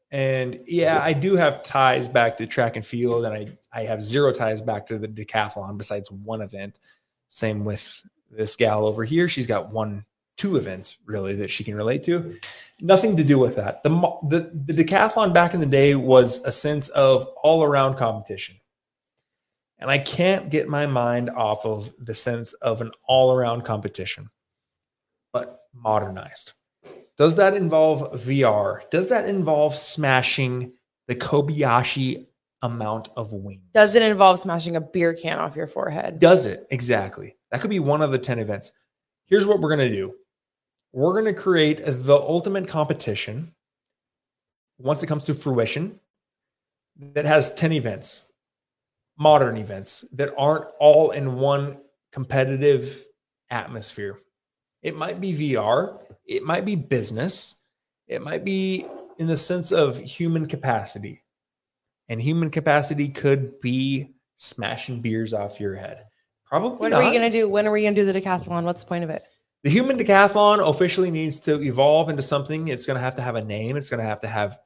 [0.09, 4.01] And yeah, I do have ties back to track and field, and I, I have
[4.01, 6.79] zero ties back to the decathlon besides one event.
[7.27, 8.01] Same with
[8.31, 9.27] this gal over here.
[9.27, 10.05] She's got one,
[10.37, 12.37] two events really that she can relate to.
[12.79, 13.83] Nothing to do with that.
[13.83, 13.89] The,
[14.29, 18.55] the, the decathlon back in the day was a sense of all around competition.
[19.79, 24.29] And I can't get my mind off of the sense of an all around competition,
[25.33, 26.53] but modernized.
[27.17, 28.89] Does that involve VR?
[28.89, 30.73] Does that involve smashing
[31.07, 32.27] the Kobayashi
[32.61, 33.61] amount of wings?
[33.73, 36.19] Does it involve smashing a beer can off your forehead?
[36.19, 36.67] Does it?
[36.69, 37.35] Exactly.
[37.51, 38.71] That could be one of the 10 events.
[39.25, 40.13] Here's what we're going to do
[40.97, 43.53] we're going to create the ultimate competition
[44.79, 45.99] once it comes to fruition
[47.13, 48.23] that has 10 events,
[49.15, 51.77] modern events that aren't all in one
[52.11, 53.05] competitive
[53.51, 54.17] atmosphere.
[54.81, 57.57] It might be VR, it might be business,
[58.07, 58.87] it might be
[59.19, 61.21] in the sense of human capacity.
[62.09, 66.05] And human capacity could be smashing beers off your head.
[66.43, 67.03] Probably When not.
[67.03, 67.47] are we gonna do?
[67.47, 68.63] When are we gonna do the decathlon?
[68.63, 69.27] What's the point of it?
[69.67, 72.69] The human decathlon officially needs to evolve into something.
[72.69, 73.75] It's going to have to have a name.
[73.75, 74.59] It's going to have to have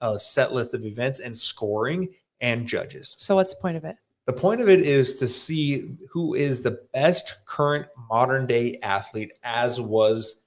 [0.00, 2.08] a set list of events and scoring
[2.40, 3.14] and judges.
[3.18, 3.94] So what's the point of it?
[4.26, 9.30] The point of it is to see who is the best current modern day athlete,
[9.44, 10.40] as was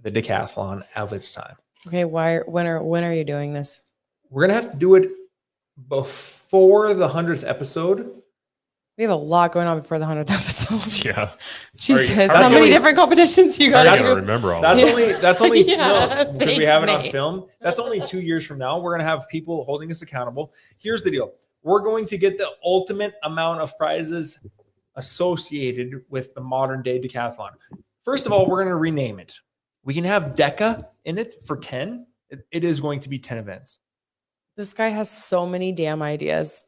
[0.00, 1.56] the decathlon of its time.
[1.86, 2.38] Okay, why?
[2.38, 3.82] When are when are you doing this?
[4.30, 5.10] We're going to have to do it
[5.86, 8.21] before the 100th episode.
[8.98, 11.04] We have a lot going on before the hundredth episode.
[11.04, 11.30] yeah.
[11.76, 14.60] Jesus, That's how many only- different competitions you I got That's- to don't remember all
[14.60, 14.90] That's that.
[14.90, 17.46] Only that's only Yeah, no, because we have it on film.
[17.60, 18.78] That's only two years from now.
[18.78, 20.52] We're gonna have people holding us accountable.
[20.78, 24.38] Here's the deal: we're going to get the ultimate amount of prizes
[24.96, 27.50] associated with the modern day decathlon.
[28.04, 29.34] First of all, we're gonna rename it.
[29.84, 32.06] We can have DECA in it for ten.
[32.28, 33.78] It- it is going to be ten events.
[34.54, 36.64] This guy has so many damn ideas.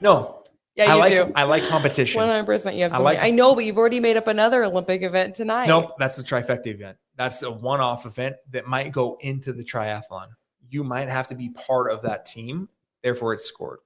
[0.00, 0.41] No,
[0.74, 1.32] Yeah, I you like do.
[1.34, 2.18] I like competition.
[2.18, 2.76] One hundred percent.
[2.76, 5.34] You have I so like- I know, but you've already made up another Olympic event
[5.34, 5.66] tonight.
[5.66, 6.96] Nope, that's the trifecta event.
[7.16, 10.28] That's a one-off event that might go into the triathlon.
[10.70, 12.68] You might have to be part of that team,
[13.02, 13.80] therefore it's scored.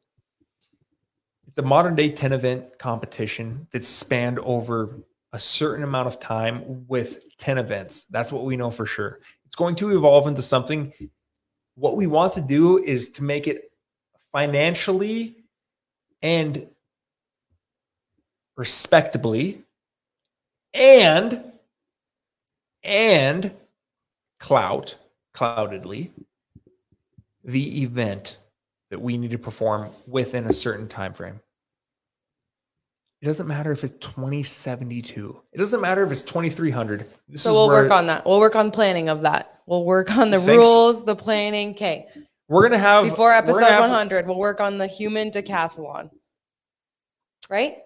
[1.57, 5.01] the modern day 10 event competition that's spanned over
[5.33, 8.05] a certain amount of time with 10 events.
[8.11, 9.21] That's what we know for sure.
[9.47, 10.93] It's going to evolve into something.
[11.75, 13.71] What we want to do is to make it
[14.33, 15.45] financially
[16.23, 16.69] and
[18.57, 19.63] respectably
[20.75, 21.53] and
[22.85, 23.53] and
[24.41, 24.97] clout
[25.35, 26.11] cloudedly
[27.45, 28.39] the event
[28.91, 31.41] that we need to perform within a certain time frame
[33.23, 37.69] it doesn't matter if it's 2072 it doesn't matter if it's 2300 this so we'll
[37.69, 38.25] work on that.
[38.27, 39.61] We'll work on planning of that.
[39.67, 40.49] We'll work on the Thanks.
[40.65, 41.71] rules, the planning.
[41.71, 42.07] Okay.
[42.49, 46.11] we're gonna have Before episode gonna have- 100, we'll work on the human decathlon.
[47.51, 47.79] Right?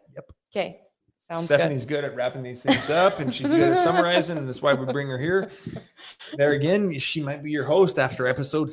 [0.52, 0.64] Yep.
[0.64, 0.80] Okay.
[1.20, 2.02] Sounds Stephanie's good.
[2.04, 5.06] at wrapping these things up and she's good at summarizing, and that's why we bring
[5.06, 5.48] her here.
[6.36, 8.68] There again, she might be your host after episode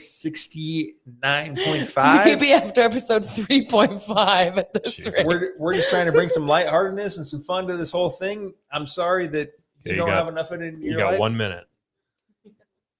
[1.08, 2.26] 69.5.
[2.26, 5.14] Maybe after episode 3.5 at this Jeez.
[5.16, 5.26] rate.
[5.26, 8.54] we're, we're just trying to bring some lightheartedness and some fun to this whole thing.
[8.72, 9.50] I'm sorry that
[9.84, 11.20] you Okay, you don't got- have enough of it in You your got life.
[11.20, 11.66] one minute,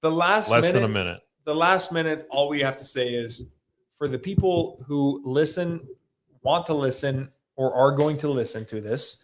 [0.02, 1.20] the last less minute, than a minute.
[1.44, 3.42] the last minute, all we have to say is
[3.96, 5.80] for the people who listen,
[6.42, 9.16] want to listen, or are going to listen to this,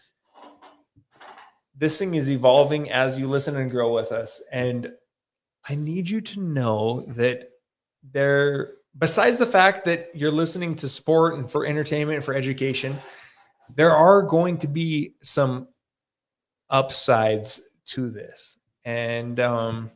[1.76, 4.42] this thing is evolving as you listen and grow with us.
[4.50, 4.92] And
[5.68, 7.50] I need you to know that
[8.12, 12.96] there, besides the fact that you're listening to sport and for entertainment and for education,
[13.76, 15.68] there are going to be some
[16.70, 18.58] upsides to this.
[18.84, 19.90] And um,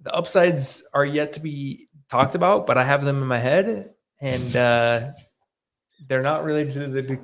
[0.00, 3.94] the upsides are yet to be talked about, but I have them in my head,
[4.20, 5.12] and uh,
[6.06, 7.18] they're not related to the,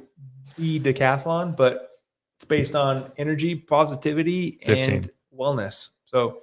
[0.57, 1.91] the decathlon, but
[2.36, 5.91] it's based on energy, positivity, and wellness.
[6.07, 6.41] So,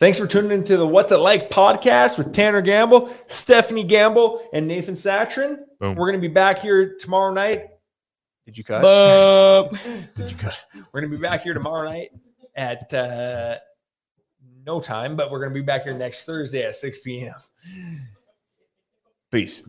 [0.00, 4.66] thanks for tuning into the What's It Like podcast with Tanner Gamble, Stephanie Gamble, and
[4.66, 5.58] Nathan Satrin.
[5.78, 5.94] Boom.
[5.94, 7.66] We're going to be back here tomorrow night.
[8.46, 8.82] Did you cut?
[10.16, 10.58] Did you cut?
[10.92, 12.10] We're going to be back here tomorrow night
[12.56, 13.58] at uh,
[14.66, 17.34] no time, but we're going to be back here next Thursday at 6 p.m.
[19.30, 19.62] Peace.